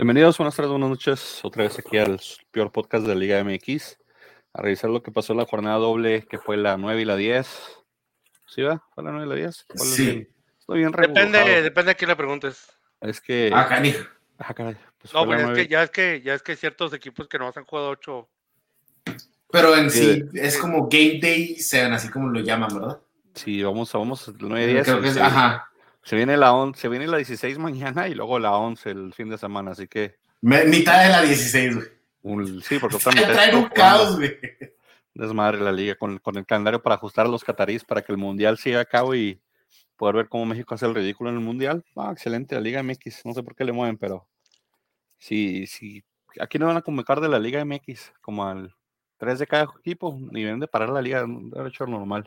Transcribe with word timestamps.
Bienvenidos, 0.00 0.38
buenas 0.38 0.56
tardes, 0.56 0.70
buenas 0.70 0.88
noches, 0.88 1.40
otra 1.42 1.64
vez 1.64 1.78
aquí 1.78 1.98
al 1.98 2.18
peor 2.50 2.72
podcast 2.72 3.04
de 3.04 3.14
la 3.14 3.20
Liga 3.20 3.44
MX, 3.44 3.98
a 4.54 4.62
revisar 4.62 4.88
lo 4.88 5.02
que 5.02 5.12
pasó 5.12 5.34
en 5.34 5.40
la 5.40 5.44
jornada 5.44 5.76
doble, 5.76 6.22
que 6.22 6.38
fue 6.38 6.56
la 6.56 6.78
9 6.78 7.02
y 7.02 7.04
la 7.04 7.16
10. 7.16 7.46
¿Sí 8.46 8.62
va? 8.62 8.82
¿Fue 8.94 9.04
la 9.04 9.10
9 9.10 9.26
y 9.26 9.28
la 9.28 9.34
10? 9.34 9.66
Sí. 9.74 10.26
Estoy 10.58 10.78
bien 10.78 10.90
Depende, 10.90 11.60
depende 11.60 11.90
a 11.90 11.94
quién 11.94 12.08
le 12.08 12.16
preguntes. 12.16 12.66
Es 13.02 13.20
que... 13.20 13.50
Ah, 13.52 13.68
canijo. 13.68 14.02
Ah, 14.38 14.54
caray, 14.54 14.78
pues 14.98 15.12
No, 15.12 15.28
pero 15.28 15.38
es 15.38 15.46
9. 15.48 15.62
que 15.62 15.68
ya 15.68 15.82
es 15.82 15.90
que 15.90 16.22
ya 16.22 16.32
es 16.32 16.42
que 16.42 16.52
hay 16.52 16.56
ciertos 16.56 16.94
equipos 16.94 17.28
que 17.28 17.38
nomás 17.38 17.58
han 17.58 17.66
jugado 17.66 17.90
ocho. 17.90 18.26
Pero 19.52 19.76
en 19.76 19.90
Sí, 19.90 20.14
sí, 20.14 20.28
es 20.32 20.56
como 20.56 20.88
Game 20.88 21.18
Day 21.20 21.56
7, 21.56 21.92
así 21.92 22.08
como 22.08 22.30
lo 22.30 22.40
llaman, 22.40 22.70
¿verdad? 22.72 23.02
Sí, 23.34 23.62
vamos, 23.62 23.92
vamos, 23.92 24.28
la 24.28 24.34
9 24.48 24.64
y 24.64 24.72
10. 24.72 24.84
Creo 24.86 25.00
que 25.02 25.08
es, 25.08 25.12
se, 25.12 25.20
ajá. 25.20 25.69
Se 26.02 26.16
viene 26.16 26.36
la 26.36 26.52
11, 26.54 26.80
se 26.80 26.88
viene 26.88 27.06
la 27.06 27.16
16 27.18 27.58
mañana 27.58 28.08
y 28.08 28.14
luego 28.14 28.38
la 28.38 28.52
11 28.56 28.90
el 28.90 29.14
fin 29.14 29.28
de 29.28 29.38
semana, 29.38 29.72
así 29.72 29.86
que... 29.88 30.16
Me- 30.40 30.64
mitad 30.64 31.02
de 31.02 31.08
la 31.10 31.22
16, 31.22 31.74
güey. 31.76 31.86
un- 32.22 32.62
sí, 32.62 32.78
porque 32.78 32.96
totalmente... 32.98 33.32
traen 33.34 33.56
un 33.56 33.68
caos, 33.68 34.16
güey. 34.16 34.38
desmadre 35.14 35.60
la 35.60 35.72
liga 35.72 35.94
con, 35.96 36.18
con 36.18 36.36
el 36.36 36.46
calendario 36.46 36.82
para 36.82 36.94
ajustar 36.96 37.26
a 37.26 37.28
los 37.28 37.44
catarís 37.44 37.84
para 37.84 38.02
que 38.02 38.12
el 38.12 38.18
mundial 38.18 38.56
siga 38.58 38.80
a 38.80 38.84
cabo 38.84 39.14
y 39.14 39.40
poder 39.96 40.16
ver 40.16 40.28
cómo 40.28 40.46
México 40.46 40.74
hace 40.74 40.86
el 40.86 40.94
ridículo 40.94 41.28
en 41.30 41.36
el 41.36 41.42
mundial. 41.42 41.84
Ah, 41.96 42.10
excelente, 42.12 42.54
la 42.54 42.60
Liga 42.62 42.82
MX. 42.82 43.26
No 43.26 43.34
sé 43.34 43.42
por 43.42 43.54
qué 43.54 43.64
le 43.64 43.72
mueven, 43.72 43.98
pero 43.98 44.26
sí, 45.18 45.66
sí. 45.66 46.02
Aquí 46.40 46.58
no 46.58 46.66
van 46.66 46.78
a 46.78 46.82
convocar 46.82 47.20
de 47.20 47.28
la 47.28 47.38
Liga 47.38 47.62
MX, 47.64 48.12
como 48.22 48.46
al 48.46 48.74
3 49.18 49.40
de 49.40 49.46
cada 49.46 49.68
equipo, 49.78 50.18
ni 50.30 50.42
deben 50.42 50.60
de 50.60 50.68
parar 50.68 50.88
la 50.88 51.02
liga, 51.02 51.26
debe 51.28 51.68
hecho 51.68 51.86
normal. 51.86 52.26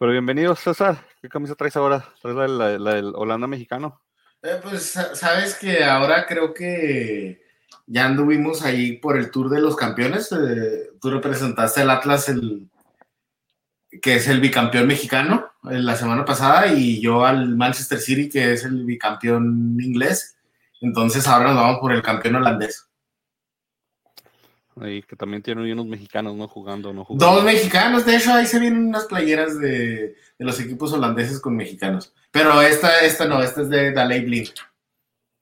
Pero 0.00 0.12
bienvenido, 0.12 0.56
César. 0.56 1.06
¿Qué 1.20 1.28
camisa 1.28 1.54
traes 1.54 1.76
ahora? 1.76 2.02
¿Traes 2.22 2.34
la, 2.34 2.48
la- 2.48 2.78
la 2.78 2.94
del 2.94 3.12
Holanda 3.14 3.46
mexicano? 3.46 4.00
Eh, 4.42 4.58
pues 4.62 4.86
sa- 4.92 5.14
sabes 5.14 5.54
que 5.56 5.84
ahora 5.84 6.24
creo 6.26 6.54
que 6.54 7.42
ya 7.86 8.06
anduvimos 8.06 8.62
ahí 8.62 8.96
por 8.96 9.18
el 9.18 9.30
Tour 9.30 9.50
de 9.50 9.60
los 9.60 9.76
Campeones. 9.76 10.32
eh, 10.32 10.88
tú 11.02 11.10
representaste 11.10 11.82
al 11.82 11.90
Atlas, 11.90 12.30
el, 12.30 12.70
que 14.00 14.16
es 14.16 14.26
el 14.28 14.40
bicampeón 14.40 14.86
mexicano, 14.86 15.50
eh, 15.70 15.78
la 15.80 15.96
semana 15.96 16.24
pasada, 16.24 16.68
y 16.68 16.98
yo 17.02 17.26
al 17.26 17.54
Manchester 17.56 17.98
City, 17.98 18.30
que 18.30 18.54
es 18.54 18.64
el 18.64 18.86
bicampeón 18.86 19.76
inglés. 19.82 20.38
Entonces 20.80 21.28
ahora 21.28 21.48
nos 21.52 21.56
vamos 21.62 21.80
por 21.80 21.92
el 21.92 22.00
campeón 22.00 22.36
holandés. 22.36 22.89
Ahí, 24.76 25.02
que 25.02 25.16
también 25.16 25.42
tiene 25.42 25.70
unos 25.72 25.86
mexicanos 25.86 26.34
no 26.36 26.46
jugando, 26.48 26.92
no 26.92 27.04
jugando. 27.04 27.34
Dos 27.34 27.44
mexicanos, 27.44 28.06
de 28.06 28.16
hecho 28.16 28.32
ahí 28.32 28.46
se 28.46 28.58
vienen 28.60 28.86
unas 28.88 29.04
playeras 29.06 29.58
de, 29.58 30.14
de 30.38 30.44
los 30.44 30.58
equipos 30.60 30.92
holandeses 30.92 31.40
con 31.40 31.56
mexicanos. 31.56 32.14
Pero 32.30 32.62
esta, 32.62 33.00
esta 33.00 33.26
no, 33.26 33.42
esta 33.42 33.62
es 33.62 33.68
de 33.68 33.92
Daley 33.92 34.24
Blind. 34.24 34.54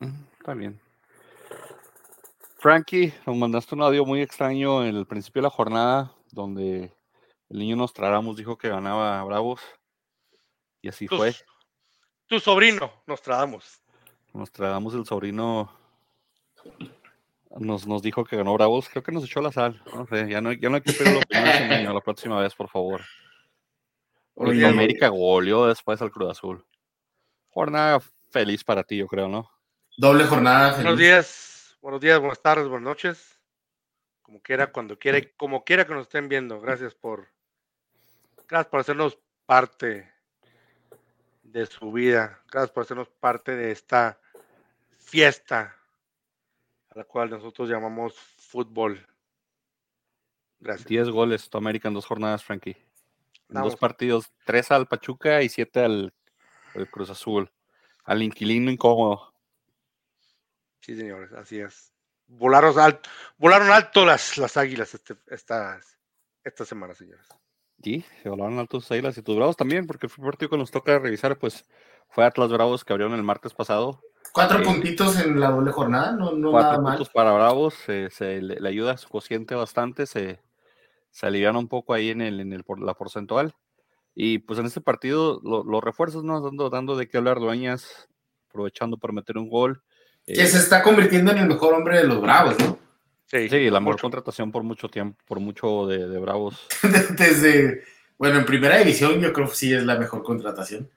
Mm, 0.01 0.23
Está 0.41 0.55
bien. 0.55 0.81
Frankie, 2.59 3.13
nos 3.27 3.37
mandaste 3.37 3.75
un 3.75 3.83
audio 3.83 4.05
muy 4.05 4.21
extraño 4.21 4.85
en 4.85 4.97
el 4.97 5.07
principio 5.07 5.41
de 5.43 5.45
la 5.47 5.51
jornada, 5.51 6.13
donde 6.33 6.93
el 7.51 7.59
niño 7.59 7.77
Nostradamus 7.77 8.37
dijo 8.37 8.59
que 8.59 8.69
ganaba 8.69 9.21
a 9.21 9.25
Bravos. 9.25 9.61
Y 10.83 10.89
así 10.89 11.07
Tu, 11.07 11.17
fue. 11.17 11.35
tu 12.27 12.41
sobrino, 12.41 12.91
nos 13.07 13.23
tratamos. 13.23 13.81
Nostradamus, 14.33 14.95
el 14.95 15.05
sobrino, 15.07 15.71
nos, 17.57 17.87
nos 17.87 18.03
dijo 18.03 18.25
que 18.25 18.37
ganó 18.37 18.55
Bravos. 18.55 18.89
Creo 18.89 19.03
que 19.03 19.13
nos 19.13 19.25
echó 19.25 19.41
la 19.41 19.53
sal. 19.53 19.83
No 19.95 20.07
sé, 20.07 20.29
ya 20.29 20.41
no, 20.41 20.53
ya 20.53 20.69
no 20.69 20.77
hay 20.77 20.83
que 20.83 20.93
pedir 20.93 21.15
la 21.15 21.21
opinión 21.21 21.95
la 21.95 22.01
próxima 22.01 22.41
vez, 22.41 22.55
por 22.55 22.69
favor. 22.69 23.03
Porque 24.35 24.53
Oye, 24.53 24.67
América 24.67 25.09
goleó 25.09 25.67
después 25.67 26.01
al 26.03 26.11
Cruz 26.11 26.31
Azul. 26.31 26.65
Jornada 27.49 28.01
feliz 28.31 28.63
para 28.63 28.85
ti, 28.85 28.99
yo 28.99 29.07
creo, 29.07 29.29
¿no? 29.29 29.51
Doble 29.97 30.25
jornada. 30.25 30.75
Buenos 30.75 30.99
días, 30.99 31.77
buenos 31.81 32.01
días, 32.01 32.21
buenas 32.21 32.41
tardes, 32.41 32.69
buenas 32.69 32.85
noches. 32.85 33.41
Como 34.23 34.41
quiera, 34.41 34.71
cuando 34.71 34.99
quiera, 34.99 35.19
y 35.19 35.33
como 35.37 35.65
quiera 35.65 35.87
que 35.87 35.95
nos 35.95 36.03
estén 36.03 36.29
viendo. 36.29 36.61
Gracias 36.61 36.95
por, 36.95 37.29
gracias 38.47 38.71
por 38.71 38.81
hacernos 38.81 39.19
parte 39.47 40.13
de 41.43 41.67
su 41.67 41.91
vida. 41.91 42.41
Gracias 42.53 42.71
por 42.71 42.85
hacernos 42.85 43.09
parte 43.09 43.57
de 43.57 43.73
esta 43.73 44.21
fiesta 44.99 45.78
a 46.91 46.99
la 46.99 47.05
cual 47.05 47.31
nosotros 47.31 47.69
llamamos 47.69 48.15
fútbol. 48.15 49.07
Gracias. 50.61 50.89
10 50.89 51.11
goles, 51.11 51.49
tu 51.49 51.59
América 51.59 51.89
en 51.89 51.95
dos 51.95 52.07
jornadas, 52.07 52.45
Frankie. 52.45 52.77
En 53.49 53.63
dos 53.63 53.77
partidos, 53.77 54.31
tres 54.45 54.71
al 54.71 54.87
Pachuca 54.87 55.43
y 55.43 55.49
siete 55.49 55.81
al, 55.81 56.13
al 56.75 56.91
Cruz 56.91 57.11
Azul. 57.11 57.51
Al 58.05 58.23
inquilino 58.23 58.71
incómodo. 58.71 59.33
Sí, 60.81 60.97
señores, 60.97 61.33
así 61.33 61.61
es. 61.61 61.93
Volaron 62.27 62.79
alto, 62.79 63.09
volaron 63.39 63.71
alto 63.71 64.05
las, 64.05 64.37
las 64.37 64.57
águilas 64.57 64.93
este, 64.95 65.17
estas, 65.29 65.99
esta 66.45 66.65
semana, 66.65 66.95
señores. 66.95 67.27
Sí, 67.83 68.05
se 68.23 68.29
volaron 68.29 68.59
altos 68.59 68.91
las 68.91 69.17
y 69.17 69.23
tus 69.23 69.37
bravos 69.37 69.57
también, 69.57 69.87
porque 69.87 70.07
el 70.07 70.13
partido 70.13 70.51
que 70.51 70.59
nos 70.59 70.71
toca 70.71 70.99
revisar, 70.99 71.39
pues 71.39 71.65
fue 72.09 72.25
Atlas 72.25 72.51
Bravos 72.51 72.85
que 72.85 72.93
abrieron 72.93 73.15
el 73.15 73.23
martes 73.23 73.55
pasado. 73.55 74.03
Cuatro 74.33 74.59
Sí. 74.59 74.65
puntitos 74.65 75.19
en 75.21 75.39
la 75.41 75.51
doble 75.51 75.73
jornada, 75.73 76.13
no, 76.13 76.33
no 76.33 76.51
Cuatro 76.51 76.71
nada 76.73 76.83
mal. 76.83 76.97
puntos 76.97 77.13
para 77.13 77.33
Bravos, 77.33 77.75
se, 77.75 78.11
se 78.11 78.41
le, 78.41 78.61
le 78.61 78.69
ayuda 78.69 78.97
su 78.97 79.09
cociente 79.09 79.55
bastante, 79.55 80.07
se, 80.07 80.41
se 81.11 81.27
alivian 81.27 81.57
un 81.57 81.69
poco 81.69 81.95
ahí 81.95 82.11
en, 82.11 82.21
el, 82.21 82.41
en 82.41 82.53
el, 82.53 82.65
por- 82.65 82.81
la 82.81 82.95
porcentual. 82.95 83.55
Y 84.15 84.39
pues 84.41 84.59
en 84.59 84.67
este 84.67 84.81
partido 84.81 85.41
lo- 85.45 85.65
los 85.65 85.83
refuerzos 85.83 86.25
nos 86.25 86.43
dando, 86.43 86.71
dando 86.71 86.97
de 86.97 87.09
qué 87.09 87.19
hablar 87.19 87.39
Dueñas, 87.39 88.09
aprovechando 88.49 88.97
para 88.99 89.13
meter 89.13 89.39
un 89.39 89.49
gol. 89.49 89.83
Que 90.27 90.43
Eh, 90.43 90.47
se 90.47 90.59
está 90.59 90.83
convirtiendo 90.83 91.31
en 91.33 91.39
el 91.39 91.49
mejor 91.49 91.75
hombre 91.75 91.99
de 91.99 92.05
los 92.05 92.21
Bravos, 92.21 92.59
¿no? 92.59 92.79
Sí, 93.27 93.49
Sí, 93.49 93.71
la 93.71 93.81
mejor 93.81 94.01
contratación 94.01 94.51
por 94.51 94.63
mucho 94.63 94.89
tiempo, 94.89 95.19
por 95.27 95.39
mucho 95.41 95.87
de, 95.87 96.09
de 96.09 96.19
Bravos. 96.19 96.67
Desde, 97.17 97.83
bueno, 98.19 98.39
en 98.39 98.45
primera 98.47 98.79
división 98.79 99.21
yo 99.21 99.33
creo 99.33 99.49
que 99.49 99.55
sí 99.55 99.73
es 99.73 99.85
la 99.85 99.97
mejor 99.97 100.23
contratación. 100.23 100.91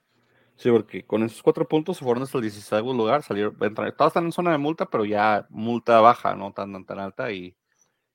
Sí, 0.61 0.69
porque 0.69 1.03
con 1.03 1.23
esos 1.23 1.41
cuatro 1.41 1.67
puntos 1.67 1.97
se 1.97 2.05
fueron 2.05 2.21
hasta 2.21 2.37
el 2.37 2.43
16 2.43 2.83
lugar, 2.83 3.23
salieron, 3.23 3.55
entran- 3.57 3.95
todas 3.97 4.11
están 4.11 4.25
en 4.25 4.31
zona 4.31 4.51
de 4.51 4.59
multa, 4.59 4.85
pero 4.85 5.05
ya 5.05 5.47
multa 5.49 5.99
baja, 6.01 6.35
no 6.35 6.53
tan, 6.53 6.85
tan 6.85 6.99
alta 6.99 7.31
y, 7.31 7.55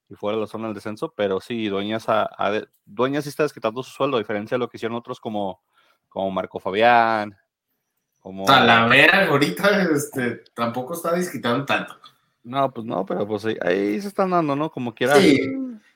y 0.08 0.14
fuera 0.14 0.36
de 0.36 0.42
la 0.42 0.46
zona 0.46 0.66
del 0.66 0.74
descenso, 0.74 1.12
pero 1.16 1.40
sí, 1.40 1.66
Dueñas, 1.66 2.08
a, 2.08 2.22
a 2.22 2.62
Dueñas 2.84 3.24
sí 3.24 3.30
está 3.30 3.42
desquitando 3.42 3.82
su 3.82 3.90
sueldo, 3.90 4.16
a 4.16 4.20
diferencia 4.20 4.54
de 4.54 4.60
lo 4.60 4.68
que 4.68 4.76
hicieron 4.76 4.96
otros 4.96 5.18
como, 5.18 5.60
como 6.08 6.30
Marco 6.30 6.60
Fabián, 6.60 7.36
como... 8.20 8.44
Talavera 8.44 9.26
ahorita 9.26 9.82
este, 9.92 10.44
tampoco 10.54 10.94
está 10.94 11.12
desquitando 11.16 11.64
tanto. 11.64 11.96
No, 12.44 12.70
pues 12.72 12.86
no, 12.86 13.04
pero 13.04 13.26
pues 13.26 13.44
ahí, 13.44 13.56
ahí 13.60 14.00
se 14.00 14.06
están 14.06 14.30
dando, 14.30 14.54
¿no? 14.54 14.70
Como 14.70 14.94
quiera. 14.94 15.16
Sí. 15.16 15.36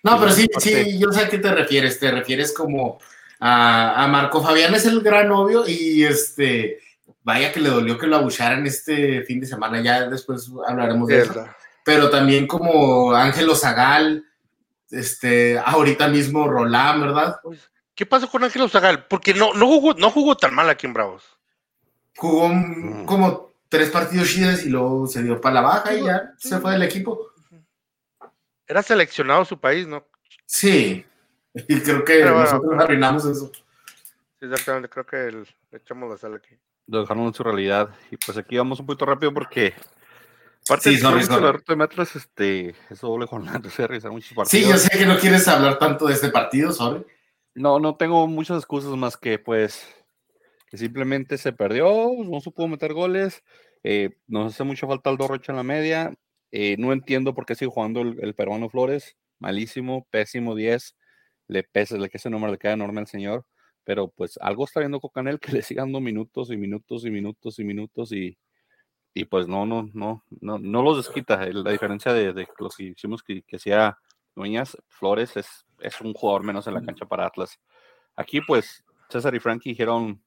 No, 0.03 0.19
pero 0.19 0.33
sí, 0.33 0.49
sí, 0.59 0.99
yo 0.99 1.13
sé 1.13 1.27
a 1.27 1.29
qué 1.29 1.39
te 1.39 1.53
refieres. 1.55 2.01
Te 2.01 2.11
refieres 2.11 2.53
como 2.53 2.99
a, 3.41 4.05
a 4.05 4.09
Marco 4.09 4.43
Fabián 4.43 4.75
es 4.75 4.85
el 4.87 5.01
gran 5.01 5.29
novio 5.29 5.65
y 5.67 6.05
este, 6.05 6.79
vaya 7.23 7.53
que 7.53 7.61
le 7.61 7.71
dolió 7.71 7.99
que 7.99 8.07
lo 8.07 8.17
abucharan 8.17 8.67
este 8.67 9.23
fin 9.25 9.41
de 9.41 9.47
semana. 9.47 9.81
Ya 9.81 10.07
después 10.09 10.51
hablaremos 10.69 11.09
de 11.09 11.23
eso. 11.23 11.47
Pero 11.85 12.11
también 12.11 12.47
como 12.47 13.13
Ángelo 13.15 13.55
Zagal, 13.57 14.25
este, 14.91 15.59
ahorita 15.59 16.09
mismo 16.09 16.47
Rolán, 16.47 17.01
¿verdad? 17.01 17.37
¿Qué 17.95 18.05
pasó 18.07 18.29
con 18.31 18.45
Ángel 18.45 18.69
Zagal? 18.71 19.07
Porque 19.07 19.35
no, 19.35 19.55
no, 19.55 19.67
jugó, 19.67 19.95
no 19.95 20.11
jugó 20.11 20.37
tan 20.37 20.55
mal 20.55 20.69
aquí 20.69 20.87
en 20.87 20.93
Bravos. 20.93 21.23
Jugó 22.17 22.49
Mm. 22.49 23.07
como 23.07 23.51
tres 23.69 23.89
partidos 23.91 24.29
chidas 24.29 24.65
y 24.65 24.69
luego 24.69 25.07
se 25.07 25.23
dio 25.23 25.41
para 25.41 25.55
la 25.57 25.61
baja 25.63 25.95
y 25.95 26.05
ya 26.05 26.33
Sí. 26.39 26.49
se 26.51 26.59
fue 26.61 26.73
del 26.73 26.83
equipo. 26.83 27.29
Era 28.67 28.83
seleccionado 28.83 29.45
su 29.45 29.59
país, 29.59 29.87
¿no? 29.87 30.05
Sí, 30.47 31.05
y 31.69 31.81
creo 31.81 32.05
que 32.05 32.23
bueno, 32.23 32.41
nosotros 32.41 32.71
pero- 32.71 32.83
arruinamos 32.83 33.25
eso. 33.27 33.51
Sí, 34.39 34.47
exactamente, 34.47 34.89
creo 34.89 35.05
que 35.07 35.17
el- 35.27 35.47
le 35.71 35.79
echamos 35.79 36.11
la 36.11 36.17
sal 36.17 36.35
aquí. 36.35 36.55
Lo 36.87 37.01
dejaron 37.03 37.25
en 37.27 37.35
su 37.35 37.43
realidad. 37.43 37.91
Y 38.11 38.17
pues 38.17 38.37
aquí 38.39 38.57
vamos 38.57 38.81
un 38.81 38.87
poquito 38.87 39.07
rápido 39.07 39.33
porque. 39.33 39.75
Aparte 40.67 40.91
Sí, 40.91 40.97
de 40.97 41.01
sorry, 41.03 41.21
que 41.21 41.27
sorry. 41.27 41.45
la 41.45 41.53
ruta 41.53 41.73
de 41.73 41.77
metros, 41.77 42.17
este, 42.17 42.75
es 42.91 43.01
doble 43.01 43.27
jornada, 43.27 43.61
se 43.71 43.87
revisar 43.87 44.11
muchos 44.11 44.33
partidos. 44.35 44.65
Sí, 44.67 44.71
yo 44.71 44.77
sé 44.77 44.91
que 44.99 45.07
no 45.07 45.19
quieres 45.19 45.47
hablar 45.49 45.79
tanto 45.79 46.07
de 46.07 46.15
este 46.15 46.29
partido, 46.31 46.73
sorry. 46.73 47.05
No, 47.55 47.79
no 47.81 47.97
tengo 47.97 48.27
muchas 48.27 48.59
excusas 48.59 48.91
más 48.97 49.17
que 49.17 49.39
pues 49.39 49.87
que 50.69 50.77
simplemente 50.79 51.37
se 51.39 51.53
perdió, 51.53 52.11
no 52.25 52.41
se 52.41 52.53
pudo 52.53 52.69
meter 52.69 52.93
goles, 52.93 53.43
eh, 53.83 54.11
nos 54.29 54.53
hace 54.55 54.63
mucha 54.63 54.87
falta 54.87 55.11
Aldo 55.11 55.27
Rocha 55.27 55.51
en 55.51 55.57
la 55.57 55.65
media, 55.65 56.15
eh, 56.53 56.77
no 56.79 56.93
entiendo 56.93 57.35
por 57.35 57.45
qué 57.45 57.57
sigue 57.57 57.73
jugando 57.73 58.03
el, 58.03 58.19
el 58.23 58.35
peruano 58.35 58.69
Flores, 58.71 59.17
malísimo, 59.41 60.07
pésimo 60.13 60.55
10, 60.55 60.95
le 61.51 61.65
pesa, 61.65 61.99
le 61.99 62.09
que 62.09 62.17
ese 62.17 62.31
número 62.31 62.53
le 62.53 62.59
queda 62.59 62.73
enorme 62.73 63.01
al 63.01 63.07
señor, 63.09 63.45
pero 63.85 64.09
pues 64.09 64.39
algo 64.41 64.65
está 64.65 64.81
viendo 64.81 65.01
Cocanel 65.01 65.41
que 65.41 65.53
le 65.53 65.63
siga 65.63 65.83
dando 65.83 66.01
minutos 66.01 66.51
y 66.51 66.57
minutos 66.57 67.05
y 67.05 67.11
minutos 67.11 67.59
y 67.59 67.65
minutos 67.65 68.13
y, 68.13 68.39
y 69.15 69.25
pues 69.25 69.49
no, 69.49 69.67
no, 69.67 69.91
no, 69.93 70.25
no, 70.41 70.59
no 70.59 70.83
los 70.83 70.99
desquita, 70.99 71.45
la 71.47 71.73
diferencia 71.73 72.13
de, 72.13 72.33
de 72.33 72.47
lo 72.59 72.69
que 72.71 72.85
hicimos 72.85 73.23
que, 73.23 73.43
que 73.43 73.59
sea 73.59 73.99
Dueñas, 74.37 74.77
Flores 74.89 75.37
es, 75.37 75.67
es 75.81 76.01
un 76.01 76.15
jugador 76.15 76.45
menos 76.45 76.67
en 76.69 76.75
la 76.75 76.83
cancha 76.83 77.05
para 77.05 77.27
Atlas. 77.27 77.59
Aquí, 78.15 78.41
pues, 78.41 78.85
César 79.09 79.35
y 79.35 79.41
Frankie 79.41 79.71
dijeron 79.71 80.23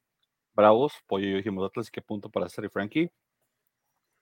bravos, 0.54 0.94
Pollo 1.08 1.28
y 1.28 1.31
yo 1.31 1.38
dijimos 1.38 1.66
Atlas, 1.66 1.90
¿qué 1.90 2.02
punto 2.02 2.30
para 2.30 2.50
César 2.50 2.66
y 2.66 2.70
Frankie? 2.70 3.10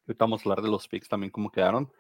Ahorita 0.08 0.26
vamos 0.26 0.42
a 0.42 0.44
hablar 0.44 0.64
de 0.64 0.70
los 0.70 0.88
picks 0.88 1.08
también, 1.10 1.32
cómo 1.32 1.52
quedaron. 1.52 1.92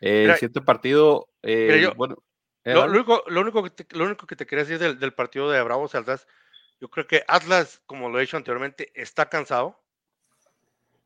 Eh, 0.00 0.26
el 0.28 0.34
siguiente 0.34 0.60
partido, 0.60 1.28
eh, 1.42 1.90
bueno. 1.96 2.16
Eh, 2.64 2.74
lo, 2.74 2.84
único, 2.84 3.24
lo, 3.26 3.40
único 3.40 3.62
que 3.62 3.70
te, 3.70 3.96
lo 3.96 4.04
único 4.04 4.26
que 4.26 4.36
te 4.36 4.46
quería 4.46 4.64
decir 4.64 4.78
del, 4.78 4.98
del 4.98 5.12
partido 5.12 5.50
de 5.50 5.62
Bravos 5.62 5.94
Atlas, 5.94 6.26
yo 6.80 6.88
creo 6.88 7.06
que 7.06 7.24
Atlas, 7.28 7.80
como 7.86 8.08
lo 8.08 8.18
he 8.18 8.22
dicho 8.22 8.36
anteriormente, 8.36 8.90
está 8.94 9.28
cansado. 9.28 9.80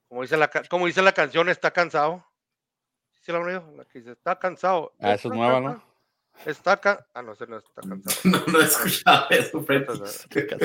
Como 0.08 0.22
dice 0.22 0.36
la, 0.36 0.48
como 0.70 0.86
dice 0.86 1.02
la 1.02 1.12
canción, 1.12 1.48
está 1.48 1.70
cansado. 1.70 2.24
¿Sí 3.20 3.32
la, 3.32 3.40
la 3.40 3.84
que 3.84 3.98
dice, 3.98 4.12
está 4.12 4.38
cansado. 4.38 4.94
Ah, 5.00 5.14
eso 5.14 5.28
es 5.28 5.34
nueva, 5.34 5.60
¿no? 5.60 5.84
Está 6.44 6.76
cansado. 6.76 7.06
Ah, 7.12 7.22
no 7.22 7.34
sé, 7.34 7.46
no 7.46 7.58
está 7.58 7.82
cansado. 7.82 8.20
no, 8.24 8.52
no 8.52 8.60
he 8.60 8.64
escuchado 8.64 9.26
eso, 9.30 9.62
Frankie. 9.64 9.98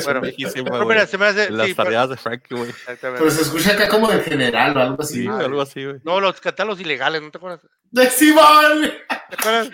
Bueno, 0.06 0.22
pero 0.64 0.86
mira, 0.86 1.08
se 1.08 1.18
me 1.18 1.26
hace. 1.26 1.50
Las 1.50 1.68
sí, 1.68 1.76
tareas 1.76 2.10
de 2.10 2.18
Frankie, 2.18 2.56
güey. 2.56 2.72
Pero 3.02 3.32
se 3.32 3.42
escucha 3.42 3.74
acá 3.74 3.90
como 3.90 4.08
de 4.08 4.22
general 4.22 4.78
o 4.78 4.80
algo 4.80 5.02
así. 5.02 5.24
Sí, 5.24 5.28
algo 5.28 5.62
así, 5.62 5.84
güey. 5.84 6.00
No, 6.04 6.22
los 6.22 6.40
cantan 6.40 6.70
ilegales, 6.80 7.22
¿no 7.22 7.32
te 7.32 7.38
acuerdas? 7.38 7.68
¡De 7.90 8.10
Simón! 8.10 8.92
¿Te 9.30 9.36
acuerdas? 9.36 9.72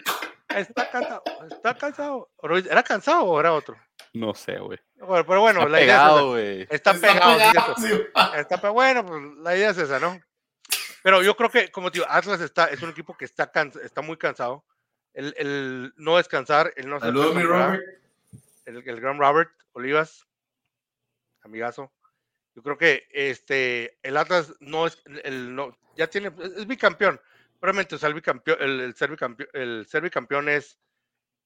Está 0.59 0.89
cansado. 0.91 1.23
Está 1.49 1.77
cansado. 1.77 2.29
¿Era 2.69 2.83
cansado 2.83 3.23
o 3.25 3.39
era 3.39 3.53
otro? 3.53 3.75
No 4.13 4.33
sé, 4.33 4.57
güey. 4.59 4.79
Bueno, 4.95 5.25
pero 5.25 5.41
bueno, 5.41 5.59
Está 5.61 5.69
la 5.71 5.81
idea 5.81 5.95
pegado, 5.95 6.19
es 6.19 6.25
güey. 6.45 6.61
esa. 6.63 6.75
Está, 6.75 6.91
Está 6.91 7.13
pegado. 7.13 7.37
pegado, 7.37 7.75
sí. 7.77 8.03
Está 8.37 8.61
pe- 8.61 8.69
bueno, 8.69 9.05
pues 9.05 9.21
la 9.37 9.55
idea 9.55 9.69
es 9.71 9.77
esa, 9.77 9.99
¿no? 9.99 10.19
Pero 11.03 11.21
yo 11.23 11.35
creo 11.37 11.49
que, 11.49 11.71
como 11.71 11.91
te 11.91 11.99
digo, 11.99 12.07
Atlas 12.09 12.41
está, 12.41 12.65
es 12.65 12.81
un 12.81 12.89
equipo 12.89 13.15
que 13.15 13.25
está, 13.25 13.51
cans- 13.51 13.75
está 13.77 14.01
muy 14.01 14.17
cansado. 14.17 14.65
El, 15.13 15.33
el 15.37 15.93
no 15.97 16.17
descansar, 16.17 16.73
el 16.75 16.89
no 16.89 16.99
Saludos, 16.99 17.35
mi 17.35 17.43
Robert. 17.43 17.81
el, 18.65 18.77
el 18.87 19.01
gran 19.01 19.17
Robert 19.17 19.51
Olivas, 19.73 20.27
amigazo. 21.43 21.91
Yo 22.55 22.63
creo 22.63 22.77
que 22.77 23.07
este, 23.11 23.97
el 24.03 24.17
Atlas 24.17 24.53
no 24.59 24.87
es, 24.87 25.01
el, 25.23 25.55
no, 25.55 25.77
ya 25.95 26.07
tiene, 26.07 26.31
es, 26.39 26.51
es 26.53 26.67
bicampeón. 26.67 27.19
Probablemente, 27.59 27.95
o 27.95 27.97
sea, 27.97 28.09
el, 28.09 28.15
bicampeón, 28.15 28.57
el, 28.61 28.79
el 28.81 28.93
el 29.53 29.85
es, 30.49 30.79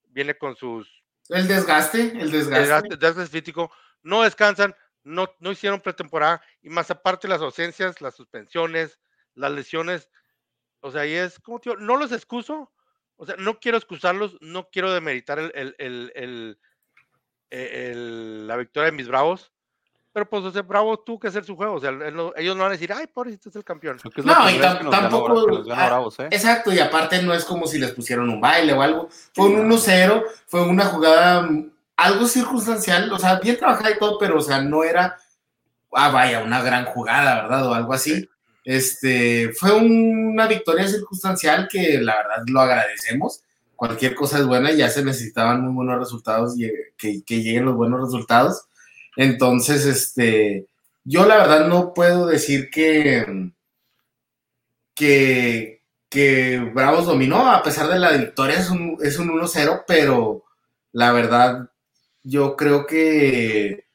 viene 0.08 0.36
con 0.36 0.54
sus 0.56 1.02
El 1.30 1.48
desgaste, 1.48 2.00
el 2.20 2.30
desgaste. 2.30 2.60
desgaste, 2.60 2.96
desgaste 2.96 3.40
físico, 3.40 3.72
no 4.02 4.22
descansan, 4.22 4.74
no, 5.04 5.34
no 5.40 5.50
hicieron 5.52 5.80
pretemporada 5.80 6.42
y 6.60 6.68
más 6.68 6.90
aparte 6.90 7.28
las 7.28 7.40
ausencias, 7.40 8.00
las 8.00 8.14
suspensiones, 8.14 8.98
las 9.34 9.52
lesiones, 9.52 10.10
o 10.80 10.90
sea, 10.90 11.06
y 11.06 11.14
es 11.14 11.38
como 11.40 11.60
tío, 11.60 11.76
no 11.76 11.96
los 11.96 12.12
excuso, 12.12 12.72
o 13.16 13.24
sea, 13.26 13.36
no 13.36 13.58
quiero 13.58 13.78
excusarlos, 13.78 14.36
no 14.40 14.68
quiero 14.70 14.92
demeritar 14.92 15.38
el, 15.38 15.50
el, 15.54 15.74
el- 15.78 16.12
el- 16.14 16.58
el- 17.50 18.46
la 18.46 18.56
victoria 18.56 18.90
de 18.90 18.96
mis 18.96 19.08
bravos, 19.08 19.51
pero 20.12 20.28
pues, 20.28 20.44
o 20.44 20.50
sea, 20.52 20.62
Bravo 20.62 20.98
tuvo 20.98 21.18
que 21.20 21.28
hacer 21.28 21.44
su 21.44 21.56
juego, 21.56 21.74
o 21.74 21.80
sea, 21.80 21.90
no- 21.90 22.32
ellos 22.36 22.54
no 22.56 22.62
van 22.62 22.72
a 22.72 22.74
decir, 22.74 22.92
ay, 22.92 23.06
pobrecito 23.06 23.48
es 23.48 23.56
el 23.56 23.64
campeón. 23.64 23.96
Es 23.96 24.24
No, 24.24 24.50
y 24.50 24.58
ganó 24.58 24.90
tampoco- 24.90 25.62
ah, 25.72 25.86
Bravos, 25.86 26.18
¿eh? 26.20 26.28
Exacto, 26.30 26.72
y 26.72 26.78
aparte 26.78 27.22
no 27.22 27.32
es 27.34 27.44
como 27.44 27.66
si 27.66 27.78
les 27.78 27.92
pusieron 27.92 28.28
un 28.28 28.40
baile 28.40 28.72
o 28.72 28.82
algo. 28.82 29.08
Fue 29.34 29.46
un 29.46 29.56
1-0, 29.70 30.22
fue 30.46 30.62
una 30.62 30.84
jugada 30.86 31.42
mm, 31.42 31.70
algo 31.96 32.26
circunstancial, 32.26 33.12
o 33.12 33.18
sea, 33.18 33.38
bien 33.40 33.56
trabajada 33.56 33.90
y 33.90 33.98
todo, 33.98 34.18
pero 34.18 34.38
o 34.38 34.42
sea, 34.42 34.60
no 34.60 34.84
era, 34.84 35.16
ah, 35.92 36.10
vaya, 36.10 36.42
una 36.42 36.62
gran 36.62 36.84
jugada, 36.86 37.42
¿verdad? 37.42 37.66
O 37.68 37.74
algo 37.74 37.92
así. 37.92 38.28
Este, 38.64 39.52
fue 39.54 39.72
una 39.72 40.46
victoria 40.46 40.86
circunstancial 40.86 41.68
que 41.70 41.98
la 42.00 42.16
verdad 42.16 42.44
lo 42.46 42.60
agradecemos. 42.60 43.42
Cualquier 43.74 44.14
cosa 44.14 44.38
es 44.38 44.46
buena, 44.46 44.70
ya 44.70 44.88
se 44.88 45.04
necesitaban 45.04 45.62
muy 45.62 45.74
buenos 45.74 45.98
resultados 45.98 46.56
y 46.56 46.66
eh, 46.66 46.92
que, 46.96 47.22
que 47.24 47.42
lleguen 47.42 47.64
los 47.64 47.74
buenos 47.74 48.00
resultados. 48.00 48.66
Entonces, 49.16 49.86
este, 49.86 50.66
yo 51.04 51.26
la 51.26 51.36
verdad 51.36 51.66
no 51.68 51.92
puedo 51.94 52.26
decir 52.26 52.70
que, 52.70 53.52
que, 54.94 55.82
que 56.08 56.58
Bravos 56.74 57.06
dominó, 57.06 57.50
a 57.50 57.62
pesar 57.62 57.88
de 57.88 57.98
la 57.98 58.12
victoria, 58.12 58.58
es 58.58 58.70
un, 58.70 58.98
es 59.02 59.18
un 59.18 59.28
1-0, 59.28 59.84
pero 59.86 60.44
la 60.92 61.12
verdad, 61.12 61.70
yo 62.22 62.56
creo 62.56 62.86
que 62.86 63.86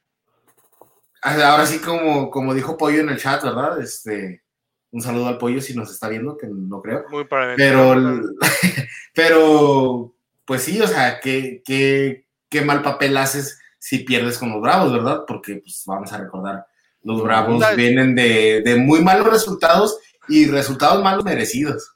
ahora 1.22 1.66
sí, 1.66 1.78
como, 1.78 2.30
como 2.30 2.54
dijo 2.54 2.76
Pollo 2.76 3.00
en 3.00 3.08
el 3.08 3.18
chat, 3.18 3.42
¿verdad? 3.42 3.80
Este, 3.80 4.42
un 4.90 5.02
saludo 5.02 5.28
al 5.28 5.38
Pollo 5.38 5.60
si 5.60 5.74
nos 5.74 5.90
está 5.90 6.08
viendo, 6.08 6.36
que 6.36 6.46
no 6.46 6.80
creo. 6.80 7.04
Muy. 7.10 7.26
Pero, 7.56 7.94
pero, 9.14 10.14
pues 10.44 10.62
sí, 10.62 10.80
o 10.80 10.86
sea, 10.86 11.20
qué, 11.20 11.62
qué, 11.64 12.26
qué 12.48 12.62
mal 12.62 12.82
papel 12.82 13.16
haces 13.16 13.60
si 13.88 14.00
pierdes 14.00 14.36
con 14.38 14.50
los 14.50 14.60
Bravos, 14.60 14.92
¿verdad? 14.92 15.24
Porque, 15.26 15.56
pues, 15.56 15.82
vamos 15.86 16.12
a 16.12 16.18
recordar, 16.18 16.66
los 17.02 17.22
Bravos 17.22 17.60
¿Sabes? 17.62 17.76
vienen 17.78 18.14
de, 18.14 18.60
de 18.62 18.76
muy 18.76 19.00
malos 19.00 19.28
resultados 19.30 19.98
y 20.28 20.46
resultados 20.46 21.02
malos 21.02 21.24
merecidos. 21.24 21.94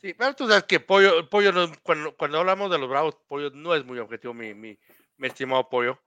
Sí, 0.00 0.14
pero 0.14 0.32
tú 0.34 0.46
sabes 0.46 0.62
que 0.64 0.78
Pollo, 0.78 1.28
Pollo 1.28 1.50
no- 1.50 1.72
cuando, 1.82 2.14
cuando 2.16 2.38
hablamos 2.38 2.70
de 2.70 2.78
los 2.78 2.88
Bravos, 2.88 3.16
Pollo 3.26 3.50
no 3.50 3.74
es 3.74 3.84
muy 3.84 3.98
objetivo, 3.98 4.32
mi, 4.32 4.54
mi, 4.54 4.78
mi 5.16 5.26
estimado 5.26 5.68
Pollo. 5.68 5.98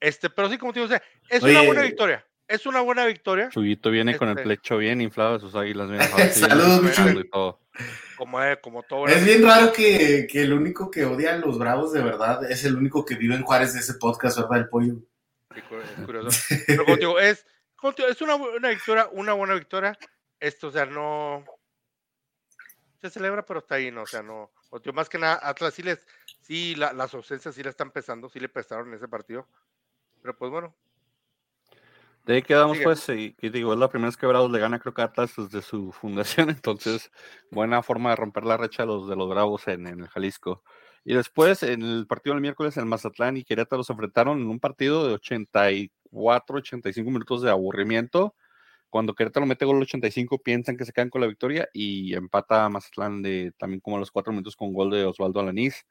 Este, 0.00 0.30
pero 0.30 0.48
sí, 0.48 0.56
como 0.56 0.72
te 0.72 0.80
digo, 0.80 0.86
o 0.86 0.96
sea, 0.96 1.02
es 1.28 1.42
una 1.44 1.60
buena 1.62 1.82
victoria. 1.82 2.24
Es 2.54 2.66
una 2.66 2.80
buena 2.80 3.04
victoria, 3.06 3.48
Chuyito 3.50 3.90
viene 3.90 4.16
con 4.16 4.28
el 4.28 4.38
Este- 4.38 4.48
pecho 4.48 4.78
bien 4.78 5.00
inflado 5.00 5.34
de 5.34 5.40
sus 5.40 5.54
águilas 5.54 5.88
Saludos, 6.34 6.98
y 7.24 7.28
todo. 7.28 7.60
como, 8.16 8.40
es- 8.42 8.58
como 8.58 8.82
todo. 8.82 9.06
Es 9.06 9.24
bien 9.24 9.42
raro 9.44 9.72
que, 9.72 10.26
que 10.30 10.42
el 10.42 10.52
único 10.52 10.90
que 10.90 11.04
odia 11.04 11.34
a 11.34 11.38
los 11.38 11.58
Bravos 11.58 11.92
de 11.92 12.02
verdad 12.02 12.48
es 12.50 12.64
el 12.64 12.76
único 12.76 13.04
que 13.04 13.16
vive 13.16 13.34
en 13.34 13.42
Juárez 13.42 13.74
de 13.74 13.80
ese 13.80 13.94
podcast, 13.94 14.38
¿verdad? 14.38 14.58
El 14.58 14.68
Pollo. 14.68 14.94
Sí, 15.54 15.60
es 15.60 15.64
curioso. 16.06 16.40
Pero 16.66 16.84
como 16.84 16.94
te 16.96 17.00
digo, 17.00 17.18
es, 17.20 17.46
como 17.76 17.92
te 17.94 18.02
digo, 18.02 18.12
es 18.12 18.22
una 18.22 18.34
buena 18.36 18.68
victoria, 18.70 19.08
una 19.12 19.32
buena 19.32 19.54
victoria. 19.54 19.98
Esto, 20.40 20.68
o 20.68 20.70
sea, 20.70 20.86
no 20.86 21.44
se 23.00 23.10
celebra, 23.10 23.44
pero 23.44 23.60
está 23.60 23.74
ahí, 23.76 23.90
¿no? 23.90 24.02
O 24.02 24.06
sea, 24.06 24.22
no. 24.22 24.50
más 24.94 25.08
que 25.08 25.18
nada, 25.18 25.38
Atlas 25.42 25.74
sí 25.74 25.82
les, 25.82 26.06
sí, 26.40 26.74
la- 26.74 26.92
las 26.92 27.12
ausencias 27.14 27.54
sí 27.54 27.62
le 27.62 27.70
están 27.70 27.90
pesando, 27.90 28.28
sí 28.28 28.40
le 28.40 28.48
pesaron 28.48 28.88
en 28.88 28.94
ese 28.94 29.08
partido. 29.08 29.46
Pero 30.22 30.36
pues 30.38 30.50
bueno, 30.50 30.74
De 32.24 32.34
ahí 32.36 32.42
quedamos, 32.42 32.78
Sigue. 32.78 32.84
pues, 32.84 33.06
y, 33.10 33.36
y 33.40 33.50
digo, 33.50 33.74
es 33.74 33.78
la 33.78 33.88
primera 33.88 34.08
vez 34.08 34.16
que 34.16 34.26
Bravos 34.26 34.50
le 34.50 34.58
gana, 34.58 34.78
creo 34.78 34.94
que 34.94 35.02
Atlas 35.02 35.34
desde 35.36 35.60
su 35.60 35.92
fundación, 35.92 36.48
entonces, 36.62 37.10
buena 37.50 37.82
forma 37.82 38.10
de 38.10 38.16
romper 38.16 38.44
la 38.44 38.56
recha 38.56 38.82
de 38.84 38.86
los, 38.86 39.08
de 39.08 39.14
los 39.16 39.28
Bravos 39.28 39.68
en, 39.68 39.86
en 39.86 40.00
el 40.00 40.08
Jalisco. 40.08 40.62
Y 41.04 41.12
después, 41.14 41.62
en 41.62 41.82
el 41.82 42.06
partido 42.06 42.34
del 42.34 42.40
miércoles, 42.40 42.78
el 42.78 42.86
Mazatlán 42.86 43.36
y 43.36 43.44
Querétaro 43.44 43.84
se 43.84 43.92
enfrentaron 43.92 44.40
en 44.40 44.48
un 44.48 44.58
partido 44.58 45.06
de 45.06 45.14
84, 45.14 46.56
85 46.58 47.10
minutos 47.10 47.42
de 47.42 47.50
aburrimiento. 47.50 48.34
Cuando 48.88 49.14
Querétaro 49.14 49.44
mete 49.44 49.66
gol 49.66 49.76
al 49.76 49.82
85, 49.82 50.38
piensan 50.38 50.76
que 50.78 50.86
se 50.86 50.92
quedan 50.92 51.10
con 51.10 51.20
la 51.20 51.26
victoria 51.26 51.68
y 51.74 52.14
empata 52.14 52.64
a 52.64 52.70
Mazatlán 52.70 53.20
de, 53.22 53.52
también 53.58 53.80
como 53.80 53.96
a 53.96 54.00
los 54.00 54.10
cuatro 54.10 54.32
minutos 54.32 54.56
con 54.56 54.72
gol 54.72 54.90
de 54.90 55.04
Osvaldo 55.04 55.40
Alanís, 55.40 55.84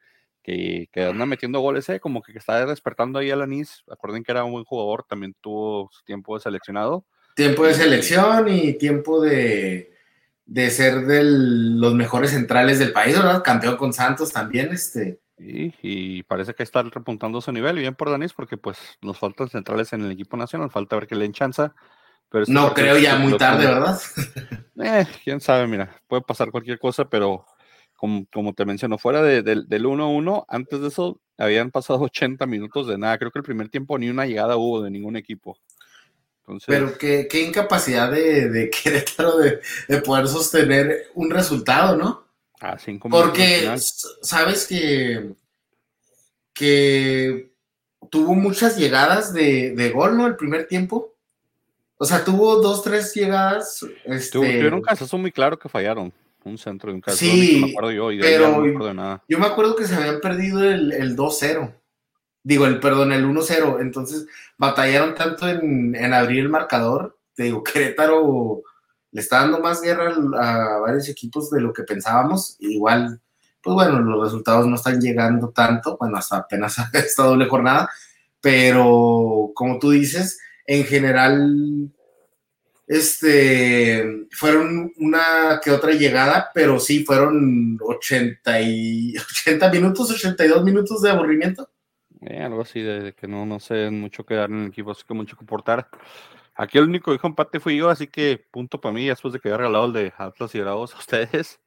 que, 0.44 0.90
que 0.92 1.06
anda 1.06 1.26
metiendo 1.26 1.62
goles, 1.62 1.88
eh, 1.90 2.00
como 2.00 2.22
que 2.22 2.38
está 2.38 2.66
despertando 2.66 3.20
ahí 3.20 3.32
Alanís. 3.32 3.84
Acuerden 3.90 4.24
que 4.24 4.32
era 4.32 4.44
un 4.44 4.52
buen 4.52 4.66
jugador, 4.66 5.04
también 5.08 5.36
tuvo 5.42 5.90
su 5.92 6.04
tiempo 6.04 6.36
de 6.36 6.42
seleccionado. 6.42 7.06
Tiempo 7.36 7.66
de 7.66 7.74
selección 7.74 8.48
y 8.50 8.74
tiempo 8.74 9.22
de, 9.22 9.94
de 10.46 10.70
ser 10.70 11.08
de 11.08 11.24
los 11.24 11.96
mejores 11.96 12.32
centrales 12.32 12.78
del 12.78 12.94
país, 12.94 13.16
¿verdad? 13.16 13.42
Campeón 13.44 13.78
con 13.78 13.94
Santos 13.94 14.32
también, 14.32 14.72
este. 14.72 15.20
Y, 15.40 15.74
y 15.82 16.24
parece 16.24 16.54
que 16.54 16.62
está 16.62 16.84
repuntando 16.84 17.42
su 17.42 17.52
nivel, 17.52 17.78
y 17.78 17.82
bien 17.82 17.96
por 17.96 18.12
Danis, 18.12 18.34
porque 18.34 18.58
pues 18.58 18.78
nos 19.02 19.18
faltan 19.18 19.50
centrales 19.50 19.92
en 19.94 20.02
el 20.02 20.12
equipo 20.12 20.38
nacional, 20.38 20.70
falta 20.70 20.96
ver 20.96 21.08
que 21.08 21.16
le 21.16 21.24
den 21.24 21.34
chanza. 21.34 21.74
Pero 22.30 22.44
este 22.44 22.54
No 22.54 22.74
creo 22.74 22.98
ya 22.98 23.16
muy 23.18 23.38
tarde. 23.38 23.66
¿verdad? 23.66 24.00
Eh, 24.84 25.06
quién 25.24 25.40
sabe, 25.40 25.68
mira, 25.68 25.96
puede 26.08 26.22
pasar 26.22 26.52
cualquier 26.52 26.80
cosa, 26.80 27.06
pero 27.06 27.46
como, 28.04 28.26
como 28.34 28.52
te 28.54 28.66
menciono, 28.66 28.98
fuera 28.98 29.22
de- 29.24 29.44
del- 29.44 29.66
del 29.70 29.86
1-1, 29.86 30.44
antes 30.50 30.82
de 30.82 30.90
eso 30.90 31.22
habían 31.38 31.72
pasado 31.72 32.00
80 32.12 32.46
minutos 32.48 32.86
de 32.86 32.98
nada. 32.98 33.18
Creo 33.18 33.32
que 33.32 33.40
el 33.40 33.46
primer 33.46 33.70
tiempo 33.70 33.98
ni 33.98 34.10
una 34.10 34.26
llegada 34.26 34.58
hubo 34.58 34.82
de 34.82 34.92
ningún 34.92 35.16
equipo. 35.16 35.58
Entonces, 36.42 36.68
Pero 36.68 36.98
qué, 36.98 37.30
qué 37.32 37.44
incapacidad 37.44 38.12
de, 38.12 38.50
de 38.50 38.70
Querétaro 38.84 39.38
de, 39.38 39.62
de 39.88 40.02
poder 40.02 40.28
sostener 40.28 41.08
un 41.14 41.32
resultado, 41.32 41.96
¿no? 41.96 42.26
a 42.60 42.78
cinco 42.78 43.08
Porque 43.10 43.74
sabes 44.22 44.68
que, 44.68 45.34
que 46.54 47.54
tuvo 48.10 48.36
muchas 48.36 48.78
llegadas 48.78 49.34
de, 49.34 49.74
de 49.76 49.90
gol, 49.92 50.18
¿no? 50.18 50.28
El 50.28 50.36
primer 50.36 50.68
tiempo. 50.68 51.14
O 51.98 52.04
sea, 52.06 52.26
tuvo 52.26 52.58
dos, 52.62 52.84
tres 52.84 53.14
llegadas. 53.14 53.86
Este, 54.04 54.32
tuvieron 54.32 54.74
un 54.74 54.82
cabezazo 54.82 55.18
muy 55.18 55.32
claro 55.32 55.58
que 55.58 55.70
fallaron. 55.70 56.12
Un 56.46 56.58
centro 56.58 56.90
de 56.90 56.96
un 56.96 57.02
cabezazo, 57.02 57.26
Sí, 57.32 57.62
me 57.64 57.72
acuerdo 57.72 57.92
yo, 57.92 58.12
y 58.12 58.18
de 58.18 58.24
pero- 58.24 58.50
no 58.50 58.60
me 58.60 58.70
acuerdo 58.70 58.88
de 58.88 58.94
nada. 58.94 59.24
Yo 59.30 59.40
me 59.40 59.46
acuerdo 59.46 59.76
que 59.76 59.86
se 59.86 59.96
habían 59.96 60.20
perdido 60.20 60.64
el, 60.64 60.92
el 60.92 61.16
2-0. 61.16 61.74
Digo, 62.44 62.66
el 62.66 62.80
perdón, 62.82 63.14
el 63.14 63.26
1-0. 63.26 63.80
Entonces, 63.80 64.28
batallaron 64.58 65.16
tanto 65.16 65.48
en, 65.48 65.96
en 65.96 66.14
abrir 66.14 66.40
el 66.42 66.50
marcador. 66.50 67.18
Te 67.36 67.44
digo, 67.44 67.64
Querétaro 67.64 68.62
le 69.12 69.22
está 69.22 69.40
dando 69.42 69.60
más 69.60 69.82
guerra 69.82 70.14
a 70.40 70.80
varios 70.80 71.08
equipos 71.08 71.50
de 71.52 71.62
lo 71.62 71.72
que 71.72 71.84
pensábamos. 71.84 72.58
Igual, 72.60 73.22
pues 73.62 73.74
bueno, 73.76 74.00
los 74.00 74.24
resultados 74.26 74.68
no 74.68 74.76
están 74.76 75.00
llegando 75.00 75.50
tanto. 75.52 75.96
Bueno, 75.98 76.18
hasta 76.18 76.38
apenas 76.38 76.76
esta 76.94 77.24
doble 77.24 77.48
jornada. 77.48 77.90
Pero, 78.42 79.52
como 79.56 79.80
tú 79.80 79.92
dices, 79.92 80.40
en 80.66 80.84
general, 80.84 81.90
Este, 82.86 84.28
fueron 84.32 84.92
una 84.98 85.62
que 85.64 85.72
otra 85.72 85.94
llegada, 85.94 86.52
pero 86.54 86.80
sí 86.80 87.04
fueron 87.06 87.78
80, 87.82 88.62
y, 88.62 89.16
80 89.46 89.72
minutos, 89.72 90.12
82 90.12 90.64
minutos 90.64 91.02
de 91.02 91.10
aburrimiento. 91.10 91.70
Eh, 92.22 92.42
algo 92.42 92.62
así, 92.62 92.82
de 92.82 93.14
que 93.14 93.28
no, 93.28 93.46
no 93.46 93.60
sé 93.60 93.90
mucho 93.90 94.26
que 94.26 94.36
dar 94.36 94.50
en 94.50 94.64
el 94.64 94.68
equipo, 94.68 94.92
así 94.92 95.04
que 95.08 95.14
mucho 95.14 95.38
que. 95.38 95.46
Aquí 96.56 96.78
el 96.78 96.86
único 96.86 97.06
que 97.06 97.14
dijo 97.14 97.28
empate 97.28 97.60
fui 97.60 97.78
yo, 97.78 97.90
así 97.90 98.08
que 98.08 98.38
punto 98.52 98.80
para 98.80 98.94
mí, 98.94 99.08
después 99.08 99.34
de 99.34 99.40
que 99.40 99.50
había 99.50 99.58
regalado 99.58 99.86
el 99.86 99.94
de 99.94 100.14
Atlas 100.18 100.54
y 100.54 100.60
Bravos 100.62 100.94
a 100.94 101.00
ustedes. 101.00 101.60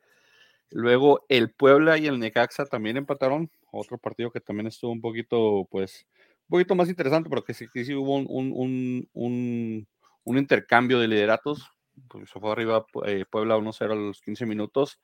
Luego 0.70 1.24
el 1.28 1.50
Puebla 1.50 1.98
y 1.98 2.06
el 2.06 2.18
Necaxa 2.18 2.66
también 2.66 2.96
empataron, 2.96 3.50
otro 3.70 3.98
partido 3.98 4.30
que 4.30 4.40
también 4.40 4.66
estuvo 4.66 4.92
un 4.92 5.00
poquito, 5.00 5.66
pues, 5.70 6.06
un 6.48 6.50
poquito 6.50 6.74
más 6.74 6.88
interesante, 6.88 7.30
pero 7.30 7.44
que 7.44 7.54
sí, 7.54 7.66
sí 7.72 7.94
hubo 7.94 8.16
un, 8.16 8.26
un, 8.28 9.08
un, 9.12 9.88
intercambio 10.26 10.98
de 10.98 11.08
lideratos. 11.08 11.70
Pues 12.08 12.28
se 12.28 12.40
fue 12.40 12.52
arriba 12.52 12.84
eh, 13.06 13.24
Puebla 13.30 13.56
1-0 13.56 13.92
a 13.92 13.94
los 13.94 14.20
15 14.20 14.46
minutos. 14.46 15.00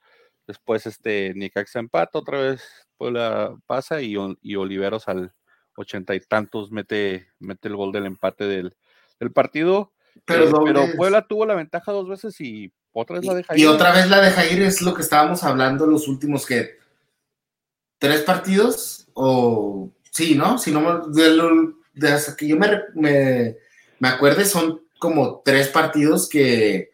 Después 0.46 0.86
este 0.86 1.32
Necaxa 1.34 1.78
empata, 1.78 2.18
otra 2.18 2.40
vez 2.40 2.62
Puebla 2.96 3.56
pasa 3.66 4.02
y, 4.02 4.16
y 4.42 4.56
Oliveros 4.56 5.08
al 5.08 5.32
ochenta 5.76 6.14
y 6.14 6.20
tantos 6.20 6.70
mete, 6.70 7.28
mete 7.38 7.68
el 7.68 7.76
gol 7.76 7.92
del 7.92 8.06
empate 8.06 8.44
del, 8.44 8.76
del 9.20 9.32
partido. 9.32 9.92
Pero, 10.24 10.44
eh, 10.44 10.62
pero, 10.64 10.86
Puebla 10.96 11.26
tuvo 11.26 11.46
la 11.46 11.54
ventaja 11.54 11.92
dos 11.92 12.08
veces 12.08 12.38
y 12.40 12.72
otra 12.92 13.16
vez 13.16 13.26
la 13.26 13.34
deja 13.34 13.54
ir. 13.54 13.60
Y 13.60 13.66
otra 13.66 13.92
vez 13.92 14.10
la 14.10 14.20
deja 14.20 14.46
ir 14.46 14.62
es 14.62 14.82
lo 14.82 14.94
que 14.94 15.02
estábamos 15.02 15.42
hablando 15.44 15.86
los 15.86 16.08
últimos 16.08 16.44
que 16.44 16.76
tres 17.98 18.22
partidos 18.22 19.08
o 19.14 19.90
sí, 20.10 20.34
¿no? 20.34 20.58
Si 20.58 20.70
no 20.70 21.06
de, 21.06 21.72
de 21.94 22.08
hasta 22.12 22.36
que 22.36 22.48
yo 22.48 22.56
me, 22.56 22.68
me, 22.94 23.56
me, 23.98 24.08
acuerde 24.08 24.44
son 24.44 24.82
como 25.02 25.42
tres 25.44 25.66
partidos 25.66 26.28
que, 26.28 26.92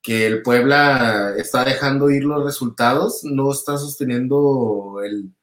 que 0.00 0.26
el 0.28 0.42
Puebla 0.42 1.34
está 1.36 1.64
dejando 1.64 2.08
ir 2.08 2.22
los 2.22 2.44
resultados, 2.44 3.24
no 3.24 3.50
está 3.50 3.76
sosteniendo 3.78 5.00
el, 5.04 5.34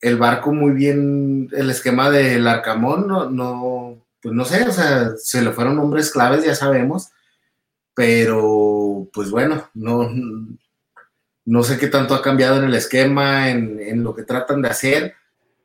el 0.00 0.18
barco 0.18 0.52
muy 0.52 0.72
bien, 0.72 1.48
el 1.52 1.70
esquema 1.70 2.10
del 2.10 2.48
Arcamón, 2.48 3.06
no, 3.06 3.30
no, 3.30 4.04
pues 4.20 4.34
no 4.34 4.44
sé, 4.44 4.64
o 4.64 4.72
sea, 4.72 5.12
se 5.16 5.40
le 5.40 5.52
fueron 5.52 5.78
hombres 5.78 6.10
claves, 6.10 6.44
ya 6.44 6.56
sabemos, 6.56 7.10
pero 7.94 9.08
pues 9.12 9.30
bueno, 9.30 9.70
no, 9.74 10.10
no 11.44 11.62
sé 11.62 11.78
qué 11.78 11.86
tanto 11.86 12.16
ha 12.16 12.22
cambiado 12.22 12.56
en 12.56 12.64
el 12.64 12.74
esquema, 12.74 13.50
en, 13.50 14.02
lo 14.02 14.16
que 14.16 14.24
tratan 14.24 14.62
de 14.62 14.68
hacer. 14.68 15.14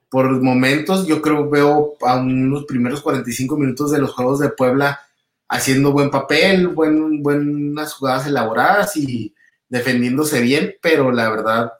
Por 0.10 0.30
momentos, 0.44 1.08
yo 1.08 1.24
creo 1.24 1.50
veo 1.50 1.96
a 2.02 2.18
unos 2.18 2.66
primeros 2.66 3.02
45 3.02 3.58
minutos 3.58 3.92
de 3.92 3.98
los 3.98 4.14
Juegos 4.14 4.38
de 4.40 4.50
Puebla 4.50 5.07
haciendo 5.50 5.92
buen 5.92 6.10
papel, 6.10 6.68
buen, 6.68 7.24
buenas 7.24 7.94
jugadas 7.94 8.27
elaboradas 8.27 8.96
y 8.98 9.34
defendiéndose 9.70 10.42
bien, 10.42 10.75
pero 10.82 11.12
la 11.12 11.30
verdad, 11.30 11.74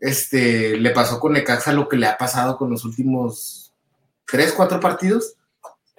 este, 0.00 0.76
le 0.76 0.90
pasó 0.90 1.20
con 1.20 1.32
Necaxa 1.32 1.72
lo 1.72 1.88
que 1.88 1.96
le 1.96 2.06
ha 2.06 2.16
pasado 2.16 2.56
con 2.56 2.70
los 2.70 2.84
últimos 2.84 3.74
tres, 4.26 4.52
cuatro 4.52 4.80
partidos. 4.80 5.36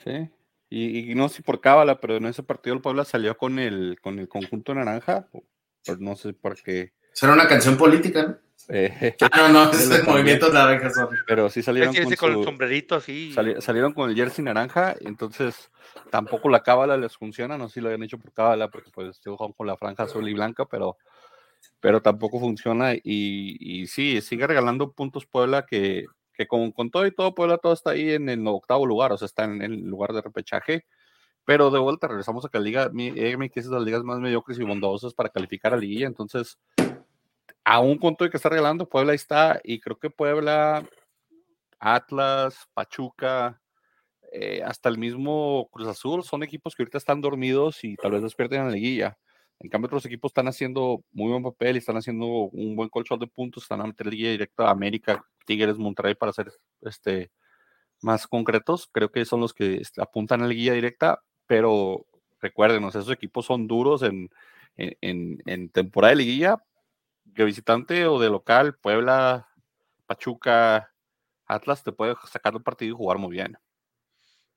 Sí, 0.04 0.30
y, 0.70 1.16
no 1.16 1.30
sé 1.30 1.42
por 1.42 1.62
cábala, 1.62 2.00
pero 2.00 2.18
en 2.18 2.26
ese 2.26 2.44
partido 2.44 2.76
el 2.76 2.82
Puebla 2.82 3.04
salió 3.04 3.38
con 3.38 3.60
el, 3.60 3.98
con 4.02 4.20
el 4.20 4.28
conjunto 4.28 4.74
naranja, 4.76 5.28
pues 5.86 6.00
no 6.00 6.16
sé 6.16 6.34
por 6.34 6.62
qué. 6.62 6.94
Será 7.14 7.34
una 7.34 7.48
canción 7.48 7.76
política, 7.76 8.24
¿no? 8.24 8.49
Eh, 8.72 9.16
ah, 9.22 9.30
no, 9.36 9.50
no, 9.66 9.72
es 9.72 9.90
el 9.90 10.04
movimiento 10.06 10.54
naranja. 10.54 10.92
Pero 11.26 11.50
sí 11.50 11.64
salieron 11.64 11.94
con, 11.94 12.16
con 12.16 12.38
el 12.38 12.44
sombrerito 12.44 12.96
así. 12.96 13.34
salieron 13.60 13.94
con 13.94 14.10
el 14.10 14.16
jersey 14.16 14.46
naranja, 14.46 14.96
entonces 15.02 15.72
tampoco 16.12 16.50
la 16.50 16.62
cábala 16.62 16.96
les 16.96 17.18
funciona, 17.18 17.58
no 17.58 17.68
sé 17.68 17.76
si 17.76 17.82
lo 17.82 17.88
habían 17.88 18.04
hecho 18.04 18.20
por 18.20 18.32
cábala, 18.32 18.70
porque 18.70 18.92
pues 18.92 19.20
juegan 19.24 19.54
con 19.54 19.66
la 19.66 19.76
franja 19.76 20.04
azul 20.04 20.30
y 20.30 20.34
blanca, 20.34 20.66
pero, 20.66 20.98
pero 21.80 22.02
tampoco 22.02 22.40
funciona. 22.40 22.94
Y, 22.94 23.02
y 23.04 23.88
sí, 23.88 24.22
sigue 24.22 24.46
regalando 24.46 24.92
puntos 24.92 25.26
Puebla 25.26 25.66
que, 25.66 26.06
que 26.34 26.48
con, 26.48 26.72
con, 26.72 26.92
todo 26.92 27.08
y 27.08 27.12
todo, 27.12 27.34
Puebla 27.34 27.58
todo 27.58 27.74
está 27.74 27.92
ahí 27.92 28.12
en 28.12 28.30
el 28.30 28.46
octavo 28.48 28.86
lugar, 28.86 29.12
o 29.12 29.18
sea, 29.18 29.26
está 29.26 29.46
en 29.46 29.64
el 29.64 29.82
lugar 29.82 30.14
de 30.14 30.22
repechaje. 30.22 30.86
Pero 31.44 31.72
de 31.72 31.80
vuelta 31.80 32.08
regresamos 32.08 32.46
a 32.46 32.50
que 32.50 32.60
la 32.60 32.64
liga 32.64 32.92
MX 32.94 33.58
es 33.58 33.70
de 33.70 33.76
las 33.76 33.84
ligas 33.84 34.04
más 34.04 34.20
mediocres 34.20 34.60
y 34.60 34.64
bondadosas 34.64 35.16
para 35.16 35.30
calificar 35.30 35.74
a 35.74 35.78
liguilla. 35.78 36.06
Entonces, 36.06 36.60
aún 37.70 38.00
con 38.00 38.16
todo 38.16 38.28
y 38.28 38.32
que 38.32 38.38
está 38.38 38.50
regalando, 38.50 38.90
Puebla 38.90 39.14
está. 39.14 39.62
Y 39.64 39.80
creo 39.80 39.98
que 40.00 40.10
Puebla, 40.10 40.84
Atlas, 41.80 42.68
Pachuca, 42.74 43.62
eh, 44.32 44.62
hasta 44.64 44.90
el 44.90 44.98
mismo 44.98 45.70
Cruz 45.72 45.88
Azul 45.88 46.24
son 46.24 46.44
equipos 46.44 46.76
que 46.76 46.84
ahorita 46.84 46.98
están 46.98 47.22
dormidos 47.22 47.84
y 47.84 47.96
tal 47.96 48.12
vez 48.12 48.24
despierten 48.24 48.62
en 48.62 48.68
la 48.68 48.74
liguilla. 48.74 49.18
En 49.60 49.70
cambio, 49.70 49.88
otros 49.88 50.06
equipos 50.06 50.32
están 50.32 50.48
haciendo 50.48 51.04
muy 51.12 51.30
buen 51.32 51.44
papel 51.44 51.76
y 51.76 51.80
están 51.80 51.98
haciendo 51.98 52.26
un 52.26 52.76
buen 52.76 52.90
colchón 52.90 53.20
de 53.20 53.28
puntos. 53.28 53.64
Están 53.64 53.82
a 53.82 53.86
meter 53.86 54.08
liguilla 54.08 54.32
directa 54.32 54.68
a 54.68 54.72
América, 54.72 55.24
Tigres, 55.46 55.78
Monterrey 55.78 56.16
para 56.16 56.34
ser 56.34 56.52
este, 56.82 57.32
más 58.02 58.28
concretos. 58.28 58.90
Creo 58.92 59.12
que 59.12 59.26
son 59.26 59.42
los 59.42 59.54
que 59.54 59.82
apuntan 59.98 60.42
a 60.42 60.44
la 60.44 60.50
liguilla 60.50 60.74
directa 60.74 61.22
pero 61.50 62.06
recuerden, 62.42 62.84
esos 62.84 63.10
equipos 63.10 63.48
son 63.48 63.68
duros 63.68 64.04
en, 64.04 64.30
en, 64.78 65.70
temporada 65.70 66.12
de 66.12 66.18
liguilla, 66.18 66.64
de 67.34 67.46
visitante 67.46 68.06
o 68.08 68.20
de 68.20 68.30
local, 68.30 68.76
Puebla, 68.76 69.48
Pachuca, 70.06 70.94
Atlas 71.46 71.84
te 71.84 71.92
puede 71.92 72.16
sacar 72.32 72.56
un 72.56 72.64
partido 72.64 72.94
y 72.94 72.98
jugar 72.98 73.18
muy 73.18 73.32
bien. 73.32 73.58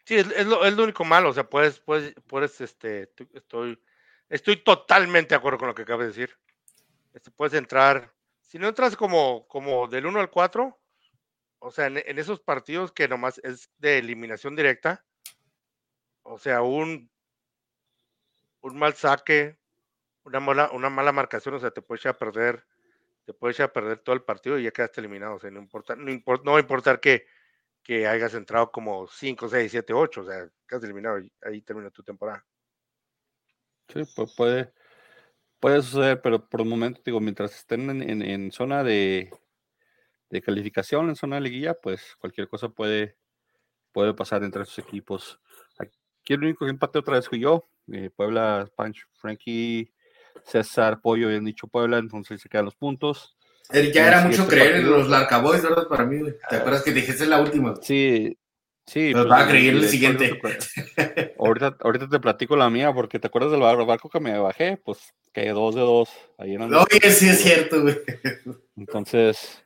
Sí, 0.05 0.17
es, 0.17 0.47
lo, 0.47 0.61
único 0.83 1.05
malo, 1.05 1.31
o 1.31 1.33
sea, 1.33 1.49
puedes, 1.49 1.79
puedes, 1.81 2.15
puedes, 2.27 2.61
este, 2.61 3.13
estoy, 3.35 3.81
estoy 4.29 4.57
totalmente 4.57 5.31
de 5.31 5.37
acuerdo 5.37 5.59
con 5.59 5.69
lo 5.69 5.75
que 5.75 5.83
acabas 5.83 6.07
de 6.07 6.09
decir. 6.09 6.39
Este, 7.15 7.31
puedes 7.31 7.55
entrar, 7.55 8.13
si 8.41 8.59
no 8.59 8.69
entras 8.69 8.97
como, 8.97 9.47
como 9.47 9.87
del 9.87 10.07
1 10.07 10.21
al 10.21 10.31
4, 10.31 10.79
o 11.61 11.71
sea, 11.71 11.87
en, 11.87 11.99
en, 12.05 12.19
esos 12.19 12.41
partidos 12.41 12.91
que 12.91 13.07
nomás 13.07 13.39
es 13.45 13.71
de 13.79 13.99
eliminación 13.99 14.57
directa, 14.57 15.05
o 16.23 16.39
sea, 16.39 16.63
un, 16.63 17.11
un 18.63 18.77
mal 18.77 18.95
saque, 18.95 19.57
una 20.25 20.41
mala, 20.41 20.71
una 20.73 20.91
mala 20.91 21.13
marcación, 21.13 21.55
o 21.55 21.59
sea, 21.59 21.71
te 21.71 21.83
puede 21.83 21.99
echar 21.99 22.15
a 22.15 22.19
perder, 22.19 22.65
te 23.25 23.35
puede 23.35 23.53
echar 23.53 23.71
a 23.71 23.73
perder 23.73 23.99
todo 23.99 24.15
el 24.15 24.23
partido 24.23 24.59
y 24.59 24.65
ya 24.65 24.71
quedaste 24.71 25.01
eliminado. 25.01 25.37
O 25.37 25.39
sea, 25.39 25.51
no 25.51 25.61
importa, 25.61 25.97
no, 25.97 26.11
importa, 26.11 26.45
no 26.45 26.53
va 26.53 26.59
a 26.59 26.63
importar 26.63 27.01
que, 27.01 27.27
que 27.83 28.07
hayas 28.07 28.35
entrado 28.35 28.71
como 28.71 29.07
5, 29.09 29.49
6, 29.49 29.71
7, 29.71 29.93
8, 29.93 30.21
o 30.21 30.25
sea, 30.25 30.49
quedaste 30.67 30.87
eliminado 30.87 31.19
y 31.21 31.33
ahí 31.43 31.63
termina 31.63 31.91
tu 31.91 32.03
temporada. 32.03 32.45
Sí, 33.89 34.03
pues 34.15 34.35
puede, 34.35 34.73
puede 35.61 35.83
suceder, 35.83 36.23
pero 36.23 36.49
por 36.49 36.61
el 36.61 36.69
momento, 36.69 37.01
digo, 37.05 37.21
mientras 37.21 37.55
estén 37.55 37.91
en, 37.91 38.23
en, 38.23 38.53
zona 38.53 38.83
de, 38.83 39.31
de, 40.31 40.43
calificación, 40.43 41.09
en 41.09 41.17
zona 41.17 41.37
de 41.37 41.43
liguilla, 41.43 41.75
pues 41.75 42.17
cualquier 42.17 42.49
cosa 42.49 42.69
puede, 42.69 43.17
puede 43.91 44.15
pasar 44.15 44.45
entre 44.45 44.63
esos 44.63 44.79
equipos. 44.79 45.41
Aquí 45.79 46.35
el 46.35 46.45
único 46.45 46.65
que 46.65 46.71
empate 46.71 47.01
otra 47.01 47.17
vez 47.17 47.29
fui 47.29 47.41
yo. 47.41 47.69
Eh, 47.93 48.11
Puebla, 48.11 48.71
Punch, 48.77 49.09
Frankie, 49.15 49.93
César, 50.45 51.01
Pollo 51.01 51.29
habían 51.29 51.45
dicho 51.45 51.67
Puebla, 51.67 51.99
entonces 51.99 52.41
se 52.41 52.49
quedan 52.49 52.67
los 52.67 52.75
puntos. 52.75 53.37
ya 53.71 54.09
era 54.09 54.25
mucho 54.25 54.47
creer 54.47 54.77
en 54.77 54.91
los 54.91 55.09
Larcaboys, 55.09 55.63
¿verdad? 55.63 55.87
Para 55.89 56.05
mí, 56.05 56.21
¿Te 56.49 56.57
acuerdas 56.57 56.83
que 56.83 56.93
dijiste 56.93 57.27
la 57.27 57.41
última? 57.41 57.75
Sí, 57.81 58.37
sí. 58.87 59.13
Nos 59.13 59.27
pues, 59.27 59.33
va 59.33 59.45
a 59.45 59.49
creer 59.49 59.75
el 59.75 59.89
siguiente. 59.89 60.41
ahorita, 61.39 61.77
ahorita 61.81 62.09
te 62.09 62.21
platico 62.21 62.57
la 62.57 62.71
mía, 62.71 62.93
porque 62.93 63.19
¿te 63.19 63.27
acuerdas 63.27 63.53
del 63.53 63.61
barco 63.61 64.09
que 64.09 64.21
me 64.21 64.39
bajé? 64.39 64.79
Pues 64.85 64.99
que 65.33 65.49
dos 65.51 65.75
de 65.75 65.81
dos. 65.81 66.11
Ahí 66.39 66.55
en 66.55 66.63
Oye, 66.63 67.11
sí 67.11 67.29
es 67.29 67.43
cierto, 67.43 67.83
güey. 67.83 67.97
Entonces, 68.77 69.63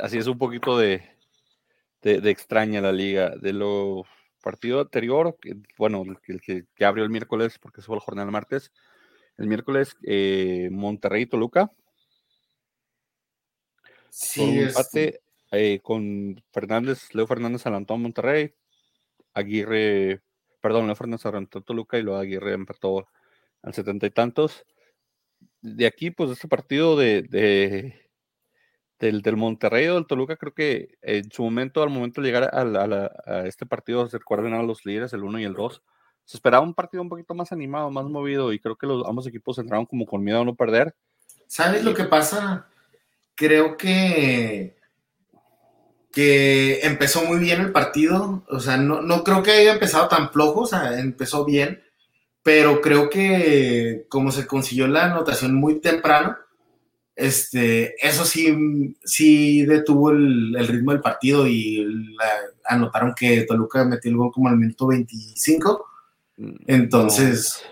así, 0.00 0.18
es 0.18 0.26
un 0.26 0.38
poquito 0.38 0.78
de, 0.78 1.02
de, 2.02 2.20
de 2.20 2.30
extraña 2.30 2.80
la 2.80 2.92
liga. 2.92 3.34
De 3.36 3.52
lo 3.52 4.06
partido 4.40 4.80
anterior, 4.80 5.36
bueno, 5.78 6.02
el 6.02 6.40
que, 6.40 6.64
que, 6.74 6.84
abrió 6.84 7.04
el 7.04 7.10
miércoles, 7.10 7.58
porque 7.58 7.82
fue 7.82 7.96
el 7.96 8.00
jornal 8.00 8.26
del 8.26 8.32
martes, 8.32 8.72
el 9.40 9.46
miércoles 9.46 9.96
eh, 10.02 10.68
Monterrey 10.70 11.24
Toluca. 11.26 11.72
Sí, 14.10 14.60
empate 14.60 15.22
eh, 15.50 15.80
con 15.82 16.42
Fernández, 16.52 17.14
Leo 17.14 17.26
Fernández 17.26 17.66
adelantó 17.66 17.94
a 17.94 17.96
Monterrey, 17.96 18.54
Aguirre, 19.32 20.20
perdón, 20.60 20.86
Leo 20.86 20.94
Fernández 20.94 21.24
adelantó 21.24 21.60
a 21.60 21.62
Toluca 21.62 21.98
y 21.98 22.02
luego 22.02 22.20
Aguirre 22.20 22.52
empató 22.52 23.08
al 23.62 23.72
setenta 23.72 24.06
y 24.06 24.10
tantos. 24.10 24.64
De 25.62 25.86
aquí, 25.86 26.10
pues, 26.10 26.30
este 26.30 26.48
partido 26.48 26.96
de, 26.96 27.22
del, 28.98 29.22
del 29.22 29.36
Monterrey 29.36 29.86
o 29.88 29.94
del 29.94 30.06
Toluca, 30.06 30.36
creo 30.36 30.52
que 30.52 30.98
en 31.00 31.30
su 31.32 31.42
momento, 31.42 31.82
al 31.82 31.88
momento 31.88 32.20
de 32.20 32.26
llegar 32.26 32.50
a, 32.52 33.46
este 33.46 33.64
partido, 33.64 34.06
se 34.08 34.18
recuerden 34.18 34.52
a 34.52 34.62
los 34.62 34.84
líderes, 34.84 35.14
el 35.14 35.24
1 35.24 35.40
y 35.40 35.44
el 35.44 35.54
2, 35.54 35.82
se 36.30 36.36
esperaba 36.36 36.64
un 36.64 36.74
partido 36.74 37.02
un 37.02 37.08
poquito 37.08 37.34
más 37.34 37.50
animado, 37.50 37.90
más 37.90 38.04
movido, 38.04 38.52
y 38.52 38.60
creo 38.60 38.76
que 38.76 38.86
los, 38.86 39.04
ambos 39.04 39.26
equipos 39.26 39.58
entraron 39.58 39.84
como 39.84 40.06
con 40.06 40.22
miedo 40.22 40.40
a 40.40 40.44
no 40.44 40.54
perder. 40.54 40.94
¿Sabes 41.48 41.82
lo 41.82 41.92
que 41.92 42.04
pasa? 42.04 42.68
Creo 43.34 43.76
que, 43.76 44.76
que 46.12 46.82
empezó 46.82 47.24
muy 47.24 47.40
bien 47.40 47.60
el 47.60 47.72
partido, 47.72 48.44
o 48.48 48.60
sea, 48.60 48.76
no, 48.76 49.02
no 49.02 49.24
creo 49.24 49.42
que 49.42 49.50
haya 49.50 49.72
empezado 49.72 50.06
tan 50.06 50.30
flojo, 50.30 50.60
o 50.60 50.66
sea, 50.66 51.00
empezó 51.00 51.44
bien, 51.44 51.82
pero 52.44 52.80
creo 52.80 53.10
que 53.10 54.06
como 54.08 54.30
se 54.30 54.46
consiguió 54.46 54.86
la 54.86 55.06
anotación 55.06 55.56
muy 55.56 55.80
temprano, 55.80 56.36
este, 57.16 57.96
eso 58.06 58.24
sí, 58.24 58.94
sí 59.02 59.66
detuvo 59.66 60.10
el, 60.10 60.64
ritmo 60.68 60.92
del 60.92 61.00
partido 61.00 61.48
y 61.48 62.14
anotaron 62.66 63.14
que 63.16 63.42
Toluca 63.48 63.84
metió 63.84 64.12
el 64.12 64.16
gol 64.16 64.30
como 64.30 64.48
al 64.48 64.56
minuto 64.56 64.86
25. 64.86 65.89
Entonces, 66.66 67.62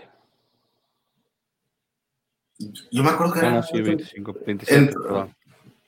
yo 2.91 3.03
me 3.03 3.11
acuerdo 3.11 3.33
que 3.33 3.39
era. 3.41 3.63
sí, 3.63 3.81
25, 3.81 4.37
27, 4.47 4.95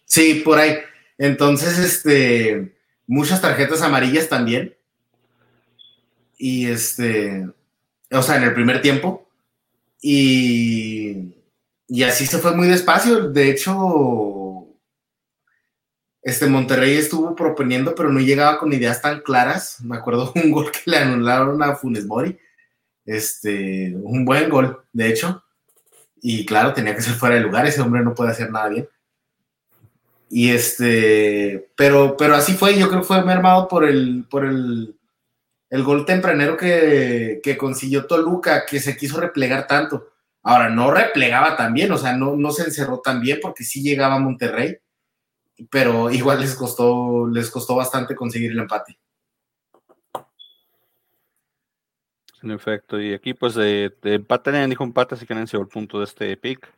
sí, 0.05 0.43
por 0.45 0.59
ahí. 0.59 0.79
Entonces, 1.19 1.79
este, 1.79 2.75
muchas 3.07 3.41
tarjetas 3.41 3.83
amarillas 3.83 4.29
también. 4.29 4.75
Y 6.39 6.67
este, 6.67 7.47
o 8.11 8.23
sea, 8.23 8.37
en 8.37 8.45
el 8.45 8.55
primer 8.55 8.81
tiempo. 8.81 9.29
Y, 10.01 11.35
y 11.89 12.03
así 12.05 12.25
se 12.25 12.39
fue 12.39 12.57
muy 12.57 12.69
despacio. 12.69 13.29
De 13.29 13.51
hecho, 13.51 14.69
este 16.23 16.47
Monterrey 16.47 16.97
estuvo 16.97 17.35
proponiendo, 17.35 17.95
pero 17.95 18.11
no 18.11 18.21
llegaba 18.21 18.59
con 18.59 18.73
ideas 18.73 19.03
tan 19.03 19.21
claras. 19.21 19.83
Me 19.83 19.97
acuerdo 19.97 20.33
un 20.43 20.51
gol 20.51 20.71
que 20.71 20.91
le 20.91 20.99
anularon 20.99 21.63
a 21.63 21.75
Funes 21.75 22.07
Mori. 22.07 22.39
Este, 23.11 23.93
un 23.97 24.25
buen 24.25 24.49
gol, 24.49 24.85
de 24.93 25.09
hecho. 25.09 25.43
Y 26.23 26.47
claro, 26.47 26.73
tenía 26.73 26.95
que 26.95 27.03
ser 27.03 27.15
fuera 27.15 27.35
de 27.35 27.41
lugar. 27.41 27.67
Ese 27.67 27.81
hombre 27.81 28.05
no 28.05 28.15
puede 28.15 28.31
hacer 28.31 28.53
nada 28.53 28.69
bien. 28.69 28.89
Y 30.29 30.51
este, 30.51 31.73
pero, 31.77 32.17
pero 32.17 32.37
así 32.37 32.55
fue. 32.55 32.79
Yo 32.79 32.89
creo 32.89 33.01
que 33.01 33.09
fue 33.09 33.25
mermado 33.25 33.67
por 33.67 33.85
el, 33.85 34.27
por 34.31 34.45
el, 34.45 34.97
el 35.71 35.83
gol 35.83 36.07
tempranero 36.07 36.57
que, 36.57 37.57
consiguió 37.59 38.07
Toluca, 38.07 38.65
que 38.65 38.79
se 38.79 38.97
quiso 38.97 39.21
replegar 39.21 39.67
tanto. 39.67 40.13
Ahora, 40.45 40.69
no 40.69 40.93
replegaba 40.93 41.57
tan 41.57 41.75
bien, 41.75 41.91
o 41.91 41.99
sea, 41.99 42.17
no, 42.17 42.37
no 42.37 42.53
se 42.53 42.63
encerró 42.63 43.01
tan 43.01 43.21
bien 43.21 43.41
porque 43.43 43.65
sí 43.65 43.83
llegaba 43.83 44.15
a 44.15 44.21
Monterrey, 44.21 44.79
pero 45.69 46.13
igual 46.13 46.41
les 46.41 46.55
costó, 46.55 47.27
les 47.27 47.51
costó 47.51 47.75
bastante 47.75 48.15
conseguir 48.15 48.53
el 48.53 48.61
empate. 48.61 49.01
En 52.43 52.51
efecto, 52.51 53.01
y 53.01 53.13
aquí 53.13 53.35
pues 53.35 53.55
de, 53.55 53.93
empate, 54.03 54.67
dijo 54.67 54.85
empate, 54.85 55.15
así 55.15 55.27
que 55.27 55.35
han 55.35 55.47
el 55.47 55.69
punto 55.69 55.99
de 55.99 56.05
este 56.05 56.37
pick. 56.37 56.73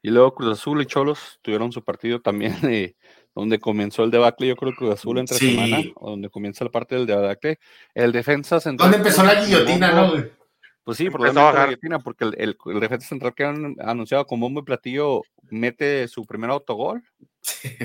Y 0.00 0.10
luego 0.10 0.34
Cruz 0.34 0.58
Azul 0.58 0.82
y 0.82 0.86
Cholos 0.86 1.38
tuvieron 1.42 1.72
su 1.72 1.82
partido 1.82 2.20
también 2.20 2.56
eh, 2.64 2.94
donde 3.34 3.58
comenzó 3.58 4.04
el 4.04 4.10
debacle, 4.10 4.48
yo 4.48 4.56
creo 4.56 4.72
que 4.76 4.90
Azul 4.90 5.18
entre 5.18 5.38
semana, 5.38 5.78
o 5.96 6.10
donde 6.10 6.28
comienza 6.28 6.64
la 6.64 6.70
parte 6.70 6.96
del 6.96 7.06
debacle. 7.06 7.58
El 7.94 8.12
defensa 8.12 8.60
central. 8.60 8.90
¿Dónde 8.90 9.08
empezó 9.08 9.24
la 9.24 9.44
guillotina, 9.44 9.92
no? 9.92 10.41
Pues 10.84 10.98
sí, 10.98 11.08
por 11.10 11.20
la 11.20 11.66
guillotina, 11.66 12.00
porque 12.00 12.24
el, 12.24 12.56
el, 12.66 12.80
defensa 12.80 13.08
central 13.08 13.34
que 13.34 13.44
han 13.44 13.76
anunciado 13.80 14.26
con 14.26 14.40
bombo 14.40 14.60
y 14.60 14.64
platillo 14.64 15.22
mete 15.48 16.08
su 16.08 16.24
primer 16.24 16.50
autogol. 16.50 17.04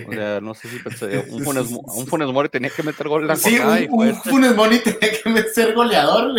O 0.07 0.11
sea, 0.11 0.41
no 0.41 0.55
sé 0.55 0.67
si 0.67 0.79
pensé, 0.79 1.19
un 1.29 1.43
Funes, 1.43 1.67
un 1.69 2.07
Funes 2.07 2.27
Mori 2.29 2.49
tenía 2.49 2.71
que 2.71 2.81
meter 2.81 3.07
gol 3.07 3.21
en 3.21 3.27
la 3.27 3.35
Sí, 3.35 3.59
un, 3.59 3.87
un 3.91 4.07
este. 4.07 4.29
Funes 4.29 4.55
Mori 4.55 4.79
tenía 4.79 5.21
que 5.23 5.29
meter 5.29 5.75
goleador. 5.75 6.33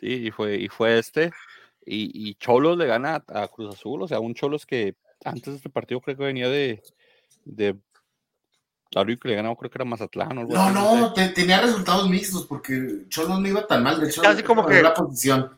Sí, 0.00 0.26
y 0.26 0.30
fue, 0.30 0.56
y 0.56 0.68
fue 0.68 0.98
este. 0.98 1.32
Y, 1.84 2.28
y 2.28 2.34
Cholos 2.36 2.78
le 2.78 2.86
gana 2.86 3.22
a 3.28 3.48
Cruz 3.48 3.74
Azul, 3.74 4.02
o 4.02 4.08
sea, 4.08 4.20
un 4.20 4.34
Cholos 4.34 4.64
que 4.64 4.94
antes 5.24 5.52
de 5.52 5.56
este 5.56 5.70
partido 5.70 6.00
creo 6.00 6.16
que 6.16 6.24
venía 6.24 6.48
de, 6.48 6.82
de 7.44 7.76
Claro, 8.90 9.08
que 9.20 9.28
le 9.28 9.34
ganó, 9.34 9.54
creo 9.56 9.70
que 9.70 9.76
era 9.76 9.84
Mazatlán 9.84 10.38
o 10.38 10.40
algo 10.40 10.54
No, 10.54 10.70
no, 10.70 11.12
tenía 11.12 11.60
resultados 11.60 12.08
mixtos 12.08 12.46
porque 12.46 13.04
Cholos 13.08 13.38
no 13.38 13.46
iba 13.46 13.66
tan 13.66 13.82
mal. 13.82 14.00
De 14.00 14.08
hecho, 14.08 14.22
casi 14.22 14.42
como 14.42 14.64
que 14.64 14.82
la 14.82 14.94
posición. 14.94 15.57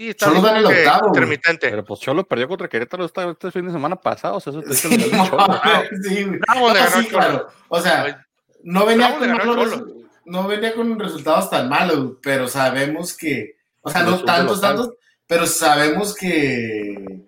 Sí, 0.00 0.08
está 0.08 0.32
Cholos 0.32 0.50
el 0.50 0.64
octavo. 0.64 1.08
Intermitente. 1.08 1.68
Pero 1.68 1.84
pues 1.84 2.00
Cholos 2.00 2.24
perdió 2.26 2.48
contra 2.48 2.68
Querétaro 2.70 3.04
este, 3.04 3.32
este, 3.32 3.50
fin 3.50 3.66
de 3.66 3.72
semana 3.72 3.96
pasado. 3.96 4.36
O 4.36 4.40
sea, 4.40 4.50
eso 4.50 4.62
te 4.62 4.72
sí, 4.72 5.12
no, 5.12 5.60
sí, 6.08 6.24
Bravo, 6.24 6.72
sí, 6.74 7.06
claro. 7.08 7.48
O 7.68 7.82
sea, 7.82 8.26
no 8.62 8.86
venía, 8.86 9.18
con 9.18 10.00
no 10.24 10.48
venía 10.48 10.74
con 10.74 10.98
resultados 10.98 11.50
tan 11.50 11.68
malos, 11.68 12.14
pero 12.22 12.48
sabemos 12.48 13.14
que. 13.14 13.56
O 13.82 13.90
sea, 13.90 14.02
no 14.02 14.24
tantos, 14.24 14.62
tantos, 14.62 14.94
pero 15.26 15.44
sabemos 15.44 16.14
que. 16.14 17.20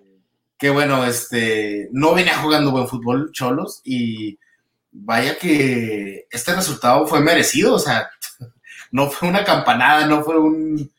Que 0.56 0.70
bueno, 0.70 1.04
este. 1.04 1.90
No 1.92 2.14
venía 2.14 2.38
jugando 2.38 2.70
buen 2.70 2.88
fútbol 2.88 3.32
Cholos 3.32 3.82
y 3.84 4.38
vaya 4.90 5.36
que 5.36 6.26
este 6.30 6.54
resultado 6.54 7.06
fue 7.06 7.20
merecido, 7.20 7.74
o 7.74 7.78
sea, 7.78 8.08
no 8.92 9.10
fue 9.10 9.28
una 9.28 9.44
campanada, 9.44 10.06
no 10.06 10.24
fue 10.24 10.38
un, 10.38 10.90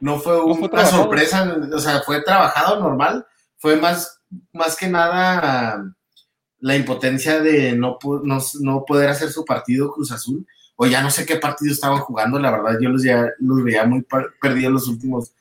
no 0.00 0.18
fue 0.18 0.40
una 0.40 0.86
sorpresa, 0.86 1.56
o 1.72 1.78
sea, 1.78 2.00
fue 2.00 2.22
trabajado 2.22 2.80
normal, 2.80 3.26
fue 3.56 3.76
más, 3.76 4.20
más 4.52 4.76
que 4.76 4.88
nada 4.88 5.84
la 6.60 6.76
impotencia 6.76 7.40
de 7.40 7.72
no, 7.72 7.98
no, 8.60 8.84
poder 8.84 9.10
hacer 9.10 9.30
su 9.30 9.44
partido 9.44 9.92
Cruz 9.92 10.12
Azul, 10.12 10.46
o 10.76 10.86
ya 10.86 11.02
no 11.02 11.10
sé 11.10 11.26
qué 11.26 11.36
partido 11.36 11.72
estaban 11.72 11.98
jugando, 11.98 12.38
la 12.38 12.50
verdad 12.50 12.78
yo 12.80 12.88
los, 12.88 13.02
ya, 13.02 13.28
los 13.38 13.62
veía 13.62 13.84
muy 13.84 14.04
perdidos 14.40 14.72
los 14.72 14.88
últimos 14.88 15.32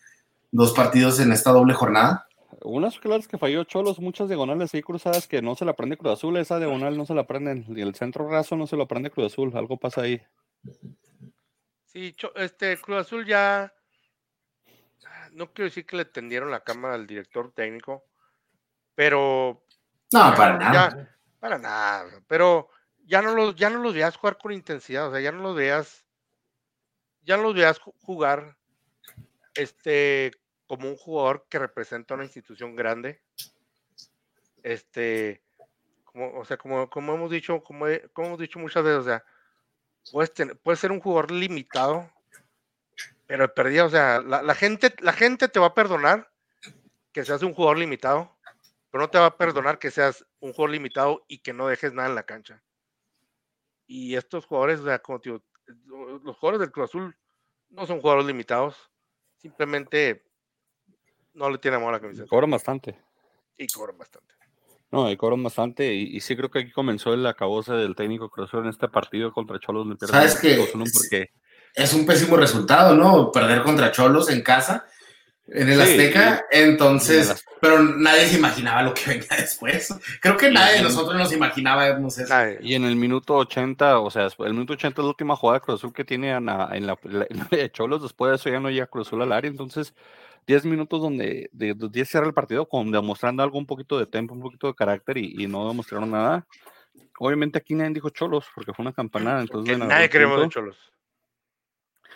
dos 0.52 0.74
partidos 0.74 1.20
en 1.20 1.32
esta 1.32 1.52
doble 1.52 1.74
jornada. 1.74 2.28
Unas 2.64 3.00
claras 3.00 3.28
que 3.28 3.38
falló 3.38 3.64
Cholos, 3.64 4.00
muchas 4.00 4.28
diagonales 4.28 4.74
ahí 4.74 4.82
cruzadas 4.82 5.28
que 5.28 5.42
no 5.42 5.56
se 5.56 5.66
la 5.66 5.74
prende 5.74 5.98
Cruz 5.98 6.14
Azul, 6.14 6.38
esa 6.38 6.58
diagonal 6.58 6.98
no 6.98 7.06
se 7.06 7.14
la 7.14 7.26
prenden, 7.26 7.66
y 7.70 7.82
el 7.82 7.96
centro 7.96 8.30
raso 8.30 8.56
no 8.56 8.68
se 8.68 8.76
lo 8.76 8.88
prende 8.88 9.12
Cruz 9.12 9.34
Azul, 9.34 9.52
algo 9.56 9.78
pasa 9.78 10.02
ahí. 10.02 10.22
Sí, 11.86 12.16
este 12.36 12.78
Cruz 12.78 13.02
Azul 13.02 13.26
ya, 13.26 13.74
no 15.38 15.54
quiero 15.54 15.70
decir 15.70 15.86
que 15.86 15.98
le 15.98 16.06
tendieron 16.06 16.50
la 16.50 16.64
cama 16.64 16.94
al 16.94 17.06
director 17.06 17.52
técnico, 17.54 18.04
pero... 18.96 19.64
No, 20.12 20.34
para 20.36 20.58
nada. 20.58 21.18
para 21.40 21.58
nada, 21.58 22.22
pero 22.28 22.70
ya 23.06 23.22
no, 23.22 23.36
los, 23.36 23.56
ya 23.56 23.70
no 23.70 23.80
los 23.80 23.94
veas 23.94 24.18
jugar 24.18 24.38
con 24.38 24.52
intensidad, 24.52 25.08
o 25.08 25.12
sea, 25.12 25.22
ya 25.22 25.32
no 25.32 25.44
los 25.44 25.56
veas, 25.56 26.06
ya 27.22 27.38
no 27.38 27.44
los 27.44 27.56
veas 27.56 27.80
jugar 27.80 28.58
este 29.54 30.32
como 30.66 30.90
un 30.90 30.98
jugador 30.98 31.46
que 31.50 31.60
representa 31.60 32.14
una 32.14 32.26
institución 32.26 32.76
grande. 32.76 33.22
Este, 34.64 35.42
como, 36.04 36.40
o 36.40 36.46
sea, 36.46 36.58
como, 36.58 36.90
como 36.90 37.14
hemos 37.14 37.32
dicho, 37.32 37.64
como, 37.64 37.88
hemos 37.88 38.40
dicho 38.40 38.60
muchas 38.60 38.84
veces, 38.84 39.00
o 39.00 39.04
sea, 39.04 39.24
puedes, 40.64 40.80
ser 40.80 40.92
un 40.92 41.00
jugador 41.00 41.32
limitado, 41.32 42.12
pero 43.28 43.54
perdido, 43.54 43.86
o 43.86 43.90
sea, 43.90 44.22
la, 44.22 44.56
gente, 44.56 44.96
la 45.02 45.12
gente 45.12 45.50
te 45.50 45.60
va 45.60 45.68
a 45.68 45.74
perdonar 45.74 46.32
que 47.12 47.26
seas 47.26 47.44
un 47.44 47.54
jugador 47.54 47.78
limitado, 47.78 48.38
pero 48.90 49.04
no 49.04 49.10
te 49.10 49.20
va 49.20 49.28
a 49.28 49.38
perdonar 49.38 49.80
que 49.80 49.92
seas 49.92 50.26
un 50.40 50.54
jugador 50.54 50.72
limitado 50.72 51.26
y 51.28 51.40
que 51.40 51.52
no 51.52 51.68
dejes 51.68 51.94
nada 51.94 52.08
en 52.08 52.16
la 52.16 52.24
cancha. 52.24 52.64
Y 53.86 54.16
estos 54.16 54.46
jugadores, 54.46 54.80
o 54.80 54.86
sea, 54.86 55.00
como 55.00 55.20
digo, 55.20 55.44
los 56.24 56.38
jugadores 56.38 56.62
del 56.62 56.72
Cruz 56.72 56.90
Azul 56.90 57.18
no 57.70 57.86
son 57.86 58.00
jugadores 58.00 58.26
limitados, 58.26 58.76
simplemente 59.36 60.24
no 61.34 61.50
le 61.50 61.58
tiene 61.58 61.76
amor 61.76 61.90
a 61.90 61.98
la 61.98 62.00
camiseta. 62.00 62.30
Cobran 62.30 62.52
bastante. 62.52 62.98
Y 63.58 63.68
cobran 63.68 63.98
bastante. 63.98 64.36
No, 64.90 65.12
y 65.12 65.18
cobran 65.18 65.44
bastante. 65.44 65.94
Y, 65.94 66.18
sí 66.22 66.38
creo 66.38 66.50
que 66.50 66.60
aquí 66.60 66.72
comenzó 66.72 67.14
el 67.14 67.26
acabose 67.28 67.74
del 67.74 67.94
técnico 67.94 68.30
Cruz 68.30 68.54
en 68.54 68.68
este 68.68 68.88
partido 68.88 69.34
contra 69.34 69.60
Cholos. 69.60 69.86
¿Sabes 70.00 70.40
que 70.40 71.30
Es 71.78 71.94
un 71.94 72.08
pésimo 72.08 72.36
resultado, 72.38 72.96
¿no? 72.96 73.32
Perder 73.32 73.62
contra 73.62 73.92
Cholos 73.92 74.32
en 74.32 74.42
casa, 74.42 74.88
en 75.48 75.70
el 75.70 75.80
Azteca. 75.80 76.44
entonces, 76.52 77.46
pero 77.62 77.84
nadie 77.84 78.28
se 78.28 78.38
imaginaba 78.38 78.82
lo 78.82 78.96
que 78.96 79.04
venía 79.12 79.28
después. 79.38 79.94
Creo 80.20 80.36
que 80.38 80.50
nadie 80.50 80.78
de 80.78 80.82
nosotros 80.82 81.16
nos 81.16 81.32
imaginábamos 81.32 82.18
eso. 82.18 82.34
Y 82.62 82.74
en 82.74 82.84
el 82.84 82.96
minuto 82.96 83.36
80, 83.36 84.00
o 84.00 84.10
sea, 84.10 84.28
el 84.40 84.54
minuto 84.54 84.74
80 84.74 85.02
es 85.02 85.04
la 85.04 85.10
última 85.10 85.36
jugada 85.36 85.60
de 85.60 85.66
Cruz 85.66 85.80
Azul 85.80 85.94
que 85.94 86.04
tiene 86.04 86.32
en 86.32 86.48
la, 86.48 86.70
en 86.74 86.88
la, 86.88 86.98
de 87.52 87.72
Cholos. 87.72 88.02
Después 88.02 88.32
de 88.32 88.36
eso 88.38 88.50
ya 88.50 88.60
no 88.60 88.72
llega 88.72 88.88
Cruz 88.88 89.08
Azul 89.08 89.22
al 89.22 89.32
área. 89.32 89.52
Entonces 89.52 89.94
10 90.48 90.66
minutos 90.66 91.00
donde 91.00 91.50
de 91.52 91.76
10 91.78 92.10
cierra 92.10 92.26
el 92.26 92.34
partido 92.34 92.68
con 92.68 92.92
demostrando 92.92 93.44
algo 93.44 93.60
un 93.60 93.68
poquito 93.68 94.00
de 94.00 94.08
tempo, 94.08 94.34
un 94.34 94.42
poquito 94.42 94.66
de 94.66 94.74
carácter 94.74 95.18
y, 95.18 95.46
no 95.46 95.68
demostraron 95.68 96.10
nada. 96.10 96.48
Obviamente 97.20 97.60
aquí 97.60 97.76
nadie 97.76 97.94
dijo 97.94 98.10
cholos 98.10 98.46
porque 98.56 98.74
fue 98.74 98.84
una 98.84 98.94
campanada. 98.94 99.42
Entonces, 99.42 99.78
nadie 99.78 100.10
creemos 100.10 100.42
de 100.42 100.50
cholos. 100.50 100.78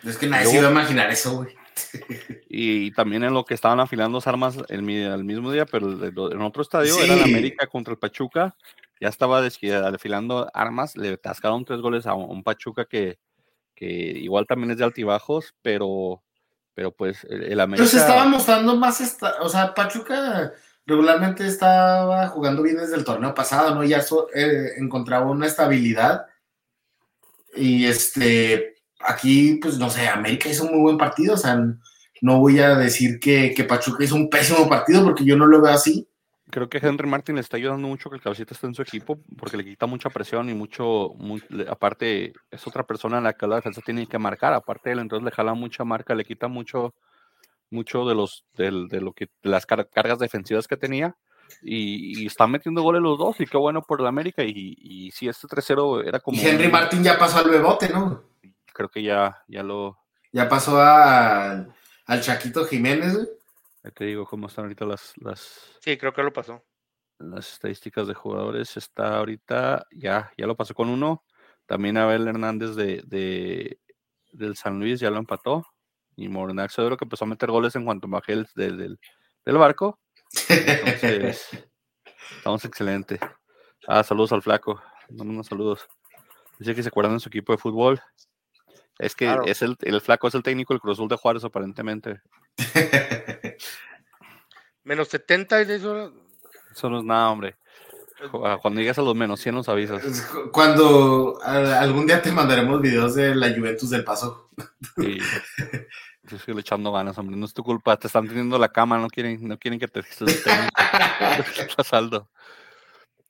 Es 0.03 0.17
que 0.17 0.27
nadie 0.27 0.47
se 0.47 0.57
iba 0.57 0.67
a 0.67 0.71
imaginar 0.71 1.09
eso, 1.09 1.37
güey. 1.37 1.55
Y, 2.53 2.91
también 2.91 3.23
en 3.23 3.33
lo 3.33 3.45
que 3.45 3.53
estaban 3.53 3.79
afilando 3.79 4.17
las 4.17 4.27
armas 4.27 4.57
el, 4.67 4.87
el 4.89 5.23
mismo 5.23 5.51
día, 5.53 5.65
pero 5.65 5.89
en 6.31 6.41
otro 6.41 6.61
estadio 6.61 6.99
era 6.99 7.13
el 7.13 7.23
América 7.23 7.65
contra 7.67 7.93
el 7.93 7.97
Pachuca. 7.97 8.55
Ya 8.99 9.07
estaba 9.07 9.41
afilando 9.45 10.49
armas, 10.53 10.97
le 10.97 11.17
tascaron 11.17 11.63
tres 11.63 11.79
goles 11.79 12.05
a 12.05 12.13
un 12.13 12.43
Pachuca 12.43 12.85
que, 12.85 13.19
que 13.73 13.85
igual 13.85 14.45
también 14.47 14.71
es 14.71 14.77
de 14.77 14.83
altibajos, 14.83 15.55
pero 15.61 16.21
pero 16.73 16.91
pues 16.91 17.25
el, 17.29 17.59
América. 17.59 17.83
Pues 17.83 17.93
estaba 17.93 18.25
mostrando 18.25 18.75
más, 18.75 19.01
esta, 19.01 19.35
o 19.41 19.49
sea, 19.49 19.73
Pachuca 19.73 20.53
regularmente 20.85 21.45
estaba 21.45 22.27
jugando 22.29 22.63
bien 22.63 22.77
desde 22.77 22.95
el 22.95 23.03
torneo 23.03 23.33
pasado, 23.33 23.75
¿no? 23.75 23.83
Ya 23.83 24.03
eh, 24.33 24.73
encontraba 24.77 25.29
una 25.29 25.47
estabilidad. 25.47 26.25
Y 27.55 27.85
este, 27.85 28.80
aquí, 29.05 29.59
pues 29.61 29.77
no 29.77 29.89
sé, 29.89 30.07
América 30.07 30.49
hizo 30.49 30.63
un 30.65 30.71
muy 30.71 30.81
buen 30.81 30.97
partido, 30.97 31.33
o 31.33 31.37
sea, 31.37 31.57
no 32.21 32.39
voy 32.39 32.59
a 32.59 32.75
decir 32.75 33.19
que, 33.19 33.53
que 33.55 33.63
Pachuca 33.63 34.03
hizo 34.03 34.15
un 34.15 34.29
pésimo 34.29 34.67
partido 34.69 35.03
porque 35.03 35.25
yo 35.25 35.35
no 35.37 35.45
lo 35.45 35.61
veo 35.61 35.71
así. 35.73 36.07
Creo 36.49 36.67
que 36.69 36.79
Henry 36.79 37.07
Martin 37.07 37.35
le 37.35 37.41
está 37.41 37.55
ayudando 37.57 37.87
mucho 37.87 38.09
que 38.09 38.17
el 38.17 38.21
cabecita 38.21 38.53
esté 38.53 38.67
en 38.67 38.73
su 38.75 38.81
equipo 38.81 39.19
porque 39.37 39.55
le 39.57 39.63
quita 39.63 39.85
mucha 39.85 40.09
presión 40.09 40.49
y 40.49 40.53
mucho, 40.53 41.13
muy- 41.17 41.41
aparte 41.69 42.33
es 42.51 42.67
otra 42.67 42.83
persona 42.83 43.19
en 43.19 43.23
la 43.23 43.33
que 43.33 43.47
la 43.47 43.55
defensa 43.55 43.81
tiene 43.85 44.05
que 44.05 44.17
marcar, 44.19 44.53
aparte 44.53 44.89
de 44.89 44.93
él, 44.93 44.99
entonces 44.99 45.23
le 45.23 45.31
jala 45.31 45.53
mucha 45.53 45.85
marca, 45.85 46.13
le 46.13 46.25
quita 46.25 46.47
mucho, 46.49 46.93
mucho 47.69 48.05
de 48.05 48.15
los, 48.15 48.43
del- 48.57 48.87
de, 48.89 48.99
lo 49.01 49.13
que, 49.13 49.27
de 49.41 49.49
las 49.49 49.65
car- 49.65 49.87
cargas 49.93 50.19
defensivas 50.19 50.67
que 50.67 50.75
tenía 50.77 51.15
y, 51.63 52.21
y 52.23 52.25
están 52.27 52.51
metiendo 52.51 52.81
goles 52.81 53.01
los 53.01 53.17
dos 53.17 53.39
y 53.39 53.45
qué 53.45 53.57
bueno 53.57 53.81
por 53.81 54.01
el 54.01 54.07
América 54.07 54.43
y, 54.43 54.75
y 54.77 55.11
si 55.11 55.27
este 55.29 55.47
3-0 55.47 56.05
era 56.05 56.19
como... 56.19 56.37
Y 56.37 56.45
Henry 56.45 56.67
Martin 56.69 57.01
ya 57.03 57.17
pasó 57.17 57.39
al 57.39 57.49
bebote, 57.49 57.89
¿no? 57.89 58.23
Creo 58.73 58.89
que 58.89 59.03
ya, 59.03 59.43
ya 59.47 59.63
lo, 59.63 59.97
Ya 60.31 60.47
pasó 60.49 60.79
a- 60.81 61.65
al 62.05 62.21
Chaquito 62.21 62.65
Jiménez, 62.65 63.13
güey. 63.15 63.27
ya 63.83 63.91
te 63.91 64.05
digo 64.05 64.25
cómo 64.25 64.47
están 64.47 64.65
ahorita 64.65 64.85
las, 64.85 65.13
las, 65.17 65.71
Sí, 65.81 65.97
creo 65.97 66.13
que 66.13 66.23
lo 66.23 66.31
pasó. 66.33 66.63
las 67.19 67.51
estadísticas 67.53 68.07
de 68.07 68.13
jugadores 68.13 68.75
está 68.77 69.17
ahorita, 69.17 69.85
ya, 69.91 70.31
ya 70.37 70.47
lo 70.47 70.55
pasó 70.55 70.73
con 70.73 70.89
uno. 70.89 71.23
También 71.67 71.97
Abel 71.97 72.27
Hernández 72.27 72.75
de, 72.75 73.01
de- 73.05 73.79
del 74.31 74.55
San 74.55 74.79
Luis 74.79 74.99
ya 74.99 75.09
lo 75.11 75.17
empató. 75.17 75.65
Y 76.15 76.27
Mornax 76.27 76.75
Cedro 76.75 76.97
que 76.97 77.05
empezó 77.05 77.25
a 77.25 77.27
meter 77.27 77.49
goles 77.51 77.75
en 77.75 77.85
cuanto 77.85 78.07
bajé 78.07 78.33
el- 78.33 78.47
del, 78.55 78.77
del- 78.77 78.99
del 79.45 79.57
barco. 79.57 79.99
Entonces, 80.49 81.47
estamos 82.37 82.65
excelente. 82.65 83.19
Ah, 83.87 84.03
saludos 84.03 84.31
al 84.33 84.41
flaco. 84.41 84.81
Dame 85.09 85.31
unos 85.31 85.47
saludos. 85.47 85.87
Dice 86.59 86.75
que 86.75 86.83
se 86.83 86.89
acuerdan 86.89 87.13
de 87.15 87.19
su 87.19 87.29
equipo 87.29 87.51
de 87.53 87.57
fútbol. 87.57 88.01
Es 88.99 89.15
que 89.15 89.25
Claro. 89.25 89.43
es 89.45 89.61
el, 89.61 89.77
el 89.81 89.99
flaco 90.01 90.27
es 90.27 90.35
el 90.35 90.43
técnico 90.43 90.73
del 90.73 90.81
Cruz 90.81 90.97
Azul 90.97 91.07
de 91.09 91.15
Juárez, 91.17 91.43
aparentemente. 91.43 92.21
Menos 94.83 95.07
70 95.09 95.61
y 95.61 95.65
de 95.65 95.75
eso. 95.75 96.13
Eso 96.71 96.89
no 96.89 96.99
es 96.99 97.03
nada, 97.03 97.29
hombre. 97.29 97.55
Ju- 98.31 98.45
ah, 98.47 98.57
Cuando 98.61 98.79
llegues 98.79 98.97
a 98.97 99.01
los 99.01 99.15
menos 99.15 99.39
100 99.39 99.55
nos 99.55 99.69
avisas. 99.69 100.01
Cuando 100.51 101.39
algún 101.43 102.05
día 102.05 102.21
te 102.21 102.31
mandaremos 102.31 102.81
videos 102.81 103.15
de 103.15 103.35
la 103.35 103.49
Juventus 103.53 103.89
del 103.89 104.03
Paso. 104.03 104.49
Y 104.97 105.19
yo 105.19 106.53
le 106.53 106.61
echando 106.61 106.91
ganas, 106.91 107.17
hombre. 107.17 107.35
No 107.35 107.45
es 107.45 107.53
tu 107.53 107.63
culpa. 107.63 107.97
Te 107.97 108.07
están 108.07 108.27
teniendo 108.27 108.57
la 108.59 108.69
cama, 108.69 108.97
no 108.99 109.07
quieren, 109.07 109.47
no 109.47 109.57
quieren 109.57 109.79
que 109.79 109.87
te 109.87 109.99
el 109.99 110.05
técnico. 110.05 110.71
a 111.77 111.83
saldo. 111.83 112.29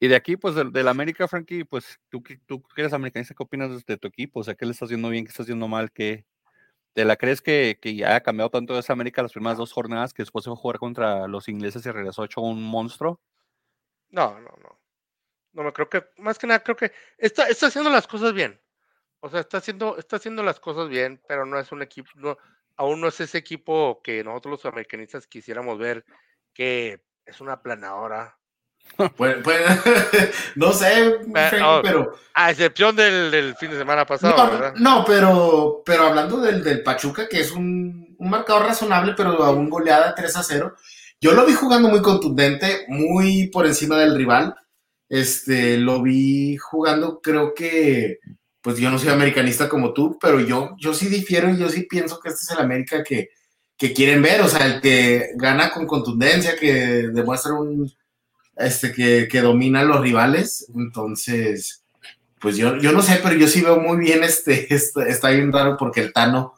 Y 0.04 0.08
de 0.08 0.16
aquí, 0.16 0.36
pues, 0.36 0.56
del, 0.56 0.72
del 0.72 0.88
América, 0.88 1.28
Frankie, 1.28 1.64
pues, 1.64 2.00
tú, 2.10 2.24
tú 2.48 2.64
que 2.64 2.82
eres 2.82 2.92
americanista, 2.92 3.36
¿qué 3.36 3.44
opinas 3.44 3.86
de, 3.86 3.98
tu 3.98 4.08
equipo? 4.08 4.40
O 4.40 4.44
sea, 4.44 4.56
¿qué 4.56 4.66
le 4.66 4.72
estás 4.72 4.88
haciendo 4.88 5.10
bien? 5.10 5.26
¿Qué 5.26 5.30
estás 5.30 5.44
haciendo 5.44 5.68
mal? 5.68 5.92
¿Qué, 5.92 6.26
¿Te 6.94 7.06
la 7.06 7.18
crees 7.18 7.40
que, 7.40 7.78
que 7.80 7.96
ya 7.96 8.16
ha 8.16 8.22
cambiado 8.22 8.50
tanto 8.50 8.78
esa 8.80 8.94
América 8.94 9.22
las 9.22 9.32
primeras 9.32 9.60
dos 9.60 9.72
jornadas 9.72 10.12
que 10.12 10.24
después 10.24 10.44
se 10.44 10.50
fue 10.50 10.58
a 10.58 10.60
jugar 10.60 10.80
contra 10.80 11.28
los 11.28 11.48
ingleses 11.48 11.86
y 11.86 11.92
regresó 11.92 12.26
hecho 12.26 12.42
un 12.42 12.64
monstruo? 12.64 13.22
No, 14.10 14.40
no, 14.40 14.50
no. 14.64 14.80
No, 15.54 15.64
me 15.64 15.72
creo 15.72 15.88
que, 15.88 16.04
más 16.18 16.40
que 16.40 16.48
nada, 16.48 16.64
creo 16.64 16.76
que 16.76 16.92
está, 17.20 17.48
está 17.48 17.68
haciendo 17.68 17.92
las 17.92 18.08
cosas 18.08 18.34
bien. 18.34 18.60
O 19.20 19.30
sea, 19.30 19.42
está 19.42 19.58
haciendo, 19.58 20.00
está 20.00 20.16
haciendo 20.16 20.42
las 20.42 20.60
cosas 20.60 20.90
bien, 20.90 21.22
pero 21.28 21.46
no 21.46 21.60
es 21.60 21.72
un 21.72 21.84
equipo, 21.84 22.10
no, 22.16 22.38
aún 22.76 23.02
no 23.02 23.10
es 23.10 23.20
ese 23.20 23.38
equipo 23.38 24.02
que 24.04 24.24
nosotros 24.24 24.64
los 24.64 24.66
americanistas 24.66 25.28
quisiéramos 25.28 25.78
ver, 25.78 26.06
que 26.56 27.04
es 27.26 27.40
una 27.40 27.62
planadora. 27.62 28.41
Pues, 29.18 29.38
pues, 29.44 29.62
no 30.56 30.74
sé, 30.74 31.16
Frank, 31.34 31.64
oh, 31.66 31.80
pero. 31.82 32.14
A 32.34 32.52
excepción 32.52 32.96
del, 32.96 33.32
del 33.32 33.56
fin 33.56 33.72
de 33.72 33.78
semana 33.78 34.06
pasado, 34.06 34.36
No, 34.38 34.52
¿verdad? 34.52 34.74
no, 34.78 35.04
pero, 35.06 35.82
pero 35.86 36.08
hablando 36.08 36.40
del, 36.40 36.64
del 36.64 36.84
Pachuca, 36.84 37.28
que 37.28 37.40
es 37.40 37.52
un, 37.52 38.16
un 38.18 38.30
marcador 38.30 38.68
razonable, 38.68 39.14
pero 39.16 39.44
aún 39.44 39.70
goleada 39.70 40.14
3 40.16 40.36
a 40.36 40.44
0. 40.44 40.76
Yo 41.20 41.34
lo 41.34 41.46
vi 41.46 41.54
jugando 41.54 41.90
muy 41.90 42.02
contundente, 42.02 42.86
muy 42.88 43.48
por 43.48 43.66
encima 43.66 43.98
del 43.98 44.16
rival. 44.16 44.56
Este, 45.10 45.78
lo 45.78 46.02
vi 46.02 46.58
jugando, 46.58 47.20
creo 47.22 47.54
que, 47.54 48.20
pues 48.62 48.78
yo 48.78 48.90
no 48.90 48.98
soy 48.98 49.10
americanista 49.10 49.68
como 49.68 49.94
tú, 49.94 50.18
pero 50.22 50.40
yo, 50.40 50.76
yo 50.78 50.94
sí 50.94 51.08
difiero 51.08 51.50
y 51.50 51.58
yo 51.58 51.70
sí 51.70 51.84
pienso 51.84 52.20
que 52.20 52.30
este 52.30 52.46
es 52.46 52.52
el 52.52 52.64
América 52.64 53.04
que, 53.04 53.30
que 53.78 53.94
quieren 53.94 54.22
ver, 54.22 54.42
o 54.42 54.48
sea, 54.48 54.66
el 54.66 54.82
que 54.82 55.32
gana 55.36 55.72
con 55.72 55.86
contundencia, 55.86 56.56
que 56.56 56.74
demuestra 57.12 57.54
un, 57.54 57.92
este, 58.66 58.92
que, 58.94 59.28
que 59.30 59.42
domina 59.42 59.82
a 59.82 59.84
los 59.86 60.02
rivales. 60.02 60.68
Entonces, 60.76 61.84
pues 62.40 62.58
yo, 62.58 62.78
yo 62.78 62.92
no 62.92 63.02
sé, 63.02 63.20
pero 63.24 63.36
yo 63.36 63.48
sí 63.48 63.62
veo 63.62 63.80
muy 63.80 63.98
bien 63.98 64.24
este, 64.24 64.74
este- 64.74 65.10
está 65.10 65.30
bien 65.30 65.52
raro 65.52 65.78
porque 65.78 66.02
el 66.02 66.14
Tano 66.14 66.56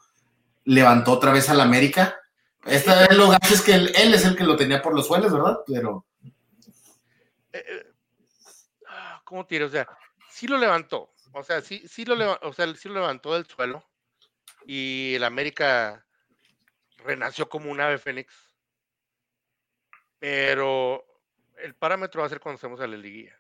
levantó 0.66 1.12
otra 1.14 1.32
vez 1.32 1.50
al 1.50 1.62
América. 1.62 2.16
Esta 2.66 3.08
vez 3.08 3.18
lo 3.18 3.30
gacho 3.30 3.54
es 3.54 3.62
que 3.62 3.74
él, 3.74 3.92
él 3.96 4.14
es 4.14 4.24
el 4.26 4.38
que 4.38 4.46
lo 4.46 4.56
tenía 4.56 4.82
por 4.82 4.96
los 4.96 5.08
suelos, 5.08 5.34
¿verdad? 5.34 5.58
Pero 5.68 6.06
Eh, 7.52 7.64
eh, 7.68 7.86
ah, 8.88 9.22
¿Cómo 9.26 9.46
te 9.46 9.56
diré? 9.56 9.66
O 9.66 9.70
sea, 9.70 9.88
sí 10.32 10.48
lo 10.48 10.58
levantó. 10.58 11.14
O 11.34 11.44
sea, 11.44 11.62
sí, 11.62 11.84
sí 11.88 12.06
lo 12.06 12.16
levantó, 12.16 12.48
o 12.48 12.54
sea, 12.54 12.74
sí 12.76 12.88
lo 12.88 12.96
levantó 12.96 13.34
del 13.34 13.46
suelo. 13.46 13.84
Y 14.66 15.16
el 15.16 15.24
América 15.26 16.06
renació 16.98 17.50
como 17.50 17.70
un 17.70 17.82
ave 17.82 17.98
fénix. 17.98 18.34
Pero 20.20 21.04
el 21.64 21.76
parámetro 21.76 22.22
va 22.22 22.28
a 22.28 22.30
ser 22.30 22.40
cuando 22.40 22.56
estemos 22.56 22.80
a 22.82 22.88
la 22.88 22.98
liguilla. 22.98 23.40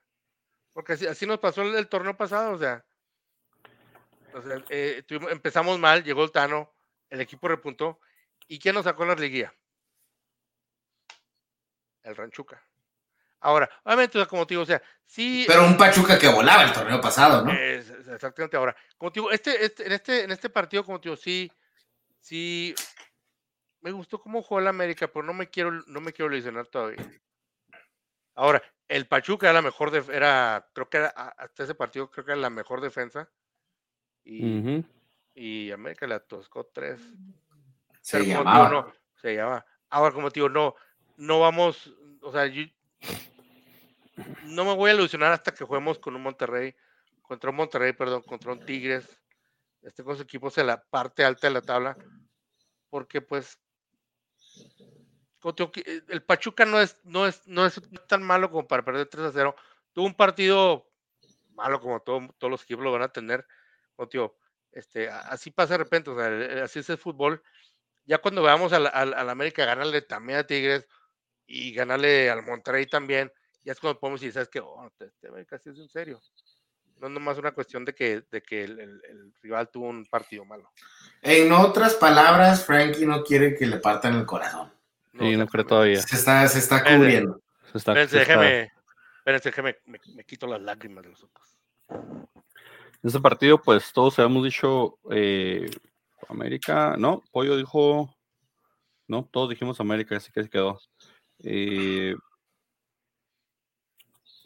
Porque 0.74 0.94
así, 0.94 1.06
así 1.06 1.26
nos 1.28 1.40
pasó 1.40 1.62
el, 1.62 1.76
el 1.76 1.88
torneo 1.88 2.16
pasado, 2.18 2.54
o 2.54 2.58
sea. 2.58 2.84
o 4.34 4.42
sea, 4.42 4.64
eh, 4.70 5.04
tuvimos- 5.08 5.32
empezamos 5.32 5.78
mal, 5.80 6.04
llegó 6.04 6.24
el 6.24 6.32
Tano, 6.32 6.74
el 7.10 7.22
equipo 7.22 7.48
repuntó. 7.48 8.00
¿Y 8.48 8.60
quién 8.60 8.76
nos 8.76 8.84
sacó 8.86 9.06
la 9.06 9.16
liguilla? 9.16 9.54
El 12.04 12.16
Ranchuca. 12.16 12.62
Ahora, 13.40 13.70
obviamente, 13.84 14.18
o 14.18 14.22
sea, 14.22 14.28
como 14.28 14.48
te 14.48 14.54
digo, 14.54 14.64
o 14.64 14.66
sea, 14.66 14.82
sí. 15.06 15.44
pero 15.48 15.66
un 15.66 15.78
Pachuca 15.78 16.18
que 16.18 16.30
volaba 16.30 16.64
el 16.64 16.72
torneo 16.74 17.02
pasado, 17.02 17.44
¿no? 17.44 17.52
Es 17.52 17.90
exactamente 17.90 18.56
ahora. 18.56 18.76
Como 18.98 19.12
te 19.12 19.20
digo, 19.20 19.32
este, 19.32 19.66
este, 19.66 19.86
en, 19.86 19.92
este, 19.92 20.24
en 20.24 20.32
este 20.32 20.50
partido, 20.50 20.86
como 20.86 21.00
te 21.00 21.10
digo, 21.10 21.18
sí, 21.18 21.52
sí, 22.22 22.74
me 23.82 23.92
gustó 23.92 24.20
cómo 24.22 24.42
jugó 24.42 24.62
el 24.62 24.68
América, 24.68 25.08
pero 25.08 25.24
no 25.24 25.34
me 25.34 25.50
quiero, 25.50 25.72
no 25.88 26.00
me 26.00 26.14
quiero 26.14 26.30
lesionar 26.30 26.68
todavía. 26.68 27.06
Ahora, 28.36 28.62
el 28.88 29.08
Pachuca 29.08 29.48
era 29.48 29.54
la 29.54 29.62
mejor, 29.62 29.91
def- 29.91 30.10
era, 30.10 30.67
creo 30.74 30.89
que 30.89 30.98
era, 30.98 31.08
hasta 31.08 31.63
ese 31.63 31.76
partido, 31.76 32.10
creo 32.10 32.26
que 32.26 32.32
era 32.32 32.41
la 32.41 32.50
mejor 32.50 32.82
defensa. 32.82 33.30
Y, 34.26 35.72
América 35.72 36.08
le 36.08 36.15
atascó 36.15 36.65
tres. 36.65 37.02
Se 38.02 38.19
Pero 38.19 38.43
llamaba. 38.43 38.69
no, 38.69 38.93
se 39.22 39.36
llama. 39.36 39.65
Ahora, 39.89 40.13
como 40.13 40.30
te 40.32 40.39
digo, 40.39 40.50
no, 40.50 40.76
no 41.17 41.39
vamos, 41.39 41.93
o 42.22 42.32
sea, 42.32 42.46
yo 42.48 42.63
no 44.43 44.65
me 44.65 44.76
voy 44.76 44.91
a 44.91 44.93
ilusionar 44.93 45.32
hasta 45.32 45.54
que 45.54 45.63
juguemos 45.65 46.00
con 46.00 46.15
un 46.15 46.24
Monterrey, 46.24 46.76
contra 47.22 47.50
un 47.50 47.56
Monterrey, 47.56 47.93
perdón, 47.93 48.24
contra 48.24 48.52
un 48.52 48.65
Tigres, 48.65 49.08
este 49.82 50.04
con 50.04 50.15
sus 50.15 50.24
equipos 50.24 50.58
en 50.58 50.67
la 50.67 50.82
parte 50.82 51.24
alta 51.24 51.48
de 51.48 51.54
la 51.54 51.62
tabla, 51.62 51.98
porque 52.89 53.22
pues 53.22 53.60
como 54.60 54.69
te 54.69 54.84
digo, 54.84 54.93
que, 54.93 55.02
eh, 55.02 55.33
el 56.10 56.24
Pachuca 56.24 56.66
no 56.66 56.80
es, 56.80 56.98
no 57.04 57.28
es, 57.28 57.46
no 57.48 57.66
es 57.66 57.80
tan 58.08 58.24
malo 58.24 58.50
como 58.50 58.68
para 58.68 58.84
perder 58.84 59.08
3 59.08 59.26
a 59.26 59.32
0. 59.32 59.56
Tuvo 59.94 60.06
un 60.06 60.16
partido 60.16 60.90
malo 61.54 61.80
como 61.82 62.00
todo- 62.02 62.34
todos 62.38 62.52
los 62.52 62.64
equipos 62.64 62.84
lo 62.84 62.92
van 62.92 63.04
a 63.04 63.10
tener. 63.14 63.46
Te 63.98 64.08
digo, 64.14 64.38
este, 64.72 65.10
así 65.10 65.52
pasa 65.52 65.74
de 65.76 65.80
repente, 65.80 66.10
o 66.10 66.16
sea, 66.18 66.30
eh, 66.30 66.62
así 66.62 66.80
es 66.80 66.90
el 66.90 66.98
fútbol. 66.98 67.42
Ya 68.06 68.18
cuando 68.18 68.42
veamos 68.42 68.74
al, 68.74 68.88
al, 68.88 69.14
al 69.14 69.30
América 69.30 69.66
ganarle 69.66 70.02
también 70.02 70.40
a 70.40 70.44
Tigres 70.48 70.88
y 71.46 71.74
ganarle 71.74 72.30
al 72.30 72.44
Monterrey 72.44 72.86
también, 72.88 73.32
ya 73.64 73.72
es 73.74 73.80
cuando 73.80 74.00
podemos 74.00 74.20
decir, 74.20 74.34
¿sabes 74.34 74.50
qué? 74.50 74.60
Oh, 74.60 74.86
este 74.88 75.06
este 75.06 75.28
América 75.30 75.58
sí 75.60 75.70
es 75.70 75.78
en 75.78 75.88
serio. 75.90 76.20
No 76.98 77.08
es 77.08 77.14
nomás 77.14 77.38
una 77.38 77.52
cuestión 77.54 77.86
de 77.86 77.94
que, 77.94 78.24
de 78.32 78.42
que 78.42 78.64
el, 78.64 78.80
el- 78.80 79.02
el 79.08 79.34
rival 79.42 79.70
tuvo 79.70 79.88
un 79.90 80.06
partido 80.06 80.44
malo. 80.46 80.72
En 81.22 81.52
otras 81.52 81.94
palabras, 81.96 82.66
Frankie 82.66 83.06
no 83.06 83.24
quiere 83.24 83.56
que 83.56 83.68
le 83.68 83.78
partan 83.78 84.16
el 84.16 84.26
corazón. 84.26 84.73
Sí, 85.19 85.38
no 85.38 85.47
creo 85.47 85.65
todavía. 85.65 86.02
Se 86.02 86.15
está, 86.15 86.47
se 86.47 86.60
está 86.60 86.84
cubriendo. 86.84 87.39
Se 87.71 87.78
está- 87.78 87.91
Espérense, 87.91 88.15
se 88.17 88.21
está- 88.23 88.39
déjeme, 88.41 88.71
espérense, 89.17 89.49
déjeme, 89.49 89.78
me, 89.86 89.99
me 90.15 90.23
quito 90.26 90.47
las 90.47 90.62
lágrimas 90.62 91.04
de 91.04 91.10
los 91.12 91.23
ojos. 91.23 91.58
En 91.89 93.08
este 93.08 93.19
partido, 93.19 93.62
pues 93.62 93.91
todos 93.93 94.17
habíamos 94.17 94.43
dicho 94.43 94.97
eh, 95.12 95.69
América, 96.30 96.95
no, 96.97 97.21
Pollo 97.32 97.58
dijo, 97.58 98.15
no, 99.08 99.28
todos 99.32 99.49
dijimos 99.49 99.80
América, 99.80 100.15
así 100.17 100.32
que 100.32 100.43
se 100.43 100.49
quedó. 100.49 100.80
Eh, 101.43 102.15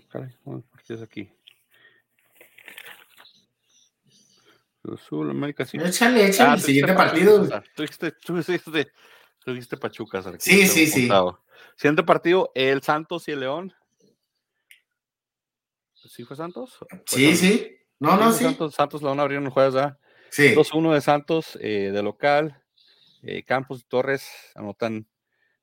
caray, 0.09 0.35
bueno, 0.43 0.63
¿por 0.69 0.81
qué 0.83 0.93
es 0.95 1.01
aquí? 1.01 1.31
Azul, 4.93 5.29
América, 5.29 5.65
sí. 5.65 5.77
Échale, 5.77 6.27
échale 6.27 6.51
Ah, 6.51 6.53
el 6.53 6.61
siguiente 6.61 6.93
partido. 6.93 7.47
Tú 7.75 7.81
dijiste, 7.81 8.11
tú 8.13 8.37
dijiste, 8.37 8.91
tú 9.47 9.53
dijiste 9.53 9.77
Pachuca. 9.77 10.21
Sí, 10.39 10.67
sí, 10.67 10.87
sí. 10.87 11.09
Siguiente 11.77 12.03
partido, 12.03 12.51
el 12.53 12.81
Santos 12.81 13.29
y 13.29 13.31
el 13.31 13.39
León. 13.39 13.73
¿Sí 15.93 16.25
fue 16.25 16.35
Santos? 16.35 16.77
¿Fue 16.77 16.87
Sí, 17.05 17.23
Santos? 17.35 17.39
sí. 17.39 17.77
No, 17.99 18.17
no, 18.17 18.33
sí. 18.33 18.43
Santos, 18.43 18.75
Santos 18.75 19.01
la 19.01 19.09
van 19.09 19.19
a 19.19 19.23
abrir 19.23 19.39
el 19.39 19.47
jueves, 19.49 19.73
¿verdad? 19.73 19.97
Sí. 20.31 20.53
2-1 20.53 20.93
de 20.93 20.99
Santos 20.99 21.57
eh, 21.61 21.91
de 21.93 22.03
local. 22.03 22.61
eh, 23.23 23.43
Campos 23.43 23.79
y 23.79 23.83
Torres 23.85 24.29
anotan, 24.53 25.07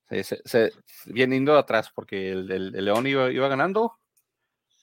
se, 0.09 0.25
se, 0.25 0.40
se 0.44 0.73
viene 1.05 1.37
indo 1.37 1.53
de 1.53 1.59
atrás 1.59 1.90
porque 1.94 2.33
el, 2.33 2.51
el, 2.51 2.75
el 2.75 2.85
León 2.87 3.07
iba, 3.07 3.31
iba, 3.31 3.49
ganando, 3.49 3.99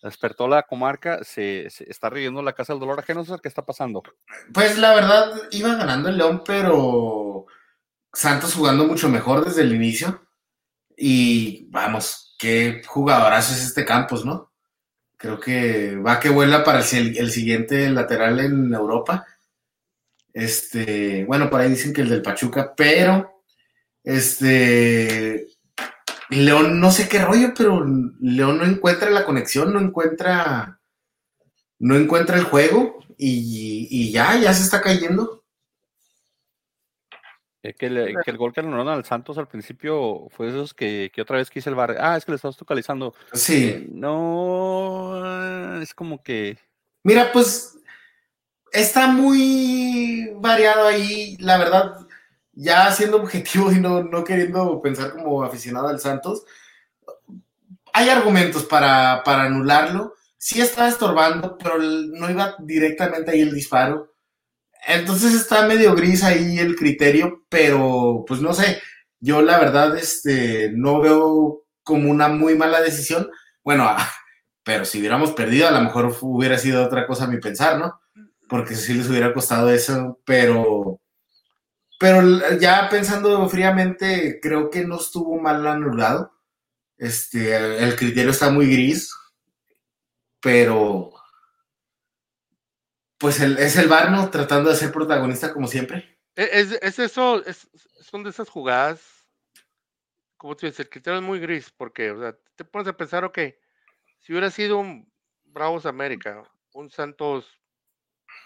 despertó 0.04 0.48
la 0.48 0.62
comarca, 0.64 1.24
se, 1.24 1.72
se 1.72 1.90
está 1.90 2.12
riendo 2.12 2.44
la 2.44 2.54
casa 2.54 2.74
del 2.74 2.80
dolor 2.82 3.00
ajeno, 3.00 3.24
¿qué 3.42 3.48
está 3.48 3.66
pasando? 3.66 4.04
Pues 4.54 4.78
la 4.78 4.94
verdad, 4.94 5.32
iba 5.50 5.74
ganando 5.74 6.10
el 6.10 6.18
León, 6.18 6.44
pero 6.46 7.48
Santos 8.14 8.54
jugando 8.54 8.86
mucho 8.86 9.10
mejor 9.10 9.46
desde 9.46 9.62
el 9.62 9.74
inicio. 9.74 10.26
Y 10.96 11.68
vamos, 11.70 12.36
qué 12.38 12.82
jugadorazo 12.86 13.54
es 13.54 13.64
este 13.64 13.86
Campos, 13.86 14.26
¿no? 14.26 14.52
Creo 15.18 15.40
que 15.40 15.96
va 15.98 16.20
que 16.20 16.30
vuela 16.30 16.64
para 16.64 16.80
el, 16.80 17.18
el, 17.18 17.32
siguiente 17.32 17.90
lateral 17.90 18.40
en 18.40 18.74
Europa. 18.74 19.26
Este, 20.34 21.26
bueno, 21.26 21.50
por 21.50 21.62
ahí 21.62 21.70
dicen 21.70 21.94
que 21.94 22.02
el 22.02 22.10
del 22.10 22.22
Pachuca, 22.22 22.74
pero 22.76 23.44
este 24.04 25.48
León 26.30 26.80
no 26.80 26.92
sé 26.92 27.08
qué 27.08 27.20
rollo, 27.20 27.54
pero 27.56 27.86
León 28.20 28.58
no 28.58 28.66
encuentra 28.66 29.10
la 29.12 29.26
conexión, 29.26 29.74
no 29.74 29.80
encuentra 29.80 30.80
no 31.78 31.96
encuentra 31.96 32.38
el 32.38 32.44
juego 32.44 33.00
y, 33.18 33.88
y 33.90 34.12
ya, 34.12 34.38
ya 34.38 34.54
se 34.54 34.64
está 34.64 34.82
cayendo. 34.82 35.41
Eh, 37.64 37.76
que, 37.76 37.92
le, 37.92 38.16
que, 38.26 38.32
el 38.32 38.38
gol 38.38 38.52
que 38.52 38.62
anularon 38.62 38.88
al 38.88 39.06
Santos 39.06 39.38
al 39.38 39.48
principio 39.48 40.28
fue 40.32 40.50
esos 40.50 40.74
que, 40.74 41.12
que, 41.14 41.22
otra 41.22 41.38
vez 41.38 41.52
quise 41.52 41.70
el 41.70 41.76
bar. 41.76 41.96
Ah, 42.00 42.18
es 42.18 42.26
que 42.26 42.32
le 42.32 42.38
estás 42.38 42.58
tocalizando. 42.58 43.14
Sí. 43.34 43.68
Eh, 43.68 43.88
no, 43.92 45.80
es 45.80 45.94
como 45.94 46.24
que. 46.24 46.58
Mira, 47.04 47.32
pues 47.32 47.78
está 48.72 49.08
muy 49.08 50.32
variado 50.38 50.88
ahí, 50.88 51.38
la 51.40 51.58
verdad, 51.58 51.98
ya 52.54 52.92
siendo 52.92 53.18
objetivo 53.18 53.72
y 53.72 53.80
no, 53.80 54.04
no 54.04 54.24
queriendo 54.24 54.82
pensar 54.82 55.12
como 55.14 55.44
aficionado 55.44 55.88
al 55.88 56.00
Santos. 56.00 56.46
Hay 57.94 58.10
argumentos 58.10 58.64
para, 58.64 59.22
para 59.24 59.44
anularlo. 59.44 60.16
Sí 60.38 60.60
está 60.62 60.88
estorbando, 60.88 61.58
pero 61.60 61.78
no 61.78 62.30
iba 62.32 62.56
directamente 62.60 63.30
ahí 63.30 63.42
el 63.42 63.54
disparo 63.54 64.11
entonces 64.88 65.34
está 65.34 65.66
medio 65.68 65.96
gris 65.96 66.24
ahí 66.24 66.60
el 66.60 66.76
criterio, 66.76 67.44
pero 67.50 68.24
pues 68.28 68.42
no 68.42 68.54
sé, 68.54 68.82
yo 69.20 69.42
la 69.42 69.60
verdad 69.60 69.96
este, 69.98 70.72
no 70.74 71.00
veo 71.00 71.66
como 71.84 72.10
una 72.10 72.28
muy 72.28 72.56
mala 72.56 72.82
decisión. 72.82 73.30
Bueno, 73.64 73.86
ah, 73.88 74.12
pero 74.64 74.86
si 74.86 75.00
hubiéramos 75.00 75.32
perdido, 75.34 75.68
a 75.68 75.72
lo 75.72 75.82
mejor 75.82 76.16
hubiera 76.22 76.58
sido 76.58 76.86
otra 76.86 77.08
cosa 77.08 77.26
a 77.26 77.28
mi 77.28 77.40
pensar, 77.40 77.78
¿no? 77.80 78.02
Porque 78.50 78.76
sí 78.76 78.94
les 78.94 79.10
hubiera 79.10 79.34
costado 79.34 79.70
eso, 79.72 80.20
pero, 80.26 81.00
pero 82.00 82.58
ya 82.60 82.90
pensando 82.90 83.48
fríamente, 83.50 84.40
creo 84.42 84.70
que 84.70 84.86
no 84.86 84.98
estuvo 84.98 85.40
mal 85.40 85.66
anulado. 85.68 86.34
Este, 86.98 87.56
el 87.84 87.96
criterio 87.96 88.32
está 88.32 88.50
muy 88.50 88.68
gris, 88.68 89.14
pero 90.40 91.12
pues 93.22 93.40
el, 93.40 93.60
es 93.60 93.78
el 93.78 93.88
Barno 93.88 94.32
tratando 94.32 94.72
de 94.72 94.76
ser 94.76 94.92
protagonista 94.92 95.54
como 95.54 95.68
siempre. 95.68 96.18
E, 96.36 96.50
Es, 96.60 96.72
es 96.82 96.98
eso, 96.98 97.46
es, 97.46 97.70
son 98.02 98.24
de 98.24 98.32
esas 98.32 98.50
jugadas, 98.50 99.00
como 100.38 100.58
tú 100.58 100.66
dices, 100.66 100.80
el 100.80 100.90
criterio 100.90 101.20
es 101.20 101.26
muy 101.26 101.40
gris, 101.40 101.72
porque 101.78 102.10
o 102.10 102.20
sea, 102.20 102.36
te 102.56 102.66
pones 102.66 102.88
a 102.88 102.98
pensar, 102.98 103.24
ok, 103.24 103.38
si 104.20 104.34
hubiera 104.34 104.50
sido 104.50 104.80
un 104.80 105.08
Bravos 105.46 105.86
América, 105.86 106.42
un 106.74 106.90
Santos, 106.90 107.62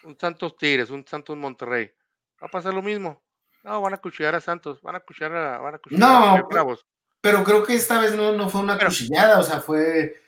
un 0.04 0.20
Santos 0.20 0.58
Tigres, 0.58 0.90
un 0.90 1.08
Santos 1.08 1.38
Monterrey, 1.38 1.90
va 2.42 2.48
a 2.48 2.52
pasar 2.52 2.74
lo 2.74 2.82
mismo. 2.82 3.24
No, 3.64 3.82
van 3.82 3.94
a 3.94 3.98
cuchillar 3.98 4.36
a 4.36 4.42
Santos, 4.42 4.82
van 4.82 4.98
a 4.98 5.00
cuchillar 5.00 5.36
a, 5.36 5.58
van 5.58 5.76
a 5.76 5.78
cuchillar 5.80 6.00
no, 6.00 6.36
a 6.36 6.42
Bravos. 6.42 6.86
Pero 7.22 7.44
creo 7.44 7.64
que 7.64 7.76
esta 7.76 8.00
vez 8.00 8.14
no, 8.14 8.34
no 8.34 8.50
fue 8.50 8.62
una 8.62 8.78
pero, 8.78 8.90
cuchillada, 8.90 9.40
o 9.40 9.44
sea, 9.44 9.62
fue, 9.62 10.22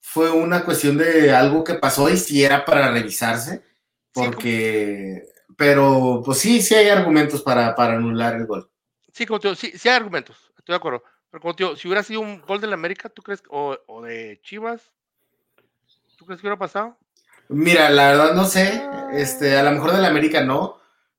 fue 0.00 0.30
una 0.30 0.64
cuestión 0.64 0.98
de 0.98 1.32
algo 1.32 1.62
que 1.62 1.74
pasó 1.74 2.10
y 2.10 2.16
si 2.16 2.42
era 2.42 2.64
para 2.64 2.90
revisarse 2.90 3.71
porque, 4.12 5.22
sí, 5.24 5.42
pero 5.56 6.22
pues 6.24 6.38
sí, 6.38 6.60
sí 6.62 6.74
hay 6.74 6.88
argumentos 6.88 7.42
para, 7.42 7.74
para 7.74 7.94
anular 7.94 8.34
el 8.34 8.46
gol. 8.46 8.70
Sí, 9.12 9.26
como 9.26 9.40
tío, 9.40 9.54
sí, 9.54 9.72
sí 9.76 9.88
hay 9.88 9.96
argumentos, 9.96 10.36
estoy 10.58 10.72
de 10.72 10.76
acuerdo. 10.76 11.02
Pero 11.30 11.40
como 11.40 11.54
tío, 11.56 11.76
si 11.76 11.88
hubiera 11.88 12.02
sido 12.02 12.20
un 12.20 12.42
gol 12.42 12.60
de 12.60 12.66
la 12.66 12.74
América, 12.74 13.08
¿tú 13.08 13.22
crees? 13.22 13.42
O, 13.48 13.76
o 13.86 14.02
de 14.02 14.40
Chivas, 14.42 14.92
¿tú 16.16 16.26
crees 16.26 16.40
que 16.40 16.46
hubiera 16.46 16.58
pasado? 16.58 16.98
Mira, 17.48 17.90
la 17.90 18.08
verdad 18.08 18.34
no 18.34 18.44
sé, 18.44 18.82
este, 19.12 19.56
a 19.56 19.62
lo 19.62 19.72
mejor 19.72 19.92
de 19.92 20.00
la 20.00 20.08
América 20.08 20.42
no, 20.42 20.78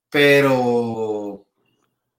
pero, 0.10 1.45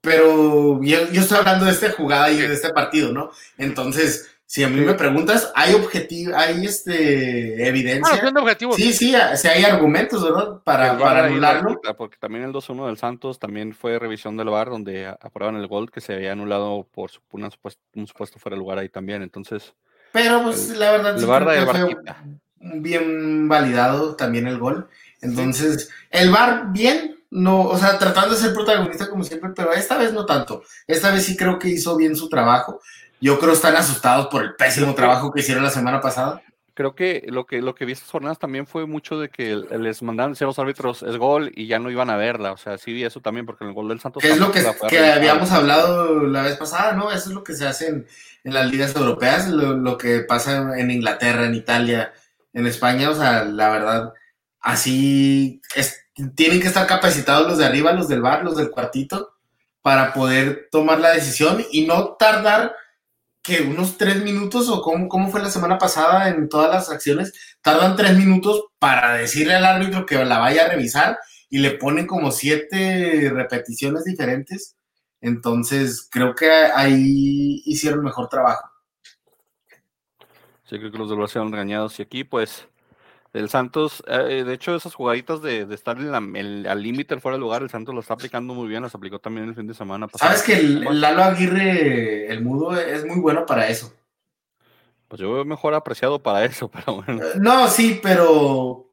pero 0.01 0.83
yo, 0.83 1.11
yo 1.11 1.21
estoy 1.21 1.39
hablando 1.39 1.65
de 1.65 1.73
esta 1.73 1.93
jugada 1.93 2.31
y 2.31 2.37
de 2.37 2.53
este 2.53 2.73
partido, 2.73 3.13
¿no? 3.13 3.31
Entonces, 3.59 4.34
si 4.47 4.63
a 4.63 4.69
mí 4.69 4.81
me 4.81 4.95
preguntas, 4.95 5.51
hay 5.55 5.75
objetivo, 5.75 6.37
hay 6.37 6.65
este 6.65 7.67
evidencia. 7.67 8.21
Ah, 8.23 8.41
objetivo. 8.41 8.75
Sí, 8.75 8.93
sí, 8.93 9.15
sí, 9.37 9.49
hay 9.49 9.65
argumentos, 9.65 10.23
¿verdad? 10.23 10.61
Para, 10.63 10.99
para 10.99 11.27
anularlo. 11.27 11.81
Porque 11.97 12.17
también 12.19 12.45
el 12.45 12.53
2-1 12.53 12.87
del 12.87 12.99
Santos 12.99 13.39
también 13.39 13.75
fue 13.75 13.99
revisión 13.99 14.37
del 14.37 14.51
VAR, 14.51 14.71
donde 14.71 15.07
aprueban 15.07 15.57
el 15.57 15.67
gol 15.67 15.91
que 15.91 16.01
se 16.01 16.15
había 16.15 16.33
anulado 16.33 16.87
por 16.93 17.11
una 17.33 17.51
supuesto, 17.51 17.83
un 17.95 18.07
supuesto 18.07 18.39
fuera 18.39 18.55
de 18.55 18.61
lugar 18.61 18.79
ahí 18.79 18.89
también. 18.89 19.23
Entonces. 19.23 19.75
Pero 20.13 20.43
pues 20.43 20.71
el, 20.71 20.79
la 20.79 20.93
verdad 20.93 21.15
el 21.15 21.21
sí 21.21 21.27
VAR, 21.27 21.45
fue 21.67 21.97
bien 22.81 23.49
validado 23.49 24.15
también 24.15 24.47
el 24.47 24.59
gol. 24.59 24.89
Entonces, 25.21 25.91
el 26.11 26.31
VAR 26.31 26.73
bien, 26.73 27.25
no, 27.31 27.63
o 27.63 27.79
sea, 27.79 27.99
tratando 27.99 28.35
de 28.35 28.41
ser 28.41 28.53
protagonista 28.53 29.09
como 29.09 29.25
siempre, 29.25 29.51
pero 29.57 29.73
esta 29.73 29.97
vez 29.97 30.13
no 30.13 30.27
tanto. 30.27 30.63
Esta 30.87 31.11
vez 31.11 31.25
sí 31.25 31.37
creo 31.37 31.59
que 31.59 31.69
hizo 31.69 31.97
bien 31.97 32.15
su 32.15 32.29
trabajo. 32.29 32.81
Yo 33.25 33.39
creo 33.39 33.53
que 33.53 33.57
están 33.57 33.75
asustados 33.75 34.27
por 34.27 34.43
el 34.45 34.55
pésimo 34.55 34.95
trabajo 34.95 35.33
que 35.33 35.41
hicieron 35.41 35.65
la 35.65 35.71
semana 35.71 35.99
pasada. 35.99 36.43
Creo 36.75 36.95
que 36.95 37.25
lo 37.29 37.47
que 37.47 37.63
lo 37.63 37.75
que 37.75 37.87
vi 37.87 37.93
estas 37.93 38.11
jornadas 38.11 38.39
también 38.39 38.67
fue 38.67 38.85
mucho 38.87 39.19
de 39.19 39.31
que 39.31 39.57
les 39.57 40.03
mandaban 40.03 40.33
decir 40.33 40.45
a 40.45 40.49
los 40.49 40.59
árbitros 40.59 41.03
es 41.03 41.17
gol 41.17 41.51
y 41.55 41.67
ya 41.67 41.79
no 41.79 41.91
iban 41.91 42.11
a 42.11 42.19
verla. 42.19 42.53
O 42.53 42.59
sea, 42.59 42.77
sí 42.77 42.93
vi 42.93 43.03
eso 43.03 43.23
también, 43.23 43.47
porque 43.47 43.65
el 43.65 43.73
gol 43.73 43.89
del 43.89 43.99
Santos. 43.99 44.23
Que 44.23 44.29
es 44.29 44.39
lo 44.39 44.53
que, 44.53 44.63
que 44.91 44.99
habíamos 44.99 45.51
hablado 45.53 46.23
la 46.25 46.43
vez 46.43 46.59
pasada, 46.59 46.93
¿no? 46.93 47.11
Eso 47.11 47.31
es 47.31 47.35
lo 47.35 47.43
que 47.43 47.55
se 47.55 47.67
hace 47.67 47.89
en, 47.89 48.07
en 48.45 48.53
las 48.53 48.71
ligas 48.71 48.95
europeas, 48.95 49.49
lo, 49.49 49.73
lo, 49.75 49.97
que 49.97 50.21
pasa 50.21 50.79
en 50.79 50.91
Inglaterra, 50.91 51.47
en 51.47 51.55
Italia, 51.55 52.13
en 52.53 52.67
España. 52.67 53.09
O 53.09 53.15
sea, 53.15 53.45
la 53.45 53.71
verdad, 53.71 54.13
así 54.61 55.63
es, 55.75 55.99
tienen 56.35 56.61
que 56.61 56.69
estar 56.69 56.87
capacitados 56.87 57.49
los 57.49 57.57
de 57.57 57.65
arriba, 57.65 57.95
los 57.95 58.07
del 58.07 58.21
bar, 58.21 58.45
los 58.45 58.59
del 58.59 58.71
cuartito, 58.71 59.33
para 59.81 60.13
poder 60.13 60.69
tomar 60.71 61.01
la 61.01 61.13
decisión 61.13 61.65
y 61.71 61.87
no 61.87 62.17
tardar 62.19 62.84
que 63.45 63.61
unos 63.61 63.99
tres 63.99 64.23
minutos 64.25 64.71
o 64.71 64.81
cómo, 64.81 65.07
cómo, 65.07 65.29
fue 65.29 65.43
la 65.43 65.51
semana 65.51 65.77
pasada 65.77 66.31
en 66.31 66.49
todas 66.49 66.71
las 66.71 66.91
acciones, 66.91 67.33
tardan 67.61 67.95
tres 67.95 68.17
minutos 68.17 68.65
para 68.79 69.15
decirle 69.15 69.55
al 69.55 69.67
árbitro 69.67 70.07
que 70.07 70.25
la 70.25 70.39
vaya 70.39 70.65
a 70.65 70.69
revisar 70.69 71.19
y 71.51 71.59
le 71.59 71.73
ponen 71.73 72.07
como 72.07 72.33
siete 72.33 73.31
repeticiones 73.33 74.05
diferentes. 74.05 74.77
Entonces, 75.21 76.09
creo 76.11 76.35
que 76.35 76.51
ahí 76.51 77.63
hicieron 77.67 78.03
mejor 78.03 78.29
trabajo. 78.29 78.71
Sí, 80.65 80.79
creo 80.79 80.91
que 80.91 80.99
los 80.99 81.11
de 81.11 81.17
los 81.17 81.37
engañados. 81.37 81.99
Y 81.99 82.03
aquí, 82.03 82.25
pues, 82.25 82.67
el 83.35 83.51
Santos, 83.51 84.03
eh, 84.07 84.45
de 84.47 84.55
hecho, 84.55 84.77
esas 84.77 84.95
jugaditas 84.95 85.43
de, 85.43 85.67
de 85.67 85.75
estar 85.75 85.99
en 85.99 86.13
la, 86.13 86.19
el, 86.39 86.67
al 86.69 86.81
límite 86.81 87.19
fuera 87.19 87.37
de 87.37 87.41
lugar, 87.41 87.63
el 87.63 87.71
Santos 87.71 87.93
lo 87.93 88.01
está 88.01 88.15
aplicando 88.15 88.55
muy 88.55 88.69
bien, 88.69 88.83
las 88.83 88.95
aplicó 88.95 89.19
también 89.19 89.49
el 89.49 89.57
fin 89.57 89.67
de 89.67 89.75
semana 89.75 90.07
pasado. 90.07 90.31
Sabes 90.31 90.45
que 90.45 90.55
el, 90.55 90.87
el, 90.87 91.01
Lalo 91.01 91.25
Aguirre, 91.25 92.33
el 92.33 92.43
mudo, 92.43 92.79
es 92.79 93.05
muy 93.05 93.19
bueno 93.19 93.45
para 93.45 93.69
eso. 93.69 93.93
Pues 95.09 95.21
yo 95.21 95.33
veo 95.33 95.45
mejor 95.45 95.75
apreciado 95.75 96.23
para 96.23 96.45
eso, 96.45 96.69
pero 96.73 97.03
bueno. 97.03 97.23
No, 97.41 97.69
sí, 97.69 97.99
pero. 98.01 98.93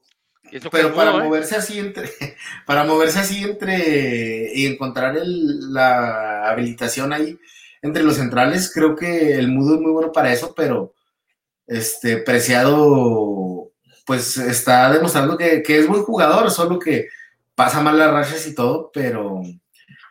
Pero 0.71 0.89
mudo, 0.89 0.95
para 0.95 1.12
eh? 1.12 1.23
moverse 1.23 1.56
así 1.56 1.80
entre. 1.80 2.10
Para 2.65 2.84
moverse 2.84 3.19
así 3.19 3.43
entre. 3.43 4.51
Y 4.54 4.65
encontrar 4.65 5.15
el, 5.17 5.71
la 5.71 6.49
habilitación 6.49 7.13
ahí 7.13 7.39
entre 7.84 8.04
los 8.04 8.15
centrales, 8.15 8.71
creo 8.73 8.95
que 8.95 9.36
el 9.36 9.47
mudo 9.47 9.75
es 9.75 9.82
muy 9.82 9.91
bueno 9.91 10.12
para 10.12 10.34
eso, 10.34 10.54
pero. 10.56 10.93
Este, 11.67 12.17
Preciado 12.17 13.61
pues 14.06 14.38
está 14.38 14.92
demostrando 14.92 15.38
que, 15.38 15.62
que, 15.64 15.80
es 15.80 15.88
buen 15.88 16.04
jugador, 16.04 16.50
solo 16.52 16.80
que 16.80 17.08
pasa 17.56 17.82
mal 17.82 17.98
las 17.98 18.12
rachas 18.12 18.48
y 18.48 18.56
todo, 18.56 18.90
pero 18.94 19.42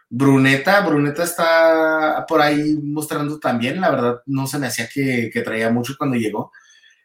Bruneta, 0.08 0.80
Bruneta 0.80 1.22
está 1.22 2.24
por 2.28 2.40
ahí 2.40 2.78
mostrando 2.82 3.38
también, 3.38 3.80
la 3.80 3.90
verdad 3.90 4.22
no 4.26 4.46
se 4.46 4.58
me 4.58 4.66
hacía 4.66 4.88
que, 4.88 5.30
que 5.32 5.42
traía 5.42 5.70
mucho 5.70 5.94
cuando 5.98 6.16
llegó, 6.16 6.52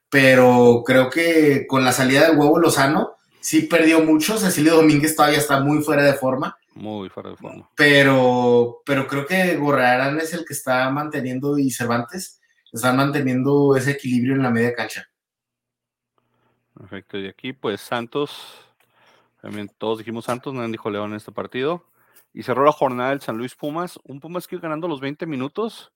pero 0.10 0.84
creo 0.86 1.10
que 1.10 1.66
con 1.68 1.84
la 1.84 1.92
salida 1.92 2.28
del 2.28 2.38
huevo 2.38 2.60
Lozano 2.60 3.16
sí 3.40 3.64
perdió 3.64 4.02
mucho, 4.02 4.38
Cecilio 4.38 4.76
Domínguez 4.76 5.16
todavía 5.16 5.38
está 5.38 5.60
muy 5.60 5.84
fuera 5.84 6.04
de 6.04 6.14
forma. 6.14 6.58
Muy 6.74 7.10
fuera 7.10 7.30
de 7.30 7.38
forma. 7.38 7.70
Pero, 7.76 8.82
pero 8.86 9.08
creo 9.08 9.26
que 9.26 9.56
Gorrearán 9.56 10.20
es 10.20 10.34
el 10.34 10.44
que 10.46 10.54
está 10.54 10.90
manteniendo 10.90 11.58
y 11.58 11.72
Cervantes 11.72 12.42
están 12.74 12.98
manteniendo 12.98 13.76
ese 13.76 13.92
equilibrio 13.92 14.36
en 14.36 14.44
la 14.44 14.50
media 14.50 14.74
cancha. 14.74 15.08
Perfecto, 16.78 17.18
y 17.18 17.28
aquí 17.28 17.54
pues 17.54 17.82
Santos, 17.82 18.32
también 19.42 19.72
todos 19.78 20.00
dijimos 20.00 20.26
Santos, 20.26 20.54
nadie 20.54 20.72
dijo 20.72 20.90
León 20.90 21.12
en 21.12 21.18
este 21.18 21.32
partido. 21.32 21.86
y 22.34 22.44
cerró 22.44 22.66
la 22.66 22.72
jornada 22.74 23.12
del 23.12 23.22
San 23.22 23.38
Luis 23.38 23.56
Pumas. 23.56 23.98
Un 24.04 24.20
Pumas 24.20 24.46
que 24.48 24.56
iba 24.56 24.64
ganando 24.64 24.88
los 24.90 25.00
20 25.00 25.26
minutos 25.26 25.94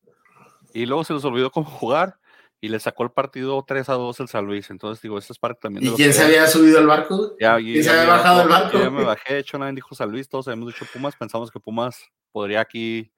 y 0.73 0.85
luego 0.85 1.03
se 1.03 1.13
les 1.13 1.25
olvidó 1.25 1.51
cómo 1.51 1.69
jugar 1.69 2.17
y 2.61 2.69
le 2.69 2.79
sacó 2.79 3.03
el 3.03 3.11
partido 3.11 3.63
3 3.67 3.89
a 3.89 3.93
2 3.93 4.19
el 4.21 4.27
San 4.29 4.45
Luis. 4.45 4.69
Entonces, 4.69 5.01
digo, 5.01 5.17
esta 5.17 5.33
es 5.33 5.39
parte 5.39 5.59
también 5.63 5.83
de 5.83 5.91
¿Y 5.91 5.93
quién 5.95 6.13
se 6.13 6.23
había 6.23 6.47
subido 6.47 6.79
al 6.79 6.87
barco? 6.87 7.35
Ya, 7.39 7.57
¿Quién 7.57 7.83
se 7.83 7.89
había 7.89 8.05
bajado 8.05 8.39
del 8.39 8.47
barco? 8.47 8.77
Yo 8.79 8.89
me 8.91 9.03
bajé, 9.05 9.33
de 9.33 9.39
hecho, 9.39 9.57
nadie 9.57 9.73
dijo 9.73 9.93
San 9.95 10.11
Luis, 10.11 10.29
todos 10.29 10.47
habíamos 10.47 10.73
dicho 10.73 10.85
Pumas. 10.93 11.15
Pensamos 11.17 11.51
que 11.51 11.59
Pumas 11.59 12.01
podría 12.31 12.61
aquí 12.61 13.11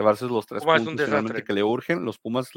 llevarse 0.00 0.26
los 0.26 0.46
tres 0.46 0.64
puntos 0.64 1.42
que 1.44 1.52
le 1.52 1.62
urgen. 1.62 2.04
Los 2.04 2.18
Pumas 2.18 2.50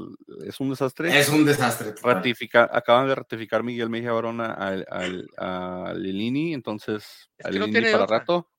es 0.45 0.59
un 0.59 0.69
desastre. 0.69 1.17
Es 1.17 1.29
un 1.29 1.45
desastre. 1.45 1.93
Ratifica, 2.01 2.69
acaban 2.71 3.07
de 3.07 3.15
ratificar 3.15 3.63
Miguel 3.63 3.89
Mejía 3.89 4.11
Barona 4.11 4.55
a, 4.57 5.93
Lilini, 5.93 6.53
entonces 6.53 7.29
a 7.43 7.49
Lilini 7.49 7.91
para 7.91 8.05
rato. 8.05 8.49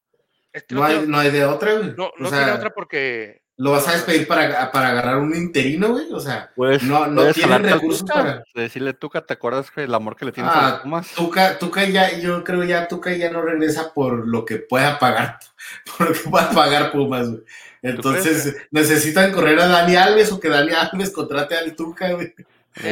no, 0.71 0.85
hay, 0.85 1.05
no, 1.07 1.19
hay, 1.19 1.31
de 1.31 1.45
otra, 1.45 1.75
No, 1.97 2.13
no 2.19 2.31
tiene 2.31 2.53
otra 2.53 2.71
porque 2.71 3.45
¿Lo 3.57 3.71
vas 3.71 3.87
a 3.87 3.93
despedir 3.93 4.27
para, 4.27 4.73
para 4.73 4.89
agarrar 4.89 5.19
un 5.19 5.33
interino, 5.37 5.93
güey? 5.93 6.13
O 6.13 6.19
sea, 6.19 6.51
no, 6.57 7.07
no 7.07 7.33
tienen 7.33 7.63
recursos 7.63 8.03
para. 8.03 8.43
Decirle, 8.53 8.95
Tuca, 8.95 9.25
¿te 9.25 9.35
acuerdas 9.35 9.71
que 9.71 9.85
el 9.85 9.95
amor 9.95 10.17
que 10.17 10.25
le 10.25 10.33
tienes 10.33 10.53
a 10.53 10.63
los 10.63 10.73
ah, 10.73 10.83
Pumas? 10.83 11.15
Tuca, 11.15 11.59
Tuca 11.59 11.85
ya, 11.85 12.19
yo 12.19 12.43
creo 12.43 12.65
ya 12.65 12.89
Tuca 12.89 13.13
ya 13.13 13.31
no 13.31 13.43
regresa 13.43 13.95
por 13.95 14.27
lo 14.27 14.45
que 14.45 14.57
pueda 14.57 14.99
pagar, 14.99 15.39
por 15.99 16.09
lo 16.09 16.15
que 16.15 16.29
pueda 16.29 16.51
pagar 16.51 16.91
Pumas, 16.91 17.31
güey. 17.31 17.45
Entonces, 17.85 18.57
necesitan 18.71 19.31
correr 19.31 19.59
a 19.61 19.67
Dani 19.67 19.95
Alves 19.97 20.33
o 20.33 20.41
que 20.41 20.49
Dani 20.49 20.73
Alves 20.73 21.11
contrate 21.11 21.55
al 21.55 21.77
Tuca, 21.77 22.13
güey. 22.13 22.35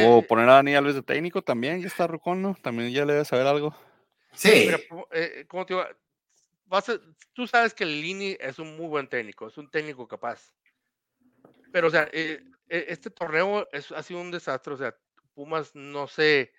O 0.05 0.21
poner 0.21 0.47
a 0.47 0.53
Dani 0.53 0.75
Alves 0.75 0.93
de 0.93 1.01
técnico 1.01 1.41
también, 1.41 1.81
ya 1.81 1.87
está 1.87 2.05
Rucón, 2.05 2.43
¿no? 2.43 2.55
También 2.61 2.91
ya 2.91 3.03
le 3.03 3.13
debe 3.13 3.25
saber 3.25 3.47
algo. 3.47 3.75
Sí. 4.33 4.65
Mira, 4.67 4.79
eh, 5.11 5.45
¿cómo 5.47 5.65
te 5.65 5.73
iba? 5.73 5.89
tú 7.33 7.47
sabes 7.47 7.73
que 7.73 7.85
Lini 7.85 8.37
es 8.39 8.59
un 8.59 8.77
muy 8.77 8.87
buen 8.87 9.07
técnico, 9.07 9.47
es 9.47 9.57
un 9.57 9.69
técnico 9.69 10.07
capaz. 10.07 10.53
Pero, 11.71 11.87
o 11.87 11.91
sea, 11.91 12.07
eh, 12.13 12.43
este 12.67 13.09
torneo 13.09 13.67
es, 13.71 13.91
ha 13.91 14.03
sido 14.03 14.21
un 14.21 14.29
desastre. 14.29 14.75
O 14.75 14.77
sea, 14.77 14.95
Pumas 15.33 15.73
no 15.73 16.07
se, 16.07 16.53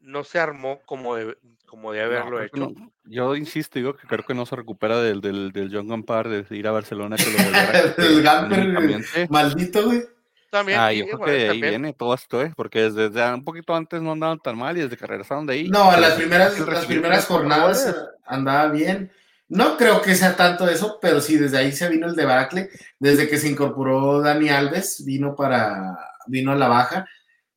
no 0.00 0.24
se 0.24 0.38
armó 0.38 0.80
como 0.86 1.14
de, 1.14 1.36
como 1.66 1.92
de 1.92 2.02
haberlo 2.02 2.42
hecho. 2.42 2.72
yo 3.04 3.36
insisto, 3.36 3.78
digo 3.78 3.96
que 3.96 4.06
creo 4.06 4.24
que 4.24 4.34
no 4.34 4.46
se 4.46 4.56
recupera 4.56 5.00
del, 5.00 5.20
del, 5.20 5.52
del 5.52 5.70
John 5.72 5.88
Gampar 5.88 6.28
de 6.28 6.44
ir 6.56 6.66
a 6.66 6.72
Barcelona. 6.72 7.16
Que 7.16 7.30
lo 7.30 8.04
el 8.08 8.22
Gamper 8.22 9.28
maldito, 9.28 9.84
güey. 9.84 10.02
También. 10.50 10.80
Ah, 10.80 10.92
yo 10.92 11.06
creo 11.06 11.20
que 11.20 11.48
ahí 11.48 11.60
viene 11.60 11.92
todo 11.92 12.12
esto, 12.12 12.42
¿eh? 12.42 12.52
Porque 12.56 12.90
desde, 12.90 13.32
un 13.32 13.44
poquito 13.44 13.74
antes 13.74 14.02
no 14.02 14.12
andaban 14.12 14.40
tan 14.40 14.58
mal 14.58 14.76
y 14.76 14.80
desde 14.80 14.96
que 14.96 15.06
regresaron 15.06 15.46
de 15.46 15.52
ahí. 15.54 15.68
No, 15.68 15.96
las 15.96 16.14
primeras, 16.14 16.58
las 16.58 16.86
primeras 16.86 17.26
jornadas 17.26 17.94
andaba 18.26 18.68
bien. 18.68 19.12
No 19.48 19.76
creo 19.76 20.02
que 20.02 20.16
sea 20.16 20.36
tanto 20.36 20.68
eso, 20.68 20.98
pero 21.00 21.20
sí, 21.20 21.36
desde 21.36 21.58
ahí 21.58 21.72
se 21.72 21.88
vino 21.88 22.08
el 22.08 22.16
debacle. 22.16 22.68
Desde 22.98 23.28
que 23.28 23.38
se 23.38 23.48
incorporó 23.48 24.20
Dani 24.20 24.48
Alves, 24.48 25.04
vino 25.04 25.36
para, 25.36 25.96
vino 26.26 26.52
a 26.52 26.56
la 26.56 26.68
baja. 26.68 27.06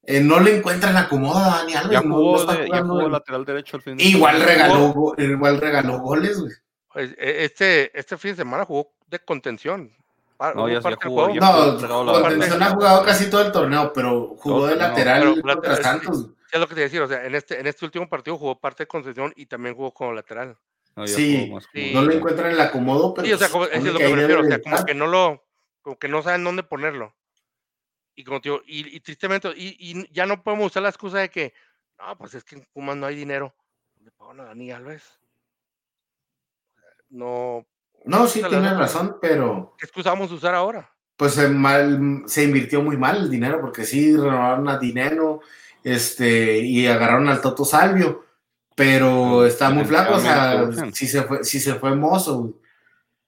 Eh, 0.05 0.19
no 0.19 0.39
le 0.39 0.57
encuentran 0.57 0.97
acomodo 0.97 1.37
a 1.37 1.57
Dani 1.59 1.73
Alves. 1.75 1.91
Ya 1.91 2.01
jugó, 2.01 2.45
no, 2.83 3.09
lateral 3.09 3.45
derecho 3.45 3.77
al 3.77 3.83
fin. 3.83 3.99
Igual 3.99 4.41
regaló, 4.41 5.13
igual 5.17 5.61
regaló 5.61 5.99
goles, 5.99 6.39
güey. 6.39 6.53
Pues, 6.91 7.11
e, 7.17 7.45
este, 7.45 7.97
este 7.97 8.17
fin 8.17 8.31
de 8.31 8.37
semana 8.37 8.65
jugó 8.65 8.93
de 9.07 9.19
contención. 9.19 9.91
No, 10.55 10.67
ya, 10.67 10.81
ya 10.81 10.97
jugó, 11.01 11.29
no, 11.29 12.21
contención 12.21 12.61
ha 12.61 12.71
jugado 12.71 13.05
casi 13.05 13.29
todo 13.29 13.45
el 13.45 13.51
torneo, 13.53 13.93
pero 13.93 14.35
jugó 14.37 14.67
de 14.67 14.75
lateral 14.75 15.41
contra 15.41 15.77
Santos. 15.77 16.31
es 16.51 16.59
lo 16.59 16.67
que 16.67 16.75
te 16.75 16.81
decía, 16.81 17.01
o 17.01 17.07
sea, 17.07 17.25
en 17.25 17.35
este, 17.35 17.61
en 17.61 17.67
este 17.67 17.85
último 17.85 18.09
partido 18.09 18.37
jugó 18.37 18.59
parte 18.59 18.83
de 18.83 18.87
contención 18.87 19.31
y 19.37 19.45
también 19.45 19.73
jugó 19.73 19.93
como 19.93 20.11
lateral. 20.11 20.57
No, 20.97 21.07
sí, 21.07 21.49
no 21.93 22.01
lo 22.01 22.11
encuentran 22.11 22.47
en 22.47 22.55
el 22.55 22.61
acomodo, 22.61 23.13
pero. 23.13 23.25
Sí, 23.25 23.33
o 23.33 23.37
sea, 23.37 23.49
como, 23.49 23.65
es 23.65 23.83
lo 23.83 23.97
que 23.97 24.09
me 24.09 24.15
refiero, 24.15 24.41
o 24.41 24.45
sea, 24.45 24.61
como 24.61 24.83
que 24.83 24.93
no 24.93 25.07
lo, 25.07 25.43
como 25.81 25.97
que 25.97 26.09
no 26.09 26.21
saben 26.21 26.43
dónde 26.43 26.63
ponerlo. 26.63 27.15
Y 28.15 28.23
como 28.23 28.39
digo, 28.39 28.61
y, 28.65 28.95
y, 28.95 28.99
tristemente, 28.99 29.49
y, 29.55 29.75
y, 29.79 30.13
ya 30.13 30.25
no 30.25 30.43
podemos 30.43 30.67
usar 30.67 30.83
la 30.83 30.89
excusa 30.89 31.19
de 31.19 31.29
que, 31.29 31.53
no, 31.97 32.17
pues 32.17 32.35
es 32.35 32.43
que 32.43 32.55
en 32.55 32.67
Pumas 32.73 32.95
no 32.95 33.05
hay 33.05 33.15
dinero. 33.15 33.53
Le 34.01 34.11
pagan 34.11 34.41
a 34.41 34.45
Dani 34.45 34.71
Alves. 34.71 35.03
No. 37.09 37.65
No, 38.05 38.27
sí, 38.27 38.41
tienes 38.47 38.77
razón, 38.77 39.17
pero. 39.21 39.75
¿Qué 39.77 39.85
excusa 39.85 40.09
vamos 40.09 40.31
a 40.31 40.35
usar 40.35 40.55
ahora? 40.55 40.91
Pues 41.15 41.33
se, 41.33 41.47
mal, 41.47 42.23
se 42.25 42.43
invirtió 42.43 42.81
muy 42.81 42.97
mal 42.97 43.17
el 43.17 43.29
dinero, 43.29 43.61
porque 43.61 43.85
sí, 43.85 44.15
renovaron 44.15 44.67
a 44.67 44.77
Dinero 44.77 45.41
este, 45.83 46.57
y 46.57 46.87
agarraron 46.87 47.29
al 47.29 47.39
Toto 47.39 47.63
Salvio 47.63 48.23
pero 48.75 49.45
está 49.45 49.69
muy 49.69 49.85
flaco, 49.85 50.15
o 50.15 50.19
sea, 50.19 50.67
si 50.93 51.07
se 51.07 51.23
fue, 51.23 51.43
si 51.43 51.59
se 51.59 51.75
fue 51.75 51.95
Mozo. 51.95 52.59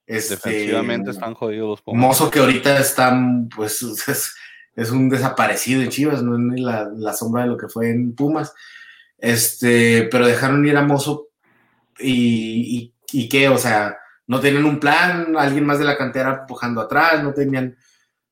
Este, 0.06 0.36
Defensivamente 0.36 1.10
están 1.10 1.34
jodidos 1.34 1.82
los 1.84 1.96
Mozo 1.96 2.30
que 2.30 2.38
ahorita 2.38 2.78
está, 2.78 3.18
pues, 3.54 3.84
es, 4.76 4.90
un 4.90 5.08
desaparecido 5.08 5.82
en 5.82 5.88
Chivas, 5.88 6.22
no 6.22 6.34
es 6.34 6.40
ni 6.40 6.62
la, 6.62 7.12
sombra 7.12 7.42
de 7.42 7.48
lo 7.48 7.56
que 7.56 7.68
fue 7.68 7.90
en 7.90 8.14
Pumas. 8.14 8.54
Este, 9.18 10.08
pero 10.10 10.26
dejaron 10.26 10.66
ir 10.66 10.76
a 10.76 10.82
Mozo 10.82 11.28
y, 11.98 12.92
y, 13.12 13.28
qué, 13.28 13.48
o 13.48 13.58
sea, 13.58 13.98
no 14.26 14.40
tenían 14.40 14.64
un 14.64 14.78
plan, 14.78 15.36
alguien 15.36 15.64
más 15.64 15.78
de 15.78 15.86
la 15.86 15.96
cantera 15.96 16.40
empujando 16.40 16.80
atrás, 16.80 17.22
no 17.22 17.32
tenían 17.32 17.76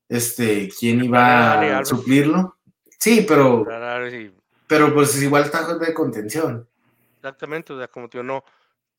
este 0.07 0.69
quién 0.79 1.03
iba 1.03 1.79
a 1.79 1.85
suplirlo. 1.85 2.57
Sí, 2.99 3.25
pero 3.27 3.65
pero 4.67 4.93
pues 4.93 5.21
igual 5.21 5.43
está 5.43 5.75
de 5.75 5.93
contención. 5.93 6.67
Exactamente, 7.17 7.73
o 7.73 7.77
sea, 7.77 7.87
como 7.87 8.09
te 8.09 8.17
digo, 8.17 8.23
no, 8.23 8.43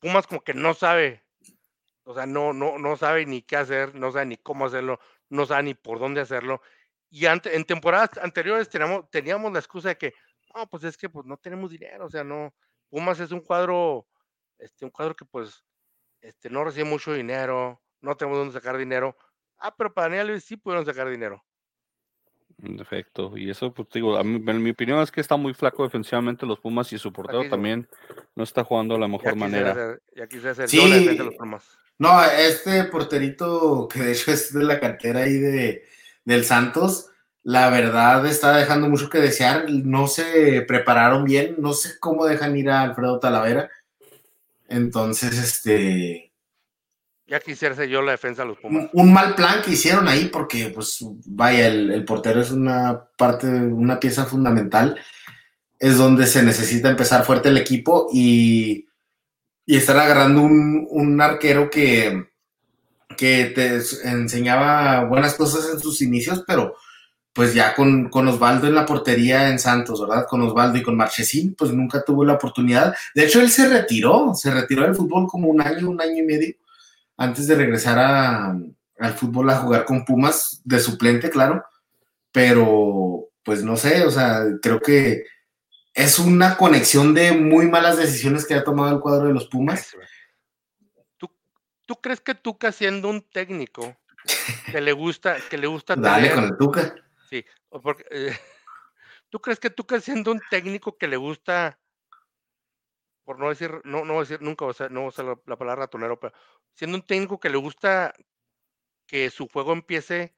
Pumas 0.01 0.27
como 0.27 0.43
que 0.43 0.55
no 0.55 0.75
sabe, 0.75 1.23
o 2.05 2.15
sea, 2.15 2.27
no, 2.27 2.53
no, 2.53 2.79
no 2.79 2.97
sabe 2.97 3.25
ni 3.27 3.43
qué 3.43 3.57
hacer, 3.57 3.95
no 3.95 4.13
sabe 4.13 4.27
ni 4.27 4.37
cómo 4.37 4.67
hacerlo, 4.67 5.01
no 5.31 5.47
sabe 5.47 5.65
ni 5.65 5.75
por 5.75 5.99
dónde 5.99 6.21
hacerlo. 6.21 6.61
Y 7.11 7.27
ante, 7.27 7.57
en 7.57 7.65
temporadas 7.65 8.11
anteriores 8.21 8.69
teníamos, 8.69 9.09
teníamos 9.11 9.53
la 9.53 9.59
excusa 9.59 9.91
de 9.91 9.97
que, 9.97 10.15
no, 10.55 10.67
pues 10.69 10.85
es 10.85 10.97
que 10.97 11.09
pues 11.09 11.27
no 11.27 11.37
tenemos 11.37 11.71
dinero, 11.71 12.07
o 12.07 12.11
sea, 12.11 12.25
no, 12.25 12.55
Pumas 12.89 13.21
es 13.21 13.31
un 13.33 13.41
cuadro, 13.41 14.07
este, 14.59 14.85
un 14.85 14.91
cuadro 14.91 15.15
que 15.15 15.25
pues, 15.25 15.65
este, 16.21 16.51
no 16.51 16.65
recibe 16.65 16.85
mucho 16.85 17.13
dinero, 17.13 17.81
no 18.01 18.17
tenemos 18.17 18.39
dónde 18.39 18.55
sacar 18.55 18.77
dinero. 18.77 19.17
Ah, 19.59 19.75
pero 19.77 19.93
para 19.93 20.17
Daniel 20.17 20.41
sí 20.41 20.57
pudieron 20.57 20.85
sacar 20.85 21.09
dinero. 21.09 21.43
En 22.63 22.81
efecto, 22.81 23.37
y 23.37 23.51
eso, 23.51 23.73
pues 23.73 23.89
digo, 23.93 24.19
en 24.19 24.63
mi 24.63 24.71
opinión 24.71 25.01
es 25.01 25.11
que 25.11 25.21
está 25.21 25.37
muy 25.37 25.53
flaco 25.53 25.83
defensivamente 25.83 26.47
los 26.47 26.59
Pumas 26.59 26.91
y 26.91 26.99
su 26.99 27.13
portero 27.13 27.51
también 27.51 27.87
no 28.35 28.45
está 28.45 28.65
jugando 28.65 28.95
de 28.95 29.01
la 29.01 29.09
mejor 29.09 29.37
manera. 29.37 29.99
sí. 30.67 31.19
No, 31.99 32.23
este 32.25 32.85
porterito 32.85 33.89
que 33.89 34.01
de 34.01 34.13
hecho 34.13 34.31
es 34.31 34.55
de 34.55 34.65
la 34.65 34.81
cantera 34.81 35.21
ahí 35.21 35.35
de, 35.35 35.85
del 36.27 36.45
Santos, 36.45 37.09
la 37.43 37.71
verdad 37.71 38.27
está 38.27 38.55
dejando 38.55 38.91
mucho 38.91 39.09
que 39.09 39.19
desear, 39.19 39.71
no 39.71 40.07
se 40.09 40.61
prepararon 40.63 41.25
bien, 41.25 41.57
no 41.59 41.73
sé 41.73 41.99
cómo 41.99 42.27
dejan 42.27 42.55
ir 42.57 42.69
a 42.69 42.83
Alfredo 42.83 43.19
Talavera. 43.19 43.71
Entonces, 44.69 45.39
este, 45.39 46.27
ya 47.29 47.41
quisiera 47.41 47.75
ser 47.75 47.89
yo 47.89 48.03
la 48.03 48.13
defensa 48.13 48.43
de 48.43 48.49
los 48.49 48.59
Pumas. 48.59 48.89
Un, 48.93 49.13
mal 49.13 49.35
plan 49.35 49.61
que 49.61 49.73
hicieron 49.73 50.07
ahí, 50.07 50.27
porque, 50.27 50.71
pues, 50.73 51.05
vaya, 51.27 51.67
el, 51.67 52.05
portero 52.05 52.41
es 52.41 52.53
una 52.53 53.09
parte, 53.17 53.49
una 53.49 53.99
pieza 53.99 54.27
fundamental. 54.27 54.97
Es 55.79 55.99
donde 55.99 56.27
se 56.27 56.45
necesita 56.45 56.89
empezar 56.89 57.25
fuerte 57.25 57.49
el 57.49 57.59
equipo 57.59 58.09
y, 58.13 58.87
y 59.67 59.77
estar 59.77 59.97
agarrando 59.99 60.43
un, 60.43 61.21
arquero 61.21 61.69
que, 61.69 62.29
que 63.17 63.47
te 63.47 63.81
enseñaba 64.09 65.05
buenas 65.05 65.35
cosas 65.35 65.71
en 65.73 65.81
sus 65.81 66.03
inicios, 66.03 66.45
pero 66.47 66.77
pues 67.33 67.53
ya 67.53 67.75
con, 67.75 68.09
con, 68.09 68.29
Osvaldo 68.29 68.67
en 68.67 68.75
la 68.75 68.87
portería 68.87 69.51
en 69.51 69.59
Santos, 69.59 70.01
¿verdad? 70.01 70.27
Con 70.29 70.41
Osvaldo 70.43 70.79
y 70.79 70.83
con 70.83 70.97
Marchesín, 70.97 71.55
pues 71.55 71.71
nunca 71.71 72.03
tuvo 72.03 72.25
la 72.25 72.35
oportunidad. 72.35 72.95
De 73.15 73.25
hecho, 73.25 73.41
él 73.41 73.51
se 73.51 73.69
retiró, 73.69 74.33
se 74.35 74.51
retiró 74.51 74.85
del 74.85 74.95
fútbol 74.95 75.27
como 75.27 75.49
un 75.49 75.61
año, 75.61 75.91
un 75.91 76.01
año 76.01 76.23
y 76.23 76.27
medio 76.27 76.55
antes 77.17 77.47
de 77.47 77.55
regresar 77.55 77.99
al 77.99 79.15
fútbol 79.15 79.51
a 79.51 79.57
jugar 79.57 79.85
con 79.85 80.05
Pumas, 80.05 80.61
de 80.65 80.81
suplente, 80.81 81.31
claro, 81.31 81.65
pero 82.33 83.29
pues 83.43 83.63
no 83.63 83.77
sé, 83.77 84.05
o 84.05 84.11
sea, 84.11 84.45
creo 84.61 84.81
que 84.81 85.25
es 85.95 86.19
una 86.19 86.57
conexión 86.57 87.15
de 87.15 87.33
muy 87.33 87.69
malas 87.69 87.97
decisiones 87.97 88.45
que 88.45 88.55
ha 88.55 88.65
tomado 88.65 88.95
el 88.95 89.01
cuadro 89.01 89.29
de 89.29 89.33
los 89.33 89.47
Pumas. 89.47 89.97
¿Tú, 91.87 92.01
crees 92.01 92.21
que 92.21 92.35
Tuca 92.35 92.73
siendo 92.73 93.09
un 93.09 93.23
técnico 93.23 93.97
que 94.71 94.81
le 94.81 94.93
gusta, 94.93 95.39
que 95.49 95.57
le 95.57 95.67
gusta 95.67 95.97
Dale 95.97 96.35
con 96.35 96.45
el 96.45 96.57
Tuca. 96.57 96.95
Sí, 97.29 97.45
porque 97.71 98.05
eh, 98.11 98.39
¿tú 99.31 99.41
crees 99.41 99.59
que 99.59 99.71
Tuca 99.71 100.01
siendo 100.01 100.33
un 100.33 100.41
técnico 100.51 100.99
que 100.99 101.09
le 101.09 101.17
gusta 101.17 101.79
por 103.25 103.41
no 103.41 103.49
decir, 103.49 103.81
no, 103.83 104.05
no 104.05 104.21
decir 104.21 104.41
nunca, 104.41 104.67
o 104.67 104.73
sea, 104.73 104.89
no 104.89 105.07
usar 105.07 105.25
la, 105.25 105.37
la, 105.47 105.57
palabra 105.57 105.83
ratonero, 105.87 106.21
pero 106.21 106.33
siendo 106.75 106.97
un 106.97 107.03
técnico 107.03 107.41
que 107.41 107.51
le 107.51 107.57
gusta 107.57 108.15
que 109.05 109.31
su 109.31 109.49
juego 109.49 109.73
empiece 109.73 110.37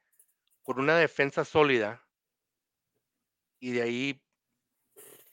con 0.63 0.81
una 0.81 0.97
defensa 0.97 1.45
sólida 1.45 2.03
y 3.61 3.73
de 3.73 3.83
ahí 3.83 4.23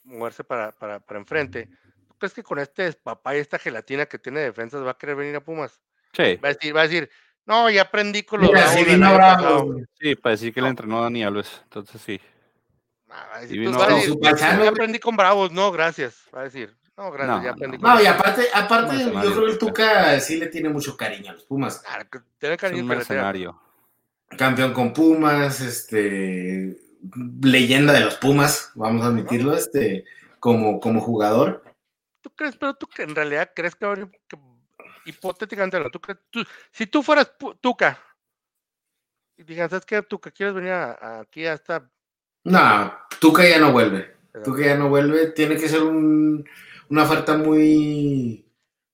moverse 0.04 0.44
para, 0.44 0.72
para, 0.72 1.00
para 1.00 1.20
enfrente. 1.20 1.70
¿Tú 2.08 2.16
crees 2.18 2.34
que 2.34 2.44
con 2.44 2.60
este 2.60 2.92
papá 2.94 3.36
y 3.36 3.40
esta 3.40 3.60
gelatina 3.60 4.06
que 4.06 4.20
tiene 4.20 4.42
defensas 4.42 4.86
va 4.86 4.92
a 4.92 4.98
querer 4.98 5.16
venir 5.16 5.36
a 5.36 5.44
Pumas? 5.44 5.82
Sí. 6.16 6.36
Va 6.38 6.50
a 6.50 6.54
decir, 6.54 6.76
va 6.76 6.82
a 6.82 6.84
decir, 6.88 7.10
No, 7.46 7.70
ya 7.70 7.84
aprendí 7.84 8.24
con 8.24 8.42
los 8.42 8.50
Mira, 8.50 8.62
Bravos 8.62 8.80
sí 8.80 8.86
vino 8.86 10.22
para 10.22 10.32
decir 10.32 10.54
que 10.54 10.62
le 10.62 10.68
entrenó 10.70 10.98
a 11.00 11.02
Dani 11.04 11.24
Alves. 11.24 11.62
Entonces 11.64 12.02
sí. 12.02 12.20
Decir, 13.42 13.60
vino 13.60 13.78
decir, 13.86 14.16
ya 14.22 14.70
aprendí 14.70 15.00
con 15.00 15.16
Bravos, 15.16 15.52
no, 15.52 15.72
gracias. 15.72 16.24
Va 16.36 16.42
a 16.42 16.44
decir, 16.46 16.76
no, 16.98 17.12
gracias, 17.12 17.38
No, 17.38 17.44
ya 17.44 17.52
aprendí 17.52 17.78
no. 17.78 17.84
con 17.84 17.94
No, 17.96 18.02
y 18.02 18.06
aparte, 18.08 18.48
aparte 18.54 18.96
Un 18.96 19.14
yo 19.22 19.32
creo 19.34 19.46
que 19.46 19.52
el 19.52 19.58
Tuca. 19.60 20.20
Sí 20.20 20.38
le 20.38 20.48
tiene 20.48 20.70
mucho 20.70 20.98
cariño 20.98 21.32
a 21.32 21.34
los 21.34 21.44
Pumas. 21.46 21.80
Claro, 21.82 22.06
tiene 22.40 22.56
Es 22.56 22.62
cariño 22.62 22.82
un 22.82 22.88
pero 22.88 23.00
le 23.02 23.06
tiene- 23.06 23.22
mercenario. 23.22 23.62
Campeón 24.38 24.74
con 24.74 24.92
Pumas, 24.94 25.62
este 25.62 26.78
leyenda 27.42 27.94
de 27.94 28.00
los 28.00 28.16
Pumas, 28.16 28.72
vamos 28.74 29.04
a 29.06 29.10
admitirlo, 29.10 29.54
este, 29.56 30.04
como, 30.40 30.80
como 30.80 31.00
jugador. 31.00 31.64
¿Tú 32.22 32.32
crees, 32.32 32.58
pero 32.58 32.74
tú 32.74 32.88
que 32.88 33.04
en 33.04 33.14
realidad 33.14 33.52
crees 33.56 33.76
que, 33.76 33.86
ahora- 33.86 34.10
que 34.28 34.36
hipotéticamente, 35.06 35.80
no, 35.80 35.90
tú 35.90 36.44
si 36.72 36.88
tú 36.88 37.02
fueras 37.04 37.32
Tuca 37.62 38.00
y 39.38 39.44
digan, 39.44 39.70
¿sabes 39.70 39.86
qué, 39.86 40.02
Tuca? 40.02 40.32
¿Quieres 40.32 40.56
venir 40.56 40.72
a- 40.72 40.94
a- 40.94 41.20
aquí 41.22 41.46
a 41.46 41.54
esta? 41.54 41.90
No, 42.46 42.94
Tuca 43.20 43.48
ya 43.48 43.60
no 43.60 43.72
vuelve. 43.72 44.16
Tuca 44.44 44.62
ya 44.66 44.76
no 44.76 44.90
vuelve. 44.90 45.28
Tiene 45.32 45.56
que 45.58 45.68
ser 45.70 45.82
un- 45.84 46.48
una 46.90 47.04
oferta 47.04 47.38
muy, 47.38 48.46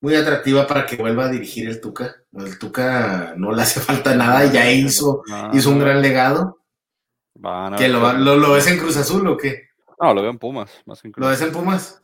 muy 0.02 0.16
atractiva 0.16 0.66
para 0.68 0.86
que 0.86 0.96
vuelva 0.96 1.26
a 1.26 1.30
dirigir 1.30 1.68
el 1.68 1.82
Tuca. 1.82 2.16
El 2.34 2.58
Tuca 2.58 3.34
no 3.38 3.52
le 3.52 3.62
hace 3.62 3.80
falta 3.80 4.16
nada, 4.16 4.46
ya 4.46 4.72
hizo, 4.72 5.24
No, 5.28 5.52
hizo 5.54 5.70
un 5.70 5.80
no, 5.80 5.86
gran 5.86 6.02
legado. 6.02 6.60
¿Que 7.78 7.88
lo, 7.88 8.14
lo, 8.14 8.36
lo 8.38 8.52
ves 8.54 8.68
en 8.68 8.78
Cruz 8.78 8.98
Azul 8.98 9.28
o 9.28 9.36
qué? 9.38 9.70
No, 10.00 10.14
lo 10.14 10.22
veo 10.22 10.32
en 10.32 10.38
Pumas. 10.40 10.72
Más 10.86 11.02
que 11.02 11.12
¿Lo 11.16 11.28
ves 11.28 11.42
en 11.42 11.52
Pumas? 11.52 12.02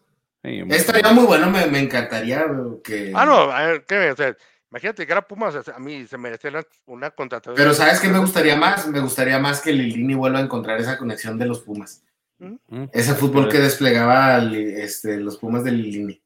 Sí, 0.48 0.60
en 0.60 0.72
Estaría 0.72 1.12
muy 1.12 1.26
bueno, 1.26 1.50
me, 1.50 1.66
me 1.68 1.80
encantaría 1.80 2.45
que... 2.84 3.12
Ah, 3.14 3.26
no, 3.26 3.52
a 3.52 3.66
ver, 3.66 3.86
¿qué? 3.86 4.12
O 4.12 4.16
sea, 4.16 4.36
imagínate 4.72 5.06
que 5.06 5.12
era 5.12 5.28
Pumas, 5.28 5.56
o 5.56 5.64
sea, 5.64 5.76
a 5.76 5.80
mí 5.80 6.06
se 6.08 6.18
merecía 6.18 6.50
una, 6.52 6.64
una 6.86 7.12
contratación. 7.12 7.56
Pero 7.56 7.74
¿sabes 7.74 8.00
qué 8.00 8.08
me 8.08 8.20
gustaría 8.20 8.56
más? 8.56 8.88
Me 8.88 9.02
gustaría 9.02 9.39
más 9.39 9.62
que 9.62 9.74
Lilini 9.74 10.14
vuelva 10.14 10.39
a 10.39 10.43
encontrar 10.43 10.80
esa 10.80 10.98
conexión 10.98 11.38
de 11.38 11.48
los 11.48 11.60
Pumas. 11.62 12.04
Mm. 12.39 12.86
Ese 12.93 13.14
fútbol 13.16 13.50
que 13.50 13.60
desplegaba 13.60 14.38
este, 14.38 15.18
los 15.20 15.38
Pumas 15.38 15.64
de 15.64 15.72
Lilini. 15.72 16.22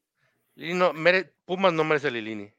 Y 0.54 0.74
no, 0.74 0.92
mere- 0.92 1.32
Pumas 1.44 1.72
no 1.72 1.82
merece 1.82 2.10
Lilini. 2.10 2.52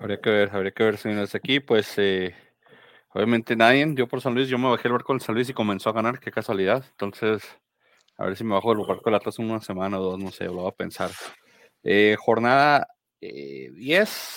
Habría 0.00 0.20
que 0.20 0.30
ver, 0.30 0.50
habría 0.52 0.72
que 0.72 0.84
ver, 0.84 0.96
señores. 0.96 1.34
Aquí, 1.34 1.60
pues, 1.60 1.92
eh, 1.98 2.34
obviamente 3.10 3.54
nadie 3.56 3.84
dio 3.88 4.06
por 4.08 4.20
San 4.22 4.34
Luis. 4.34 4.48
Yo 4.48 4.56
me 4.56 4.70
bajé 4.70 4.88
el 4.88 4.92
barco 4.92 5.12
del 5.12 5.20
San 5.20 5.34
Luis 5.34 5.48
y 5.50 5.52
comenzó 5.52 5.90
a 5.90 5.92
ganar, 5.92 6.20
qué 6.20 6.30
casualidad. 6.30 6.84
Entonces, 6.92 7.42
a 8.20 8.26
ver 8.26 8.36
si 8.36 8.44
me 8.44 8.54
bajo 8.54 8.74
del 8.74 8.86
barco 8.86 9.02
del 9.06 9.14
Atlas 9.14 9.38
una 9.38 9.60
semana 9.60 9.98
o 9.98 10.02
dos, 10.02 10.18
no 10.18 10.30
sé, 10.30 10.44
lo 10.44 10.52
voy 10.54 10.68
a 10.68 10.72
pensar. 10.72 11.10
Eh, 11.82 12.16
jornada 12.18 12.86
eh, 13.20 13.70
10. 13.74 14.36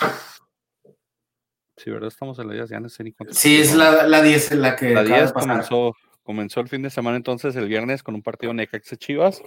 Sí, 1.77 1.89
¿verdad? 1.91 2.07
Estamos 2.07 2.38
en 2.39 2.47
la 2.47 2.53
10, 2.53 2.69
ya 2.69 2.79
no 2.79 2.88
sé 2.89 3.03
ni 3.03 3.11
cuánto. 3.13 3.34
Sí, 3.34 3.59
es 3.59 3.75
la, 3.75 4.07
la 4.07 4.21
10 4.21 4.51
en 4.53 4.61
la 4.61 4.75
que 4.75 4.91
La 4.93 5.01
acaba 5.01 5.15
de 5.17 5.21
10 5.23 5.34
pasar. 5.34 5.49
comenzó, 5.49 5.93
comenzó 6.21 6.59
el 6.61 6.69
fin 6.69 6.81
de 6.84 6.89
semana 6.89 7.17
entonces 7.17 7.55
el 7.55 7.67
viernes 7.67 8.03
con 8.03 8.15
un 8.15 8.21
partido 8.21 8.53
Necaxa 8.53 8.95
Chivas. 8.95 9.41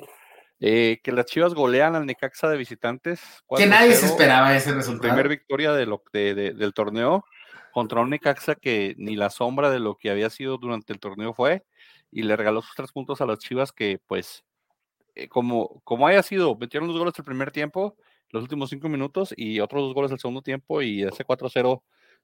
eh, 0.61 0.99
que 1.05 1.13
las 1.13 1.27
Chivas 1.27 1.55
golean 1.55 1.95
al 1.95 2.05
Necaxa 2.07 2.49
de 2.49 2.57
visitantes. 2.57 3.21
Que 3.57 3.67
nadie 3.67 3.93
se 3.95 4.07
4-0. 4.07 4.11
esperaba 4.11 4.57
ese 4.57 4.73
resultado. 4.75 5.09
primer 5.13 5.29
victoria 5.29 5.73
de 5.73 5.87
lo, 5.87 6.03
de- 6.13 6.35
de- 6.35 6.53
del 6.55 6.73
torneo 6.75 7.25
contra 7.73 8.01
un 8.01 8.11
Necaxa 8.11 8.55
que 8.55 8.95
ni 8.99 9.17
la 9.17 9.31
sombra 9.31 9.71
de 9.71 9.79
lo 9.81 9.97
que 9.97 10.11
había 10.11 10.31
sido 10.31 10.57
durante 10.59 10.93
el 10.95 10.99
torneo 10.99 11.33
fue 11.35 11.63
y 12.17 12.23
le 12.23 12.35
regaló 12.35 12.63
sus 12.63 12.75
tres 12.75 12.93
puntos 12.93 13.21
a 13.21 13.27
las 13.27 13.39
Chivas 13.39 13.73
que 13.73 14.01
pues 14.07 14.43
eh, 15.15 15.29
como, 15.29 15.83
como 15.85 16.07
haya 16.07 16.23
sido, 16.23 16.57
metieron 16.57 16.89
los 16.89 16.97
goles 16.97 17.13
el 17.19 17.27
primer 17.27 17.51
tiempo, 17.51 17.95
los 18.31 18.43
últimos 18.43 18.71
cinco 18.71 18.89
minutos 18.89 19.35
y 19.37 19.61
otros 19.61 19.83
dos 19.83 19.95
goles 19.95 20.11
el 20.13 20.19
segundo 20.19 20.41
tiempo 20.41 20.81
y 20.81 21.03
ese 21.03 21.27
4-0 21.27 21.83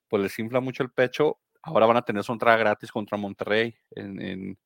pues 0.09 0.23
les 0.23 0.39
infla 0.39 0.61
mucho 0.61 0.83
el 0.83 0.91
pecho. 0.91 1.39
Ahora 1.61 1.85
van 1.85 1.99
a 1.99 2.03
tener 2.07 2.25
su 2.25 2.33
entrada 2.33 2.57
gratis 2.57 2.91
contra 2.91 3.19
Monterrey 3.19 3.75
en, 3.91 4.19
en, 4.23 4.59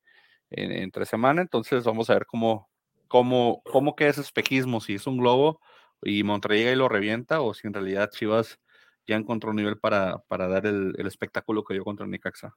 en, 0.49 0.91
tres 0.91 1.09
semanas, 1.09 1.43
entonces 1.43 1.83
vamos 1.83 2.09
a 2.09 2.13
ver 2.13 2.25
cómo, 2.25 2.69
cómo, 3.09 3.61
cómo 3.65 3.97
queda 3.97 4.11
ese 4.11 4.21
espejismo, 4.21 4.79
si 4.79 4.93
es 4.93 5.07
un 5.07 5.17
globo 5.17 5.59
y 6.01 6.23
Monterrey 6.23 6.59
llega 6.59 6.71
y 6.71 6.75
lo 6.77 6.87
revienta 6.87 7.41
o 7.41 7.53
si 7.53 7.67
en 7.67 7.73
realidad 7.73 8.11
Chivas 8.11 8.61
ya 9.05 9.17
encontró 9.17 9.49
un 9.49 9.57
nivel 9.57 9.77
para, 9.77 10.19
para 10.29 10.47
dar 10.47 10.65
el, 10.65 10.93
el 10.97 11.07
espectáculo 11.07 11.65
que 11.65 11.73
dio 11.73 11.83
contra 11.83 12.07
Necaxa. 12.07 12.55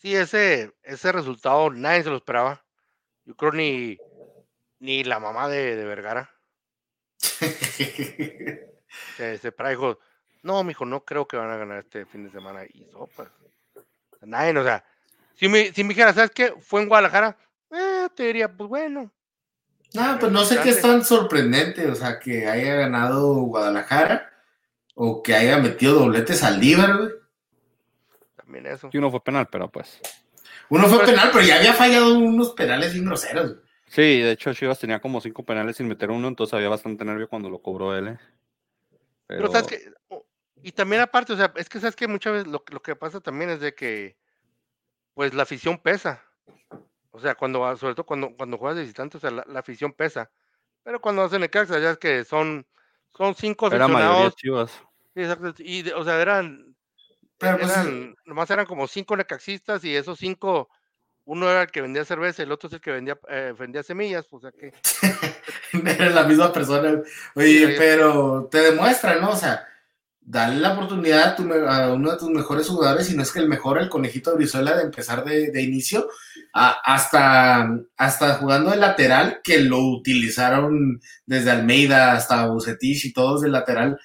Sí, 0.00 0.16
ese, 0.16 0.72
ese 0.82 1.12
resultado 1.12 1.70
nadie 1.70 2.02
se 2.02 2.10
lo 2.10 2.16
esperaba. 2.16 2.64
Yo 3.24 3.36
creo 3.36 3.52
ni, 3.52 3.98
ni 4.78 5.04
la 5.04 5.20
mamá 5.20 5.48
de, 5.48 5.76
de 5.76 5.84
Vergara 5.84 6.30
se, 9.16 9.38
se 9.38 9.54
dijo, 9.68 9.98
no, 10.42 10.64
mijo, 10.64 10.86
no 10.86 11.04
creo 11.04 11.28
que 11.28 11.36
van 11.36 11.50
a 11.50 11.58
ganar 11.58 11.80
este 11.80 12.06
fin 12.06 12.24
de 12.24 12.30
semana. 12.30 12.64
Y 12.64 12.86
sopas. 12.90 13.28
Nadie, 14.22 14.58
o 14.58 14.64
sea, 14.64 14.84
si 15.34 15.48
me, 15.48 15.72
si 15.72 15.84
me 15.84 15.90
dijera, 15.90 16.12
¿sabes 16.12 16.30
qué? 16.30 16.54
Fue 16.60 16.82
en 16.82 16.88
Guadalajara, 16.88 17.36
eh, 17.70 18.08
te 18.14 18.24
diría, 18.24 18.50
pues 18.54 18.68
bueno. 18.68 19.12
No, 19.92 20.18
pues 20.18 20.30
no 20.30 20.44
sé 20.44 20.60
qué 20.62 20.70
es 20.70 20.80
tan 20.80 21.04
sorprendente, 21.04 21.90
o 21.90 21.94
sea, 21.94 22.18
que 22.18 22.46
haya 22.46 22.74
ganado 22.74 23.34
Guadalajara 23.34 24.30
o 24.94 25.22
que 25.22 25.34
haya 25.34 25.58
metido 25.58 25.94
dobletes 25.94 26.42
al 26.42 26.60
Líbar, 26.60 26.96
güey. 26.96 27.19
También 28.50 28.66
eso. 28.66 28.90
Y 28.92 28.98
uno 28.98 29.12
fue 29.12 29.22
penal, 29.22 29.46
pero 29.48 29.70
pues. 29.70 30.00
Uno 30.70 30.88
fue 30.88 31.04
penal, 31.04 31.30
pero 31.32 31.44
ya 31.44 31.56
había 31.58 31.72
fallado 31.72 32.18
unos 32.18 32.50
penales 32.50 32.92
bien 32.92 33.04
groseros. 33.04 33.58
Sí, 33.86 34.20
de 34.20 34.32
hecho 34.32 34.52
Chivas 34.52 34.80
tenía 34.80 35.00
como 35.00 35.20
cinco 35.20 35.44
penales 35.44 35.76
sin 35.76 35.86
meter 35.86 36.10
uno, 36.10 36.26
entonces 36.26 36.54
había 36.54 36.68
bastante 36.68 37.04
nervio 37.04 37.28
cuando 37.28 37.48
lo 37.48 37.62
cobró 37.62 37.96
él. 37.96 38.08
¿eh? 38.08 38.18
Pero, 39.28 39.52
sabes 39.52 39.68
que, 39.68 39.92
y 40.64 40.72
también 40.72 41.00
aparte, 41.00 41.32
o 41.32 41.36
sea, 41.36 41.52
es 41.54 41.68
que 41.68 41.78
sabes 41.78 41.94
que 41.94 42.08
muchas 42.08 42.32
veces 42.32 42.48
lo, 42.48 42.64
lo 42.72 42.82
que 42.82 42.96
pasa 42.96 43.20
también 43.20 43.50
es 43.50 43.60
de 43.60 43.72
que, 43.72 44.16
pues 45.14 45.32
la 45.32 45.44
afición 45.44 45.78
pesa. 45.78 46.24
O 47.12 47.20
sea, 47.20 47.36
cuando, 47.36 47.76
sobre 47.76 47.94
todo 47.94 48.04
cuando, 48.04 48.34
cuando 48.36 48.58
juegas 48.58 48.76
de 48.76 48.82
visitante, 48.82 49.18
o 49.18 49.20
sea, 49.20 49.30
la, 49.30 49.44
la 49.46 49.60
afición 49.60 49.92
pesa. 49.92 50.28
Pero 50.82 51.00
cuando 51.00 51.22
hacen 51.22 51.42
el 51.44 51.50
Caxa, 51.50 51.78
ya 51.78 51.90
es 51.92 51.98
que 51.98 52.24
son, 52.24 52.66
son 53.16 53.36
cinco 53.36 53.68
era 53.68 53.86
mayoría 53.86 54.26
aficionados. 54.26 54.36
Chivas. 54.36 54.70
sí, 55.14 55.20
exacto, 55.20 55.54
Y, 55.58 55.82
de- 55.82 55.94
o 55.94 56.02
sea, 56.04 56.20
eran, 56.20 56.69
Pero, 57.40 57.58
pues, 57.58 57.70
eran, 57.70 58.14
nomás 58.26 58.50
eran 58.50 58.66
como 58.66 58.86
cinco 58.86 59.16
necaxistas 59.16 59.82
y 59.84 59.96
esos 59.96 60.18
cinco, 60.18 60.68
uno 61.24 61.50
era 61.50 61.62
el 61.62 61.70
que 61.70 61.80
vendía 61.82 62.04
cerveza, 62.04 62.42
el 62.42 62.52
otro 62.52 62.68
es 62.68 62.74
el 62.74 62.80
que 62.80 62.90
vendía, 62.92 63.18
eh, 63.28 63.54
vendía 63.58 63.82
semillas, 63.82 64.26
o 64.30 64.40
sea 64.40 64.52
que, 64.52 64.72
Eres 65.72 66.14
la 66.14 66.24
misma 66.24 66.52
persona. 66.52 67.00
Oye, 67.34 67.66
Sí. 67.68 67.74
pero 67.78 68.48
te 68.50 68.58
demuestra, 68.58 69.16
¿no? 69.16 69.30
O 69.30 69.36
sea, 69.36 69.64
dale 70.20 70.56
la 70.56 70.72
oportunidad 70.74 71.22
a, 71.28 71.36
tu 71.36 71.50
a 71.52 71.92
uno 71.94 72.12
de 72.12 72.18
tus 72.18 72.30
mejores 72.30 72.68
jugadores, 72.68 73.06
si 73.06 73.16
no 73.16 73.22
es 73.22 73.32
que 73.32 73.38
el 73.38 73.48
mejor, 73.48 73.78
el 73.80 73.88
conejito 73.88 74.34
Brizuela, 74.36 74.76
de 74.76 74.82
empezar 74.84 75.24
de, 75.24 75.50
de 75.50 75.62
inicio, 75.62 76.08
a- 76.52 76.76
hasta, 76.84 77.68
hasta 77.96 78.34
jugando 78.34 78.70
de 78.70 78.76
lateral, 78.76 79.40
que 79.42 79.60
lo 79.60 79.78
utilizaron 79.78 81.00
desde 81.26 81.50
Almeida 81.52 82.12
hasta 82.12 82.46
Bucetich 82.46 83.04
y 83.06 83.12
todos 83.12 83.40
de 83.42 83.48
lateral. 83.48 83.98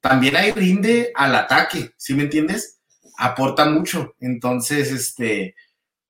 También 0.00 0.34
ahí 0.36 0.50
rinde 0.52 1.12
al 1.14 1.34
ataque, 1.36 1.92
¿sí 1.96 2.14
me 2.14 2.24
entiendes? 2.24 2.80
Aporta 3.16 3.64
mucho. 3.66 4.14
Entonces, 4.20 4.90
este, 4.90 5.54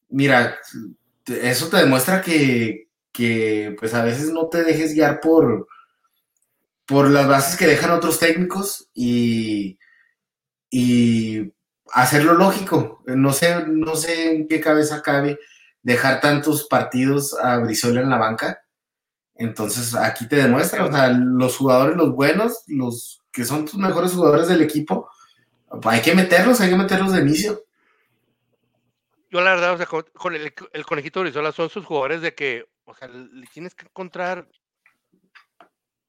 mira, 0.08 0.56
eso 1.26 1.68
te 1.68 1.78
demuestra 1.78 2.22
que, 2.22 2.88
que 3.12 3.74
pues 3.78 3.94
a 3.94 4.04
veces 4.04 4.30
no 4.32 4.48
te 4.48 4.62
dejes 4.64 4.94
guiar 4.94 5.20
por, 5.20 5.66
por 6.86 7.10
las 7.10 7.26
bases 7.28 7.56
que 7.56 7.66
dejan 7.66 7.90
otros 7.90 8.18
técnicos 8.18 8.88
y, 8.94 9.78
y 10.70 11.52
hacerlo 11.92 12.34
lógico. 12.34 13.02
No 13.06 13.32
sé, 13.32 13.66
no 13.66 13.96
sé 13.96 14.34
en 14.34 14.48
qué 14.48 14.60
cabeza 14.60 15.02
cabe 15.02 15.38
dejar 15.82 16.20
tantos 16.20 16.66
partidos 16.66 17.34
a 17.34 17.58
Brizola 17.58 18.00
en 18.00 18.10
la 18.10 18.18
banca. 18.18 18.64
Entonces 19.34 19.94
aquí 19.94 20.28
te 20.28 20.36
demuestra, 20.36 20.84
o 20.84 20.92
sea, 20.92 21.08
los 21.08 21.56
jugadores, 21.56 21.96
los 21.96 22.12
buenos, 22.12 22.62
los 22.66 23.22
que 23.32 23.44
son 23.44 23.64
tus 23.64 23.76
mejores 23.76 24.12
jugadores 24.12 24.48
del 24.48 24.62
equipo, 24.62 25.08
hay 25.84 26.02
que 26.02 26.14
meterlos, 26.14 26.60
hay 26.60 26.70
que 26.70 26.76
meterlos 26.76 27.12
de 27.12 27.20
inicio. 27.20 27.64
yo 29.30 29.40
la 29.40 29.54
verdad, 29.54 29.74
o 29.74 29.76
sea, 29.76 29.86
con, 29.86 30.04
con 30.14 30.34
el, 30.34 30.52
el 30.72 30.86
conejito 30.86 31.20
Brizuela 31.20 31.52
son 31.52 31.70
sus 31.70 31.84
jugadores 31.84 32.20
de 32.20 32.34
que, 32.34 32.66
o 32.84 32.94
sea, 32.94 33.08
le 33.08 33.46
tienes 33.46 33.74
que 33.74 33.86
encontrar, 33.86 34.48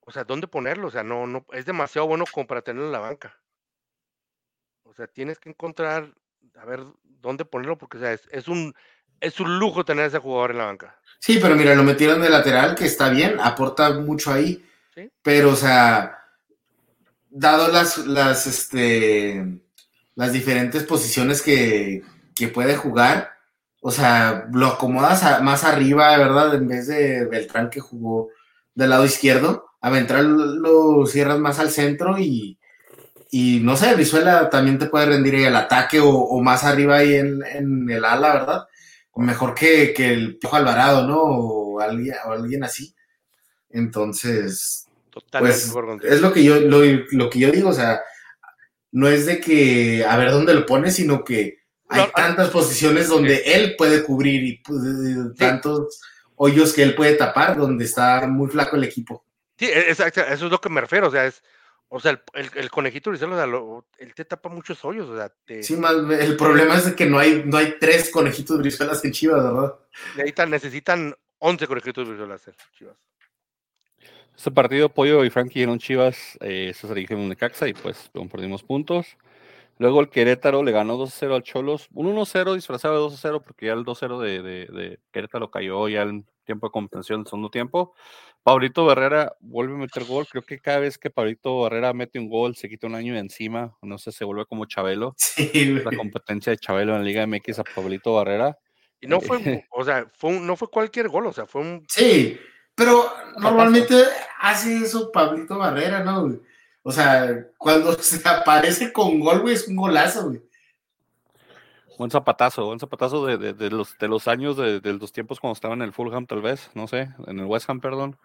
o 0.01 0.11
sea, 0.11 0.23
dónde 0.23 0.47
ponerlo, 0.47 0.87
o 0.87 0.91
sea, 0.91 1.03
no, 1.03 1.25
no, 1.27 1.45
es 1.53 1.65
demasiado 1.65 2.07
bueno 2.07 2.25
como 2.29 2.47
para 2.47 2.61
tenerlo 2.61 2.87
en 2.87 2.91
la 2.93 2.99
banca. 2.99 3.39
O 4.83 4.93
sea, 4.93 5.07
tienes 5.07 5.39
que 5.39 5.49
encontrar, 5.49 6.13
a 6.55 6.65
ver, 6.65 6.83
dónde 7.03 7.45
ponerlo, 7.45 7.77
porque, 7.77 7.97
o 7.97 7.99
sea, 8.01 8.13
es, 8.13 8.27
es 8.31 8.47
un, 8.47 8.73
es 9.21 9.39
un 9.39 9.57
lujo 9.57 9.85
tener 9.85 10.03
a 10.03 10.07
ese 10.07 10.19
jugador 10.19 10.51
en 10.51 10.57
la 10.57 10.65
banca. 10.65 10.99
Sí, 11.19 11.39
pero 11.41 11.55
mira, 11.55 11.73
lo 11.73 11.83
metieron 11.83 12.21
de 12.21 12.29
lateral, 12.29 12.75
que 12.75 12.85
está 12.85 13.09
bien, 13.09 13.39
aporta 13.39 13.91
mucho 13.91 14.31
ahí. 14.31 14.63
Sí. 14.93 15.09
Pero, 15.23 15.51
o 15.51 15.55
sea, 15.55 16.22
dado 17.33 17.67
las, 17.69 17.97
las, 17.99 18.47
este, 18.47 19.59
las 20.15 20.33
diferentes 20.33 20.83
posiciones 20.83 21.41
que, 21.41 22.03
que 22.35 22.47
puede 22.47 22.75
jugar, 22.75 23.31
o 23.81 23.91
sea, 23.91 24.47
lo 24.53 24.67
acomodas 24.67 25.23
a- 25.23 25.41
más 25.41 25.63
arriba, 25.63 26.17
¿verdad? 26.17 26.55
En 26.55 26.67
vez 26.67 26.87
de 26.87 27.25
Beltrán 27.25 27.69
que 27.69 27.79
jugó 27.81 28.29
del 28.75 28.91
lado 28.91 29.05
izquierdo, 29.05 29.65
a 29.81 29.89
Beltrán 29.89 30.61
lo, 30.61 31.05
cierras 31.07 31.39
más 31.39 31.59
al 31.59 31.69
centro 31.71 32.17
y, 32.19 32.57
y 33.31 33.59
no 33.61 33.75
sé, 33.77 33.93
Brizuela 33.95 34.49
también 34.49 34.79
te 34.79 34.87
puede 34.87 35.07
rendir 35.07 35.35
ahí 35.35 35.43
el 35.45 35.55
ataque 35.55 35.99
o, 36.01 36.39
más 36.41 36.63
arriba 36.63 36.97
ahí 36.97 37.15
en, 37.15 37.89
el 37.89 38.05
ala, 38.05 38.33
¿verdad? 38.33 38.67
Mejor 39.15 39.53
que, 39.55 39.93
el 39.97 40.37
Piojo 40.37 40.55
Alvarado, 40.57 41.07
¿no? 41.07 41.21
O 41.21 41.79
alguien, 41.79 42.15
o 42.27 42.31
alguien 42.31 42.63
así. 42.63 42.95
Entonces, 43.69 44.82
pues, 45.39 45.73
es 46.03 46.21
lo 46.21 46.33
que 46.33 46.43
yo 46.43 46.59
lo, 46.59 47.29
que 47.29 47.39
yo 47.39 47.51
digo, 47.51 47.69
o 47.69 47.73
sea, 47.73 48.01
no 48.91 49.07
es 49.07 49.25
de 49.25 49.39
que 49.39 50.05
a 50.07 50.17
ver 50.17 50.31
dónde 50.31 50.53
lo 50.53 50.65
pone, 50.65 50.91
sino 50.91 51.23
que 51.23 51.59
hay 51.89 52.01
ah, 52.01 52.11
tantas 52.15 52.49
posiciones 52.49 53.07
donde 53.07 53.43
él 53.45 53.75
puede 53.77 54.03
cubrir 54.03 54.43
y 54.43 54.63
tantos 55.35 56.01
hoyos 56.35 56.73
que 56.73 56.83
él 56.83 56.95
puede 56.95 57.15
tapar 57.15 57.57
donde 57.57 57.85
está 57.85 58.25
muy 58.27 58.49
flaco 58.49 58.75
el 58.75 58.85
equipo. 58.85 59.25
Sí, 59.57 59.65
e, 59.65 59.89
exacto, 59.89 60.21
eso 60.21 60.45
es 60.45 60.51
lo 60.51 60.59
que 60.59 60.69
me 60.69 60.81
refiero, 60.81 61.07
o 61.07 61.11
sea, 61.11 61.25
es 61.25 61.43
o 61.95 61.99
sea, 61.99 62.19
el, 62.33 62.49
el, 62.55 62.71
conejito 62.71 63.11
o 63.11 63.15
sea, 63.15 63.27
él 63.99 64.15
te 64.15 64.25
tapa 64.25 64.49
muchos 64.49 64.83
hoyos, 64.83 65.07
o 65.09 65.15
sea, 65.15 65.31
Sí, 65.61 65.75
más, 65.75 65.93
el 65.93 66.35
problema 66.35 66.75
es 66.75 66.91
que 66.95 67.05
no 67.05 67.19
hay, 67.19 67.43
no 67.45 67.57
hay 67.57 67.75
tres 67.79 68.09
conejitos 68.09 68.57
Brizuelas 68.57 69.05
en 69.05 69.11
Chivas, 69.11 69.43
¿verdad? 69.43 69.75
Necesitan, 70.15 70.49
necesitan 70.49 71.15
11 71.37 71.67
conejitos 71.67 72.07
Brizuelas 72.07 72.47
en 72.47 72.55
Chivas. 72.75 72.97
Este 74.35 74.51
partido, 74.51 74.89
Pollo 74.89 75.23
y 75.23 75.29
Frankie 75.29 75.63
en 75.63 75.77
Chivas, 75.77 76.37
eh, 76.41 76.73
se 76.75 76.87
dirigieron 76.87 77.29
de 77.29 77.35
Caxa 77.35 77.67
y 77.67 77.73
pues 77.73 78.09
perdimos 78.31 78.63
puntos. 78.63 79.17
Luego 79.77 80.01
el 80.01 80.09
Querétaro 80.09 80.63
le 80.63 80.71
ganó 80.71 80.97
2-0 80.97 81.35
al 81.35 81.43
Cholos, 81.43 81.87
un 81.93 82.07
1-0 82.07 82.53
disfrazado 82.53 83.09
de 83.09 83.15
2-0 83.15 83.41
porque 83.43 83.67
ya 83.67 83.73
el 83.73 83.85
2-0 83.85 84.19
de, 84.19 84.41
de, 84.41 84.65
de, 84.65 84.99
Querétaro 85.11 85.49
cayó 85.49 85.87
ya 85.87 86.03
en 86.03 86.25
tiempo 86.45 86.67
de 86.67 86.71
compensación 86.71 87.21
del 87.21 87.27
segundo 87.27 87.49
tiempo. 87.49 87.93
Pablito 88.43 88.85
Barrera 88.85 89.35
vuelve 89.39 89.75
a 89.75 89.77
meter 89.77 90.03
gol. 90.03 90.27
Creo 90.27 90.43
que 90.43 90.59
cada 90.59 90.79
vez 90.79 90.97
que 90.97 91.09
Pablito 91.09 91.61
Barrera 91.61 91.93
mete 91.93 92.19
un 92.19 92.29
gol, 92.29 92.55
se 92.55 92.69
quita 92.69 92.87
un 92.87 92.95
año 92.95 93.13
de 93.13 93.19
encima. 93.19 93.75
No 93.81 93.97
sé, 93.97 94.11
se 94.11 94.25
vuelve 94.25 94.45
como 94.45 94.65
Chabelo. 94.65 95.15
la 95.85 95.95
competencia 95.95 96.51
de 96.51 96.57
Chabelo 96.57 96.93
en 96.93 96.99
la 96.99 97.05
Liga 97.05 97.25
MX 97.25 97.59
a 97.59 97.63
Pablito 97.63 98.13
Barrera. 98.13 98.57
Y 98.99 99.07
no 99.07 99.21
fue, 99.21 99.37
eh, 99.43 99.65
o 99.71 99.83
sea, 99.83 100.05
fue 100.17 100.39
no 100.39 100.55
fue 100.55 100.69
cualquier 100.69 101.09
gol, 101.09 101.27
o 101.27 101.33
sea, 101.33 101.45
fue 101.45 101.61
un. 101.61 101.85
Sí, 101.87 102.37
pero 102.75 103.05
normalmente 103.37 103.95
hace 104.39 104.77
eso 104.77 105.11
Pablito 105.11 105.57
Barrera, 105.57 106.03
¿no? 106.03 106.39
O 106.83 106.91
sea, 106.91 107.47
cuando 107.57 107.93
se 107.99 108.27
aparece 108.27 108.91
con 108.91 109.19
gol, 109.19 109.41
güey, 109.41 109.55
es 109.55 109.67
un 109.67 109.75
golazo, 109.75 110.29
güey. 110.29 110.41
Buen 111.97 112.09
zapatazo, 112.09 112.65
buen 112.65 112.79
zapatazo 112.79 113.25
de, 113.25 113.53
de, 113.53 113.69
los, 113.69 113.97
de 113.99 114.07
los 114.07 114.27
años, 114.27 114.57
de, 114.57 114.81
los 114.93 115.11
tiempos 115.11 115.39
cuando 115.39 115.53
estaba 115.53 115.75
en 115.75 115.83
el 115.83 115.93
Fulham, 115.93 116.25
tal 116.25 116.41
vez, 116.41 116.71
no 116.73 116.87
sé, 116.87 117.09
en 117.27 117.39
el 117.39 117.45
West 117.45 117.69
Ham, 117.69 117.81
perdón, 117.81 118.17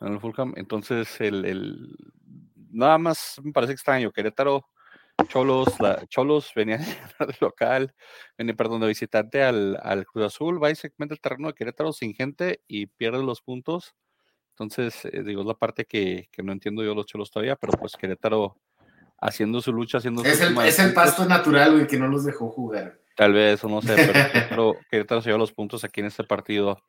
en 0.00 0.14
el 0.14 0.20
Fulham. 0.20 0.54
Entonces, 0.56 1.20
el, 1.20 1.44
el 1.44 1.96
nada 2.70 2.96
más 2.96 3.40
me 3.42 3.52
parece 3.52 3.74
extraño. 3.74 4.10
Querétaro, 4.10 4.66
Cholos, 5.28 5.80
la, 5.80 6.06
Cholos 6.06 6.52
venía 6.54 6.78
de 7.18 7.36
local, 7.40 7.94
venía, 8.36 8.54
perdón, 8.54 8.80
de 8.80 8.88
visitante 8.88 9.42
al, 9.42 9.78
al 9.82 10.06
Cruz 10.06 10.26
Azul, 10.26 10.62
va 10.62 10.70
y 10.70 10.74
se 10.74 10.92
el 10.96 11.20
terreno 11.20 11.48
de 11.48 11.54
Querétaro 11.54 11.92
sin 11.92 12.14
gente 12.14 12.62
y 12.66 12.86
pierde 12.86 13.22
los 13.22 13.42
puntos. 13.42 13.94
Entonces, 14.50 15.04
eh, 15.06 15.22
digo, 15.24 15.40
es 15.40 15.46
la 15.46 15.54
parte 15.54 15.84
que, 15.84 16.28
que, 16.30 16.42
no 16.42 16.52
entiendo 16.52 16.84
yo 16.84 16.94
los 16.94 17.06
Cholos 17.06 17.30
todavía, 17.30 17.56
pero 17.56 17.72
pues 17.72 17.96
Querétaro 17.96 18.56
haciendo 19.20 19.60
su 19.60 19.72
lucha, 19.72 19.98
haciendo 19.98 20.22
es 20.24 20.40
el, 20.40 20.56
es 20.58 20.78
el 20.78 20.92
pasto 20.92 21.24
natural, 21.24 21.72
güey, 21.72 21.86
que 21.86 21.98
no 21.98 22.06
los 22.08 22.24
dejó 22.24 22.50
jugar. 22.50 23.00
Tal 23.16 23.32
vez, 23.32 23.62
o 23.64 23.68
no 23.68 23.80
sé, 23.80 23.96
pero 24.48 24.76
Querétaro, 24.90 25.22
se 25.22 25.28
lleva 25.28 25.38
los 25.38 25.52
puntos 25.52 25.84
aquí 25.84 26.00
en 26.00 26.06
este 26.06 26.24
partido. 26.24 26.82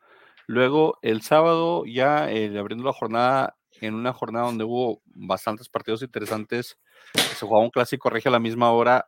Luego, 0.48 0.98
el 1.02 1.22
sábado, 1.22 1.86
ya 1.86 2.32
eh, 2.32 2.58
abriendo 2.58 2.84
la 2.84 2.94
jornada, 2.94 3.58
en 3.82 3.94
una 3.96 4.14
jornada 4.14 4.46
donde 4.46 4.64
hubo 4.64 5.02
bastantes 5.06 5.70
partidos 5.70 6.02
interesantes, 6.02 6.78
se 7.14 7.46
jugaba 7.46 7.64
un 7.64 7.72
clásico 7.72 8.10
regio 8.10 8.30
a 8.30 8.34
la 8.34 8.40
misma 8.40 8.72
hora, 8.72 9.06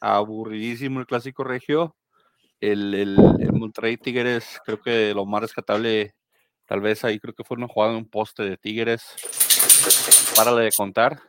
aburridísimo 0.00 1.00
el 1.00 1.06
clásico 1.06 1.44
regio. 1.44 1.96
El, 2.60 2.94
el, 2.94 3.16
el 3.40 3.52
Monterrey 3.52 3.96
Tigres, 3.96 4.60
creo 4.66 4.80
que 4.80 5.14
lo 5.14 5.24
más 5.24 5.40
rescatable, 5.40 6.14
tal 6.66 6.80
vez 6.80 7.04
ahí 7.04 7.18
creo 7.18 7.34
que 7.34 7.44
fue 7.44 7.56
una 7.56 7.68
jugada 7.68 7.92
en 7.92 7.98
un 7.98 8.08
poste 8.10 8.42
de 8.42 8.56
Tigres. 8.58 9.02
Para 10.36 10.54
de 10.54 10.70
contar 10.76 11.20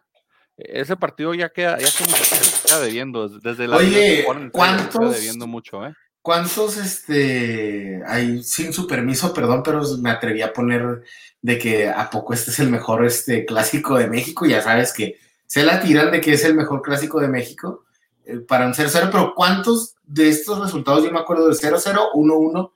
ese 0.57 0.95
partido 0.95 1.33
ya 1.33 1.49
queda, 1.49 1.77
ya 1.79 1.87
queda 1.87 2.79
debiendo 2.79 3.27
desde 3.29 3.67
la 3.67 3.77
Oye, 3.77 4.25
¿cuántos 4.51 5.15
debiendo 5.15 5.47
mucho, 5.47 5.85
eh? 5.85 5.93
¿Cuántos 6.21 6.77
este 6.77 8.03
hay 8.05 8.43
sin 8.43 8.73
su 8.73 8.85
permiso, 8.85 9.33
perdón, 9.33 9.63
pero 9.63 9.81
me 9.97 10.11
atreví 10.11 10.43
a 10.43 10.53
poner 10.53 11.01
de 11.41 11.57
que 11.57 11.89
a 11.89 12.09
poco 12.11 12.33
este 12.33 12.51
es 12.51 12.59
el 12.59 12.69
mejor 12.69 13.03
este 13.05 13.43
clásico 13.45 13.97
de 13.97 14.07
México, 14.07 14.45
ya 14.45 14.61
sabes 14.61 14.93
que 14.93 15.17
se 15.47 15.63
la 15.63 15.81
tiran 15.81 16.11
de 16.11 16.21
que 16.21 16.33
es 16.33 16.45
el 16.45 16.53
mejor 16.53 16.83
clásico 16.83 17.19
de 17.19 17.27
México 17.27 17.85
eh, 18.25 18.37
para 18.37 18.67
un 18.67 18.73
0-0, 18.73 19.09
pero 19.11 19.33
¿cuántos 19.35 19.95
de 20.03 20.29
estos 20.29 20.59
resultados 20.59 21.03
yo 21.03 21.11
me 21.11 21.19
acuerdo 21.19 21.47
del 21.47 21.57
0-0, 21.57 22.11
1-1 22.13 22.71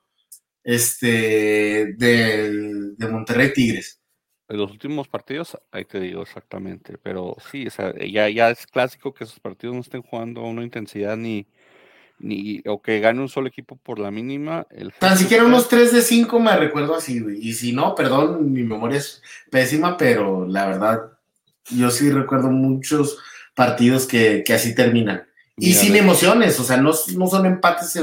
este 0.64 1.94
de, 1.98 2.94
de 2.98 3.08
Monterrey 3.08 3.54
Tigres? 3.54 4.02
En 4.48 4.58
los 4.58 4.72
últimos 4.72 5.08
partidos, 5.08 5.56
ahí 5.72 5.86
te 5.86 6.00
digo 6.00 6.24
exactamente, 6.24 6.98
pero 6.98 7.36
sí, 7.52 7.68
ya, 8.12 8.30
ya 8.30 8.50
es 8.50 8.66
clásico 8.66 9.14
que 9.14 9.24
esos 9.24 9.40
partidos 9.40 9.76
no 9.76 9.82
estén 9.82 10.02
jugando 10.02 10.42
a 10.42 10.50
una 10.50 10.64
intensidad 10.64 11.16
ni, 11.16 11.48
ni 12.20 12.62
o 12.66 12.82
que 12.82 13.00
gane 13.00 13.22
un 13.22 13.30
solo 13.30 13.48
equipo 13.48 13.76
por 13.76 14.00
la 14.00 14.12
mínima. 14.12 14.66
El 14.70 14.94
Tan 14.94 15.18
siquiera 15.18 15.46
unos 15.46 15.68
3 15.70 15.94
de 15.94 16.02
5 16.02 16.40
me 16.40 16.56
recuerdo 16.56 16.96
así, 16.96 17.20
güey. 17.20 17.38
Y 17.42 17.54
si 17.54 17.74
no, 17.74 17.96
perdón, 17.96 18.52
mi 18.52 18.64
memoria 18.64 18.98
es 18.98 19.22
pésima, 19.52 19.98
pero 19.98 20.48
la 20.48 20.66
verdad, 20.68 21.12
yo 21.70 21.90
sí 21.92 22.10
recuerdo 22.10 22.50
muchos 22.50 23.18
partidos 23.54 24.06
que, 24.06 24.44
así 24.54 24.76
terminan. 24.76 25.26
Y 25.58 25.74
sin 25.74 25.96
emociones, 25.96 26.60
o 26.60 26.64
sea, 26.64 26.78
no, 26.78 26.92
no 27.16 27.28
son 27.28 27.46
empates 27.46 27.98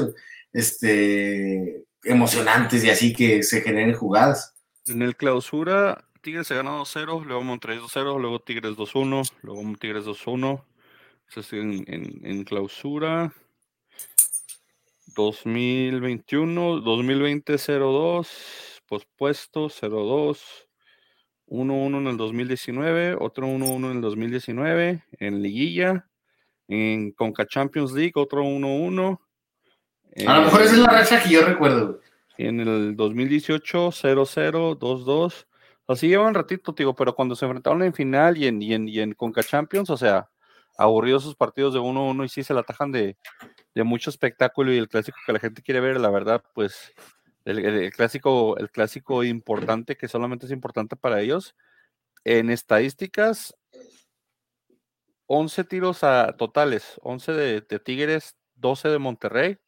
este, 0.52 1.84
emocionantes 2.02 2.82
y 2.82 2.90
así 2.90 3.12
que 3.12 3.42
se 3.42 3.60
generen 3.60 3.94
jugadas. 3.94 4.54
En 4.86 5.02
el 5.02 5.16
clausura, 5.16 6.04
Tigres 6.22 6.46
se 6.46 6.54
gana 6.54 6.70
2-0, 6.78 7.24
luego 7.24 7.42
Monterrey 7.42 7.78
2-0, 7.78 8.20
luego 8.20 8.40
Tigres 8.40 8.76
2-1, 8.76 9.32
luego 9.42 9.76
Tigres 9.78 10.04
2-1. 10.04 10.62
Eso 11.28 11.40
es 11.40 11.52
en, 11.52 11.84
en, 11.86 12.44
clausura. 12.44 13.32
2021, 15.14 16.80
2020 16.80 17.54
0-2, 17.54 18.28
pospuesto 18.86 19.68
0-2, 19.68 20.38
1-1 21.46 21.98
en 21.98 22.06
el 22.06 22.16
2019, 22.16 23.16
otro 23.20 23.46
1-1 23.46 23.90
en 23.90 23.96
el 23.96 24.00
2019, 24.00 25.04
en 25.18 25.42
liguilla, 25.42 26.08
en 26.68 27.12
Conca 27.12 27.46
Champions 27.46 27.92
League, 27.92 28.12
otro 28.14 28.42
1-1. 28.42 29.20
A 30.26 30.38
lo 30.38 30.44
mejor 30.44 30.62
esa 30.62 30.72
es 30.72 30.78
la 30.78 30.90
racha 30.90 31.22
que 31.22 31.30
yo 31.30 31.42
recuerdo. 31.42 32.00
En 32.38 32.60
el 32.60 32.96
2018, 32.96 33.88
0-0, 33.88 34.78
2-2. 34.78 35.46
Así 35.88 36.08
lleva 36.08 36.26
un 36.26 36.34
ratito, 36.34 36.72
digo, 36.72 36.94
pero 36.94 37.14
cuando 37.14 37.36
se 37.36 37.44
enfrentaron 37.44 37.82
en 37.82 37.92
final 37.92 38.38
y 38.38 38.46
en, 38.46 38.62
y 38.62 38.72
en, 38.72 38.88
y 38.88 39.00
en 39.00 39.12
Conca 39.12 39.42
Champions, 39.42 39.90
o 39.90 39.96
sea, 39.96 40.28
aburridos 40.82 41.22
sus 41.22 41.36
partidos 41.36 41.74
de 41.74 41.80
1-1 41.80 42.24
y 42.24 42.28
sí 42.28 42.42
se 42.42 42.54
la 42.54 42.60
atajan 42.60 42.92
de, 42.92 43.16
de, 43.74 43.84
mucho 43.84 44.10
espectáculo 44.10 44.72
y 44.72 44.78
el 44.78 44.88
clásico 44.88 45.18
que 45.24 45.32
la 45.32 45.38
gente 45.38 45.62
quiere 45.62 45.80
ver, 45.80 46.00
la 46.00 46.10
verdad, 46.10 46.42
pues 46.54 46.92
el, 47.44 47.92
clásico, 47.92 48.56
el 48.58 48.70
clásico 48.70 49.24
importante 49.24 49.96
que 49.96 50.08
solamente 50.08 50.46
es 50.46 50.52
importante 50.52 50.96
para 50.96 51.20
ellos. 51.20 51.56
En 52.24 52.50
estadísticas, 52.50 53.54
11 55.26 55.64
tiros 55.64 56.04
a 56.04 56.36
totales, 56.36 56.98
11 57.02 57.32
de, 57.32 57.60
de 57.62 57.78
Tigres, 57.78 58.36
12 58.54 58.88
de 58.88 58.98
Monterrey 58.98 59.58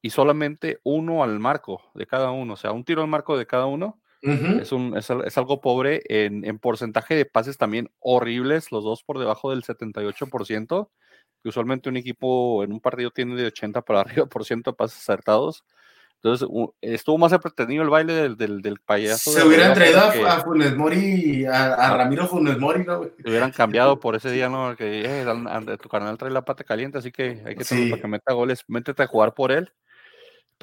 y 0.00 0.10
solamente 0.10 0.80
uno 0.84 1.22
al 1.22 1.38
marco 1.38 1.90
de 1.94 2.06
cada 2.06 2.30
uno, 2.30 2.54
o 2.54 2.56
sea, 2.56 2.72
un 2.72 2.84
tiro 2.84 3.02
al 3.02 3.08
marco 3.08 3.36
de 3.36 3.46
cada 3.46 3.66
uno 3.66 4.00
es, 4.24 4.72
un, 4.72 4.96
es, 4.96 5.10
es, 5.10 5.38
algo 5.38 5.60
pobre 5.60 6.02
en, 6.08 6.44
en, 6.44 6.58
porcentaje 6.58 7.14
de 7.14 7.26
pases 7.26 7.58
también 7.58 7.90
horribles, 8.00 8.72
los 8.72 8.82
dos 8.82 9.02
por 9.02 9.18
debajo 9.18 9.50
del 9.50 9.62
78%, 9.62 10.88
que 11.42 11.48
usualmente 11.48 11.90
un 11.90 11.98
equipo 11.98 12.64
en 12.64 12.72
un 12.72 12.80
partido 12.80 13.10
tiene 13.10 13.34
de 13.34 13.46
80 13.46 13.82
para 13.82 14.00
arriba 14.00 14.26
por 14.26 14.44
ciento 14.44 14.70
de 14.70 14.76
pases 14.76 14.98
acertados. 14.98 15.64
Entonces, 16.22 16.48
estuvo 16.80 17.18
más 17.18 17.32
entretenido 17.32 17.82
el 17.82 17.90
baile 17.90 18.14
del, 18.14 18.36
del, 18.38 18.62
del 18.62 18.80
payaso. 18.80 19.30
Se 19.30 19.44
hubieran 19.44 19.74
traído 19.74 20.00
a, 20.00 20.40
Funes 20.40 20.74
Mori, 20.74 21.44
a, 21.44 21.74
a, 21.74 21.96
Ramiro 21.98 22.26
Funes 22.26 22.58
Mori, 22.58 22.82
¿no? 22.82 23.02
Se 23.02 23.28
hubieran 23.28 23.50
cambiado 23.50 24.00
por 24.00 24.16
ese 24.16 24.30
día, 24.30 24.48
¿no? 24.48 24.74
Que 24.74 25.02
eh, 25.04 25.76
tu 25.82 25.90
canal 25.90 26.16
trae 26.16 26.30
la 26.30 26.46
pata 26.46 26.64
caliente, 26.64 26.96
así 26.96 27.12
que 27.12 27.42
hay 27.44 27.54
que 27.54 27.64
sí. 27.64 27.90
para 27.90 28.00
que 28.00 28.08
meta 28.08 28.32
goles, 28.32 28.64
métete 28.68 29.02
a 29.02 29.06
jugar 29.06 29.34
por 29.34 29.52
él. 29.52 29.70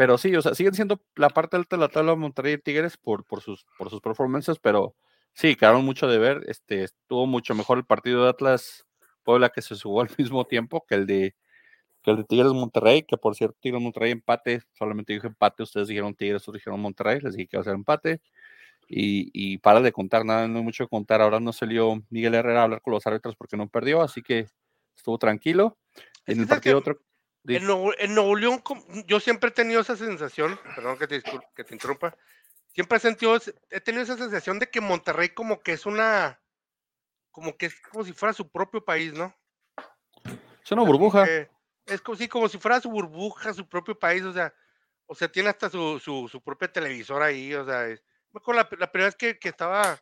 Pero 0.02 0.18
sí, 0.18 0.36
o 0.36 0.42
sea, 0.42 0.56
siguen 0.56 0.74
siendo 0.74 1.00
la 1.16 1.30
parte 1.30 1.58
alta 1.58 1.76
de 1.76 1.80
la 1.80 1.88
tabla 1.88 2.16
Monterrey 2.16 2.54
y 2.54 2.58
Tigres 2.58 2.98
por, 2.98 3.24
por, 3.24 3.40
sus, 3.40 3.68
por 3.78 3.92
sus 3.92 4.02
performances, 4.02 4.58
pero 4.58 4.96
sí, 5.36 5.56
quedaron 5.56 5.86
mucho 5.86 6.08
de 6.08 6.18
ver. 6.18 6.42
Este, 6.48 6.86
estuvo 6.86 7.28
mucho 7.28 7.54
mejor 7.54 7.78
el 7.78 7.86
partido 7.86 8.24
de 8.24 8.32
Atlas 8.32 8.88
Puebla 9.22 9.50
que 9.50 9.62
se 9.62 9.76
jugó 9.80 10.02
al 10.02 10.10
mismo 10.18 10.44
tiempo 10.46 10.84
que 10.90 10.96
el 10.96 11.06
de 11.06 11.36
que 12.02 12.10
el 12.10 12.18
de 12.18 12.24
Tigres 12.24 12.52
Monterrey, 12.52 13.04
que 13.04 13.16
por 13.16 13.36
cierto 13.36 13.60
Tigres 13.62 13.80
Monterrey 13.80 14.10
empate, 14.10 14.64
solamente 14.74 15.14
dije 15.14 15.28
empate, 15.28 15.62
ustedes 15.62 15.88
dijeron 15.88 16.16
Tigres, 16.16 16.42
ustedes 16.42 16.62
dijeron 16.62 16.80
Monterrey, 16.80 17.20
les 17.22 17.36
dije 17.36 17.48
que 17.48 17.58
iba 17.58 17.62
a 17.62 17.66
ser 17.66 17.76
empate. 17.76 18.22
Y, 18.88 19.30
y 19.36 19.60
para 19.60 19.82
de 19.82 19.92
contar, 19.92 20.26
nada, 20.26 20.48
no 20.48 20.58
hay 20.58 20.64
mucho 20.64 20.86
que 20.86 20.90
contar. 20.90 21.22
Ahora 21.22 21.40
no 21.40 21.54
salió 21.54 22.02
Miguel 22.10 22.34
Herrera 22.34 22.62
a 22.62 22.64
hablar 22.64 22.82
con 22.82 22.94
los 22.94 23.06
árbitros 23.06 23.36
porque 23.36 23.56
no 23.56 23.70
perdió, 23.70 24.02
así 24.02 24.24
que 24.24 24.48
estuvo 24.96 25.20
tranquilo. 25.20 25.78
En 26.26 26.40
el 26.40 26.48
partido 26.48 26.80
otro. 26.80 26.98
En 27.46 27.66
Nuevo, 27.66 28.36
León, 28.36 28.64
yo 29.08 29.20
siempre 29.20 29.50
he 29.50 29.54
tenido 29.54 29.82
esa 29.82 29.96
sensación, 29.96 30.60
perdón 30.76 30.98
que 30.98 31.08
te, 31.08 31.24
que 31.56 31.64
te 31.64 31.74
interrumpa, 31.74 32.16
siempre 32.74 32.98
he 32.98 33.02
sentido, 33.02 33.38
he 33.70 33.82
tenido 33.82 34.04
esa 34.04 34.18
sensación 34.18 34.60
de 34.60 34.70
que 34.70 34.82
Monterrey 34.82 35.30
como 35.30 35.62
que 35.62 35.74
es 35.74 35.86
una, 35.86 36.40
como 37.32 37.58
que 37.58 37.68
es 37.68 37.82
como 37.82 38.04
si 38.04 38.14
fuera 38.14 38.34
su 38.34 38.50
propio 38.50 38.84
país, 38.84 39.14
¿no? 39.14 39.36
Es 40.64 40.72
una 40.72 40.84
burbuja. 40.84 41.26
Es 41.88 42.02
como, 42.02 42.16
si, 42.16 42.28
como 42.28 42.48
si 42.48 42.60
fuera 42.60 42.80
su 42.80 42.92
burbuja, 42.92 43.54
su 43.54 43.68
propio 43.68 43.98
país, 43.98 44.24
o 44.24 44.32
sea, 44.32 44.54
o 45.08 45.16
sea, 45.16 45.28
tiene 45.28 45.50
hasta 45.50 45.70
su, 45.70 46.00
su, 46.00 46.30
su 46.30 46.42
propia 46.42 46.72
televisora 46.72 47.26
ahí, 47.26 47.54
o 47.56 47.66
sea, 47.66 47.88
me 47.88 48.38
acuerdo 48.38 48.62
la, 48.62 48.78
la 48.78 48.92
primera 48.92 49.08
vez 49.08 49.16
que, 49.16 49.40
que, 49.40 49.50
estaba, 49.50 50.00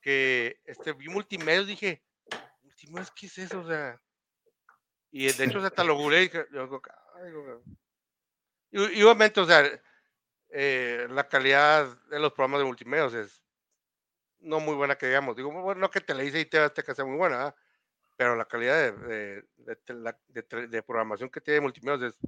que 0.00 0.60
este, 0.64 0.92
vi 0.94 1.08
multimedios, 1.08 1.66
dije, 1.66 2.02
¿qué 3.14 3.26
es 3.26 3.38
eso? 3.38 3.60
O 3.60 3.68
sea, 3.68 4.00
y 5.16 5.30
de 5.30 5.44
hecho 5.44 5.60
hasta 5.60 5.84
lo 5.84 5.96
googleé 5.96 6.22
y 6.22 6.24
dije, 6.24 6.46
y, 8.72 8.98
y, 8.98 9.02
obviamente, 9.04 9.40
o 9.40 9.46
sea, 9.46 9.62
eh, 10.50 11.06
la 11.08 11.28
calidad 11.28 11.86
de 12.10 12.18
los 12.18 12.32
programas 12.32 12.58
de 12.58 12.64
multimedios 12.64 13.14
es 13.14 13.44
no 14.40 14.58
muy 14.58 14.74
buena 14.74 14.96
que 14.96 15.06
digamos, 15.06 15.36
digo, 15.36 15.52
bueno, 15.52 15.80
no 15.80 15.90
que 15.90 16.00
Televisa 16.00 16.40
y 16.40 16.46
TV 16.46 16.72
que 16.72 16.94
sea 16.96 17.04
muy 17.04 17.16
buena, 17.16 17.46
¿eh? 17.46 17.52
pero 18.16 18.34
la 18.34 18.44
calidad 18.44 18.92
de, 18.92 19.44
de, 19.56 20.66
de, 20.66 20.82
programación 20.82 21.30
que 21.30 21.40
tiene 21.40 21.60
multimedios 21.60 22.12
es 22.12 22.18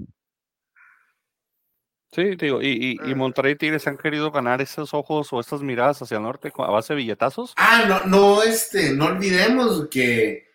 Sí, 2.13 2.37
digo, 2.37 2.63
y, 2.63 2.69
y, 3.03 3.11
y, 3.11 3.15
Monterrey 3.17 3.57
Tigres 3.57 3.89
han 3.89 3.99
querido 3.99 4.31
ganar 4.31 4.63
esos 4.63 4.95
ojos 4.95 5.33
o 5.33 5.41
estas 5.41 5.61
miradas 5.61 6.01
hacia 6.01 6.19
el 6.19 6.23
norte 6.23 6.53
a 6.57 6.71
base 6.71 6.95
de 6.95 6.99
billetazos. 6.99 7.53
Ah, 7.57 7.85
no, 7.89 8.05
no, 8.05 8.43
este, 8.45 8.93
no 8.93 9.07
olvidemos 9.07 9.89
que, 9.89 10.46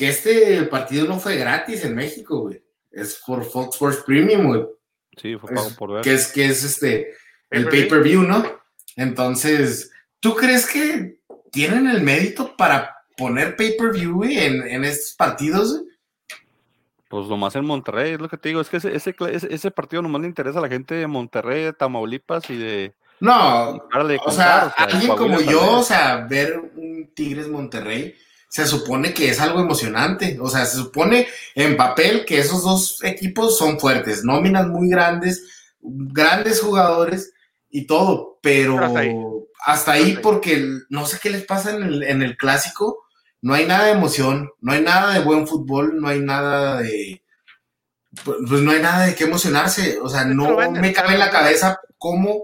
que 0.00 0.08
este 0.08 0.62
partido 0.62 1.06
no 1.06 1.20
fue 1.20 1.36
gratis 1.36 1.84
en 1.84 1.94
México, 1.94 2.40
güey. 2.40 2.64
Es 2.90 3.20
por 3.26 3.44
Fox 3.44 3.74
Sports 3.74 4.02
Premium, 4.06 4.46
güey. 4.46 4.66
Sí, 5.14 5.36
fue 5.36 5.54
pago 5.54 5.68
por 5.78 5.92
ver. 5.92 6.00
Que 6.00 6.14
es, 6.14 6.32
que 6.32 6.46
es 6.46 6.64
este, 6.64 7.12
el 7.50 7.68
pay-per-view, 7.68 8.22
¿no? 8.22 8.42
Entonces, 8.96 9.92
¿tú 10.18 10.34
crees 10.34 10.66
que 10.66 11.18
tienen 11.52 11.86
el 11.86 12.00
mérito 12.00 12.56
para 12.56 12.96
poner 13.14 13.56
pay-per-view, 13.56 14.24
en, 14.24 14.66
en 14.66 14.86
estos 14.86 15.16
partidos? 15.16 15.82
Pues 17.10 17.26
nomás 17.26 17.54
en 17.56 17.66
Monterrey, 17.66 18.12
es 18.12 18.20
lo 18.22 18.30
que 18.30 18.38
te 18.38 18.48
digo, 18.48 18.62
es 18.62 18.70
que 18.70 18.78
ese, 18.78 18.96
ese, 18.96 19.14
ese 19.50 19.70
partido 19.70 20.00
nomás 20.00 20.22
le 20.22 20.28
interesa 20.28 20.60
a 20.60 20.62
la 20.62 20.68
gente 20.68 20.94
de 20.94 21.06
Monterrey, 21.08 21.64
de 21.64 21.72
Tamaulipas 21.74 22.48
y 22.48 22.56
de... 22.56 22.94
No, 23.20 23.72
o, 24.24 24.30
sea, 24.30 24.68
alguien 24.78 25.14
como 25.14 25.42
yo, 25.42 25.80
o 25.80 25.82
sea, 25.82 26.26
ver 26.26 26.58
un 26.58 27.12
Tigres 27.14 27.48
Monterrey, 27.48 28.16
se 28.50 28.66
supone 28.66 29.14
que 29.14 29.30
es 29.30 29.40
algo 29.40 29.60
emocionante, 29.60 30.36
o 30.40 30.50
sea, 30.50 30.66
se 30.66 30.76
supone 30.76 31.28
en 31.54 31.76
papel 31.76 32.24
que 32.24 32.40
esos 32.40 32.64
dos 32.64 32.98
equipos 33.04 33.56
son 33.56 33.78
fuertes, 33.78 34.24
nóminas 34.24 34.66
muy 34.66 34.88
grandes, 34.88 35.44
grandes 35.80 36.60
jugadores 36.60 37.32
y 37.70 37.86
todo, 37.86 38.40
pero 38.42 39.46
hasta 39.64 39.92
ahí, 39.92 40.18
porque 40.20 40.66
no 40.88 41.06
sé 41.06 41.18
qué 41.22 41.30
les 41.30 41.44
pasa 41.44 41.76
en 41.76 41.84
el, 41.84 42.02
en 42.02 42.22
el 42.22 42.36
clásico, 42.36 42.98
no 43.40 43.54
hay 43.54 43.66
nada 43.66 43.86
de 43.86 43.92
emoción, 43.92 44.50
no 44.60 44.72
hay 44.72 44.82
nada 44.82 45.14
de 45.14 45.20
buen 45.20 45.46
fútbol, 45.46 46.00
no 46.00 46.08
hay 46.08 46.18
nada 46.18 46.80
de. 46.80 47.22
Pues, 48.24 48.38
pues 48.48 48.60
no 48.62 48.72
hay 48.72 48.82
nada 48.82 49.06
de 49.06 49.14
qué 49.14 49.24
emocionarse. 49.24 49.98
O 50.00 50.08
sea, 50.08 50.24
no 50.24 50.56
me 50.72 50.92
cabe 50.92 51.12
en 51.12 51.20
la 51.20 51.30
cabeza 51.30 51.80
cómo 51.98 52.42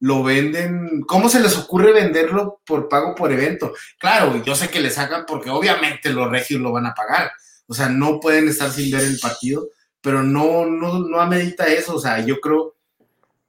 lo 0.00 0.22
venden, 0.22 1.02
cómo 1.02 1.28
se 1.28 1.40
les 1.40 1.56
ocurre 1.56 1.92
venderlo 1.92 2.60
por 2.66 2.88
pago 2.88 3.14
por 3.14 3.32
evento. 3.32 3.72
Claro, 3.98 4.42
yo 4.44 4.54
sé 4.54 4.68
que 4.68 4.80
le 4.80 4.90
sacan 4.90 5.24
porque 5.26 5.50
obviamente 5.50 6.10
los 6.10 6.30
regios 6.30 6.60
lo 6.60 6.72
van 6.72 6.86
a 6.86 6.94
pagar. 6.94 7.32
O 7.66 7.74
sea, 7.74 7.88
no 7.88 8.20
pueden 8.20 8.48
estar 8.48 8.70
sin 8.70 8.90
ver 8.90 9.02
el 9.02 9.18
partido, 9.18 9.68
pero 10.00 10.22
no, 10.22 10.66
no, 10.66 11.00
no 11.00 11.20
amerita 11.20 11.66
eso. 11.66 11.96
O 11.96 12.00
sea, 12.00 12.24
yo 12.24 12.40
creo, 12.40 12.76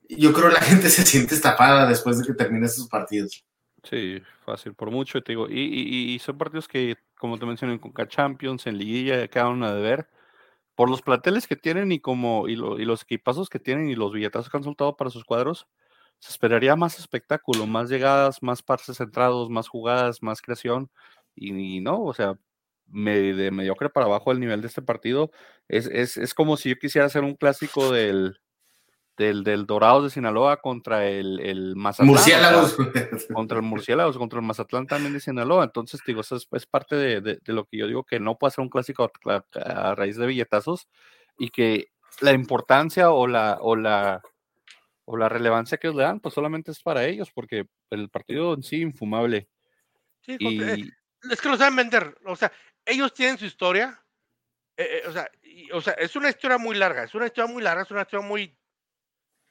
yo 0.09 0.33
creo 0.33 0.49
la 0.49 0.61
gente 0.61 0.89
se 0.89 1.05
siente 1.05 1.35
estafada 1.35 1.87
después 1.87 2.17
de 2.17 2.25
que 2.25 2.33
termine 2.33 2.65
esos 2.65 2.87
partidos. 2.87 3.43
Sí, 3.83 4.21
fácil, 4.45 4.73
por 4.73 4.91
mucho, 4.91 5.21
te 5.21 5.33
digo. 5.33 5.47
Y, 5.49 6.13
y, 6.13 6.19
son 6.19 6.37
partidos 6.37 6.67
que, 6.67 6.97
como 7.17 7.37
te 7.37 7.45
mencioné, 7.45 7.73
en 7.73 7.79
Conca 7.79 8.07
Champions, 8.07 8.67
en 8.67 8.77
Liguilla, 8.77 9.27
quedan 9.29 9.63
a 9.63 9.73
ver 9.73 10.09
Por 10.75 10.89
los 10.89 11.01
plateles 11.01 11.47
que 11.47 11.55
tienen 11.55 11.91
y 11.91 11.99
como 11.99 12.47
y, 12.49 12.53
y, 12.53 12.85
los 12.85 13.03
equipazos 13.03 13.49
que 13.49 13.59
tienen 13.59 13.89
y 13.89 13.95
los 13.95 14.11
billetazos 14.11 14.49
que 14.49 14.57
han 14.57 14.63
soltado 14.63 14.97
para 14.97 15.09
sus 15.09 15.23
cuadros, 15.23 15.67
se 16.19 16.31
esperaría 16.31 16.75
más 16.75 16.99
espectáculo, 16.99 17.67
más 17.67 17.89
llegadas, 17.89 18.41
más 18.41 18.63
pases 18.63 18.97
centrados, 18.97 19.49
más 19.49 19.67
jugadas, 19.67 20.23
más 20.23 20.41
creación. 20.41 20.89
Y, 21.35 21.81
no, 21.81 22.01
o 22.03 22.13
sea, 22.13 22.37
me, 22.87 23.17
de 23.33 23.51
mediocre 23.51 23.89
para 23.89 24.07
abajo 24.07 24.31
el 24.31 24.39
nivel 24.39 24.61
de 24.61 24.67
este 24.67 24.81
partido. 24.81 25.31
Es, 25.67 25.87
es, 25.87 26.17
es 26.17 26.33
como 26.33 26.57
si 26.57 26.69
yo 26.69 26.75
quisiera 26.77 27.05
hacer 27.05 27.23
un 27.23 27.35
clásico 27.35 27.91
del, 27.91 28.39
del, 29.17 29.43
del 29.43 29.65
Dorados 29.65 30.05
de 30.05 30.09
Sinaloa 30.11 30.57
contra 30.57 31.07
el, 31.07 31.39
el 31.39 31.75
Mazatlán. 31.75 32.07
Murciélagos. 32.07 32.77
contra 33.33 33.57
el 33.57 33.63
Murciélagos, 33.63 34.17
contra 34.17 34.39
el 34.39 34.45
Mazatlán 34.45 34.87
también 34.87 35.13
de 35.13 35.19
Sinaloa. 35.19 35.65
Entonces, 35.65 36.01
digo, 36.05 36.21
eso 36.21 36.35
es, 36.35 36.65
parte 36.65 36.95
de, 36.95 37.21
de, 37.21 37.39
lo 37.45 37.65
que 37.65 37.77
yo 37.77 37.87
digo, 37.87 38.03
que 38.03 38.19
no 38.19 38.37
puede 38.37 38.51
ser 38.51 38.63
un 38.63 38.69
clásico 38.69 39.11
a, 39.53 39.95
raíz 39.95 40.17
de 40.17 40.27
billetazos 40.27 40.87
y 41.37 41.49
que 41.49 41.87
la 42.21 42.31
importancia 42.31 43.11
o 43.11 43.27
la, 43.27 43.57
o 43.61 43.75
la, 43.75 44.21
o 45.09 45.15
la 45.15 45.29
relevancia 45.29 45.77
que 45.77 45.87
ellos 45.87 45.95
le 45.95 46.03
dan, 46.03 46.19
pues 46.19 46.35
solamente 46.35 46.71
es 46.71 46.81
para 46.83 47.05
ellos, 47.05 47.31
porque 47.31 47.65
el 47.91 48.09
partido 48.09 48.53
en 48.53 48.61
sí, 48.61 48.81
infumable. 48.81 49.47
Sí, 50.19 50.35
y... 50.37 50.91
es 51.31 51.41
que 51.41 51.47
lo 51.49 51.55
saben 51.55 51.77
vender. 51.77 52.17
O 52.25 52.35
sea, 52.35 52.51
ellos 52.85 53.13
tienen 53.13 53.37
su 53.37 53.45
historia. 53.45 54.03
Eh, 54.75 55.01
eh, 55.03 55.07
o, 55.07 55.13
sea, 55.13 55.31
o 55.73 55.81
sea, 55.81 55.93
es 55.93 56.13
una 56.17 56.29
historia 56.29 56.57
muy 56.57 56.75
larga, 56.75 57.05
es 57.05 57.15
una 57.15 57.27
historia 57.27 57.51
muy 57.51 57.63
larga, 57.63 57.83
es 57.83 57.91
una 57.91 58.01
historia 58.01 58.27
muy 58.27 58.57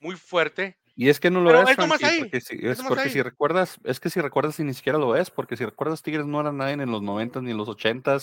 muy 0.00 0.16
fuerte. 0.16 0.78
Y 0.94 1.08
es 1.08 1.20
que 1.20 1.30
no 1.30 1.40
lo 1.40 1.50
es, 1.50 1.76
porque, 1.76 2.40
si, 2.40 2.58
es 2.62 2.82
porque 2.82 3.10
si 3.10 3.22
recuerdas, 3.22 3.78
es 3.84 3.98
que 4.00 4.08
si 4.08 4.20
recuerdas 4.20 4.58
y 4.60 4.64
ni 4.64 4.72
siquiera 4.72 4.98
lo 4.98 5.16
es, 5.16 5.30
porque 5.30 5.56
si 5.56 5.64
recuerdas 5.64 6.02
Tigres 6.02 6.26
no 6.26 6.40
era 6.40 6.52
nadie 6.52 6.74
en 6.74 6.90
los 6.90 7.02
90 7.02 7.42
ni 7.42 7.50
en 7.50 7.56
los 7.56 7.68
80 7.68 8.18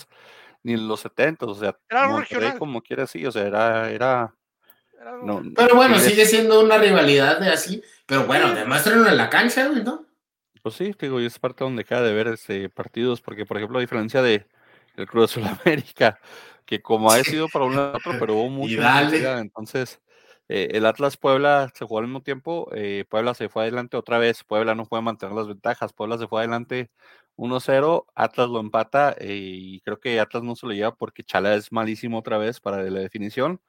ni 0.64 0.74
en 0.74 0.88
los 0.88 1.02
70 1.02 1.46
o 1.46 1.56
sea, 1.56 1.78
era 1.90 2.58
como 2.58 2.82
quiera 2.82 3.04
así, 3.04 3.26
o 3.26 3.32
sea, 3.32 3.46
era, 3.46 3.92
era, 3.92 4.36
pero 5.56 5.76
bueno, 5.76 6.00
sigue 6.00 6.26
siendo 6.26 6.62
una 6.62 6.78
rivalidad 6.78 7.40
de 7.40 7.50
así, 7.50 7.84
pero 8.06 8.26
bueno, 8.26 8.54
demuéstrenlo 8.54 9.08
en 9.08 9.18
la 9.18 9.30
cancha, 9.30 9.70
¿no? 9.70 10.06
Pues 10.62 10.76
sí, 10.76 10.94
digo, 11.00 11.20
y 11.20 11.26
es 11.26 11.40
parte 11.40 11.64
donde 11.64 11.84
queda 11.84 12.02
de 12.02 12.14
ver 12.14 12.28
este, 12.28 12.70
partidos, 12.70 13.22
porque 13.22 13.46
por 13.46 13.58
ejemplo, 13.58 13.80
a 13.80 13.82
diferencia 13.82 14.22
de 14.22 14.48
el 14.96 15.08
Cruz 15.08 15.34
de 15.34 15.42
Sudamérica, 15.42 16.20
que 16.66 16.82
como 16.82 17.12
ha 17.12 17.24
sido 17.24 17.50
para 17.50 17.66
un 17.66 17.76
lado 17.76 17.98
otro, 17.98 18.14
pero 18.20 18.36
hubo 18.36 18.50
mucho 18.50 18.82
entonces 19.38 20.00
eh, 20.50 20.70
el 20.72 20.86
Atlas 20.86 21.18
Puebla 21.18 21.72
se 21.74 21.86
jugó 21.86 22.00
al 22.00 22.06
mismo 22.06 22.22
tiempo, 22.22 22.70
eh, 22.74 23.06
Puebla 23.10 23.34
se 23.34 23.50
fue 23.50 23.64
adelante 23.64 23.98
otra 23.98 24.18
vez, 24.18 24.44
Puebla 24.44 24.76
no 24.76 24.86
puede 24.86 25.04
mantener 25.04 25.36
las 25.36 25.48
ventajas, 25.48 25.94
Puebla 25.94 26.18
se 26.18 26.28
fue 26.28 26.42
adelante 26.42 26.92
1-0, 27.38 28.06
Atlas 28.16 28.50
lo 28.50 28.60
empata 28.60 29.16
eh, 29.20 29.36
y 29.36 29.82
creo 29.82 30.00
que 30.00 30.20
Atlas 30.20 30.44
no 30.44 30.56
se 30.56 30.68
lo 30.68 30.74
lleva 30.74 30.96
porque 30.96 31.24
Chala 31.24 31.56
es 31.56 31.72
malísimo 31.72 32.20
otra 32.20 32.38
vez 32.38 32.60
para 32.60 32.84
la 32.84 33.00
definición, 33.00 33.62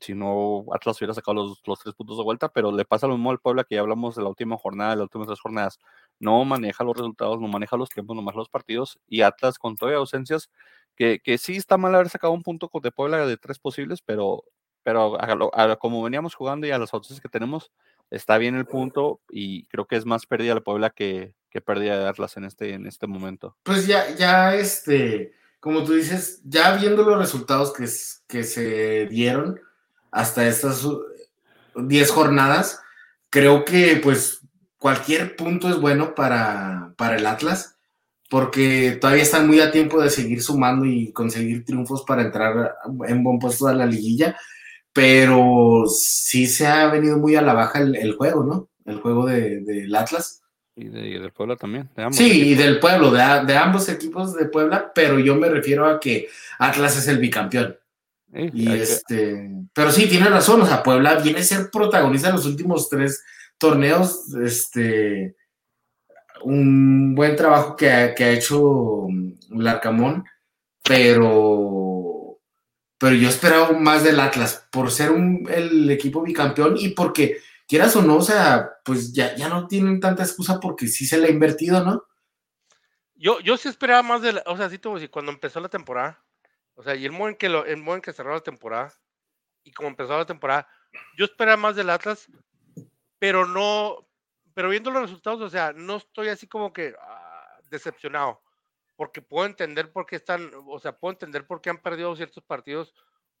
si 0.00 0.14
no 0.14 0.64
Atlas 0.72 0.98
hubiera 0.98 1.14
sacado 1.14 1.34
los, 1.34 1.62
los, 1.66 1.78
tres 1.80 1.94
puntos 1.94 2.18
de 2.18 2.24
vuelta, 2.24 2.48
pero 2.48 2.72
le 2.72 2.84
pasa 2.84 3.06
lo 3.06 3.14
mismo 3.14 3.30
al 3.30 3.38
Puebla 3.38 3.64
que 3.64 3.76
ya 3.76 3.80
hablamos 3.80 4.16
de 4.16 4.22
la 4.22 4.28
última 4.28 4.56
jornada, 4.56 4.90
de 4.90 4.96
las 4.96 5.04
últimas 5.04 5.28
tres 5.28 5.40
jornadas, 5.40 5.78
no 6.18 6.44
maneja 6.44 6.84
los 6.84 6.96
resultados, 6.96 7.40
no 7.40 7.48
maneja 7.48 7.76
los 7.76 7.88
tiempos, 7.88 8.16
no 8.16 8.22
maneja 8.22 8.40
los 8.40 8.48
partidos 8.48 8.98
y 9.08 9.22
Atlas 9.22 9.58
con 9.58 9.76
todavía 9.76 9.98
ausencias, 9.98 10.50
que, 10.96 11.20
que 11.20 11.38
sí 11.38 11.56
está 11.56 11.76
mal 11.76 11.94
haber 11.94 12.08
sacado 12.08 12.32
un 12.32 12.42
punto 12.42 12.70
de 12.82 12.92
Puebla 12.92 13.26
de 13.26 13.36
tres 13.36 13.58
posibles, 13.58 14.02
pero 14.02 14.44
pero 14.86 15.18
como 15.80 16.00
veníamos 16.00 16.36
jugando 16.36 16.64
y 16.64 16.70
a 16.70 16.78
las 16.78 16.94
opciones 16.94 17.20
que 17.20 17.28
tenemos, 17.28 17.72
está 18.08 18.38
bien 18.38 18.54
el 18.54 18.66
punto 18.66 19.20
y 19.28 19.66
creo 19.66 19.84
que 19.84 19.96
es 19.96 20.06
más 20.06 20.26
pérdida 20.26 20.54
la 20.54 20.60
Puebla 20.60 20.90
que, 20.90 21.34
que 21.50 21.60
pérdida 21.60 21.98
de 21.98 22.06
Atlas 22.06 22.36
en 22.36 22.44
este, 22.44 22.72
en 22.72 22.86
este 22.86 23.08
momento. 23.08 23.56
Pues 23.64 23.88
ya, 23.88 24.14
ya 24.14 24.54
este, 24.54 25.32
como 25.58 25.82
tú 25.82 25.94
dices, 25.94 26.40
ya 26.44 26.76
viendo 26.76 27.02
los 27.02 27.18
resultados 27.18 27.72
que, 27.72 27.88
que 28.28 28.44
se 28.44 29.06
dieron 29.06 29.60
hasta 30.10 30.46
estas 30.46 30.86
10 31.74 32.10
jornadas, 32.10 32.80
creo 33.30 33.64
que 33.64 34.00
pues 34.02 34.40
cualquier 34.78 35.36
punto 35.36 35.68
es 35.68 35.80
bueno 35.80 36.14
para, 36.14 36.92
para 36.96 37.16
el 37.16 37.26
Atlas 37.26 37.74
porque 38.28 38.98
todavía 39.00 39.22
están 39.22 39.46
muy 39.46 39.60
a 39.60 39.70
tiempo 39.70 40.02
de 40.02 40.10
seguir 40.10 40.42
sumando 40.42 40.84
y 40.84 41.12
conseguir 41.12 41.64
triunfos 41.64 42.02
para 42.02 42.22
entrar 42.22 42.74
en 43.06 43.22
buen 43.22 43.38
puesto 43.38 43.68
a 43.68 43.74
la 43.74 43.86
liguilla 43.86 44.36
pero 44.96 45.84
sí 45.86 46.46
se 46.46 46.66
ha 46.66 46.86
venido 46.88 47.18
muy 47.18 47.36
a 47.36 47.42
la 47.42 47.52
baja 47.52 47.80
el, 47.80 48.14
juego, 48.14 48.42
¿no? 48.42 48.70
El 48.86 48.98
juego 49.00 49.26
del 49.26 49.66
de, 49.66 49.94
Atlas. 49.94 50.42
Y, 50.74 50.88
del 50.88 51.32
Puebla 51.32 51.56
también. 51.56 51.90
sí, 52.12 52.52
y 52.52 52.54
del 52.54 52.80
pueblo, 52.80 53.10
de, 53.10 53.20
ambos 53.20 53.90
equipos 53.90 54.34
de 54.34 54.46
Puebla, 54.46 54.92
pero 54.94 55.18
yo 55.18 55.36
me 55.36 55.50
refiero 55.50 55.86
a 55.86 56.00
que 56.00 56.28
Atlas 56.58 56.96
es 56.96 57.08
el 57.08 57.18
bicampeón. 57.18 57.76
Y 58.32 58.72
este, 58.72 59.50
pero 59.72 59.90
sí, 59.90 60.08
tiene 60.08 60.28
razón, 60.28 60.62
o 60.62 60.66
sea, 60.66 60.82
Puebla 60.82 61.16
viene 61.16 61.40
a 61.40 61.44
ser 61.44 61.70
protagonista 61.70 62.28
en 62.28 62.36
los 62.36 62.46
últimos 62.46 62.88
tres 62.88 63.24
torneos, 63.58 64.34
este, 64.34 65.36
un 66.42 67.14
buen 67.14 67.36
trabajo 67.36 67.76
que 67.76 67.90
ha, 67.90 68.14
que 68.14 68.24
ha 68.24 68.30
hecho 68.32 69.06
Larcamón, 69.50 70.24
pero 70.82 72.06
pero 72.98 73.14
yo 73.14 73.28
esperaba 73.28 73.72
más 73.72 74.02
del 74.04 74.20
Atlas 74.20 74.66
por 74.70 74.90
ser 74.90 75.10
un, 75.10 75.46
el 75.50 75.90
equipo 75.90 76.22
bicampeón 76.22 76.76
y 76.78 76.88
porque, 76.90 77.38
quieras 77.68 77.94
o 77.96 78.02
no, 78.02 78.16
o 78.16 78.22
sea, 78.22 78.70
pues 78.84 79.12
ya, 79.12 79.34
ya 79.36 79.48
no 79.48 79.66
tienen 79.66 80.00
tanta 80.00 80.22
excusa 80.22 80.60
porque 80.60 80.86
sí 80.86 81.04
se 81.04 81.18
le 81.18 81.26
ha 81.26 81.30
invertido, 81.30 81.84
¿no? 81.84 82.04
Yo, 83.14 83.40
yo 83.40 83.56
sí 83.56 83.68
esperaba 83.68 84.02
más 84.02 84.22
de 84.22 84.34
la, 84.34 84.42
o 84.46 84.56
sea, 84.56 84.70
sí 84.70 84.78
te 84.78 84.88
voy 84.88 84.96
a 84.96 85.00
decir, 85.00 85.10
cuando 85.10 85.32
empezó 85.32 85.60
la 85.60 85.68
temporada, 85.68 86.22
o 86.76 86.82
sea, 86.82 86.94
y 86.94 87.04
el 87.06 87.12
modo 87.12 87.30
en 87.30 87.36
que, 87.36 87.48
lo, 87.48 87.64
cerró 88.12 88.34
la 88.34 88.40
temporada, 88.40 88.92
y 89.64 89.72
como 89.72 89.88
empezó 89.88 90.16
la 90.16 90.26
temporada, 90.26 90.68
yo 91.16 91.24
esperaba 91.24 91.56
más 91.56 91.74
del 91.74 91.90
Atlas, 91.90 92.30
pero 93.18 93.46
no, 93.46 94.06
pero 94.54 94.68
viendo 94.68 94.90
los 94.90 95.02
resultados, 95.02 95.40
o 95.40 95.48
sea, 95.48 95.72
no 95.72 95.96
estoy 95.96 96.28
así 96.28 96.46
como 96.46 96.72
que 96.72 96.94
ah, 97.00 97.58
decepcionado, 97.70 98.42
porque 98.94 99.22
puedo 99.22 99.46
entender 99.46 99.90
por 99.90 100.04
qué 100.06 100.16
están, 100.16 100.50
o 100.66 100.78
sea, 100.78 100.98
puedo 100.98 101.12
entender 101.12 101.46
por 101.46 101.62
qué 101.62 101.70
han 101.70 101.80
perdido 101.80 102.14
ciertos 102.14 102.44
partidos, 102.44 102.94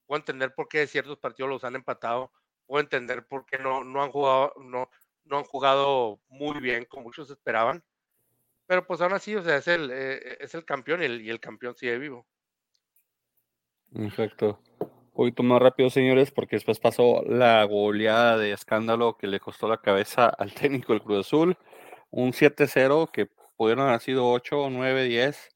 puedo 0.06 0.18
entender 0.18 0.54
por 0.54 0.68
qué 0.68 0.86
ciertos 0.86 1.18
partidos 1.18 1.50
los 1.50 1.64
han 1.64 1.76
empatado, 1.76 2.32
puedo 2.66 2.80
entender 2.80 3.26
por 3.26 3.44
qué 3.44 3.58
no, 3.58 3.84
no 3.84 4.02
han 4.02 4.10
jugado, 4.10 4.54
no, 4.58 4.90
no 5.24 5.38
han 5.38 5.44
jugado 5.44 6.20
muy 6.28 6.58
bien 6.60 6.86
como 6.86 7.04
muchos 7.04 7.30
esperaban, 7.30 7.84
pero 8.66 8.86
pues 8.86 9.02
aún 9.02 9.12
así, 9.12 9.36
o 9.36 9.42
sea, 9.42 9.56
es 9.56 9.68
el, 9.68 9.90
eh, 9.92 10.38
es 10.40 10.54
el 10.54 10.64
campeón 10.64 11.02
y 11.02 11.28
el 11.28 11.40
campeón 11.40 11.76
sigue 11.76 11.98
vivo. 11.98 12.26
Exacto. 13.94 14.60
Un 14.80 15.24
poquito 15.24 15.42
más 15.42 15.62
rápido, 15.62 15.88
señores, 15.88 16.30
porque 16.30 16.56
después 16.56 16.78
pasó 16.78 17.22
la 17.26 17.64
goleada 17.64 18.36
de 18.36 18.52
escándalo 18.52 19.16
que 19.16 19.26
le 19.26 19.40
costó 19.40 19.66
la 19.68 19.80
cabeza 19.80 20.26
al 20.38 20.52
técnico 20.52 20.92
del 20.92 21.02
Cruz 21.02 21.26
Azul. 21.26 21.56
Un 22.10 22.32
7-0 22.32 23.10
que 23.10 23.28
pudieron 23.56 23.88
haber 23.88 24.00
sido 24.00 24.28
8, 24.30 24.68
9, 24.70 25.04
10. 25.04 25.48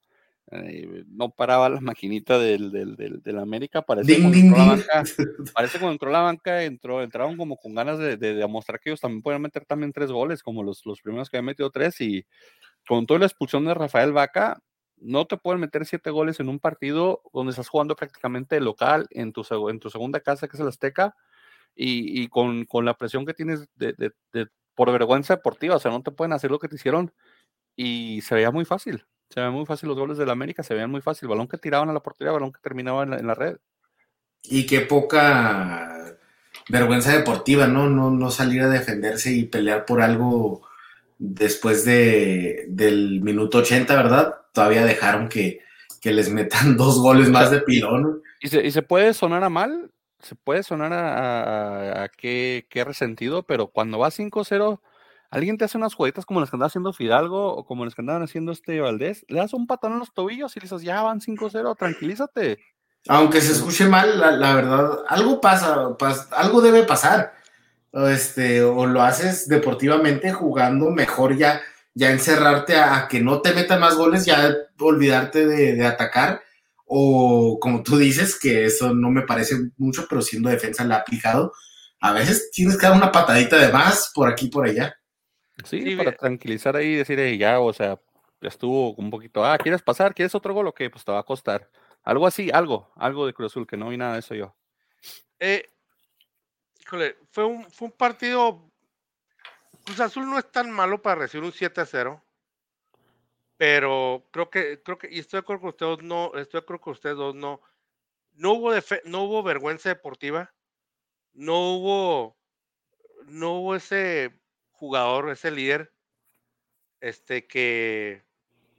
no 1.09 1.31
paraba 1.31 1.69
la 1.69 1.81
maquinita 1.81 2.39
del, 2.39 2.73
del, 2.73 2.97
del, 2.97 3.23
del 3.23 3.39
América. 3.39 3.83
Parece 3.83 4.15
ding, 4.15 4.35
entró 4.35 4.59
la 4.59 4.65
banca, 4.65 5.05
parece 5.55 5.79
cuando 5.79 5.93
entró 5.93 6.11
la 6.11 6.21
banca, 6.21 6.63
entró, 6.65 7.03
entraron 7.03 7.37
como 7.37 7.57
con 7.57 7.75
ganas 7.75 7.99
de, 7.99 8.17
de 8.17 8.35
demostrar 8.35 8.81
que 8.81 8.91
ellos 8.91 9.01
también 9.01 9.23
pueden 9.23 9.43
meter 9.43 9.65
también 9.67 9.93
tres 9.93 10.11
goles, 10.11 10.43
como 10.43 10.63
los, 10.63 10.85
los 10.87 11.01
primeros 11.03 11.29
que 11.29 11.37
habían 11.37 11.47
metido 11.47 11.71
tres. 11.71 12.01
Y 12.01 12.25
con 12.89 13.07
toda 13.07 13.21
la 13.21 13.27
expulsión 13.27 13.65
de 13.67 13.75
Rafael 13.75 14.13
Vaca, 14.13 14.61
no 15.01 15.27
te 15.27 15.37
pueden 15.39 15.61
meter 15.61 15.87
siete 15.87 16.11
goles 16.11 16.41
en 16.41 16.49
un 16.49 16.61
partido 16.61 17.23
donde 17.33 17.51
estás 17.51 17.69
jugando 17.69 17.97
prácticamente 17.97 18.61
local 18.61 19.07
en 19.11 19.33
tu, 19.33 19.45
en 19.71 19.81
tu 19.81 19.91
segunda 19.91 20.21
casa, 20.21 20.49
que 20.49 20.57
es 20.57 20.61
el 20.61 20.69
Azteca, 20.69 21.17
y, 21.75 22.23
y 22.23 22.29
con, 22.29 22.65
con 22.67 22.85
la 22.85 22.95
presión 22.97 23.27
que 23.27 23.35
tienes 23.35 23.69
de- 23.77 23.95
de- 23.95 24.49
por 24.75 24.93
vergüenza 24.93 25.37
deportiva, 25.37 25.77
o 25.77 25.81
sea, 25.81 25.91
no 25.91 26.03
te 26.03 26.11
pueden 26.13 26.33
hacer 26.33 26.51
lo 26.51 26.59
que 26.59 26.69
te 26.69 26.77
hicieron, 26.77 27.13
y 27.77 28.21
se 28.23 28.35
veía 28.35 28.51
muy 28.51 28.65
fácil, 28.65 29.07
se 29.31 29.41
veían 29.41 29.55
muy 29.55 29.67
fácil 29.67 29.89
los 29.89 29.99
goles 29.99 30.19
del 30.19 30.31
América, 30.31 30.63
se 30.63 30.75
veían 30.75 30.91
muy 30.91 31.03
fácil, 31.03 31.29
balón 31.29 31.49
que 31.49 31.59
tiraban 31.59 31.91
a 31.91 31.93
la 31.95 32.01
portería, 32.03 32.33
balón 32.33 32.53
que 32.53 32.61
terminaba 32.63 33.03
en 33.05 33.11
la, 33.11 33.19
en 33.19 33.27
la 33.27 33.35
red. 33.35 33.59
Y 34.43 34.67
qué 34.67 34.81
poca 34.83 36.17
vergüenza 36.69 37.13
deportiva, 37.17 37.67
¿no? 37.67 37.89
No, 37.89 38.11
no 38.11 38.31
salir 38.31 38.63
a 38.63 38.69
defenderse 38.69 39.33
y 39.33 39.45
pelear 39.45 39.85
por 39.85 40.01
algo 40.03 40.63
después 41.19 41.85
de, 41.85 42.67
del 42.69 43.21
minuto 43.23 43.59
80, 43.59 43.97
¿verdad? 43.97 44.40
Todavía 44.53 44.85
dejaron 44.85 45.29
que, 45.29 45.61
que 46.01 46.13
les 46.13 46.31
metan 46.31 46.77
dos 46.77 46.99
goles 47.01 47.29
más 47.31 47.51
de 47.51 47.61
pilón. 47.61 48.23
Y 48.41 48.49
se, 48.49 48.65
y 48.67 48.71
se 48.71 48.83
puede 48.83 49.13
sonar 49.15 49.45
a 49.45 49.49
mal, 49.51 49.91
se 50.21 50.35
puede 50.35 50.63
sonar 50.63 50.93
a, 50.93 51.99
a, 51.99 52.03
a- 52.05 52.09
qué, 52.09 52.67
qué 52.71 52.85
resentido, 52.85 53.43
pero 53.45 53.69
cuando 53.69 53.99
va 53.99 54.11
5-0, 54.11 54.81
alguien 55.31 55.57
te 55.59 55.65
hace 55.65 55.79
unas 55.79 55.95
jueguitas 55.95 56.27
como 56.27 56.41
las 56.41 56.51
que 56.51 56.57
andaba 56.57 56.67
haciendo 56.69 56.93
Fidalgo 56.93 57.55
o 57.55 57.65
como 57.65 57.85
las 57.85 57.95
que 57.95 58.03
andaban 58.03 58.23
haciendo 58.23 58.51
este 58.53 58.81
Valdés, 58.81 59.25
le 59.29 59.39
das 59.39 59.55
un 59.55 59.67
patón 59.67 59.93
en 59.93 59.99
los 60.01 60.13
tobillos 60.13 60.57
y 60.57 60.61
le 60.61 60.65
dices, 60.65 60.83
ya 60.83 61.03
van 61.03 61.21
5-0, 61.21 61.77
tranquilízate. 61.77 62.59
Aunque 63.09 63.41
se 63.41 63.53
escuche 63.53 63.87
mal, 63.89 64.21
la, 64.21 64.31
la 64.33 64.55
verdad, 64.55 64.99
algo 65.09 65.41
pasa, 65.41 65.97
pas- 65.99 66.29
algo 66.33 66.61
debe 66.61 66.83
pasar. 66.83 67.33
Este, 67.93 68.63
o 68.63 68.87
lo 68.87 69.03
haces 69.03 69.49
deportivamente 69.49 70.33
jugando 70.33 70.91
mejor 70.91 71.37
ya, 71.37 71.61
ya 71.95 72.11
encerrarte 72.11 72.77
a, 72.77 72.97
a 72.99 73.09
que 73.09 73.21
no 73.21 73.41
te 73.43 73.53
metan 73.53 73.81
más 73.81 73.97
goles, 73.97 74.25
ya 74.27 74.55
olvidarte 74.79 75.47
de, 75.47 75.75
de 75.75 75.87
atacar. 75.87 76.43
O 76.87 77.59
como 77.61 77.83
tú 77.83 77.97
dices, 77.99 78.39
que 78.39 78.65
eso 78.65 78.95
no 78.95 79.11
me 79.11 79.23
parece 79.23 79.57
mucho, 79.79 80.07
pero 80.09 80.23
siendo 80.23 80.51
defensa 80.51 80.85
la 80.85 80.97
ha 80.97 80.99
aplicado. 81.01 81.53
A 82.01 82.13
veces 82.13 82.51
tienes 82.53 82.77
que 82.79 82.87
dar 82.87 82.97
una 82.97 83.13
patadita 83.13 83.59
de 83.59 83.73
más 83.73 84.11
por 84.15 84.29
aquí 84.31 84.47
y 84.47 84.51
por 84.51 84.67
allá. 84.67 84.95
Sí, 85.65 85.83
Sí, 85.83 85.97
para 85.97 86.13
tranquilizar 86.17 86.75
ahí 86.77 86.89
y 86.89 86.97
decir, 86.97 87.19
"Ey, 87.21 87.37
ya, 87.39 87.61
o 87.61 87.73
sea, 87.73 88.01
ya 88.41 88.49
estuvo 88.49 88.95
un 88.95 89.11
poquito, 89.11 89.45
ah, 89.45 89.59
¿quieres 89.59 89.83
pasar? 89.83 90.15
¿Quieres 90.15 90.35
otro 90.35 90.55
gol 90.55 90.67
o 90.69 90.75
qué? 90.75 90.89
Pues 90.91 91.05
te 91.05 91.13
va 91.13 91.19
a 91.21 91.23
costar. 91.25 91.71
Algo 92.03 92.27
así, 92.27 92.51
algo, 92.53 92.91
algo 92.97 93.27
de 93.27 93.35
Cruz 93.35 93.53
Azul, 93.53 93.67
que 93.67 93.77
no 93.77 93.89
vi 93.91 93.97
nada 93.99 94.15
de 94.15 94.21
eso 94.21 94.35
yo. 94.35 94.57
Eh, 95.41 95.71
híjole, 96.81 97.17
fue 97.31 97.45
un, 97.45 97.71
fue 97.71 97.89
un 97.89 97.93
partido. 97.93 98.70
Cruz 99.91 100.01
Azul 100.03 100.31
no 100.31 100.39
es 100.39 100.49
tan 100.53 100.71
malo 100.71 101.03
para 101.03 101.23
recibir 101.23 101.45
un 101.45 101.51
7 101.51 101.81
a 101.81 101.85
0. 101.85 102.25
Pero 103.57 104.25
creo 104.31 104.49
que, 104.49 104.81
creo 104.85 104.97
que, 104.97 105.09
y 105.11 105.19
estoy 105.19 105.39
de 105.39 105.43
acuerdo 105.43 105.63
con 105.63 105.71
ustedes, 105.71 106.03
no, 106.05 106.27
estoy 106.37 106.61
de 106.61 106.63
acuerdo 106.63 106.81
con 106.81 106.93
ustedes 106.93 107.17
dos, 107.17 107.35
no, 107.35 107.61
no 108.35 108.53
hubo 108.53 108.73
defe- 108.73 109.03
no 109.05 109.25
hubo 109.25 109.43
vergüenza 109.43 109.89
deportiva, 109.89 110.55
no 111.33 111.75
hubo, 111.75 112.37
no 113.25 113.55
hubo 113.55 113.75
ese 113.75 114.41
jugador, 114.71 115.29
ese 115.29 115.51
líder, 115.51 115.93
este 117.01 117.49
que, 117.49 118.23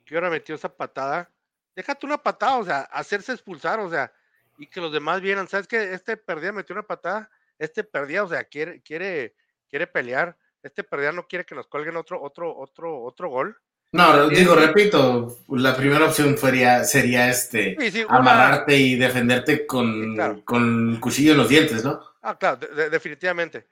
que 0.06 0.16
ahora 0.16 0.30
metió 0.30 0.56
esa 0.56 0.74
patada. 0.78 1.30
Déjate 1.76 2.06
una 2.06 2.24
patada, 2.24 2.58
o 2.58 2.64
sea, 2.64 2.80
hacerse 2.84 3.34
expulsar, 3.34 3.82
o 3.82 3.90
sea, 3.90 4.14
y 4.58 4.66
que 4.66 4.80
los 4.80 4.94
demás 4.94 5.20
vieran, 5.20 5.50
¿sabes 5.50 5.68
qué? 5.68 5.92
Este 5.94 6.16
perdía, 6.16 6.54
metió 6.54 6.74
una 6.74 6.88
patada, 6.88 7.30
este 7.60 7.84
perdía, 7.84 8.24
o 8.24 8.30
sea, 8.30 8.46
quiere, 8.46 8.82
quiere, 8.82 9.36
quiere 9.68 9.88
pelear, 9.88 10.38
este 10.64 10.84
perdía 10.84 11.12
no 11.12 11.28
quiere 11.28 11.46
que 11.46 11.56
nos 11.56 11.68
cuelguen 11.68 11.98
otro, 11.98 12.22
otro, 12.22 12.56
otro, 12.58 13.02
otro 13.04 13.30
gol. 13.30 13.58
No, 13.94 14.30
Sí. 14.30 14.36
digo, 14.36 14.56
repito, 14.56 15.38
la 15.50 15.76
primera 15.76 16.06
opción 16.06 16.38
sería, 16.38 16.84
sería 16.86 17.30
este, 17.30 17.76
Sí, 17.80 17.92
sí, 17.92 18.04
una- 18.06 18.18
amarrarte 18.20 18.78
y 18.78 18.96
defenderte 18.96 19.66
con, 19.68 20.12
Sí, 20.12 20.16
claro. 20.16 20.46
con 20.46 20.98
cuchillo 21.02 21.34
en 21.34 21.38
los 21.40 21.50
dientes, 21.50 21.84
¿no? 21.84 22.00
Ah, 22.22 22.38
claro, 22.38 22.58
de- 22.58 22.68
de- 22.68 22.90
definitivamente. 22.90 23.68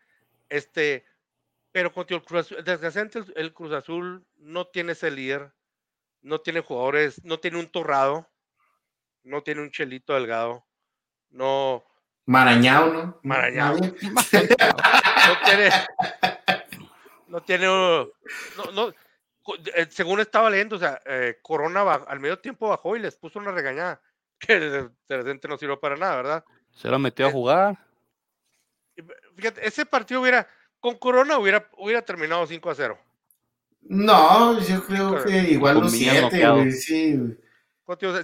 Este, 0.50 1.06
pero 1.72 1.94
contigo 1.94 2.20
el 2.20 2.26
Cruz 2.26 2.42
Azul, 2.42 2.58
desgraciadamente 2.66 3.20
el, 3.20 3.34
el 3.36 3.54
Cruz 3.54 3.72
Azul 3.72 4.26
no 4.38 4.68
tiene 4.68 4.92
ese 4.92 5.10
líder, 5.10 5.54
no 6.22 6.42
tiene 6.42 6.60
jugadores, 6.60 7.24
no 7.24 7.40
tiene 7.40 7.58
un 7.60 7.68
torrado, 7.72 8.28
no 9.24 9.42
tiene 9.44 9.62
un 9.62 9.72
chelito 9.72 10.14
delgado, 10.16 10.66
no, 11.30 11.84
Marañao, 12.26 12.92
¿no? 12.94 13.20
Marañao. 13.24 13.78
No 15.30 15.36
tiene, 15.46 15.70
no 17.30 17.42
tiene, 17.42 17.66
no, 17.68 18.72
no, 18.74 18.90
eh, 19.76 19.88
según 19.90 20.20
estaba 20.20 20.50
leyendo, 20.50 20.76
o 20.76 20.80
sea, 20.80 21.00
eh, 21.06 21.38
Corona 21.42 21.84
ba- 21.84 22.06
al 22.08 22.20
medio 22.20 22.40
tiempo 22.40 22.70
bajó 22.70 22.96
y 22.96 23.00
les 23.00 23.16
puso 23.16 23.40
una 23.40 23.52
regañada, 23.52 24.02
que 24.40 24.60
de, 24.60 24.90
repente 25.08 25.48
no 25.48 25.58
sirvió 25.58 25.80
para 25.80 25.96
nada, 25.96 26.16
¿verdad? 26.18 26.46
Se 26.72 26.88
lo 26.90 27.00
metió 27.00 27.26
a 27.26 27.30
Eh, 27.30 27.32
jugar. 27.32 27.78
Fíjate, 29.36 29.66
ese 29.66 29.86
partido 29.86 30.22
hubiera, 30.22 30.48
con 30.80 30.98
Corona 30.98 31.38
hubiera, 31.38 31.70
hubiera 31.78 32.02
terminado 32.02 32.46
5 32.46 32.70
a 32.70 32.76
0. 32.76 33.00
No, 33.82 34.60
yo 34.60 34.84
creo 34.86 35.10
Claro. 35.12 35.24
que 35.26 35.38
igual 35.52 35.80
los 35.80 35.94
Miñas 35.94 36.12
siete, 36.12 36.22
noqueado. 36.26 36.56
güey, 36.58 36.72
sí. 36.74 37.38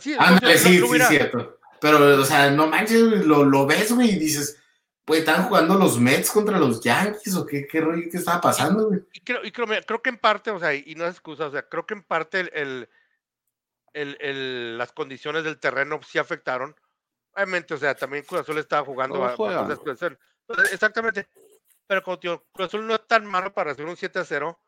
sí, 0.01 0.15
Ándale, 0.19 0.57
sí, 0.57 0.79
no 0.79 0.85
sí, 0.85 0.91
hubiera- 0.91 1.07
cierto. 1.07 1.59
Pero, 1.79 2.21
o 2.21 2.25
sea, 2.25 2.49
no 2.51 2.67
manches, 2.67 3.01
lo, 3.25 3.43
lo 3.45 3.65
ves, 3.65 3.91
güey, 3.93 4.11
y 4.11 4.19
dices, 4.19 4.61
pues, 5.05 5.19
¿están 5.19 5.43
jugando 5.47 5.75
los 5.75 5.99
Mets 5.99 6.31
contra 6.31 6.57
los 6.57 6.81
Yankees 6.81 7.35
o 7.35 7.45
qué, 7.45 7.67
qué 7.67 7.79
rollo, 7.79 8.03
estaba 8.11 8.41
pasando, 8.41 8.87
güey? 8.87 9.01
y 9.13 9.21
creo, 9.21 9.45
y 9.45 9.51
creo, 9.51 9.67
mira, 9.67 9.81
creo 9.83 10.01
que 10.01 10.09
en 10.09 10.17
parte, 10.17 10.49
o 10.51 10.59
sea, 10.59 10.73
y, 10.73 10.95
no 10.95 11.05
es 11.05 11.11
excusa, 11.11 11.45
o 11.47 11.51
sea, 11.51 11.61
creo 11.69 11.85
que 11.85 11.93
en 11.93 12.03
parte 12.03 12.39
el, 12.39 12.49
el- 12.53 12.89
el- 13.93 14.17
el- 14.19 14.77
las 14.77 14.91
condiciones 14.91 15.43
del 15.43 15.59
terreno 15.59 15.99
sí 16.03 16.17
afectaron. 16.17 16.75
Obviamente, 17.33 17.73
o 17.73 17.77
sea, 17.77 17.95
también 17.95 18.23
Cruz 18.23 18.41
Azul 18.41 18.57
estaba 18.57 18.85
jugando. 18.85 19.15
Entonces, 19.29 20.17
Exactamente. 20.71 21.27
Pero 21.87 22.01
como 22.01 22.17
te 22.19 22.27
digo, 22.27 22.45
Cruz 22.51 22.67
Azul 22.67 22.87
no 22.87 22.95
es 22.95 23.07
tan 23.07 23.25
malo 23.25 23.53
para 23.53 23.71
hacer 23.71 23.85
un 23.85 23.95
7 23.95 24.19
a 24.19 24.25
0. 24.25 24.59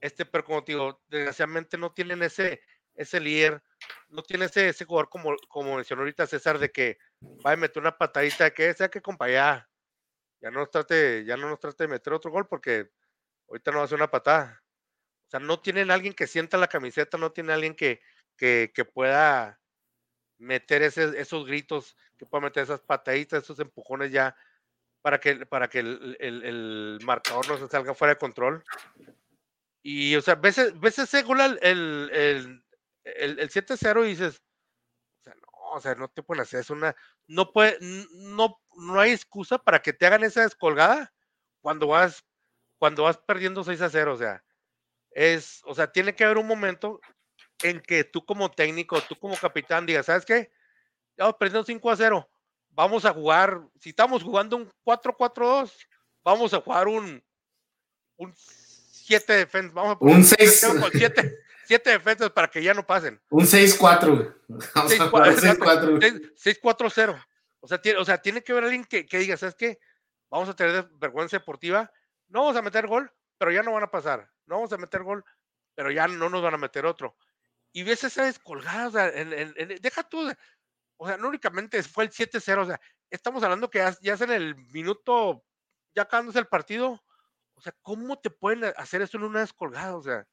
Este, 0.00 0.24
pero 0.26 0.44
como 0.44 0.62
te 0.64 0.72
digo, 0.72 1.00
desgraciadamente 1.08 1.78
no 1.78 1.92
tienen 1.92 2.22
ese, 2.22 2.60
ese 2.94 3.20
líder, 3.20 3.62
no 4.08 4.22
tiene 4.22 4.46
ese, 4.46 4.68
ese 4.68 4.84
jugador 4.84 5.08
como, 5.08 5.34
como 5.48 5.76
mencionó 5.76 6.02
ahorita 6.02 6.26
César, 6.26 6.58
de 6.58 6.70
que 6.70 6.98
va 7.44 7.52
a 7.52 7.56
meter 7.56 7.80
una 7.80 7.96
patadita 7.96 8.50
que 8.52 8.72
sea 8.74 8.88
que 8.88 9.02
compa 9.02 9.28
ya, 9.28 9.68
no 10.40 10.50
nos 10.60 10.70
trate, 10.70 11.24
ya 11.24 11.36
no 11.36 11.48
nos 11.48 11.60
trate 11.60 11.84
de 11.84 11.88
meter 11.88 12.12
otro 12.12 12.30
gol 12.30 12.48
porque 12.48 12.90
ahorita 13.48 13.70
no 13.70 13.76
va 13.78 13.82
a 13.82 13.84
hacer 13.86 13.96
una 13.96 14.10
patada. 14.10 14.62
O 15.26 15.30
sea, 15.30 15.40
no 15.40 15.60
tienen 15.60 15.90
alguien 15.90 16.14
que 16.14 16.26
sienta 16.26 16.58
la 16.58 16.66
camiseta, 16.68 17.16
no 17.16 17.32
tiene 17.32 17.52
alguien 17.52 17.74
que, 17.74 18.00
que, 18.36 18.70
pueda 18.92 19.60
meter 20.38 20.82
ese- 20.82 21.18
esos 21.20 21.46
gritos, 21.46 21.96
que 22.18 22.26
pueda 22.26 22.42
meter 22.42 22.64
esas 22.64 22.80
pataditas, 22.80 23.44
esos 23.44 23.58
empujones 23.60 24.10
ya 24.10 24.36
para 25.00 25.18
que, 25.20 25.46
para 25.46 25.68
que 25.68 25.78
el, 25.78 26.16
el- 26.20 26.42
el 26.44 26.98
marcador 27.04 27.48
no 27.48 27.56
se 27.58 27.68
salga 27.68 27.94
fuera 27.94 28.14
de 28.14 28.18
control. 28.18 28.64
Y, 29.82 30.14
o 30.16 30.20
sea, 30.22 30.34
ves, 30.34 30.58
e- 30.58 30.72
ves 30.72 30.98
ese 30.98 31.22
gol, 31.22 31.40
el, 31.40 32.10
el 33.04 33.50
7-0 33.50 34.04
y 34.04 34.10
dices, 34.10 34.42
o 35.72 35.80
sea, 35.80 35.94
no, 35.94 36.08
te 36.08 36.22
pueden 36.22 36.42
hacer, 36.42 36.60
es 36.60 36.70
una, 36.70 36.94
no 37.26 37.52
puede, 37.52 37.78
no, 37.80 38.60
no 38.76 39.00
hay 39.00 39.12
excusa 39.12 39.58
para 39.58 39.80
que 39.80 39.92
te 39.92 40.06
hagan 40.06 40.24
esa 40.24 40.42
descolgada 40.42 41.12
cuando 41.60 41.88
vas, 41.88 42.24
cuando 42.78 43.04
vas 43.04 43.16
perdiendo 43.18 43.64
6 43.64 43.80
a 43.80 43.90
0, 43.90 44.14
o 44.14 44.16
sea, 44.16 44.44
es, 45.10 45.62
o 45.64 45.74
sea, 45.74 45.90
tiene 45.90 46.14
que 46.14 46.24
haber 46.24 46.38
un 46.38 46.46
momento 46.46 47.00
en 47.62 47.80
que 47.80 48.04
tú 48.04 48.24
como 48.24 48.50
técnico, 48.50 49.00
tú 49.02 49.18
como 49.18 49.36
capitán 49.36 49.86
digas, 49.86 50.06
¿sabes 50.06 50.24
qué? 50.24 50.50
Ya 51.16 51.24
vamos 51.24 51.36
perdiendo 51.38 51.64
5 51.64 51.90
a 51.90 51.96
0, 51.96 52.30
vamos 52.70 53.04
a 53.04 53.12
jugar, 53.12 53.60
si 53.80 53.90
estamos 53.90 54.22
jugando 54.22 54.56
un 54.56 54.70
4-4-2, 54.84 55.72
vamos 56.22 56.52
a 56.54 56.60
jugar 56.60 56.88
un, 56.88 57.22
un 58.16 58.34
7 58.36 59.32
defensa, 59.32 59.72
vamos 59.74 59.96
a 60.00 60.04
un 60.04 60.24
6 60.24 60.64
siete 61.64 61.90
defensas 61.90 62.30
para 62.30 62.48
que 62.48 62.62
ya 62.62 62.72
no 62.74 62.86
pasen. 62.86 63.20
Un 63.30 63.44
6-4. 63.44 64.36
6-4-0. 64.48 67.26
O 67.64 67.68
sea, 67.68 67.80
tiene, 67.80 68.00
o 68.00 68.04
sea, 68.04 68.18
tiene 68.18 68.42
que 68.42 68.50
haber 68.50 68.64
alguien 68.64 68.84
que, 68.84 69.06
que 69.06 69.18
diga, 69.18 69.36
¿sabes 69.36 69.54
qué? 69.54 69.78
Vamos 70.28 70.48
a 70.48 70.56
tener 70.56 70.90
vergüenza 70.94 71.38
deportiva. 71.38 71.92
No 72.26 72.40
vamos 72.40 72.56
a 72.56 72.62
meter 72.62 72.88
gol, 72.88 73.08
pero 73.38 73.52
ya 73.52 73.62
no 73.62 73.72
van 73.72 73.84
a 73.84 73.90
pasar. 73.92 74.28
No 74.46 74.56
vamos 74.56 74.72
a 74.72 74.78
meter 74.78 75.04
gol, 75.04 75.24
pero 75.76 75.92
ya 75.92 76.08
no 76.08 76.28
nos 76.28 76.42
van 76.42 76.54
a 76.54 76.58
meter 76.58 76.84
otro. 76.86 77.16
Y 77.72 77.84
ves 77.84 78.02
esa 78.02 78.24
descolgada, 78.24 78.88
o 78.88 78.90
sea, 78.90 79.12
deja 79.12 80.02
tú, 80.02 80.28
o 80.96 81.06
sea, 81.06 81.16
no 81.16 81.28
únicamente 81.28 81.80
fue 81.84 82.04
el 82.04 82.10
7-0, 82.10 82.62
o 82.62 82.66
sea, 82.66 82.80
estamos 83.10 83.42
hablando 83.42 83.70
que 83.70 83.78
ya, 83.78 83.96
ya 84.00 84.14
es 84.14 84.20
en 84.20 84.30
el 84.30 84.56
minuto, 84.56 85.44
ya 85.94 86.02
acabándose 86.02 86.38
el 86.38 86.48
partido. 86.48 87.02
O 87.54 87.60
sea, 87.60 87.74
¿cómo 87.82 88.18
te 88.18 88.30
pueden 88.30 88.72
hacer 88.76 89.02
eso 89.02 89.18
en 89.18 89.24
una 89.24 89.40
descolgada? 89.40 89.96
O 89.96 90.02
sea, 90.02 90.26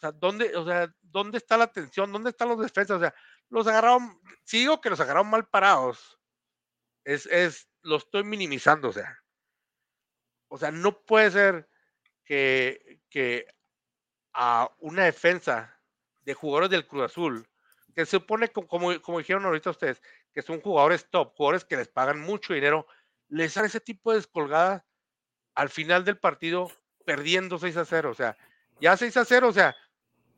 sea, 0.00 0.12
¿dónde, 0.12 0.56
o 0.56 0.64
sea, 0.64 0.92
¿dónde 1.02 1.38
está 1.38 1.56
la 1.56 1.64
atención? 1.64 2.12
¿Dónde 2.12 2.30
están 2.30 2.48
los 2.48 2.60
defensas? 2.60 2.96
O 2.96 3.00
sea, 3.00 3.14
los 3.48 3.66
agarraron, 3.66 4.20
si 4.44 4.60
digo 4.60 4.80
que 4.80 4.90
los 4.90 5.00
agarraron 5.00 5.30
mal 5.30 5.48
parados, 5.48 6.18
es, 7.04 7.26
es, 7.26 7.68
lo 7.82 7.96
estoy 7.96 8.24
minimizando, 8.24 8.88
o 8.88 8.92
sea. 8.92 9.18
O 10.48 10.58
sea, 10.58 10.70
no 10.70 11.00
puede 11.02 11.30
ser 11.30 11.68
que, 12.24 13.00
que 13.08 13.46
a 14.32 14.70
una 14.78 15.04
defensa 15.04 15.80
de 16.22 16.34
jugadores 16.34 16.70
del 16.70 16.86
Cruz 16.86 17.04
Azul, 17.04 17.48
que 17.94 18.04
se 18.04 18.12
supone, 18.12 18.48
como, 18.48 19.00
como 19.00 19.18
dijeron 19.18 19.44
ahorita 19.44 19.70
ustedes, 19.70 20.02
que 20.32 20.42
son 20.42 20.60
jugadores 20.60 21.08
top, 21.10 21.34
jugadores 21.34 21.64
que 21.64 21.76
les 21.76 21.88
pagan 21.88 22.20
mucho 22.20 22.54
dinero, 22.54 22.86
les 23.28 23.54
dan 23.54 23.64
ese 23.64 23.80
tipo 23.80 24.10
de 24.10 24.18
descolgada 24.18 24.84
al 25.54 25.68
final 25.68 26.04
del 26.04 26.18
partido 26.18 26.70
perdiendo 27.04 27.58
6 27.58 27.76
a 27.76 27.84
0. 27.84 28.10
O 28.10 28.14
sea, 28.14 28.36
ya 28.80 28.96
6 28.96 29.16
a 29.16 29.24
0, 29.24 29.48
o 29.48 29.52
sea, 29.52 29.76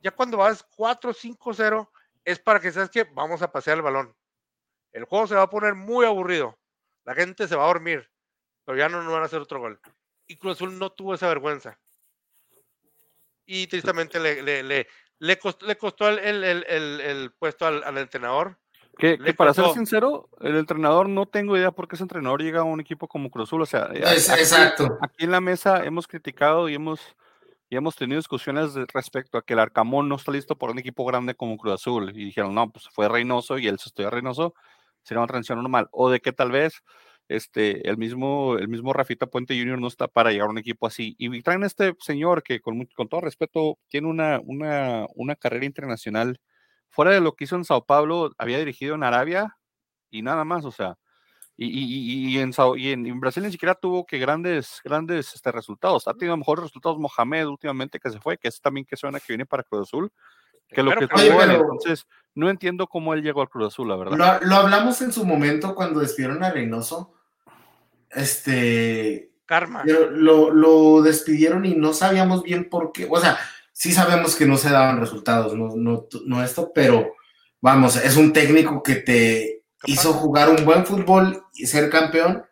ya 0.03 0.11
cuando 0.11 0.37
vas 0.37 0.67
4-5-0, 0.77 1.89
es 2.25 2.39
para 2.39 2.59
que 2.59 2.71
sabes 2.71 2.89
que 2.89 3.05
vamos 3.05 3.41
a 3.41 3.51
pasear 3.51 3.77
el 3.77 3.83
balón. 3.83 4.13
El 4.91 5.05
juego 5.05 5.27
se 5.27 5.35
va 5.35 5.43
a 5.43 5.49
poner 5.49 5.75
muy 5.75 6.05
aburrido. 6.05 6.59
La 7.05 7.15
gente 7.15 7.47
se 7.47 7.55
va 7.55 7.63
a 7.63 7.67
dormir, 7.67 8.09
pero 8.65 8.77
ya 8.77 8.89
no, 8.89 8.97
van 9.09 9.23
a 9.23 9.25
hacer 9.25 9.39
otro 9.39 9.59
gol. 9.59 9.79
Y 10.27 10.37
Cruz 10.37 10.57
Azul 10.57 10.77
no 10.77 10.91
tuvo 10.91 11.15
esa 11.15 11.27
vergüenza. 11.27 11.79
Y 13.45 13.67
tristemente 13.67 14.19
le, 14.19 14.41
le, 14.41 14.63
le, 14.63 14.87
le 15.19 15.37
costó, 15.37 15.65
el, 16.09 17.33
puesto 17.39 17.65
al, 17.65 17.97
entrenador. 17.97 18.57
Que, 18.97 19.17
para 19.35 19.53
ser 19.53 19.65
sincero, 19.73 20.29
el 20.41 20.57
entrenador 20.57 21.09
no 21.09 21.25
tengo 21.25 21.57
idea 21.57 21.71
por 21.71 21.87
qué 21.87 21.95
ese 21.95 22.03
entrenador 22.03 22.41
llega 22.41 22.61
a 22.61 22.65
un 22.65 22.79
equipo 22.79 23.07
como 23.07 23.31
Cruz 23.31 23.49
Azul. 23.49 23.61
O 23.61 23.65
sea, 23.65 23.89
exacto. 23.93 24.97
Aquí 25.01 25.23
en 25.23 25.31
la 25.31 25.41
mesa 25.41 25.83
hemos 25.83 26.07
criticado 26.07 26.69
y 26.69 26.75
hemos 26.75 27.15
y 27.73 27.75
hemos 27.75 27.95
tenido 27.95 28.19
discusiones 28.19 28.75
respecto 28.93 29.39
a 29.39 29.41
que 29.41 29.53
el 29.53 29.59
Arcamón 29.59 30.07
no 30.07 30.17
está 30.17 30.31
listo 30.31 30.55
por 30.55 30.69
un 30.69 30.77
equipo 30.77 31.05
grande 31.05 31.33
como 31.33 31.57
Cruz 31.57 31.73
Azul. 31.73 32.11
Y 32.15 32.25
dijeron, 32.25 32.53
no, 32.53 32.71
pues 32.71 32.87
fue 32.91 33.09
Reynoso 33.09 33.57
y 33.57 33.67
él 33.67 33.79
se 33.79 33.89
estudia 33.89 34.11
Reynoso, 34.11 34.53
será 35.01 35.21
una 35.21 35.27
transición 35.27 35.57
normal. 35.57 35.87
O 35.91 36.11
de 36.11 36.19
que 36.19 36.31
tal 36.33 36.51
vez 36.51 36.83
este, 37.29 37.89
el, 37.89 37.97
mismo, 37.97 38.57
el 38.59 38.67
mismo 38.67 38.93
Rafita 38.93 39.25
Puente 39.25 39.57
Jr. 39.57 39.79
no 39.79 39.87
está 39.87 40.07
para 40.07 40.29
llegar 40.31 40.49
a 40.49 40.51
un 40.51 40.59
equipo 40.59 40.85
así. 40.85 41.15
Y 41.17 41.41
traen 41.41 41.63
a 41.63 41.65
este 41.65 41.95
señor 41.99 42.43
que, 42.43 42.59
con, 42.59 42.85
con 42.95 43.09
todo 43.09 43.21
respeto, 43.21 43.79
tiene 43.87 44.07
una, 44.07 44.39
una, 44.43 45.07
una 45.15 45.35
carrera 45.35 45.65
internacional. 45.65 46.39
Fuera 46.89 47.09
de 47.09 47.21
lo 47.21 47.33
que 47.33 47.45
hizo 47.45 47.55
en 47.55 47.65
Sao 47.65 47.85
Paulo, 47.85 48.33
había 48.37 48.59
dirigido 48.59 48.93
en 48.93 49.01
Arabia 49.01 49.57
y 50.11 50.21
nada 50.21 50.45
más, 50.45 50.63
o 50.65 50.71
sea, 50.71 50.99
y, 51.55 52.39
en, 52.39 52.51
y, 52.77 52.91
en, 52.91 53.19
Brasil 53.19 53.43
ni 53.43 53.51
siquiera 53.51 53.75
tuvo 53.75 54.05
que 54.05 54.17
grandes, 54.17 54.81
grandes 54.83 55.35
este, 55.35 55.51
resultados. 55.51 56.07
Ha 56.07 56.13
tenido 56.13 56.35
mejores 56.35 56.63
resultados 56.63 56.97
Mohamed 56.97 57.45
últimamente 57.45 57.99
que 57.99 58.09
se 58.09 58.19
fue, 58.19 58.37
que 58.37 58.47
es 58.47 58.59
también 58.59 58.85
que 58.85 58.97
suena 58.97 59.19
que 59.19 59.27
viene 59.29 59.45
para 59.45 59.63
Cruz 59.63 59.87
Azul, 59.87 60.11
que 60.67 60.81
lo 60.81 60.91
que 60.95 61.07
tuvo 61.07 61.41
Entonces, 61.41 62.07
no 62.33 62.49
entiendo 62.49 62.87
cómo 62.87 63.13
él 63.13 63.21
llegó 63.21 63.41
al 63.41 63.49
Cruz 63.49 63.67
Azul, 63.67 63.87
la 63.87 63.95
verdad. 63.95 64.41
Lo, 64.41 64.55
hablamos 64.55 65.01
en 65.01 65.11
su 65.11 65.25
momento 65.25 65.75
cuando 65.75 65.99
despidieron 65.99 66.43
a 66.43 66.51
Reynoso. 66.51 67.13
Este. 68.09 69.31
Karma. 69.45 69.83
Lo, 69.85 70.51
lo, 70.51 71.01
despidieron 71.03 71.65
y 71.65 71.75
no 71.75 71.93
sabíamos 71.93 72.41
bien 72.41 72.67
por 72.67 72.91
qué. 72.91 73.07
O 73.09 73.19
sea, 73.19 73.37
sí 73.71 73.91
sabemos 73.91 74.35
que 74.35 74.47
no 74.47 74.57
se 74.57 74.71
daban 74.71 74.99
resultados, 74.99 75.53
no, 75.53 75.75
no, 75.75 76.07
no 76.25 76.43
esto, 76.43 76.71
pero 76.73 77.13
vamos, 77.61 77.97
es 77.97 78.17
un 78.17 78.33
técnico 78.33 78.81
que 78.81 78.95
te 78.95 79.62
hizo 79.85 80.13
jugar 80.13 80.49
un 80.49 80.65
buen 80.65 80.85
fútbol 80.85 81.43
y 81.53 81.67
ser 81.67 81.89
campeón. 81.89 82.43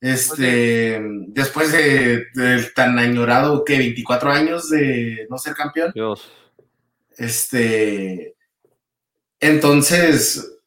Este, 0.00 1.00
después 1.28 1.72
de, 1.72 2.26
tan 2.74 2.98
añorado 2.98 3.64
que 3.64 3.78
24 3.78 4.30
años 4.30 4.70
de 4.70 5.26
no 5.28 5.38
ser 5.38 5.54
campeón. 5.54 5.92
Dios. 5.94 6.30
Este, 7.16 8.36
entonces, 9.40 10.58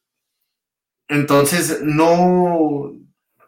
entonces 1.08 1.80
no, 1.82 2.92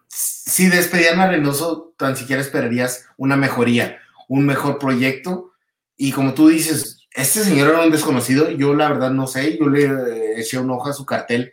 si 0.08 0.68
despedían 0.68 1.20
a 1.20 1.28
Reynoso, 1.28 1.94
tan 1.98 2.16
siquiera 2.16 2.40
esperarías 2.40 3.06
una 3.16 3.36
mejoría, 3.36 3.98
un 4.28 4.46
mejor 4.46 4.78
proyecto. 4.78 5.52
Y 5.96 6.12
como 6.12 6.34
tú 6.34 6.48
dices, 6.48 7.06
este 7.14 7.44
señor 7.44 7.68
era 7.68 7.82
un 7.82 7.92
desconocido, 7.92 8.50
yo 8.50 8.74
la 8.74 8.88
verdad 8.88 9.10
no 9.10 9.26
sé, 9.26 9.58
yo 9.58 9.68
le 9.68 10.40
eché 10.40 10.58
un 10.58 10.70
ojo 10.70 10.88
a 10.88 10.94
su 10.94 11.04
cartel 11.04 11.52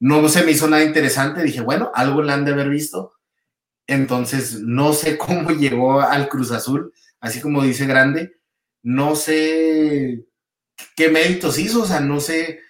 no 0.00 0.28
se 0.28 0.42
me 0.42 0.52
hizo 0.52 0.68
nada 0.68 0.84
interesante, 0.84 1.42
dije, 1.42 1.60
bueno, 1.60 1.90
algo 1.94 2.22
le 2.22 2.32
han 2.32 2.44
de 2.44 2.52
haber 2.52 2.68
visto. 2.68 3.14
Entonces, 3.86 4.60
no 4.60 4.92
sé 4.92 5.18
cómo 5.18 5.50
llegó 5.50 6.00
al 6.00 6.28
Cruz 6.28 6.52
Azul, 6.52 6.92
así 7.20 7.40
como 7.40 7.62
dice 7.62 7.86
Grande, 7.86 8.36
no 8.82 9.16
sé 9.16 10.24
qué 10.94 11.08
méritos 11.08 11.58
hizo, 11.58 11.82
o 11.82 11.86
sea, 11.86 12.00
no 12.00 12.20
sé 12.20 12.60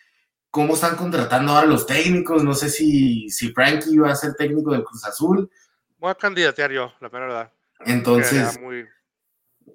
cómo 0.51 0.75
están 0.75 0.97
contratando 0.97 1.53
ahora 1.53 1.67
los 1.67 1.87
técnicos, 1.87 2.43
no 2.43 2.55
sé 2.55 2.71
si, 2.71 3.29
si 3.29 3.53
Frankie 3.53 3.93
iba 3.93 4.11
a 4.11 4.17
ser 4.17 4.35
técnico 4.35 4.73
del 4.73 4.85
Cruz 4.85 5.05
Azul. 5.05 5.51
Voy 5.99 6.11
a 6.11 6.15
candidatear 6.15 6.73
yo, 6.73 6.93
la 7.01 7.09
verdad. 7.09 7.53
Entonces, 7.85 8.59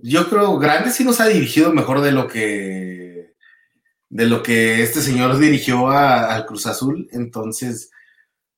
yo 0.02 0.30
creo, 0.30 0.58
Grande 0.58 0.90
sí 0.90 1.04
nos 1.04 1.22
ha 1.22 1.28
dirigido 1.28 1.72
mejor 1.72 2.02
de 2.02 2.12
lo 2.12 2.28
que 2.28 3.23
de 4.14 4.28
lo 4.28 4.44
que 4.44 4.84
este 4.84 5.02
señor 5.02 5.40
dirigió 5.40 5.90
al 5.90 6.46
Cruz 6.46 6.68
Azul. 6.68 7.10
Entonces, 7.14 7.90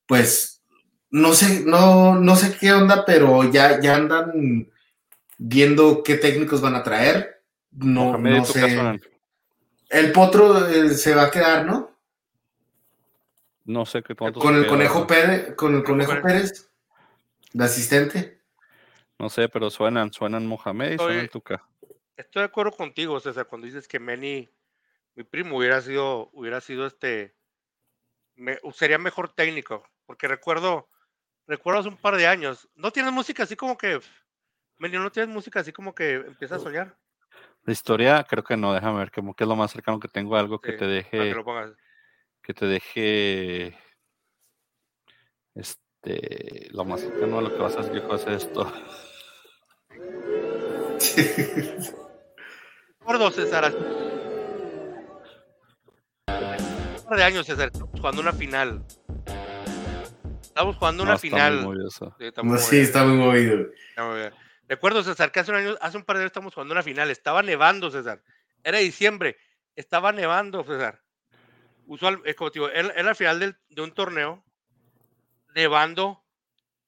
pues, 0.05 0.61
no 1.09 1.33
sé, 1.33 1.63
no, 1.65 2.15
no 2.15 2.35
sé 2.35 2.57
qué 2.59 2.73
onda, 2.73 3.05
pero 3.05 3.49
ya, 3.49 3.79
ya 3.79 3.95
andan 3.95 4.69
viendo 5.37 6.03
qué 6.03 6.15
técnicos 6.15 6.59
van 6.59 6.75
a 6.75 6.83
traer. 6.83 7.41
No, 7.71 8.17
no 8.17 8.43
sé. 8.43 8.99
El 9.87 10.11
potro 10.11 10.67
eh, 10.67 10.89
se 10.89 11.15
va 11.15 11.23
a 11.23 11.31
quedar, 11.31 11.65
¿no? 11.65 11.89
No 13.63 13.85
sé 13.85 14.03
qué 14.03 14.13
Con 14.13 14.57
el 14.57 14.67
conejo 14.67 15.07
Pérez, 15.07 15.55
con 15.55 15.73
el 15.73 15.85
conejo 15.85 16.21
Pérez, 16.21 16.69
de 17.53 17.63
asistente. 17.63 18.41
No 19.17 19.29
sé, 19.29 19.47
pero 19.47 19.69
suenan, 19.69 20.11
suenan 20.11 20.45
Mohamed 20.45 20.95
y 20.95 20.97
suenan 20.97 21.29
Tuca. 21.29 21.65
Estoy 22.17 22.41
de 22.41 22.47
acuerdo 22.47 22.73
contigo, 22.73 23.17
César, 23.21 23.47
cuando 23.47 23.67
dices 23.67 23.87
que 23.87 24.01
Meni 24.01 24.49
mi 25.15 25.23
primo 25.23 25.57
hubiera 25.57 25.81
sido, 25.81 26.29
hubiera 26.33 26.61
sido 26.61 26.85
este, 26.85 27.35
sería 28.73 28.97
mejor 28.97 29.33
técnico, 29.33 29.87
porque 30.05 30.27
recuerdo, 30.27 30.89
recuerdo 31.47 31.79
hace 31.79 31.89
un 31.89 31.97
par 31.97 32.17
de 32.17 32.27
años, 32.27 32.69
no 32.75 32.91
tienes 32.91 33.13
música 33.13 33.43
así 33.43 33.55
como 33.55 33.77
que, 33.77 33.99
Menio, 34.77 34.99
no 34.99 35.11
tienes 35.11 35.33
música 35.33 35.61
así 35.61 35.71
como 35.71 35.95
que 35.95 36.15
empieza 36.15 36.55
a 36.55 36.59
soñar. 36.59 36.97
La 37.63 37.73
historia, 37.73 38.25
creo 38.29 38.43
que 38.43 38.57
no, 38.57 38.73
déjame 38.73 38.99
ver, 38.99 39.11
como 39.11 39.33
que 39.33 39.45
es 39.45 39.47
lo 39.47 39.55
más 39.55 39.71
cercano 39.71 39.99
que 39.99 40.09
tengo, 40.09 40.35
algo 40.35 40.59
que 40.59 40.73
te 40.73 40.85
deje, 40.85 41.33
que, 42.41 42.53
te 42.53 42.65
deje, 42.65 43.77
este, 45.55 46.67
lo 46.71 46.83
más 46.83 47.01
cercano 47.01 47.39
a 47.39 47.41
lo 47.41 47.55
que 47.55 47.61
vas 47.61 47.77
a 47.77 47.79
hacer, 47.79 47.97
es 47.97 48.27
esto. 48.27 48.71
Recuerdo, 52.99 53.31
César, 53.31 53.73
de 57.09 57.23
años, 57.23 57.45
César, 57.45 57.71
jugando 57.91 58.21
una 58.21 58.33
final. 58.33 58.83
Estamos 60.41 60.75
jugando 60.77 61.03
una 61.03 61.17
final. 61.17 61.67
sí, 62.59 62.77
está 62.79 63.03
muy 63.05 63.17
movido. 63.17 63.67
Recuerdo, 64.67 65.03
César, 65.03 65.31
que 65.31 65.39
hace 65.41 65.51
un, 65.51 65.57
año, 65.57 65.75
hace 65.81 65.97
un 65.97 66.03
par 66.03 66.15
de 66.17 66.21
años 66.23 66.29
estamos 66.31 66.53
jugando 66.53 66.73
una 66.73 66.81
final. 66.83 67.11
Estaba 67.11 67.43
nevando, 67.43 67.91
César. 67.91 68.23
Era 68.63 68.79
diciembre. 68.79 69.37
Estaba 69.75 70.11
nevando, 70.11 70.63
César. 70.63 71.01
usual, 71.87 72.19
es 72.25 72.35
como 72.35 72.49
te 72.49 72.59
digo, 72.59 72.69
era, 72.71 72.89
al 73.09 73.15
final 73.15 73.39
del- 73.39 73.57
de 73.69 73.81
un 73.83 73.91
torneo, 73.93 74.43
nevando. 75.53 76.23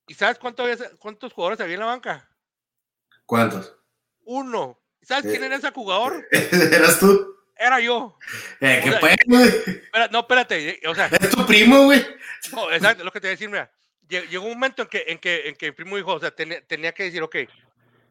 ¿Y 0.07 0.15
sabes 0.15 0.39
cuánto 0.39 0.63
había- 0.63 0.77
cuántos 0.97 1.33
jugadores 1.33 1.59
había 1.61 1.75
en 1.75 1.81
la 1.81 1.85
banca? 1.85 2.27
¿Cuántos? 3.25 3.75
Uno. 4.25 4.81
¿Y 5.01 5.05
¿Sabes 5.05 5.25
quién 5.29 5.43
Eh. 5.43 5.45
era 5.47 5.57
ese 5.57 5.69
jugador? 5.71 6.25
¿Eras 6.31 6.99
tú? 6.99 7.36
Era 7.59 7.79
yo. 7.79 8.17
Eh, 8.61 8.81
¿Qué 8.83 8.89
O 8.91 9.95
sea, 9.97 10.07
no, 10.11 10.19
espérate. 10.19 10.79
O 10.87 10.95
sea, 10.95 11.07
Es 11.07 11.29
tu 11.29 11.45
primo, 11.45 11.83
güey. 11.85 12.05
no, 12.51 12.71
exacto, 12.71 13.03
lo 13.03 13.11
que 13.11 13.19
te 13.19 13.27
voy 13.27 13.31
a 13.31 13.35
decir, 13.35 13.49
mira. 13.49 13.71
lle- 14.07 14.27
Llegó 14.29 14.45
un 14.45 14.53
momento 14.53 14.83
en 14.83 14.87
que, 14.87 15.03
en 15.07 15.17
que, 15.19 15.49
en 15.49 15.55
que 15.55 15.65
mi 15.67 15.71
primo 15.73 15.97
dijo, 15.97 16.13
o 16.13 16.19
sea, 16.19 16.31
tenía, 16.31 16.65
tenía 16.65 16.91
que 16.93 17.03
decir, 17.03 17.21
ok, 17.23 17.35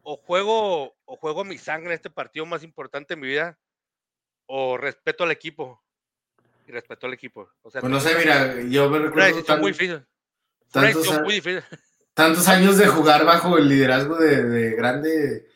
o 0.03 0.17
juego, 0.17 0.95
o 1.05 1.15
juego 1.17 1.43
mi 1.43 1.57
sangre 1.57 1.87
en 1.89 1.95
este 1.95 2.09
partido 2.09 2.45
más 2.45 2.63
importante 2.63 3.15
de 3.15 3.21
mi 3.21 3.27
vida, 3.27 3.57
o 4.45 4.77
respeto 4.77 5.23
al 5.23 5.31
equipo. 5.31 5.83
Y 6.67 6.71
respeto 6.71 7.07
al 7.07 7.13
equipo. 7.13 7.49
O 7.61 7.71
sea, 7.71 7.79
Pues 7.81 7.91
no 7.91 7.99
sé, 7.99 8.15
mira, 8.17 8.61
yo 8.69 8.89
me 8.89 8.99
recuerdo 8.99 9.43
tan- 9.43 9.61
muy 9.61 9.71
difícil. 9.71 10.05
Tantos, 10.71 11.21
muy 11.21 11.35
difícil. 11.35 11.63
tantos 12.13 12.47
años 12.49 12.77
de 12.77 12.87
jugar 12.87 13.23
bajo 13.25 13.57
el 13.57 13.69
liderazgo 13.69 14.17
de, 14.17 14.43
de 14.43 14.71
grande. 14.75 15.47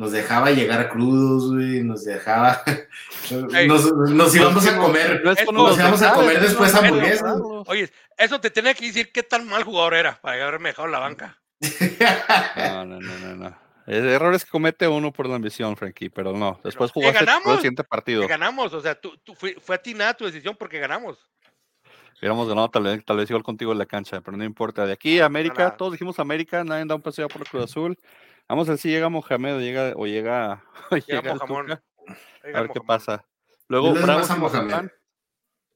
Nos 0.00 0.12
dejaba 0.12 0.50
llegar 0.50 0.88
crudos, 0.88 1.52
güey, 1.52 1.82
nos 1.82 2.06
dejaba. 2.06 2.62
Ey. 3.54 3.68
nos, 3.68 3.92
nos 3.92 4.34
íbamos 4.34 4.66
a 4.66 4.78
comer. 4.78 5.20
No 5.22 5.34
si 5.34 5.44
vamos 5.44 6.00
a 6.00 6.14
comer 6.14 6.40
después 6.40 6.72
no, 6.72 6.80
no, 6.80 6.88
hamburguesas. 6.88 7.38
no, 7.38 7.64
Oye, 7.66 7.92
eso 8.16 8.40
te 8.40 8.48
tenía 8.48 8.72
que 8.72 8.86
decir 8.86 9.12
qué 9.12 9.22
tan 9.22 9.46
mal 9.46 9.62
jugador 9.62 9.92
era 9.92 10.18
para 10.22 10.42
haberme 10.42 10.70
dejado 10.70 10.86
en 10.86 10.92
la 10.92 11.00
banca. 11.00 11.38
No, 12.56 12.86
no, 12.86 12.98
no, 12.98 13.18
no, 13.18 13.36
no. 13.36 13.58
Es 13.86 14.02
errores 14.02 14.46
que 14.46 14.50
comete 14.50 14.88
uno 14.88 15.12
por 15.12 15.28
la 15.28 15.36
ambición, 15.36 15.76
Frankie, 15.76 16.08
pero 16.08 16.32
no. 16.32 16.58
Después 16.64 16.90
que 16.92 17.00
jugaste 17.00 17.22
ganamos. 17.22 17.52
el 17.52 17.56
siguiente 17.56 17.84
partido. 17.84 18.26
Ganamos, 18.26 18.72
o 18.72 18.80
sea, 18.80 18.98
tú, 18.98 19.18
tú 19.22 19.34
fue, 19.34 19.56
fue 19.60 19.74
atinada 19.76 20.14
tu 20.14 20.24
decisión 20.24 20.56
porque 20.58 20.78
ganamos. 20.78 21.18
Hubiéramos 22.18 22.48
ganado 22.48 22.70
tal 22.70 22.84
vez, 22.84 23.04
tal 23.04 23.18
vez 23.18 23.28
igual 23.28 23.42
contigo 23.42 23.72
en 23.72 23.78
la 23.78 23.84
cancha, 23.84 24.22
pero 24.22 24.34
no 24.38 24.44
importa. 24.44 24.86
De 24.86 24.94
aquí 24.94 25.20
a 25.20 25.26
América, 25.26 25.64
nada. 25.64 25.76
todos 25.76 25.92
dijimos 25.92 26.18
América, 26.18 26.64
nadie 26.64 26.86
da 26.86 26.94
un 26.94 27.02
paseo 27.02 27.28
por 27.28 27.46
Cruz 27.46 27.64
Azul. 27.64 27.98
Vamos 28.50 28.66
a 28.66 28.72
ver 28.72 28.78
si 28.80 28.88
llega 28.88 29.08
Mohamed 29.08 29.54
o 29.54 29.60
llega, 29.60 29.92
o 29.94 30.06
llega, 30.06 30.64
o 30.90 30.96
Llega 30.96 31.34
Oiga, 31.34 32.58
a 32.58 32.60
ver 32.62 32.70
qué 32.72 32.80
pasa. 32.80 33.24
Luego, 33.68 33.90
a 33.90 33.92
Mohamed. 33.92 34.38
Mazatlán. 34.38 34.92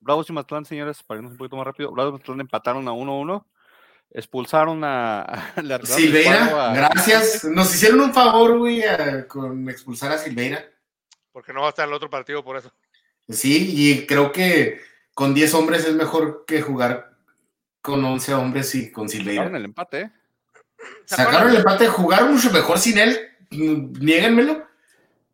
Bravos 0.01 0.29
y 0.29 0.33
Mazatlán, 0.33 0.65
señores, 0.65 1.01
para 1.05 1.19
irnos 1.19 1.33
un 1.33 1.39
poquito 1.39 1.57
más 1.57 1.67
rápido. 1.67 1.93
Bravos 1.93 2.11
y 2.11 2.13
Mazatlán 2.15 2.41
empataron 2.41 2.89
a 2.89 2.91
1-1. 2.91 3.47
Expulsaron 4.11 4.83
a. 4.83 5.53
el 5.57 5.87
Silveira, 5.87 6.71
a- 6.71 6.75
gracias. 6.75 7.45
Nos 7.45 7.73
hicieron 7.73 8.01
un 8.01 8.13
favor, 8.13 8.59
güey, 8.59 8.83
a- 8.83 9.29
con 9.29 9.69
expulsar 9.71 10.11
a 10.11 10.19
Silveira. 10.19 10.65
Porque 11.31 11.53
no 11.53 11.61
va 11.61 11.67
a 11.67 11.71
estar 11.71 11.85
en 11.85 11.91
el 11.91 11.97
otro 11.97 12.11
partido 12.11 12.43
por 12.43 12.57
eso. 12.57 12.73
Sí, 13.29 13.73
y 13.73 14.05
creo 14.07 14.33
que 14.33 14.81
con 15.15 15.33
10 15.33 15.55
hombres 15.55 15.85
es 15.85 15.95
mejor 15.95 16.45
que 16.45 16.61
jugar 16.61 17.19
con 17.81 18.05
11 18.05 18.35
hombres 18.35 18.75
y 18.75 18.91
con 18.91 19.09
Silveira. 19.09 19.43
Sacaron 19.43 19.57
el 19.59 19.65
empate, 19.65 20.01
¿eh? 20.01 20.13
¿Se 21.05 21.17
Sacaron 21.17 21.51
el 21.51 21.57
empate, 21.57 21.89
jugaron 21.89 22.33
mucho 22.35 22.51
mejor 22.51 22.79
sin 22.79 22.99
él. 22.99 23.31
Niéguenmelo. 23.51 24.67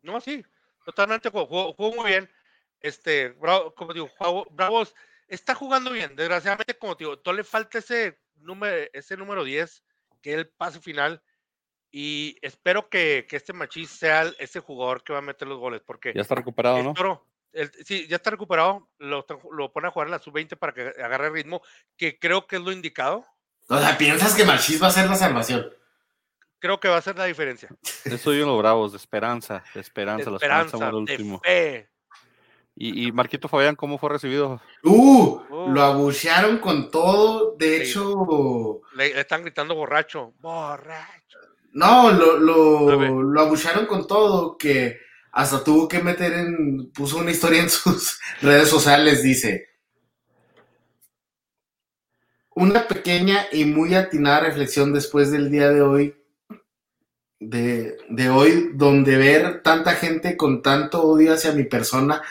No, 0.01 0.19
sí, 0.19 0.43
totalmente 0.85 1.29
jugó, 1.29 1.75
muy 1.77 2.05
bien. 2.11 2.29
Este, 2.79 3.29
Bravo, 3.29 3.73
como 3.75 3.93
digo, 3.93 4.09
jugó- 4.17 4.47
Bravos 4.51 4.93
está 5.27 5.53
jugando 5.55 5.91
bien. 5.91 6.15
Desgraciadamente, 6.15 6.77
como 6.77 6.97
te 6.97 7.03
digo, 7.03 7.19
todo 7.19 7.33
le 7.35 7.43
falta 7.43 7.77
ese 7.77 8.19
número, 8.35 8.89
ese 8.93 9.15
número 9.17 9.43
10, 9.43 9.83
que 10.21 10.31
es 10.31 10.37
el 10.37 10.47
pase 10.49 10.79
final. 10.79 11.21
Y 11.91 12.37
espero 12.41 12.89
que, 12.89 13.25
que 13.29 13.35
este 13.35 13.53
Machís 13.53 13.89
sea 13.91 14.21
el- 14.23 14.35
ese 14.39 14.59
jugador 14.61 15.03
que 15.03 15.13
va 15.13 15.19
a 15.19 15.23
meter 15.23 15.47
los 15.47 15.59
goles, 15.59 15.81
porque 15.85 16.13
Ya 16.15 16.21
está 16.21 16.35
recuperado, 16.35 16.81
¿no? 16.81 16.93
el- 17.53 17.71
sí, 17.85 18.07
ya 18.07 18.15
está 18.15 18.29
recuperado, 18.31 18.89
lo, 18.97 19.25
lo 19.51 19.71
pone 19.73 19.87
a 19.87 19.91
jugar 19.91 20.07
en 20.07 20.11
la 20.11 20.19
sub-20 20.19 20.55
para 20.57 20.73
que 20.73 20.81
agarre 21.03 21.29
ritmo, 21.29 21.61
que 21.97 22.17
creo 22.17 22.47
que 22.47 22.55
es 22.55 22.61
lo 22.61 22.71
indicado. 22.71 23.25
O 23.71 23.79
sea, 23.79 23.97
piensas 23.97 24.33
que 24.35 24.45
Machís 24.45 24.81
va 24.81 24.87
a 24.87 24.91
ser 24.91 25.07
la 25.09 25.15
salvación. 25.15 25.65
Creo 26.59 26.79
que 26.79 26.89
va 26.89 26.97
a 26.97 27.01
ser 27.01 27.17
la 27.17 27.25
diferencia. 27.25 27.69
Eso 28.05 28.33
yo 28.33 28.41
en 28.43 28.47
los 28.47 28.57
Bravos, 28.59 28.91
de 28.91 28.97
esperanza, 28.97 29.63
de 29.73 29.81
esperanza, 29.81 30.25
De 30.25 30.31
la 30.31 30.37
esperanza 30.37 30.65
esperanza, 30.75 30.77
muere 30.91 30.91
de 30.91 31.13
último. 31.13 31.39
fe. 31.43 31.89
Y, 32.75 33.07
y 33.07 33.11
Marquito 33.11 33.47
Fabián, 33.47 33.75
¿cómo 33.75 33.97
fue 33.97 34.09
recibido? 34.09 34.61
Uh, 34.83 35.39
Oh. 35.49 35.67
lo 35.69 35.81
abuchearon 35.83 36.57
con 36.59 36.89
todo. 36.91 37.55
De 37.57 37.77
Sí. 37.85 37.91
hecho, 37.91 38.81
Le, 38.95 39.13
le 39.13 39.21
están 39.21 39.41
gritando 39.41 39.75
borracho. 39.75 40.33
Borracho. 40.39 41.37
no, 41.73 42.11
lo, 42.11 42.37
lo, 42.37 43.21
lo 43.23 43.41
abuchearon 43.41 43.85
con 43.87 44.05
todo. 44.07 44.57
Que 44.57 44.99
hasta 45.31 45.63
tuvo 45.63 45.87
que 45.87 45.99
meter 46.03 46.33
en. 46.33 46.91
Puso 46.91 47.17
una 47.17 47.31
historia 47.31 47.61
en 47.61 47.69
sus 47.69 48.19
redes 48.41 48.69
sociales. 48.69 49.21
Dice: 49.23 49.69
Una 52.53 52.87
pequeña 52.87 53.45
y 53.51 53.65
muy 53.65 53.95
atinada 53.95 54.41
reflexión 54.41 54.93
después 54.93 55.31
del 55.31 55.49
día 55.49 55.69
de 55.69 55.81
hoy. 55.81 56.15
De, 57.39 57.97
de 58.09 58.29
hoy, 58.29 58.71
donde 58.73 59.17
ver 59.17 59.63
tanta 59.63 59.93
gente 59.95 60.37
con 60.37 60.61
tanto 60.61 61.01
odio 61.01 61.33
hacia 61.33 61.53
mi 61.53 61.63
persona, 61.63 62.21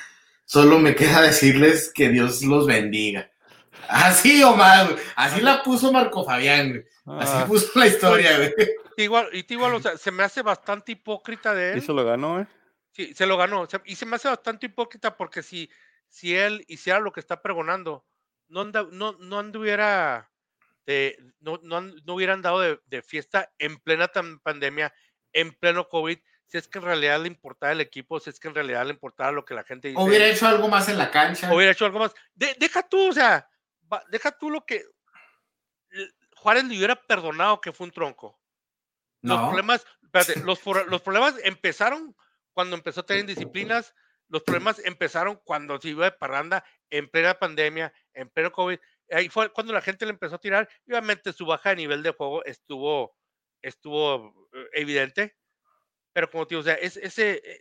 solo 0.44 0.78
me 0.78 0.94
queda 0.94 1.20
decirles 1.22 1.90
que 1.92 2.10
Dios 2.10 2.42
los 2.42 2.66
bendiga. 2.66 3.30
Así, 3.88 4.42
Omar, 4.44 4.94
así 5.16 5.40
la 5.40 5.62
puso 5.64 5.92
Marco 5.92 6.24
Fabián. 6.24 6.84
Así 7.06 7.42
Ah, 7.42 7.44
puso 7.46 7.76
la 7.78 7.86
historia, 7.88 8.36
güey. 8.36 8.54
Igual, 8.96 9.28
y 9.32 9.42
te 9.42 9.54
igual, 9.54 9.74
o 9.74 9.80
sea, 9.80 9.96
se 9.96 10.10
me 10.12 10.22
hace 10.22 10.42
bastante 10.42 10.92
hipócrita 10.92 11.54
de 11.54 11.72
y 11.72 11.80
él. 11.80 11.82
se 11.82 11.92
lo 11.92 12.04
ganó, 12.04 12.40
¿eh? 12.40 12.46
Sí, 12.92 13.14
se 13.14 13.26
lo 13.26 13.36
ganó. 13.36 13.66
y 13.84 13.96
se 13.96 14.06
me 14.06 14.16
hace 14.16 14.28
bastante 14.28 14.66
hipócrita 14.66 15.16
porque 15.16 15.42
si, 15.42 15.70
si 16.08 16.36
él 16.36 16.64
hiciera 16.68 17.00
lo 17.00 17.10
que 17.12 17.20
está 17.20 17.40
pregonando, 17.42 18.04
no, 18.50 18.60
anda- 18.60 18.86
no, 18.90 19.12
no 19.18 19.38
anduviera, 19.38 20.30
de, 20.86 21.16
no, 21.40 21.58
no, 21.62 21.80
no 21.80 22.14
hubieran 22.14 22.42
dado 22.42 22.60
de, 22.60 22.80
de 22.86 23.02
fiesta 23.02 23.50
en 23.58 23.78
plena 23.78 24.10
pandemia, 24.42 24.92
en 25.32 25.52
pleno 25.54 25.88
COVID, 25.88 26.18
si 26.46 26.58
es 26.58 26.66
que 26.68 26.78
en 26.78 26.84
realidad 26.84 27.20
le 27.20 27.28
importaba 27.28 27.72
el 27.72 27.80
equipo, 27.80 28.18
si 28.20 28.28
es 28.30 28.40
que 28.40 28.48
en 28.48 28.54
realidad 28.56 28.84
le 28.84 28.92
importaba 28.92 29.30
lo 29.32 29.44
que 29.44 29.54
la 29.54 29.62
gente 29.64 29.88
dice. 29.88 30.00
Hubiera 30.02 30.26
hecho 30.26 30.46
algo 30.48 30.68
más 30.68 30.88
en 30.88 30.98
la 30.98 31.10
cancha. 31.10 31.52
hubiera 31.54 31.72
hecho 31.72 31.86
algo 31.86 32.00
más. 32.00 32.12
De- 32.34 32.56
deja 32.58 32.82
tú, 32.88 33.08
o 33.08 33.12
sea, 33.12 33.48
deja 34.10 34.32
tú 34.32 34.50
lo 34.50 34.64
que 34.66 34.84
Juárez 36.36 36.64
le 36.64 36.76
hubiera 36.76 36.96
perdonado 36.96 37.60
que 37.60 37.72
fue 37.72 37.86
un 37.86 37.92
tronco. 37.92 38.40
Los 39.22 39.38
No. 39.38 39.46
problemas, 39.48 39.84
espérate, 40.02 40.40
los, 40.40 40.60
los 40.88 41.02
problemas 41.02 41.34
empezaron 41.44 42.16
cuando 42.52 42.74
empezó 42.76 43.00
a 43.00 43.06
tener 43.06 43.26
disciplinas, 43.26 43.94
los 44.30 44.42
problemas 44.42 44.80
empezaron 44.84 45.38
cuando 45.44 45.78
se 45.80 45.88
iba 45.90 46.06
de 46.06 46.12
parranda 46.12 46.64
en 46.88 47.08
plena 47.10 47.34
pandemia, 47.34 47.92
en 48.14 48.28
pleno 48.30 48.50
COVID. 48.50 48.78
Ahí 49.10 49.28
fue 49.28 49.52
cuando 49.52 49.72
la 49.72 49.80
gente 49.82 50.06
le 50.06 50.12
empezó 50.12 50.36
a 50.36 50.40
tirar. 50.40 50.68
y 50.86 50.92
obviamente 50.92 51.32
su 51.32 51.44
baja 51.44 51.70
de 51.70 51.76
nivel 51.76 52.02
de 52.02 52.12
juego 52.12 52.44
estuvo, 52.44 53.14
estuvo 53.60 54.48
eh, 54.54 54.66
evidente. 54.74 55.36
Pero 56.12 56.30
como 56.30 56.46
te 56.46 56.54
digo, 56.54 56.60
o 56.60 56.64
sea, 56.64 56.74
es, 56.74 56.96
ese 56.96 57.42
eh, 57.44 57.60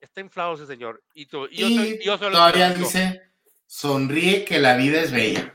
está 0.00 0.20
inflado 0.20 0.54
ese 0.54 0.66
señor. 0.66 1.02
Y, 1.14 1.26
tú- 1.26 1.48
y 1.50 1.56
yo, 1.58 1.66
Y 1.68 2.04
yo 2.04 2.16
soy 2.18 2.26
lo 2.28 2.32
que 2.32 2.36
todavía 2.36 2.70
dice, 2.74 3.22
sonríe 3.66 4.44
que 4.44 4.58
la 4.58 4.76
vida 4.76 5.00
es 5.02 5.12
bella. 5.12 5.54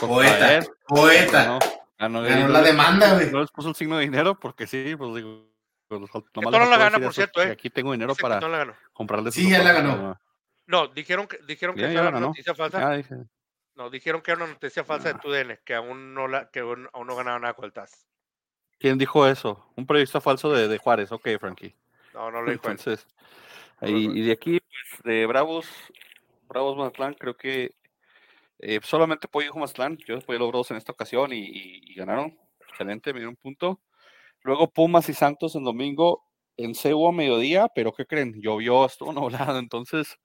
Por 0.00 0.08
Poeta, 0.08 0.64
poeta. 0.88 1.44
ganó, 1.44 1.58
ganó, 1.98 2.22
Ganó 2.22 2.38
y 2.40 2.42
no 2.44 2.48
la 2.48 2.62
demanda, 2.62 3.14
güey. 3.14 3.30
No 3.30 3.40
les 3.42 3.50
puso 3.50 3.68
el 3.68 3.74
signo 3.74 3.96
de 3.98 4.04
dinero 4.04 4.38
porque 4.40 4.66
sí, 4.66 4.94
pues 4.96 5.14
digo. 5.14 5.49
Pues, 5.98 6.10
no 6.36 6.50
la 6.50 6.76
gana, 6.78 6.92
por 6.98 7.02
eso, 7.02 7.12
cierto, 7.12 7.42
¿eh? 7.42 7.50
Aquí 7.50 7.68
tengo 7.70 7.92
dinero 7.92 8.14
para 8.14 8.38
no 8.40 8.74
comprarles. 8.92 9.34
Sí, 9.34 9.50
ya 9.50 9.62
la 9.62 9.72
ganó. 9.72 10.18
no. 10.66 10.86
Dijeron 10.88 11.26
que, 11.26 11.38
dijeron 11.46 11.74
que 11.74 11.82
era 11.84 12.02
una 12.02 12.10
ganó. 12.12 12.26
noticia 12.28 12.54
falsa. 12.54 12.88
Ah, 12.90 12.96
dije, 12.96 13.14
No, 13.74 13.90
dijeron 13.90 14.20
que 14.22 14.30
era 14.30 14.44
una 14.44 14.52
noticia 14.52 14.84
falsa 14.84 15.08
Ah. 15.10 15.12
de 15.14 15.18
TUDN, 15.18 15.58
que 15.64 15.74
aún 15.74 16.14
no 16.14 16.28
la, 16.28 16.48
que 16.50 16.60
aún, 16.60 16.88
aún 16.92 17.06
no 17.06 17.16
ganaba 17.16 17.38
nada 17.38 17.54
con 17.54 17.64
el 17.64 17.72
TAS. 17.72 18.06
¿Quién 18.78 18.98
dijo 18.98 19.26
eso? 19.26 19.70
Un 19.76 19.86
periodista 19.86 20.20
falso 20.20 20.52
de, 20.52 20.68
de 20.68 20.78
Juárez. 20.78 21.10
Ok, 21.12 21.28
Frankie. 21.38 21.74
No, 22.14 22.30
no 22.30 22.40
lo 22.42 22.50
dijo. 22.50 22.68
Entonces, 22.68 23.06
y, 23.82 24.22
de 24.22 24.32
aquí, 24.32 24.60
pues, 24.60 25.02
de 25.04 25.26
Bravos, 25.26 25.66
Bravos 26.48 26.76
Mazatlán, 26.76 27.14
creo 27.14 27.36
que 27.36 27.74
eh, 28.58 28.80
solamente 28.82 29.26
apoyo 29.26 29.46
dijo 29.46 29.58
Mazatlán. 29.58 29.96
Yo 30.06 30.16
apoyé 30.18 30.36
a 30.36 30.40
los 30.40 30.48
Bravos 30.50 30.70
en 30.70 30.76
esta 30.76 30.92
ocasión 30.92 31.32
y, 31.32 31.38
y- 31.40 31.80
y 31.92 31.94
ganaron. 31.94 32.38
Excelente, 32.68 33.12
me 33.12 33.20
dieron 33.20 33.32
un 33.32 33.36
punto. 33.42 33.80
Luego 34.42 34.70
Pumas 34.70 35.08
y 35.08 35.14
Santos 35.14 35.54
en 35.54 35.64
domingo 35.64 36.24
en 36.56 36.74
CEU 36.74 37.08
a 37.08 37.12
mediodía, 37.12 37.68
pero 37.74 37.92
¿qué 37.92 38.06
creen? 38.06 38.34
Llovió, 38.40 38.84
estuvo 38.86 39.12
nublado, 39.12 39.58
entonces 39.58 40.16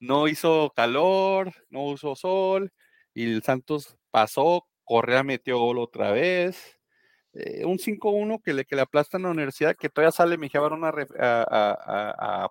no 0.00 0.28
hizo 0.28 0.72
calor, 0.76 1.52
no 1.70 1.84
usó 1.84 2.14
sol 2.14 2.72
y 3.14 3.24
el 3.32 3.42
Santos 3.42 3.96
pasó, 4.10 4.66
Correa 4.84 5.22
metió 5.22 5.58
gol 5.58 5.78
otra 5.78 6.12
vez. 6.12 6.78
eh, 7.34 7.64
un 7.64 7.78
5-1 7.78 8.40
que 8.42 8.54
le, 8.54 8.64
que 8.64 8.76
le 8.76 8.82
aplastan 8.82 9.22
a 9.22 9.28
la 9.28 9.32
universidad, 9.34 9.76
que 9.76 9.88
todavía 9.88 10.12
sale 10.12 10.38
Mejía 10.38 10.60
Barón 10.60 10.84
a, 10.84 12.48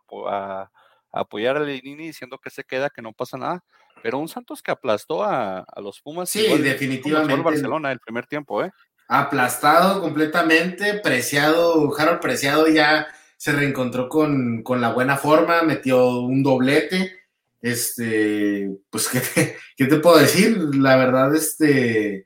apoyar 1.11 1.57
a 1.57 1.59
Lenini 1.61 2.07
diciendo 2.07 2.37
que 2.37 2.49
se 2.49 2.63
queda, 2.63 2.89
que 2.89 3.01
no 3.01 3.13
pasa 3.13 3.37
nada. 3.37 3.63
Pero 4.03 4.19
un 4.19 4.27
Santos 4.27 4.61
que 4.61 4.71
aplastó 4.71 5.23
a, 5.23 5.59
a 5.59 5.81
los 5.81 6.01
Pumas. 6.01 6.29
Sí, 6.29 6.41
igual 6.41 6.63
definitivamente. 6.63 7.41
Barcelona 7.41 7.91
el 7.91 7.99
primer 7.99 8.27
tiempo, 8.27 8.63
¿eh? 8.63 8.71
Aplastado 9.07 10.01
completamente, 10.01 10.95
Preciado, 10.95 11.93
Harold 11.97 12.19
Preciado 12.19 12.67
ya 12.67 13.07
se 13.37 13.53
reencontró 13.53 14.09
con, 14.09 14.63
con 14.63 14.81
la 14.81 14.91
buena 14.91 15.15
forma, 15.15 15.61
metió 15.61 16.19
un 16.19 16.43
doblete 16.43 17.15
Este, 17.61 18.69
pues, 18.89 19.07
¿qué 19.07 19.19
te, 19.21 19.57
¿qué 19.77 19.85
te 19.85 19.97
puedo 19.97 20.17
decir? 20.17 20.57
La 20.75 20.97
verdad, 20.97 21.33
este, 21.35 22.25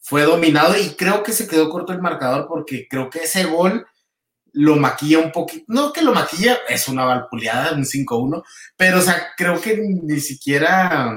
fue 0.00 0.22
dominado 0.22 0.76
y 0.78 0.90
creo 0.90 1.22
que 1.22 1.32
se 1.32 1.46
quedó 1.46 1.68
corto 1.68 1.92
el 1.92 2.00
marcador 2.00 2.46
porque 2.48 2.86
creo 2.88 3.10
que 3.10 3.24
ese 3.24 3.44
gol 3.44 3.86
lo 4.54 4.76
maquilla 4.76 5.18
un 5.18 5.32
poquito, 5.32 5.64
no 5.68 5.92
que 5.92 6.02
lo 6.02 6.14
maquilla, 6.14 6.58
es 6.68 6.88
una 6.88 7.04
valpuleada, 7.04 7.72
un 7.72 7.84
5-1, 7.84 8.42
pero 8.76 8.98
o 8.98 9.02
sea, 9.02 9.32
creo 9.36 9.60
que 9.60 9.76
ni 9.76 10.20
siquiera... 10.20 11.12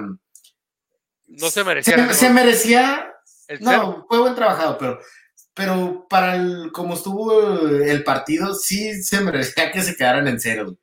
No 1.27 1.49
se 1.49 1.63
merecía. 1.63 2.07
Se, 2.07 2.13
se 2.13 2.29
merecía... 2.29 3.14
no, 3.59 4.05
fue 4.07 4.19
buen 4.19 4.35
trabajado, 4.35 4.77
pero, 4.77 4.99
pero 5.53 6.07
para 6.09 6.35
el, 6.35 6.71
como 6.71 6.93
estuvo 6.95 7.59
el 7.59 8.03
partido, 8.03 8.53
sí 8.53 9.01
se 9.03 9.21
merecía 9.21 9.71
que 9.71 9.81
se 9.81 9.95
quedaran 9.95 10.27
en 10.27 10.39
cero. 10.39 10.77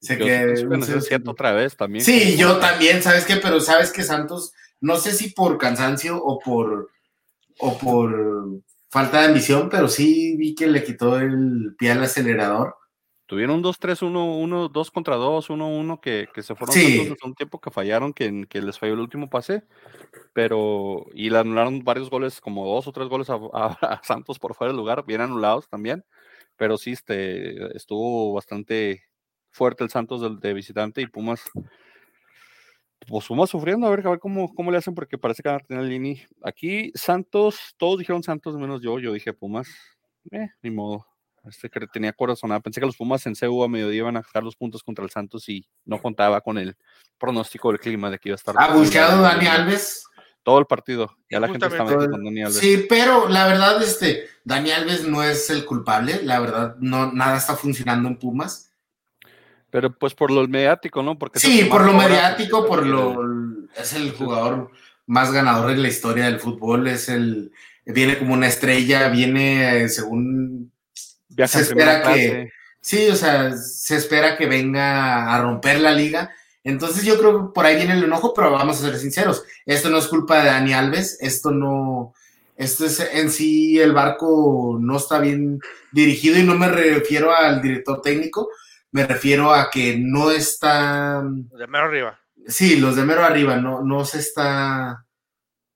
Se 0.00 0.18
que, 0.18 0.66
otra 1.26 1.52
vez 1.52 1.76
también. 1.76 2.04
Sí, 2.04 2.36
yo 2.36 2.58
también, 2.58 3.02
¿sabes 3.02 3.24
qué? 3.24 3.36
Pero 3.36 3.60
sabes 3.60 3.90
que 3.90 4.02
Santos, 4.02 4.52
no 4.80 4.96
sé 4.96 5.12
si 5.12 5.30
por 5.30 5.58
cansancio 5.58 6.22
o 6.22 6.38
por, 6.38 6.90
o 7.58 7.78
por 7.78 8.62
falta 8.90 9.20
de 9.20 9.26
ambición, 9.26 9.68
pero 9.70 9.88
sí 9.88 10.36
vi 10.36 10.54
que 10.54 10.66
le 10.66 10.84
quitó 10.84 11.18
el 11.18 11.74
pie 11.78 11.92
al 11.92 12.02
acelerador. 12.02 12.76
Tuvieron 13.26 13.56
un 13.56 13.62
2-3, 13.64 14.02
1-1, 14.02 14.70
2 14.70 14.90
contra 14.90 15.16
2, 15.16 15.50
1-1 15.50 16.00
que, 16.00 16.28
que, 16.32 16.42
se 16.42 16.54
fueron 16.54 16.74
sí. 16.74 17.12
un 17.24 17.34
tiempo 17.34 17.60
que 17.60 17.70
fallaron, 17.70 18.12
que, 18.12 18.46
que, 18.48 18.62
les 18.62 18.78
falló 18.78 18.94
el 18.94 19.00
último 19.00 19.28
pase, 19.28 19.64
pero 20.32 21.06
y 21.12 21.30
le 21.30 21.38
anularon 21.38 21.82
varios 21.82 22.08
goles, 22.08 22.40
como 22.40 22.64
dos 22.66 22.86
o 22.86 22.92
tres 22.92 23.08
goles 23.08 23.28
a 23.30 23.38
Santos 24.04 24.38
por 24.38 24.54
fuera 24.54 24.72
del 24.72 24.78
lugar, 24.78 25.04
bien 25.04 25.20
anulados 25.20 25.68
también, 25.68 26.04
pero 26.56 26.78
sí 26.78 26.92
este, 26.92 27.76
estuvo 27.76 28.32
bastante 28.32 29.02
fuerte 29.50 29.82
el 29.82 29.90
Santos 29.90 30.20
de, 30.20 30.48
de 30.48 30.54
visitante 30.54 31.00
y 31.02 31.06
Pumas 31.08 31.42
pues 33.08 33.26
Pumas 33.26 33.50
sufriendo, 33.50 33.86
a 33.86 33.90
ver, 33.90 34.06
a 34.06 34.10
ver 34.10 34.18
cómo, 34.18 34.52
cómo 34.54 34.70
le 34.70 34.78
hacen, 34.78 34.94
porque 34.94 35.18
parece 35.18 35.42
que 35.42 35.48
van 35.48 35.60
a 35.60 35.64
tener 35.64 35.84
Lini. 35.84 36.22
Aquí 36.42 36.90
Santos, 36.94 37.74
todos 37.76 37.98
dijeron 37.98 38.22
Santos 38.22 38.56
menos 38.56 38.82
yo, 38.82 38.98
yo 38.98 39.12
dije 39.12 39.32
Pumas, 39.32 39.68
eh, 40.32 40.48
ni 40.62 40.70
modo. 40.70 41.06
Este 41.48 41.70
que 41.70 41.86
tenía 41.86 42.12
corazonada, 42.12 42.60
pensé 42.60 42.80
que 42.80 42.86
los 42.86 42.96
Pumas 42.96 43.26
en 43.26 43.34
CU 43.34 43.62
a 43.62 43.68
mediodía 43.68 43.98
iban 43.98 44.16
a 44.16 44.22
sacar 44.22 44.42
los 44.42 44.56
puntos 44.56 44.82
contra 44.82 45.04
el 45.04 45.10
Santos 45.10 45.48
y 45.48 45.66
no 45.84 46.00
contaba 46.00 46.40
con 46.40 46.58
el 46.58 46.76
pronóstico 47.18 47.70
del 47.70 47.80
clima 47.80 48.10
de 48.10 48.18
que 48.18 48.30
iba 48.30 48.34
a 48.34 48.36
estar. 48.36 48.54
¿Ha 48.58 48.74
buscado 48.74 49.22
Dani 49.22 49.46
Alves? 49.46 50.04
Todo 50.42 50.58
el 50.60 50.66
partido, 50.66 51.16
ya 51.28 51.40
la 51.40 51.48
gente 51.48 51.66
está 51.66 51.84
metiendo 51.84 52.18
Dani 52.18 52.42
Alves. 52.42 52.58
Sí, 52.58 52.86
pero 52.88 53.28
la 53.28 53.46
verdad, 53.46 53.82
este, 53.82 54.28
Dani 54.44 54.70
Alves 54.70 55.06
no 55.06 55.22
es 55.22 55.50
el 55.50 55.64
culpable, 55.64 56.22
la 56.22 56.40
verdad, 56.40 56.76
no, 56.78 57.12
nada 57.12 57.36
está 57.36 57.56
funcionando 57.56 58.08
en 58.08 58.16
Pumas 58.16 58.66
pero 59.76 59.92
pues 59.92 60.14
por 60.14 60.30
lo 60.30 60.48
mediático, 60.48 61.02
¿no? 61.02 61.18
Porque 61.18 61.38
sí, 61.38 61.64
por 61.64 61.84
lo 61.84 61.92
mediático, 61.92 62.66
por 62.66 62.86
lo 62.86 63.68
es 63.76 63.92
el 63.92 64.12
jugador 64.12 64.70
más 65.04 65.32
ganador 65.32 65.70
en 65.70 65.82
la 65.82 65.88
historia 65.88 66.24
del 66.24 66.40
fútbol, 66.40 66.86
es 66.86 67.10
el 67.10 67.52
viene 67.84 68.18
como 68.18 68.32
una 68.32 68.46
estrella, 68.46 69.08
viene 69.08 69.88
según 69.88 70.72
Viaja 71.36 71.58
se 71.58 71.64
espera 71.64 72.02
que 72.02 72.50
sí, 72.80 73.08
o 73.08 73.14
sea, 73.14 73.56
se 73.56 73.96
espera 73.96 74.36
que 74.36 74.46
venga 74.46 75.34
a 75.34 75.40
romper 75.40 75.80
la 75.80 75.92
liga. 75.92 76.34
Entonces 76.64 77.04
yo 77.04 77.18
creo 77.18 77.38
que 77.38 77.52
por 77.54 77.64
ahí 77.64 77.76
viene 77.76 77.92
el 77.92 78.04
enojo, 78.04 78.34
pero 78.34 78.50
vamos 78.50 78.78
a 78.78 78.86
ser 78.86 78.98
sinceros, 78.98 79.44
esto 79.64 79.88
no 79.88 79.98
es 79.98 80.08
culpa 80.08 80.40
de 80.40 80.46
Dani 80.46 80.72
Alves, 80.72 81.18
esto 81.20 81.52
no 81.52 82.12
esto 82.56 82.86
es 82.86 83.00
en 83.00 83.30
sí 83.30 83.78
el 83.78 83.92
barco 83.92 84.78
no 84.80 84.96
está 84.96 85.18
bien 85.18 85.60
dirigido 85.92 86.38
y 86.38 86.42
no 86.42 86.54
me 86.54 86.68
refiero 86.68 87.34
al 87.34 87.60
director 87.60 88.00
técnico, 88.00 88.48
me 88.90 89.06
refiero 89.06 89.52
a 89.52 89.68
que 89.70 89.98
no 89.98 90.30
está. 90.30 91.22
Los 91.22 91.60
de 91.60 91.66
mero 91.66 91.84
arriba. 91.84 92.18
Sí, 92.46 92.76
los 92.76 92.96
de 92.96 93.04
mero 93.04 93.24
arriba, 93.24 93.56
no, 93.56 93.82
no 93.82 94.04
se 94.04 94.20
está. 94.20 95.04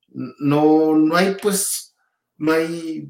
No, 0.08 0.96
no 0.96 1.16
hay, 1.16 1.36
pues, 1.40 1.94
no 2.38 2.52
hay, 2.52 3.08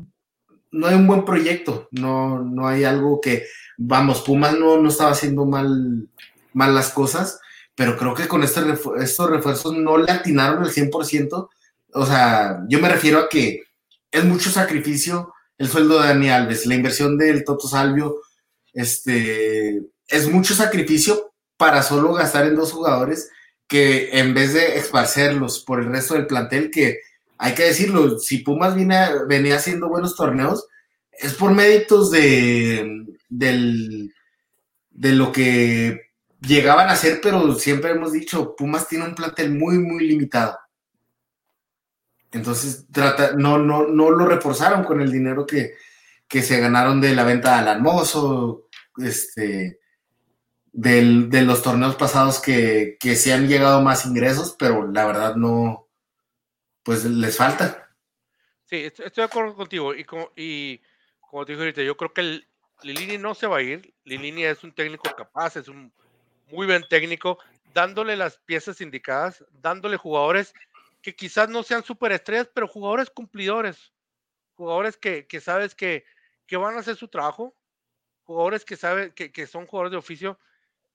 no 0.73 0.87
hay 0.87 0.95
un 0.95 1.07
buen 1.07 1.25
proyecto, 1.25 1.89
no, 1.91 2.41
no 2.41 2.69
hay 2.69 2.85
algo 2.85 3.21
que, 3.21 3.47
vamos, 3.77 4.23
Pumas 4.23 4.59
no, 4.59 4.81
no 4.81 4.89
estaba 4.89 5.11
haciendo 5.11 5.45
mal, 5.45 6.09
mal 6.53 6.75
las 6.75 6.91
cosas, 6.91 7.41
pero 7.75 7.97
creo 7.97 8.15
que 8.15 8.29
con 8.29 8.43
este 8.43 8.61
estos 8.99 9.31
refuerzos 9.31 9.77
no 9.77 9.97
le 9.97 10.13
atinaron 10.13 10.65
el 10.65 10.71
100%, 10.71 11.49
o 11.93 12.07
sea, 12.07 12.61
yo 12.69 12.79
me 12.79 12.89
refiero 12.89 13.19
a 13.19 13.29
que 13.29 13.65
es 14.11 14.25
mucho 14.25 14.51
sacrificio 14.51 15.33
el 15.59 15.69
sueldo 15.69 16.01
de 16.01 16.09
Dani 16.09 16.31
Alves, 16.31 16.67
la 16.67 16.75
inversión 16.75 17.19
del 17.19 17.45
Toto 17.45 17.69
Salvio, 17.69 18.21
este, 18.73 19.83
es 20.09 20.29
mucho 20.29 20.55
sacrificio 20.55 21.33
para 21.57 21.83
solo 21.83 22.15
gastar 22.15 22.47
en 22.47 22.57
dos 22.57 22.73
jugadores 22.73 23.31
que 23.69 24.19
en 24.19 24.35
vez 24.35 24.55
de 24.55 24.79
esparcerlos 24.79 25.61
por 25.61 25.81
el 25.81 25.93
resto 25.93 26.15
del 26.15 26.27
plantel, 26.27 26.71
que 26.71 27.01
hay 27.43 27.55
que 27.55 27.63
decirlo, 27.63 28.19
si 28.19 28.39
Pumas 28.39 28.75
venía 28.75 29.57
haciendo 29.57 29.89
buenos 29.89 30.15
torneos, 30.15 30.69
es 31.11 31.33
por 31.33 31.53
méritos 31.53 32.11
de, 32.11 33.07
del, 33.31 34.15
de 34.91 35.13
lo 35.13 35.33
que 35.33 36.03
llegaban 36.43 36.91
a 36.91 36.93
hacer, 36.93 37.19
pero 37.23 37.55
siempre 37.55 37.93
hemos 37.93 38.13
dicho, 38.13 38.55
Pumas 38.55 38.89
tiene 38.89 39.07
un 39.07 39.15
plantel 39.15 39.55
muy, 39.55 39.79
muy 39.79 40.07
limitado. 40.07 40.59
Entonces, 42.31 42.85
trata, 42.93 43.33
no, 43.33 43.57
no, 43.57 43.87
no 43.87 44.11
lo 44.11 44.27
reforzaron 44.27 44.85
con 44.85 45.01
el 45.01 45.11
dinero 45.11 45.47
que, 45.47 45.73
que 46.29 46.43
se 46.43 46.61
ganaron 46.61 47.01
de 47.01 47.15
la 47.15 47.25
venta 47.25 47.59
al 47.59 47.69
almozo, 47.69 48.67
este, 48.99 49.81
de 50.73 51.43
los 51.43 51.63
torneos 51.63 51.97
pasados 51.97 52.39
que, 52.39 52.99
que 53.01 53.17
se 53.17 53.33
han 53.33 53.49
llegado 53.49 53.81
más 53.81 54.05
ingresos, 54.05 54.57
pero 54.59 54.93
la 54.93 55.07
verdad 55.07 55.37
no, 55.37 55.90
pues 56.91 57.05
les 57.05 57.37
falta. 57.37 57.89
Sí, 58.65 58.79
estoy 58.79 59.11
de 59.15 59.23
acuerdo 59.23 59.55
contigo. 59.55 59.95
Y 59.95 60.03
como, 60.03 60.33
y 60.35 60.81
como 61.21 61.47
te 61.47 61.53
dije 61.53 61.63
ahorita, 61.63 61.83
yo 61.83 61.97
creo 61.97 62.13
que 62.13 62.21
el, 62.21 62.49
Lilini 62.83 63.17
no 63.17 63.33
se 63.37 63.47
va 63.47 63.59
a 63.59 63.63
ir. 63.63 63.95
Lilini 64.03 64.43
es 64.43 64.65
un 64.65 64.73
técnico 64.73 65.09
capaz, 65.17 65.55
es 65.55 65.69
un 65.69 65.93
muy 66.49 66.67
buen 66.67 66.83
técnico, 66.89 67.39
dándole 67.73 68.17
las 68.17 68.39
piezas 68.39 68.81
indicadas, 68.81 69.45
dándole 69.53 69.99
jugadores 69.99 70.53
que 71.01 71.15
quizás 71.15 71.49
no 71.49 71.63
sean 71.63 71.85
superestrellas, 71.85 72.51
pero 72.53 72.67
jugadores 72.67 73.09
cumplidores, 73.09 73.93
jugadores 74.55 74.97
que, 74.97 75.29
que 75.29 75.41
sabes 75.41 75.77
que, 75.77 76.05
que, 76.45 76.57
van 76.57 76.75
a 76.75 76.81
hacer 76.81 76.97
su 76.97 77.07
trabajo, 77.07 77.57
jugadores 78.25 78.65
que 78.65 78.75
saben 78.75 79.13
que, 79.13 79.31
que 79.31 79.47
son 79.47 79.69
jugadores 79.69 79.93
de 79.93 79.99
oficio 79.99 80.41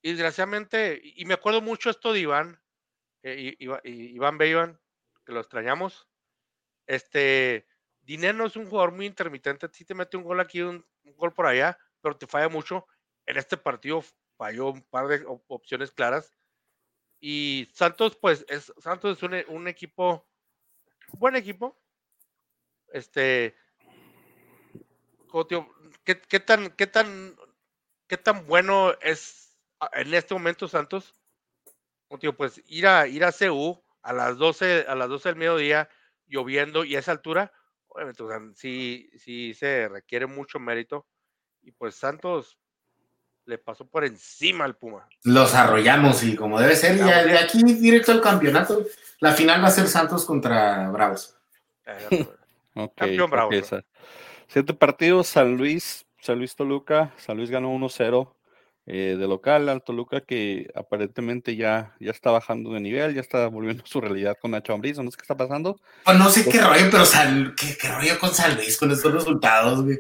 y 0.02 0.10
desgraciadamente, 0.10 1.02
y 1.02 1.24
me 1.24 1.36
acuerdo 1.36 1.62
mucho 1.62 1.90
esto 1.90 2.12
de 2.12 2.20
Iván, 2.20 2.60
eh, 3.24 3.56
Iván 3.86 4.38
Beivan, 4.38 4.78
que 5.26 5.34
lo 5.34 5.40
extrañamos. 5.40 6.08
Este, 6.88 7.66
Dinero 8.02 8.46
es 8.46 8.56
un 8.56 8.70
jugador 8.70 8.92
muy 8.92 9.06
intermitente, 9.06 9.68
si 9.72 9.86
te 9.86 9.96
mete 9.96 10.18
un 10.18 10.24
gol 10.24 10.40
aquí, 10.40 10.62
un, 10.62 10.86
gol 11.18 11.34
por 11.34 11.48
allá, 11.48 11.78
pero 12.02 12.18
te 12.18 12.28
falla 12.28 12.50
mucho. 12.50 12.88
En 13.26 13.38
este 13.38 13.58
partido 13.58 14.04
falló 14.38 14.70
un 14.70 14.82
par 14.84 15.08
de 15.08 15.26
opciones 15.48 15.92
claras. 15.92 16.32
Y 17.20 17.70
Santos, 17.74 18.16
pues, 18.16 18.46
es, 18.48 18.72
Santos 18.78 19.18
es 19.18 19.24
un, 19.24 19.56
un 19.56 19.68
equipo, 19.68 20.28
buen 21.14 21.36
equipo. 21.36 21.76
Este, 22.90 23.56
¿qué, 26.04 26.22
¿qué, 26.22 26.40
tan, 26.40 26.70
qué 26.72 26.88
tan, 26.88 27.36
qué 28.08 28.18
tan 28.18 28.46
bueno 28.46 28.94
es 29.02 29.46
en 29.94 30.14
este 30.14 30.34
momento, 30.34 30.68
Santos, 30.68 31.14
pues 32.38 32.62
ir 32.68 32.88
a 32.88 33.08
ir 33.08 33.24
a 33.24 33.32
CU 33.32 33.84
a 34.06 34.14
las 34.14 34.38
12, 34.38 34.86
a 34.88 34.96
las 34.96 35.10
12 35.10 35.30
del 35.30 35.38
mediodía, 35.38 35.90
lloviendo 36.28 36.86
y 36.86 36.96
a 36.96 37.00
esa 37.00 37.12
altura, 37.12 37.52
obviamente, 37.88 38.24
sí, 38.54 39.10
sí 39.18 39.54
se 39.56 39.90
requiere 39.90 40.28
mucho 40.28 40.60
mérito. 40.60 41.08
Y 41.64 41.72
pues 41.72 41.96
Santos 41.96 42.60
le 43.46 43.58
pasó 43.58 43.88
por 43.88 44.06
encima 44.06 44.64
al 44.64 44.78
Puma. 44.78 45.08
Los 45.24 45.56
arrollamos 45.56 46.24
y 46.24 46.36
como 46.36 46.60
debe 46.60 46.76
ser, 46.76 46.98
ya, 46.98 47.24
de 47.24 47.38
aquí 47.40 47.64
directo 47.64 48.12
al 48.12 48.22
campeonato. 48.22 48.86
La 49.20 49.34
final 49.34 49.64
va 49.64 49.68
a 49.68 49.72
ser 49.72 49.88
Santos 49.88 50.24
contra 50.26 50.90
Bravos. 50.92 51.36
Campeón 52.96 53.30
Bravos. 53.32 53.74
Siete 54.48 54.74
partidos, 54.76 55.28
San 55.28 55.58
Luis, 55.58 56.06
San 56.22 56.38
Luis 56.38 56.56
Toluca, 56.56 57.12
San 57.18 57.38
Luis 57.38 57.50
ganó 57.50 57.74
1-0. 57.74 58.35
Eh, 58.88 59.16
de 59.18 59.28
local, 59.28 59.68
Alto 59.68 59.94
Luca, 59.94 60.22
que 60.22 60.70
aparentemente 60.76 61.56
ya, 61.56 61.96
ya 62.00 62.12
está 62.12 62.30
bajando 62.30 62.72
de 62.74 62.80
nivel, 62.80 63.16
ya 63.16 63.22
está 63.22 63.48
volviendo 63.48 63.84
a 63.84 63.88
su 63.88 64.00
realidad 64.00 64.38
con 64.40 64.52
Nacho 64.52 64.74
Ambriz, 64.74 65.00
no 65.00 65.10
sé 65.10 65.18
qué 65.18 65.24
está 65.24 65.36
pasando. 65.36 65.80
Pues 66.04 66.20
no 66.20 66.30
sé 66.30 66.48
qué 66.48 66.62
rollo, 66.62 66.90
pero 66.92 67.04
¿qué, 67.58 67.90
rollo 67.90 68.20
con 68.20 68.30
San 68.30 68.56
Luis 68.56 68.78
con 68.78 68.92
estos 68.92 69.12
resultados, 69.12 69.84
güey. 69.84 70.00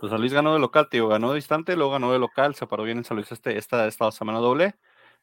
Pues 0.00 0.10
San 0.10 0.20
Luis 0.20 0.32
ganó 0.32 0.54
de 0.54 0.58
local, 0.58 0.88
tío, 0.90 1.06
ganó 1.06 1.30
de 1.30 1.36
distante, 1.36 1.76
luego 1.76 1.92
ganó 1.92 2.12
de 2.12 2.18
local, 2.18 2.54
se 2.54 2.66
paró 2.66 2.84
bien 2.84 2.96
en 2.96 3.04
San 3.04 3.18
Luis 3.18 3.30
este, 3.30 3.58
esta, 3.58 3.86
esta 3.86 4.10
semana 4.10 4.38
doble. 4.38 4.74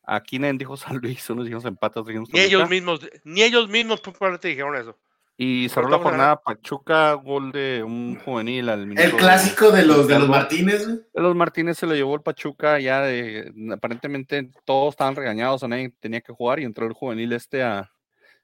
Aquí 0.06 0.38
nadie 0.38 0.60
dijo 0.60 0.78
San 0.78 0.98
Luis, 0.98 1.28
unos 1.32 1.46
dijimos 1.46 1.66
empate, 1.66 2.00
otros 2.00 2.08
dijimos 2.08 2.30
Ni 2.32 2.40
ellos 2.40 2.70
mismos, 2.70 3.02
ni 3.24 3.42
ellos 3.42 3.68
mismos 3.68 4.00
probablemente 4.00 4.48
dijeron 4.48 4.76
eso. 4.76 4.96
Y 5.42 5.70
cerró 5.70 5.88
la 5.88 6.00
jornada 6.00 6.42
Pachuca, 6.42 7.14
gol 7.14 7.54
de 7.54 7.82
un 7.82 8.20
juvenil 8.20 8.68
al 8.68 8.86
minuto. 8.86 9.02
El 9.02 9.16
clásico 9.16 9.72
de 9.72 9.86
los 9.86 10.06
de 10.06 10.20
los 10.20 10.28
Martínez. 10.28 10.86
De 10.86 11.22
los 11.22 11.34
Martínez 11.34 11.78
se 11.78 11.88
lo 11.88 11.96
llevó 11.96 12.14
el 12.16 12.22
Pachuca 12.22 12.78
ya 12.78 13.00
de 13.00 13.50
aparentemente 13.72 14.52
todos 14.66 14.96
estaban 14.96 15.16
regañados, 15.16 15.64
nadie 15.64 15.94
tenía 16.02 16.20
que 16.20 16.34
jugar 16.34 16.60
y 16.60 16.66
entró 16.66 16.88
el 16.88 16.92
juvenil 16.92 17.32
este 17.32 17.64
a, 17.64 17.90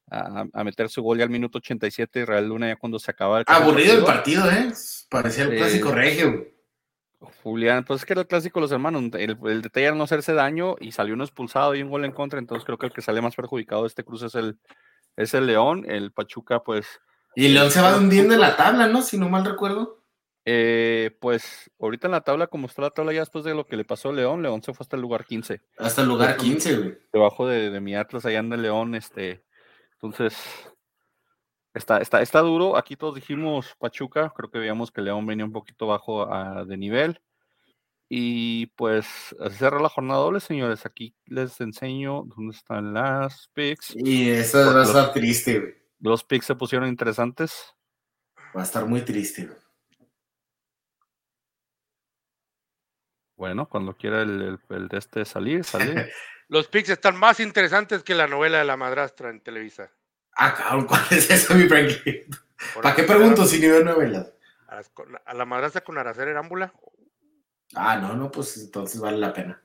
a, 0.10 0.64
meter 0.64 0.88
su 0.88 1.04
gol 1.04 1.18
ya 1.18 1.26
al 1.26 1.30
minuto 1.30 1.58
87 1.58 2.22
Israel 2.22 2.48
Luna 2.48 2.70
ya 2.70 2.78
cuando 2.78 2.98
se 2.98 3.12
acaba 3.12 3.40
el 3.40 3.46
Aburrido 3.46 3.98
el 3.98 4.06
partido, 4.06 4.50
¿eh? 4.50 4.72
Parecía 5.10 5.44
el 5.44 5.58
clásico 5.58 5.92
regio. 5.92 6.48
Julián, 7.44 7.84
pues 7.84 8.00
es 8.00 8.06
que 8.06 8.14
era 8.14 8.22
el 8.22 8.28
clásico 8.28 8.60
de 8.60 8.62
los 8.62 8.72
hermanos, 8.72 9.04
el, 9.16 9.38
el, 9.44 9.62
detalle 9.62 9.88
era 9.88 9.96
no 9.96 10.06
hacerse 10.06 10.32
daño 10.32 10.78
y 10.80 10.94
salió 10.94 11.14
uno 11.14 11.26
expulsado 11.26 11.76
y 11.76 11.82
un 11.82 11.90
gol 11.90 12.06
en 12.06 12.14
contra, 12.14 12.40
entonces 12.40 12.64
creo 12.64 12.78
que 12.78 12.86
el 12.86 12.94
que 12.94 13.02
sale 13.02 13.22
más 13.22 13.36
perjudicado 13.36 13.82
de 13.82 13.88
este 13.90 14.06
cruce 14.06 14.28
es 14.28 14.36
el, 14.36 14.58
es 15.16 15.34
el 15.34 15.48
León, 15.48 15.86
el 15.88 16.12
Pachuca, 16.12 16.64
pues. 16.64 16.86
Y 17.36 17.48
el 17.48 17.54
León 17.54 17.72
se 17.72 17.82
va 17.82 17.98
hundiendo 17.98 18.34
en 18.34 18.42
la 18.42 18.56
tabla, 18.56 18.88
¿no? 18.88 19.02
Si 19.02 19.18
no 19.18 19.30
mal 19.30 19.46
recuerdo. 19.46 20.02
Eh, 20.48 21.18
pues 21.20 21.72
ahorita 21.80 22.08
en 22.08 22.12
la 22.12 22.22
tabla, 22.22 22.48
como 22.48 22.68
está 22.68 22.84
la 22.84 22.92
tabla 22.92 23.14
ya 23.14 23.22
después 23.22 23.44
de 23.44 23.56
lo 23.56 23.66
que 23.66 23.78
le 23.78 23.84
pasó 23.84 24.10
a 24.10 24.14
León, 24.14 24.44
León 24.44 24.62
se 24.62 24.74
fue 24.74 24.84
hasta 24.84 24.96
el 24.96 25.02
lugar 25.02 25.26
15. 25.26 25.60
Hasta 25.80 26.02
el 26.04 26.08
lugar 26.08 26.38
15, 26.38 26.78
güey. 26.78 26.98
Debajo 27.12 27.48
de, 27.48 27.80
mi 27.82 27.96
Atlas, 27.96 28.26
allá 28.26 28.40
anda 28.40 28.56
el 28.56 28.62
León, 28.62 28.94
este. 28.94 29.44
Entonces, 29.94 30.38
está, 31.74 31.98
está, 31.98 32.22
está 32.22 32.42
duro. 32.42 32.78
Aquí 32.78 32.96
todos 32.96 33.16
dijimos 33.16 33.76
Pachuca, 33.80 34.32
creo 34.36 34.52
que 34.52 34.60
veíamos 34.60 34.92
que 34.92 35.02
León 35.02 35.26
venía 35.26 35.46
un 35.46 35.52
poquito 35.52 35.88
bajo 35.88 36.28
de 36.66 36.78
nivel. 36.78 37.20
Y 38.08 38.68
pues 38.76 39.06
cerra 39.52 39.82
la 39.82 39.90
jornada 39.90 40.20
doble, 40.20 40.40
señores. 40.40 40.86
Aquí 40.86 41.16
les 41.26 41.60
enseño 41.60 42.24
dónde 42.26 42.56
están 42.56 42.94
las 42.94 43.50
picks. 43.54 43.96
Y 43.96 44.30
eso 44.30 44.74
va 44.74 44.82
a 44.82 44.84
estar 44.84 45.14
triste, 45.14 45.60
güey. 45.60 45.76
Los 46.00 46.24
picks 46.24 46.46
se 46.46 46.56
pusieron 46.56 46.88
interesantes. 46.88 47.74
Va 48.56 48.62
a 48.62 48.64
estar 48.64 48.86
muy 48.86 49.02
triste, 49.02 49.46
güey. 49.46 49.58
Bueno, 53.38 53.68
cuando 53.68 53.96
quiera 53.98 54.22
el, 54.22 54.60
de 54.70 54.98
este 54.98 55.26
salir, 55.26 55.64
salir. 55.64 56.10
Los 56.48 56.68
picks 56.68 56.90
están 56.90 57.18
más 57.18 57.40
interesantes 57.40 58.04
que 58.04 58.14
la 58.14 58.28
novela 58.28 58.60
de 58.60 58.66
la 58.66 58.78
madrastra 58.78 59.30
en 59.30 59.42
Televisa. 59.42 59.92
Ah, 60.34 60.54
cabrón, 60.54 60.86
¿cuál 60.86 61.02
es 61.12 61.30
eso, 61.30 61.56
mi 61.56 61.68
Frankie? 61.68 62.26
¿Para 62.76 62.96
qué 62.96 63.04
pregunto 63.04 63.46
si 63.46 63.60
ni 63.60 63.68
veo 63.68 63.84
novelas? 63.84 64.32
A, 64.68 65.34
la 65.34 65.46
madrastra 65.46 65.82
con 65.82 65.98
Araceli 65.98 66.32
Arámbula 66.32 66.74
Ah, 67.76 67.98
no, 67.98 68.16
no, 68.16 68.32
pues 68.32 68.58
entonces 68.58 69.00
vale 69.00 69.18
la 69.18 69.34
pena. 69.34 69.62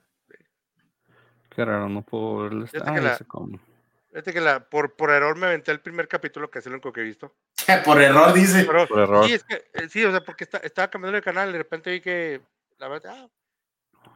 Qué 1.49 1.65
raro, 1.65 1.89
no 1.89 2.01
puedo 2.01 2.43
verlo. 2.43 2.67
Fíjate, 2.67 2.93
que, 2.93 3.01
la, 3.01 4.23
que 4.23 4.41
la, 4.41 4.69
por, 4.69 4.95
por 4.95 5.09
error 5.11 5.37
me 5.37 5.47
aventé 5.47 5.71
el 5.71 5.81
primer 5.81 6.07
capítulo 6.07 6.49
que 6.49 6.59
es 6.59 6.65
el 6.65 6.73
único 6.73 6.93
que 6.93 7.01
he 7.01 7.05
visto. 7.05 7.35
por 7.85 8.01
error, 8.01 8.33
dice. 8.33 8.63
por 8.65 8.99
error. 8.99 9.25
Sí, 9.25 9.33
es 9.33 9.43
que, 9.43 9.69
eh, 9.73 9.89
sí, 9.89 10.03
o 10.05 10.11
sea, 10.11 10.23
porque 10.23 10.43
estaba 10.43 10.89
cambiando 10.89 11.15
de 11.15 11.21
canal 11.21 11.49
y 11.49 11.53
de 11.53 11.57
repente 11.57 11.91
vi 11.91 12.01
que, 12.01 12.41
la 12.77 12.87
verdad, 12.87 13.13
ah, 13.15 13.29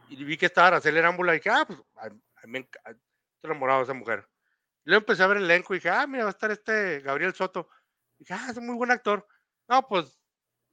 y 0.08 0.24
vi 0.24 0.36
que 0.36 0.46
estaba 0.46 0.68
Araceli 0.68 0.98
Arámbula 0.98 1.34
y 1.34 1.38
dije, 1.38 1.50
ah, 1.50 1.64
pues, 1.66 1.78
a, 1.96 2.46
mí 2.46 2.58
estoy 2.58 2.94
enamorado 3.42 3.80
de 3.80 3.84
esa 3.84 3.94
mujer. 3.94 4.26
Y 4.84 4.90
luego 4.90 5.02
empecé 5.02 5.22
a 5.22 5.26
ver 5.26 5.38
el 5.38 5.44
elenco 5.44 5.74
y 5.74 5.78
dije, 5.78 5.90
ah, 5.90 6.06
mira, 6.06 6.24
va 6.24 6.30
a 6.30 6.32
estar 6.32 6.50
este 6.50 7.00
Gabriel 7.00 7.34
Soto. 7.34 7.68
Y 8.18 8.20
dije, 8.20 8.34
ah, 8.34 8.46
es 8.50 8.56
un 8.56 8.66
muy 8.66 8.76
buen 8.76 8.90
actor. 8.90 9.26
No, 9.68 9.86
pues 9.86 10.18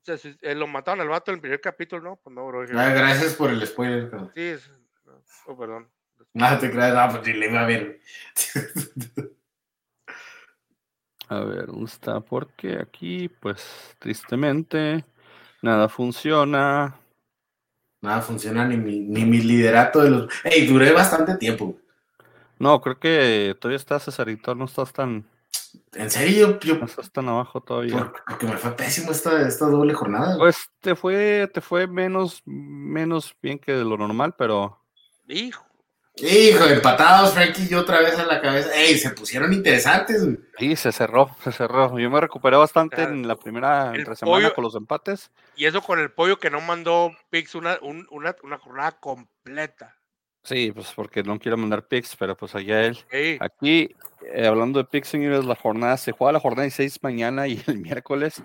eh, 0.07 0.55
lo 0.55 0.67
mataron 0.67 1.01
al 1.01 1.09
vato 1.09 1.31
en 1.31 1.35
el 1.35 1.41
primer 1.41 1.61
capítulo, 1.61 2.01
¿no? 2.01 2.15
Pues 2.17 2.35
no, 2.35 2.45
bro. 2.47 2.65
Ah, 2.77 2.89
gracias 2.89 3.33
por 3.35 3.49
el 3.49 3.65
spoiler. 3.65 4.09
Sí, 4.35 4.41
es, 4.41 4.69
oh, 5.45 5.57
perdón. 5.57 5.89
No 6.33 6.57
te 6.57 6.71
creas, 6.71 6.93
no, 6.93 7.21
pues 7.21 7.35
le 7.35 7.47
iba 7.47 7.61
a 7.61 7.65
ver. 7.65 8.01
a 11.29 11.39
ver, 11.41 11.67
¿dónde 11.67 11.85
está? 11.85 12.19
Porque 12.21 12.79
aquí, 12.79 13.29
pues, 13.29 13.95
tristemente, 13.99 15.05
nada 15.61 15.87
funciona. 15.87 16.99
Nada 18.01 18.21
funciona, 18.21 18.65
ni 18.65 18.77
mi, 18.77 18.99
ni 18.99 19.25
mi 19.25 19.39
liderato 19.39 20.01
de 20.01 20.09
los. 20.09 20.33
¡Ey! 20.43 20.65
Duré 20.65 20.91
bastante 20.91 21.37
tiempo. 21.37 21.77
No, 22.59 22.81
creo 22.81 22.99
que 22.99 23.55
todavía 23.59 23.77
estás, 23.77 24.05
Cesarito, 24.05 24.55
no 24.55 24.65
estás 24.65 24.91
tan. 24.91 25.25
¿En 25.93 26.09
serio? 26.09 26.59
Yo, 26.59 26.77
no 26.77 26.85
estás 26.85 27.11
tan 27.11 27.29
abajo 27.29 27.61
todavía. 27.61 28.11
Porque 28.27 28.47
me 28.47 28.57
fue 28.57 28.75
pésimo 28.75 29.11
esta, 29.11 29.47
esta 29.47 29.65
doble 29.65 29.93
jornada. 29.93 30.37
Pues 30.37 30.69
te 30.79 30.95
fue, 30.95 31.49
te 31.53 31.61
fue 31.61 31.87
menos, 31.87 32.41
menos 32.45 33.35
bien 33.41 33.59
que 33.59 33.73
de 33.73 33.83
lo 33.83 33.97
normal, 33.97 34.35
pero. 34.37 34.79
Hijo. 35.27 35.65
Hijo, 36.15 36.65
empatados, 36.65 37.33
Frankie 37.33 37.67
y 37.71 37.73
otra 37.73 37.99
vez 37.99 38.19
a 38.19 38.25
la 38.25 38.39
cabeza. 38.39 38.69
¡Ey! 38.75 38.97
Se 38.99 39.09
pusieron 39.11 39.51
interesantes, 39.51 40.23
Sí, 40.59 40.75
se 40.75 40.91
cerró, 40.91 41.35
se 41.43 41.51
cerró. 41.51 41.97
Yo 41.97 42.09
me 42.11 42.21
recuperé 42.21 42.55
bastante 42.55 43.01
en 43.01 43.27
la 43.27 43.35
primera 43.35 43.95
entre 43.95 44.15
semana 44.15 44.51
con 44.51 44.63
los 44.63 44.75
empates. 44.75 45.31
Y 45.55 45.65
eso 45.65 45.81
con 45.81 45.99
el 45.99 46.11
pollo 46.11 46.37
que 46.37 46.51
no 46.51 46.61
mandó 46.61 47.11
Pix 47.31 47.55
una, 47.55 47.79
una, 47.81 48.35
una 48.43 48.57
jornada 48.59 48.91
completa. 48.99 49.95
Sí, 50.43 50.71
pues 50.73 50.91
porque 50.93 51.23
no 51.23 51.39
quiero 51.39 51.55
mandar 51.55 51.87
picks, 51.87 52.15
pero 52.17 52.35
pues 52.35 52.53
allá 52.53 52.85
él. 52.85 52.97
Aquí, 53.39 53.89
eh, 54.33 54.45
hablando 54.45 54.79
de 54.79 54.85
picks, 54.85 55.07
señores, 55.07 55.45
la 55.45 55.55
jornada, 55.55 55.95
se 55.95 56.11
juega 56.11 56.33
la 56.33 56.39
jornada 56.41 56.63
16 56.63 57.01
mañana 57.01 57.47
y 57.47 57.61
el 57.67 57.79
miércoles, 57.79 58.43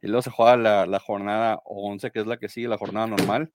y 0.00 0.06
luego 0.06 0.22
se 0.22 0.30
juega 0.30 0.56
la, 0.56 0.86
la, 0.86 1.00
jornada 1.00 1.60
11, 1.64 2.10
que 2.12 2.20
es 2.20 2.26
la 2.26 2.36
que 2.36 2.48
sigue 2.48 2.68
la 2.68 2.78
jornada 2.78 3.08
normal. 3.08 3.52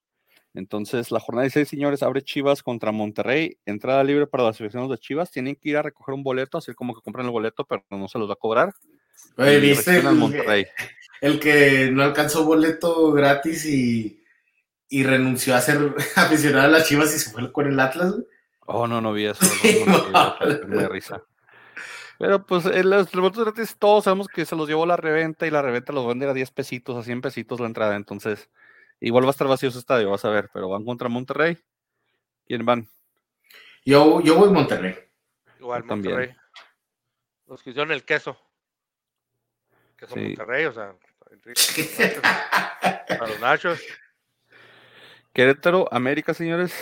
Entonces, 0.54 1.12
la 1.12 1.20
jornada 1.20 1.44
16, 1.44 1.68
señores, 1.68 2.04
abre 2.04 2.22
Chivas 2.22 2.64
contra 2.64 2.92
Monterrey, 2.92 3.58
entrada 3.66 4.04
libre 4.04 4.28
para 4.28 4.44
los 4.44 4.56
aficionados 4.60 4.92
de 4.92 4.98
Chivas, 4.98 5.32
tienen 5.32 5.56
que 5.56 5.70
ir 5.70 5.78
a 5.78 5.82
recoger 5.82 6.16
un 6.16 6.24
boleto, 6.24 6.58
así 6.58 6.74
como 6.74 6.96
que 6.96 7.02
compran 7.02 7.26
el 7.26 7.32
boleto, 7.32 7.66
pero 7.66 7.84
no 7.90 8.08
se 8.08 8.20
los 8.20 8.30
va 8.30 8.34
a 8.34 8.38
cobrar. 8.38 8.74
Oye, 9.38 9.60
¿viste 9.60 9.98
el, 9.98 10.68
el 11.22 11.40
que 11.40 11.90
no 11.92 12.04
alcanzó 12.04 12.46
boleto 12.46 13.12
gratis 13.12 13.66
y 13.66 14.25
y 14.96 15.04
renunció 15.04 15.54
a 15.56 15.60
ser 15.60 15.94
aficionado 16.16 16.68
a 16.68 16.70
las 16.70 16.88
Chivas 16.88 17.14
y 17.14 17.20
se 17.20 17.30
fue 17.30 17.52
con 17.52 17.68
el 17.68 17.78
Atlas. 17.82 18.16
Oh, 18.62 18.88
no, 18.88 19.02
no 19.02 19.12
vi 19.12 19.26
eso. 19.26 19.46
No, 20.68 20.88
risa. 20.88 21.22
Pero 22.18 22.46
pues 22.46 22.64
los 22.64 23.12
votos 23.12 23.44
gratis 23.44 23.76
todos 23.78 24.06
sabemos 24.06 24.30
que 24.30 24.46
se 24.46 24.56
los 24.56 24.70
llevó 24.70 24.86
la 24.86 24.96
reventa 24.96 25.46
y 25.46 25.52
la 25.52 25.62
reventa 25.62 25.92
los 25.92 26.08
vende 26.08 26.30
a 26.30 26.34
10 26.34 26.50
pesitos, 26.52 26.96
a 26.96 27.04
100 27.04 27.20
pesitos 27.20 27.60
la 27.60 27.66
entrada. 27.66 27.98
Entonces, 27.98 28.50
igual 29.02 29.26
va 29.26 29.28
a 29.28 29.32
estar 29.32 29.50
vacío 29.50 29.68
ese 29.68 29.80
estadio, 29.80 30.12
vas 30.12 30.24
a 30.24 30.30
ver. 30.30 30.50
Pero 30.54 30.70
van 30.70 30.86
contra 30.86 31.10
Monterrey. 31.10 31.58
¿Quién 32.48 32.66
van? 32.66 32.88
Yo, 33.84 34.22
yo 34.22 34.36
voy 34.36 34.50
Monterrey. 34.50 34.96
Igual, 35.60 35.84
Monterrey. 35.84 36.34
Los 37.48 37.62
que 37.62 37.72
hicieron 37.72 37.92
el 37.92 38.06
queso. 38.06 38.38
Queso 39.98 40.16
Monterrey, 40.16 40.66
o 40.66 40.74
sea, 40.74 40.96
a 43.20 43.28
los 43.28 43.40
nachos. 43.42 43.82
Querétaro, 45.36 45.90
América, 45.92 46.34
señores. 46.34 46.74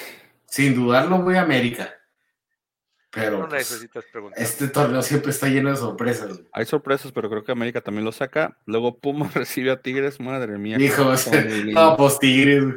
Sin 0.45 0.75
dudarlo, 0.75 1.23
voy 1.23 1.38
a 1.38 1.41
América. 1.41 1.91
Pero 3.09 3.49
pues, 3.49 3.89
este 4.35 4.67
torneo 4.67 5.01
siempre 5.01 5.31
está 5.31 5.47
lleno 5.47 5.71
de 5.71 5.75
sorpresas. 5.75 6.39
Hay 6.51 6.65
sorpresas, 6.67 7.11
pero 7.11 7.31
creo 7.31 7.43
que 7.43 7.51
América 7.51 7.81
también 7.81 8.05
lo 8.05 8.11
saca. 8.11 8.59
Luego 8.67 8.99
Puma 8.99 9.30
recibe 9.34 9.71
a 9.71 9.81
Tigres, 9.81 10.19
madre 10.19 10.59
mía. 10.59 10.77
Hijo, 10.80 11.03
no, 11.73 11.97
pues 11.97 12.19
Tigres. 12.19 12.75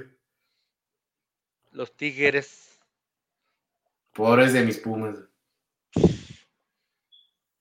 Los 1.72 1.94
Tigres. 1.94 2.80
Pobres 4.14 4.54
de 4.54 4.64
mis 4.64 4.78
Pumas. 4.78 5.18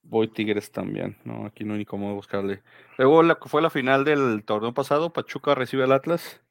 Voy 0.04 0.30
Tigres 0.30 0.72
también, 0.72 1.18
no, 1.26 1.48
aquí 1.48 1.66
no 1.66 1.74
hay 1.74 1.80
ni 1.80 1.86
cómo 1.86 2.16
buscarle. 2.16 2.64
Luego 2.98 3.24
la, 3.24 3.36
fue 3.42 3.62
la 3.62 3.70
final 3.70 4.06
del 4.06 4.46
torneo 4.46 4.74
pasado, 4.74 5.12
Pachuca 5.12 5.54
recibe 5.54 5.84
al 5.84 5.92
Atlas. 5.92 6.45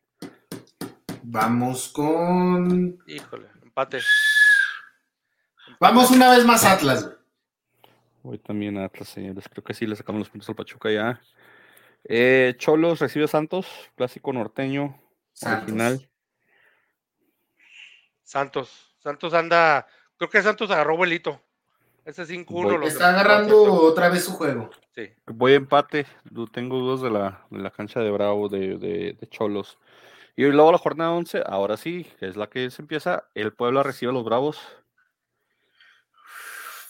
Vamos 1.35 1.89
con. 1.89 2.97
Híjole, 3.09 3.49
empate. 3.61 3.99
Vamos 5.81 6.13
una 6.13 6.31
vez 6.31 6.45
más 6.45 6.65
Atlas. 6.65 7.11
Voy 8.23 8.39
también 8.39 8.79
a 8.79 8.85
Atlas, 8.85 9.09
señores. 9.09 9.49
Creo 9.49 9.65
que 9.65 9.75
sí 9.75 9.85
le 9.85 9.97
sacamos 9.97 10.21
los 10.21 10.31
puntos 10.31 10.49
al 10.49 10.55
Pachuca 10.55 10.93
ya. 10.93 11.21
Eh, 12.05 12.55
Cholos 12.57 13.01
recibe 13.01 13.25
a 13.25 13.29
Santos, 13.29 13.67
clásico 13.97 14.33
norteño, 14.33 14.97
original. 15.45 16.09
Santos. 18.23 18.95
Santos 19.01 19.35
anda. 19.35 19.89
Creo 20.17 20.31
que 20.31 20.41
Santos 20.41 20.71
agarró 20.71 20.97
vuelito. 20.97 21.43
Ese 22.05 22.27
5-1. 22.27 22.87
Está 22.87 23.09
agarrando 23.11 23.73
otra 23.73 24.09
vez 24.09 24.25
su 24.25 24.35
juego. 24.35 24.71
Sí. 24.95 25.13
Voy 25.27 25.55
a 25.55 25.57
empate. 25.57 26.07
Tengo 26.53 26.79
dudas 26.79 27.01
de 27.01 27.11
la, 27.11 27.45
de 27.51 27.59
la 27.59 27.73
cancha 27.73 27.99
de 27.99 28.13
Bravo 28.13 28.49
de, 28.49 28.79
de, 28.79 29.17
de 29.21 29.29
Cholos. 29.31 29.81
Y 30.37 30.45
luego 30.45 30.73
la 30.73 30.79
jornada 30.79 31.13
11, 31.13 31.45
ahora 31.47 31.77
sí, 31.77 32.07
que 32.19 32.27
es 32.27 32.37
la 32.37 32.49
que 32.49 32.71
se 32.71 32.83
empieza, 32.83 33.29
el 33.35 33.53
Puebla 33.53 33.83
recibe 33.83 34.11
a 34.11 34.15
los 34.15 34.25
Bravos. 34.25 34.59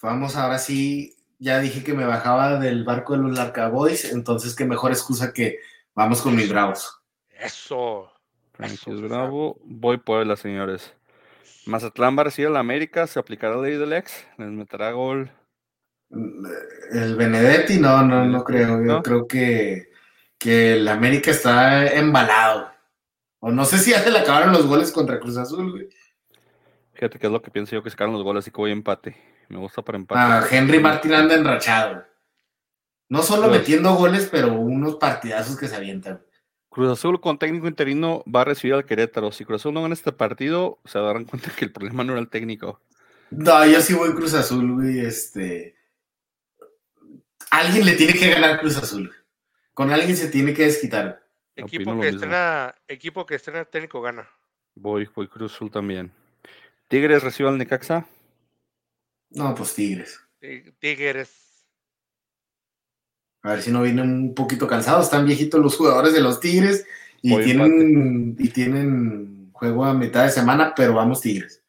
Vamos, 0.02 0.36
ahora 0.36 0.58
sí, 0.58 1.16
ya 1.38 1.60
dije 1.60 1.84
que 1.84 1.94
me 1.94 2.06
bajaba 2.06 2.58
del 2.58 2.84
barco 2.84 3.14
de 3.14 3.20
los 3.22 3.36
Larcaboys, 3.36 4.12
entonces 4.12 4.54
qué 4.54 4.64
mejor 4.64 4.92
excusa 4.92 5.32
que 5.32 5.58
vamos 5.94 6.22
con 6.22 6.36
mis 6.36 6.48
Bravos. 6.48 7.00
Eso. 7.30 8.10
Eso 8.58 8.92
Bravo, 9.02 9.58
voy 9.64 9.98
Puebla, 9.98 10.36
señores. 10.36 10.94
Mazatlán 11.66 12.16
va 12.16 12.22
a 12.22 12.24
recibir 12.24 12.48
a 12.48 12.52
la 12.52 12.60
América, 12.60 13.06
se 13.06 13.18
aplicará 13.18 13.56
la 13.56 13.62
ley 13.62 13.76
del 13.76 13.92
ex, 13.92 14.26
les 14.38 14.48
meterá 14.48 14.92
gol. 14.92 15.30
El 16.10 17.16
Benedetti, 17.16 17.78
no, 17.80 18.02
no, 18.02 18.24
no 18.24 18.44
creo. 18.44 18.84
Yo 18.84 19.02
creo 19.02 19.26
que, 19.26 19.90
que 20.38 20.74
el 20.74 20.86
América 20.86 21.30
está 21.30 21.86
embalado. 21.92 22.73
O 23.46 23.52
no 23.52 23.66
sé 23.66 23.76
si 23.76 23.90
ya 23.90 24.02
se 24.02 24.10
le 24.10 24.20
acabaron 24.20 24.54
los 24.54 24.66
goles 24.66 24.90
contra 24.90 25.20
Cruz 25.20 25.36
Azul, 25.36 25.70
güey. 25.70 25.90
Fíjate 26.94 27.18
que 27.18 27.26
es 27.26 27.32
lo 27.32 27.42
que 27.42 27.50
pienso 27.50 27.72
yo 27.72 27.82
que 27.82 27.90
sacaron 27.90 28.14
los 28.14 28.22
goles, 28.22 28.42
así 28.42 28.50
que 28.50 28.56
voy 28.56 28.70
a 28.70 28.72
empate. 28.72 29.18
Me 29.50 29.58
gusta 29.58 29.82
para 29.82 29.98
empate. 29.98 30.18
Ah, 30.18 30.46
Henry 30.50 30.80
Martín 30.80 31.12
anda 31.12 31.34
enrachado. 31.34 32.06
No 33.10 33.22
solo 33.22 33.48
metiendo 33.48 33.94
goles, 33.96 34.30
pero 34.32 34.54
unos 34.54 34.94
partidazos 34.94 35.58
que 35.58 35.68
se 35.68 35.76
avientan. 35.76 36.22
Cruz 36.70 36.90
Azul 36.90 37.20
con 37.20 37.38
técnico 37.38 37.68
interino 37.68 38.24
va 38.34 38.40
a 38.40 38.44
recibir 38.46 38.72
al 38.72 38.86
Querétaro. 38.86 39.30
Si 39.30 39.44
Cruz 39.44 39.60
Azul 39.60 39.74
no 39.74 39.82
gana 39.82 39.92
este 39.92 40.12
partido, 40.12 40.78
se 40.86 40.98
darán 40.98 41.26
cuenta 41.26 41.50
que 41.54 41.66
el 41.66 41.72
problema 41.72 42.02
no 42.02 42.12
era 42.12 42.22
el 42.22 42.30
técnico. 42.30 42.80
No, 43.28 43.66
yo 43.66 43.78
sí 43.82 43.92
voy 43.92 44.14
Cruz 44.14 44.32
Azul, 44.32 44.72
güey. 44.72 45.00
Este. 45.00 45.76
Alguien 47.50 47.84
le 47.84 47.92
tiene 47.92 48.14
que 48.14 48.30
ganar 48.30 48.58
Cruz 48.58 48.78
Azul. 48.78 49.14
Con 49.74 49.90
alguien 49.90 50.16
se 50.16 50.28
tiene 50.28 50.54
que 50.54 50.64
desquitar. 50.64 51.23
Equipo 51.56 52.00
que, 52.00 52.08
estrena, 52.08 52.74
equipo 52.88 53.26
que 53.26 53.34
estrena 53.36 53.64
técnico 53.64 54.00
gana. 54.00 54.28
Voy, 54.74 55.08
voy 55.14 55.28
Cruz 55.28 55.54
Azul 55.54 55.70
también. 55.70 56.12
Tigres 56.88 57.22
recibe 57.22 57.48
al 57.48 57.58
Necaxa. 57.58 58.06
No, 59.30 59.54
pues 59.54 59.74
Tigres. 59.74 60.20
Ti- 60.38 60.72
Tigres. 60.78 61.66
A 63.42 63.50
ver 63.50 63.62
si 63.62 63.70
no 63.70 63.82
vienen 63.82 64.10
un 64.10 64.34
poquito 64.34 64.66
cansados. 64.66 65.04
Están 65.04 65.26
viejitos 65.26 65.60
los 65.60 65.76
jugadores 65.76 66.12
de 66.12 66.20
los 66.20 66.40
Tigres 66.40 66.86
y 67.22 67.30
Voy 67.30 67.44
tienen, 67.44 68.36
y 68.38 68.48
tienen 68.50 69.50
juego 69.52 69.84
a 69.84 69.94
mitad 69.94 70.24
de 70.24 70.30
semana, 70.30 70.74
pero 70.74 70.94
vamos 70.94 71.20
Tigres. 71.20 71.62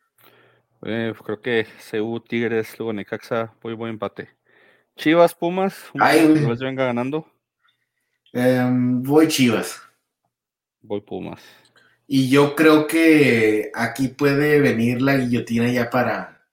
Eh, 0.84 1.14
creo 1.24 1.42
que 1.42 1.68
CU 1.92 2.20
Tigres, 2.20 2.78
luego 2.78 2.94
Necaxa, 2.94 3.54
voy, 3.62 3.74
voy 3.74 3.90
empate. 3.90 4.30
Chivas, 4.96 5.36
Pumas, 5.36 5.76
un 5.94 6.02
Ay, 6.02 6.28
les 6.28 6.60
venga 6.60 6.86
ganando, 6.86 7.30
Em, 8.36 9.02
voy 9.02 9.28
Chivas. 9.30 9.82
voy 10.82 11.00
Pumas. 11.02 11.42
Y 12.08 12.30
yo 12.30 12.54
creo 12.56 12.86
que 12.86 13.72
aquí 13.74 14.10
puede 14.10 14.60
venir 14.60 15.02
la 15.02 15.16
guillotina 15.16 15.72
ya 15.72 15.90
para, 15.90 16.46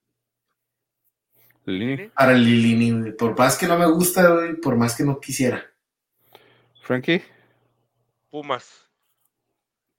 Lini, 1.67 2.09
para 2.09 2.33
Lilini. 2.35 3.13
Por 3.13 3.37
más 3.37 3.59
que 3.59 3.67
no 3.67 3.77
me 3.79 3.87
gusta, 3.87 4.35
por 4.63 4.77
más 4.77 4.97
que 4.97 5.03
no 5.05 5.21
quisiera. 5.21 5.63
Frankie, 6.83 7.23
Pumas. 8.31 8.89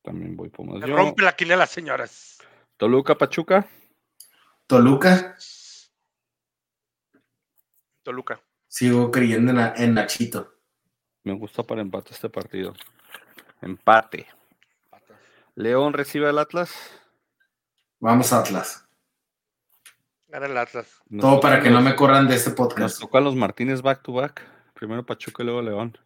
también 0.01 0.35
voy 0.35 0.49
Pumas. 0.49 0.81
Se 0.81 0.88
Yo, 0.88 0.95
rompe 0.95 1.22
la 1.22 1.35
quinela, 1.35 1.68
señores. 1.68 2.39
Toluca, 2.77 3.15
Pachuca, 3.18 3.68
Toluca, 4.68 5.35
Toluca. 8.03 8.41
sigo 8.68 9.11
creyendo 9.11 9.51
en, 9.51 9.57
la- 9.57 9.73
en 9.77 9.93
Nachito. 9.93 10.52
Me 11.23 11.33
gusta 11.33 11.63
para 11.63 11.81
empate 11.81 12.11
este 12.13 12.29
partido. 12.29 12.73
Empate. 13.61 14.27
León 15.55 15.93
recibe 15.93 16.27
al 16.27 16.39
Atlas. 16.39 16.73
Vamos 17.99 18.33
Atlas. 18.33 18.85
Gana 20.27 20.47
el 20.47 20.57
Atlas. 20.57 21.01
Nos 21.07 21.21
Todo 21.21 21.39
para 21.39 21.61
que 21.61 21.69
no 21.69 21.79
me 21.81 21.95
corran 21.95 22.27
de 22.27 22.35
este 22.35 22.49
Nos 22.49 22.57
podcast. 22.57 22.99
tocan 22.99 23.23
los 23.23 23.35
Martínez 23.35 23.81
back 23.81 24.01
to 24.01 24.13
back. 24.13 24.41
Primero 24.73 25.05
Pachuca 25.05 25.43
y 25.43 25.45
luego 25.45 25.61
León. 25.61 25.97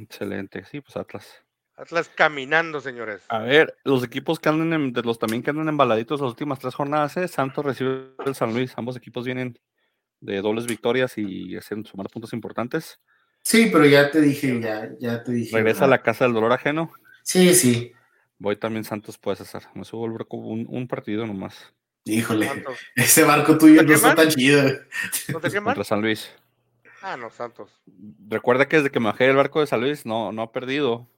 Excelente. 0.00 0.64
Sí, 0.64 0.80
pues 0.80 0.96
Atlas. 0.96 1.44
Atlas 1.76 2.10
caminando, 2.14 2.80
señores. 2.80 3.24
A 3.28 3.38
ver, 3.38 3.74
los 3.84 4.04
equipos 4.04 4.38
que 4.38 4.48
andan 4.48 4.72
en, 4.72 4.92
de 4.92 5.02
los 5.02 5.18
también 5.18 5.42
que 5.42 5.50
andan 5.50 5.68
embaladitos 5.68 6.20
las 6.20 6.30
últimas 6.30 6.58
tres 6.58 6.74
jornadas, 6.74 7.16
¿eh? 7.16 7.28
Santos 7.28 7.64
recibe 7.64 8.10
el 8.26 8.34
San 8.34 8.52
Luis. 8.52 8.74
Ambos 8.76 8.96
equipos 8.96 9.24
vienen 9.24 9.58
de 10.20 10.42
dobles 10.42 10.66
victorias 10.66 11.16
y 11.16 11.56
hacen 11.56 11.86
sumar 11.86 12.08
puntos 12.10 12.32
importantes. 12.32 13.00
Sí, 13.42 13.68
pero 13.72 13.84
ya 13.86 14.10
te 14.10 14.20
dije, 14.20 14.60
ya, 14.60 14.90
ya 14.98 15.22
te 15.22 15.32
dije. 15.32 15.56
Regresa 15.56 15.84
a 15.84 15.88
la 15.88 16.02
casa 16.02 16.24
del 16.24 16.34
dolor 16.34 16.52
ajeno. 16.52 16.92
Sí, 17.22 17.54
sí. 17.54 17.92
Voy 18.38 18.56
también 18.56 18.84
Santos, 18.84 19.18
puedes 19.18 19.40
hacer. 19.40 19.62
Me 19.74 19.84
subo 19.84 20.06
el 20.06 20.12
barco 20.12 20.36
un, 20.36 20.66
un 20.68 20.88
partido 20.88 21.26
nomás. 21.26 21.72
Híjole, 22.04 22.46
Santos. 22.46 22.78
ese 22.96 23.24
barco 23.24 23.58
tuyo 23.58 23.80
¿Te 23.80 23.86
no 23.86 23.94
está 23.94 24.14
tan 24.14 24.28
chido. 24.28 24.62
¿No 25.28 25.40
te 25.40 25.50
queman? 25.50 25.74
Contra 25.74 25.84
San 25.84 26.00
Luis. 26.00 26.30
Ah, 27.02 27.16
no, 27.16 27.30
Santos. 27.30 27.80
Recuerda 28.28 28.68
que 28.68 28.76
desde 28.76 28.90
que 28.90 29.00
me 29.00 29.06
bajé 29.06 29.24
del 29.24 29.36
barco 29.36 29.60
de 29.60 29.66
San 29.66 29.80
Luis 29.80 30.06
no, 30.06 30.32
no 30.32 30.42
ha 30.42 30.52
perdido. 30.52 31.08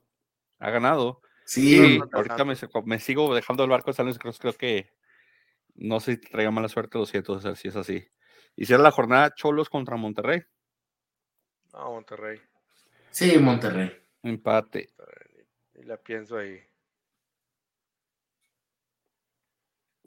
Ha 0.59 0.71
ganado. 0.71 1.21
Sí, 1.45 1.99
ahorita 2.11 2.43
me, 2.43 2.55
me 2.85 2.99
sigo 2.99 3.33
dejando 3.35 3.63
el 3.63 3.69
barco 3.69 3.91
de 3.91 3.95
San 3.95 4.05
Luis. 4.05 4.17
Creo, 4.17 4.33
creo 4.33 4.53
que 4.53 4.89
no 5.75 5.99
sé 5.99 6.13
si 6.13 6.21
traiga 6.21 6.51
mala 6.51 6.69
suerte, 6.69 6.97
lo 6.97 7.05
siento, 7.05 7.33
o 7.33 7.41
sea, 7.41 7.55
si 7.55 7.67
es 7.67 7.75
así. 7.75 8.07
Hiciera 8.55 8.81
la 8.81 8.91
jornada 8.91 9.33
Cholos 9.35 9.69
contra 9.69 9.95
Monterrey. 9.97 10.43
No, 11.75 11.91
Monterrey. 11.91 12.39
sí, 13.11 13.37
Monterrey. 13.37 13.91
Empate. 14.23 14.89
Y 15.75 15.83
la 15.83 15.97
pienso 15.97 16.37
ahí. 16.37 16.57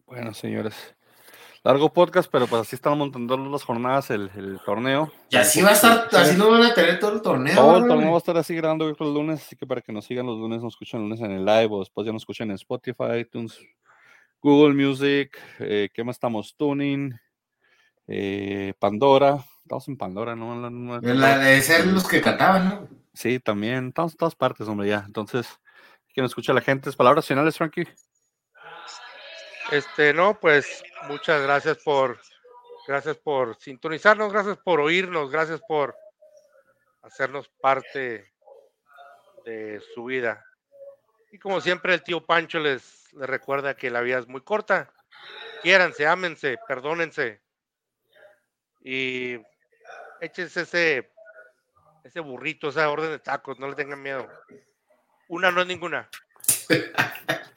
Bueno, 0.07 0.33
señores. 0.33 0.97
Largo 1.63 1.93
podcast, 1.93 2.31
pero 2.33 2.47
pues 2.47 2.63
así 2.63 2.75
están 2.75 2.97
montando 2.97 3.37
las 3.37 3.65
jornadas 3.65 4.11
el, 4.11 4.31
el 4.35 4.59
torneo. 4.65 5.13
Y 5.29 5.37
así 5.37 5.61
va 5.61 5.71
a 5.71 5.73
estar, 5.73 6.09
así 6.13 6.39
no 6.39 6.51
van 6.51 6.63
a 6.63 6.73
tener 6.73 6.99
todo 6.99 7.13
el 7.13 7.21
torneo. 7.21 7.55
Todo 7.55 7.77
el 7.77 7.83
¿no, 7.83 7.89
torneo 7.89 8.11
va 8.13 8.17
a 8.17 8.19
estar 8.19 8.37
así 8.39 8.55
grabando 8.55 8.89
los 8.89 9.15
lunes, 9.15 9.43
así 9.45 9.55
que 9.55 9.67
para 9.67 9.83
que 9.83 9.93
nos 9.93 10.07
sigan 10.07 10.25
los 10.25 10.39
lunes, 10.39 10.63
nos 10.63 10.73
escuchen 10.73 11.01
los 11.01 11.11
lunes 11.11 11.21
en 11.21 11.37
el 11.37 11.45
live 11.45 11.69
o 11.71 11.81
después 11.81 12.07
ya 12.07 12.13
nos 12.13 12.23
escuchen 12.23 12.49
en 12.49 12.55
Spotify, 12.55 13.19
iTunes, 13.21 13.59
Google 14.41 14.73
Music, 14.75 15.39
eh, 15.59 15.91
¿qué 15.93 16.03
más 16.03 16.17
estamos? 16.17 16.57
Tuning, 16.57 17.13
eh, 18.07 18.73
Pandora, 18.79 19.45
estamos 19.69 19.87
en 19.89 19.99
Pandora, 19.99 20.35
¿no? 20.35 20.55
En 20.55 20.63
la- 20.63 20.71
no- 20.71 21.01
La 21.15 21.39
de 21.39 21.61
ser 21.61 21.87
los 21.87 22.09
que 22.09 22.23
cantaban, 22.23 22.69
¿no? 22.69 22.89
Sí, 23.13 23.39
también, 23.39 23.75
en 23.77 23.93
todas 23.93 24.35
partes, 24.35 24.67
hombre, 24.67 24.89
ya. 24.89 25.05
Entonces, 25.07 25.47
que 26.15 26.23
nos 26.23 26.31
escucha 26.31 26.53
la 26.55 26.63
gente. 26.63 26.91
Palabras 26.93 27.27
finales, 27.27 27.57
Frankie. 27.57 27.87
Este, 29.71 30.15
no, 30.15 30.39
pues 30.41 30.83
muchas 31.09 31.43
gracias 31.43 31.77
por, 31.79 32.19
gracias 32.87 33.17
por 33.19 33.57
sintonizarnos, 33.61 34.33
gracias 34.33 34.57
por 34.57 34.81
oírnos, 34.81 35.31
gracias 35.31 35.61
por 35.69 35.95
hacernos 37.03 37.49
parte 37.61 38.33
de 39.45 39.83
su 39.95 40.05
vida. 40.05 40.43
Y 41.31 41.39
como 41.39 41.61
siempre, 41.61 41.93
el 41.93 42.03
tío 42.03 42.25
Pancho 42.25 42.59
les, 42.59 43.13
les 43.13 43.29
recuerda 43.29 43.77
que 43.77 43.91
la 43.91 44.01
vida 44.01 44.19
es 44.19 44.27
muy 44.29 44.41
corta. 44.41 44.91
Quiéranse, 45.63 46.07
ámense, 46.07 46.57
perdónense. 46.67 47.43
Y 48.81 49.37
échense 50.21 50.63
ese, 50.63 51.11
ese 52.05 52.21
burrito, 52.21 52.69
esa 52.69 52.89
orden 52.91 53.11
de 53.11 53.19
tacos, 53.19 53.59
no 53.59 53.69
le 53.69 53.75
tengan 53.75 54.03
miedo. 54.03 54.29
Una 55.29 55.51
no 55.51 55.61
es 55.61 55.67
ninguna. 55.67 56.09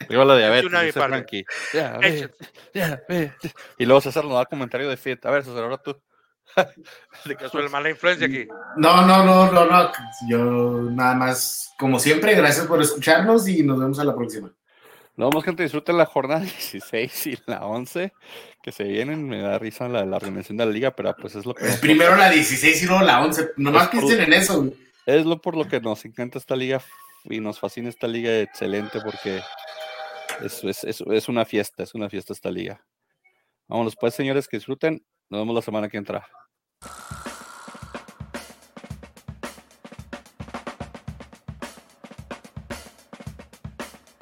Viva 0.09 0.25
la 0.25 0.37
diabetes, 0.37 0.65
una 0.65 0.81
dice. 0.81 0.99
Frankie. 0.99 1.45
Ya, 1.73 1.97
ve, 1.97 2.29
ya, 2.73 3.01
ve. 3.07 3.31
Y 3.77 3.85
luego 3.85 4.01
César 4.01 4.25
nos 4.25 4.33
da 4.33 4.45
comentario 4.45 4.89
de 4.89 4.97
Fit. 4.97 5.25
A 5.25 5.31
ver, 5.31 5.43
César, 5.43 5.63
ahora 5.63 5.77
tú. 5.77 6.01
¿De 7.25 7.49
soy 7.49 7.63
la 7.63 7.69
mala 7.69 7.89
influencia 7.89 8.27
aquí. 8.27 8.47
No, 8.75 9.05
no, 9.05 9.23
no, 9.23 9.51
no, 9.51 9.65
no. 9.65 9.91
Yo 10.27 10.81
nada 10.91 11.15
más, 11.15 11.73
como 11.77 11.97
siempre, 11.97 12.35
gracias 12.35 12.67
por 12.67 12.81
escucharnos 12.81 13.47
y 13.47 13.63
nos 13.63 13.79
vemos 13.79 13.99
a 13.99 14.03
la 14.03 14.15
próxima. 14.15 14.53
Nos 15.21 15.29
vemos, 15.29 15.45
gente. 15.45 15.61
Disfruten 15.61 15.97
la 15.97 16.07
jornada 16.07 16.39
16 16.71 17.27
y 17.27 17.37
la 17.45 17.67
11 17.67 18.11
que 18.63 18.71
se 18.71 18.85
vienen. 18.85 19.29
Me 19.29 19.39
da 19.39 19.59
risa 19.59 19.87
la, 19.87 20.03
la 20.03 20.17
de 20.17 20.65
la 20.65 20.65
liga, 20.65 20.95
pero 20.95 21.15
pues 21.15 21.35
es 21.35 21.45
lo 21.45 21.53
que. 21.53 21.63
Es 21.63 21.71
nos 21.73 21.79
primero 21.79 22.15
la 22.15 22.31
16 22.31 22.81
y 22.81 22.85
luego 22.87 23.03
la 23.03 23.21
11. 23.23 23.51
Nomás 23.57 23.89
piensen 23.89 24.19
en 24.19 24.33
eso. 24.33 24.63
güey. 24.63 24.73
Es 25.05 25.23
lo 25.23 25.39
por 25.39 25.55
lo 25.55 25.67
que 25.67 25.79
nos 25.79 26.05
encanta 26.05 26.39
esta 26.39 26.55
liga 26.55 26.81
y 27.25 27.39
nos 27.39 27.59
fascina 27.59 27.89
esta 27.89 28.07
liga 28.07 28.39
excelente 28.39 28.99
porque 28.99 29.41
es, 30.43 30.63
es, 30.63 30.83
es, 30.85 31.01
es 31.01 31.29
una 31.29 31.45
fiesta, 31.45 31.83
es 31.83 31.93
una 31.93 32.09
fiesta 32.09 32.33
esta 32.33 32.49
liga. 32.49 32.83
Vámonos 33.67 33.95
pues, 33.95 34.15
señores, 34.15 34.47
que 34.47 34.57
disfruten. 34.57 35.05
Nos 35.29 35.41
vemos 35.41 35.53
la 35.53 35.61
semana 35.61 35.87
que 35.87 35.97
entra. 35.97 36.27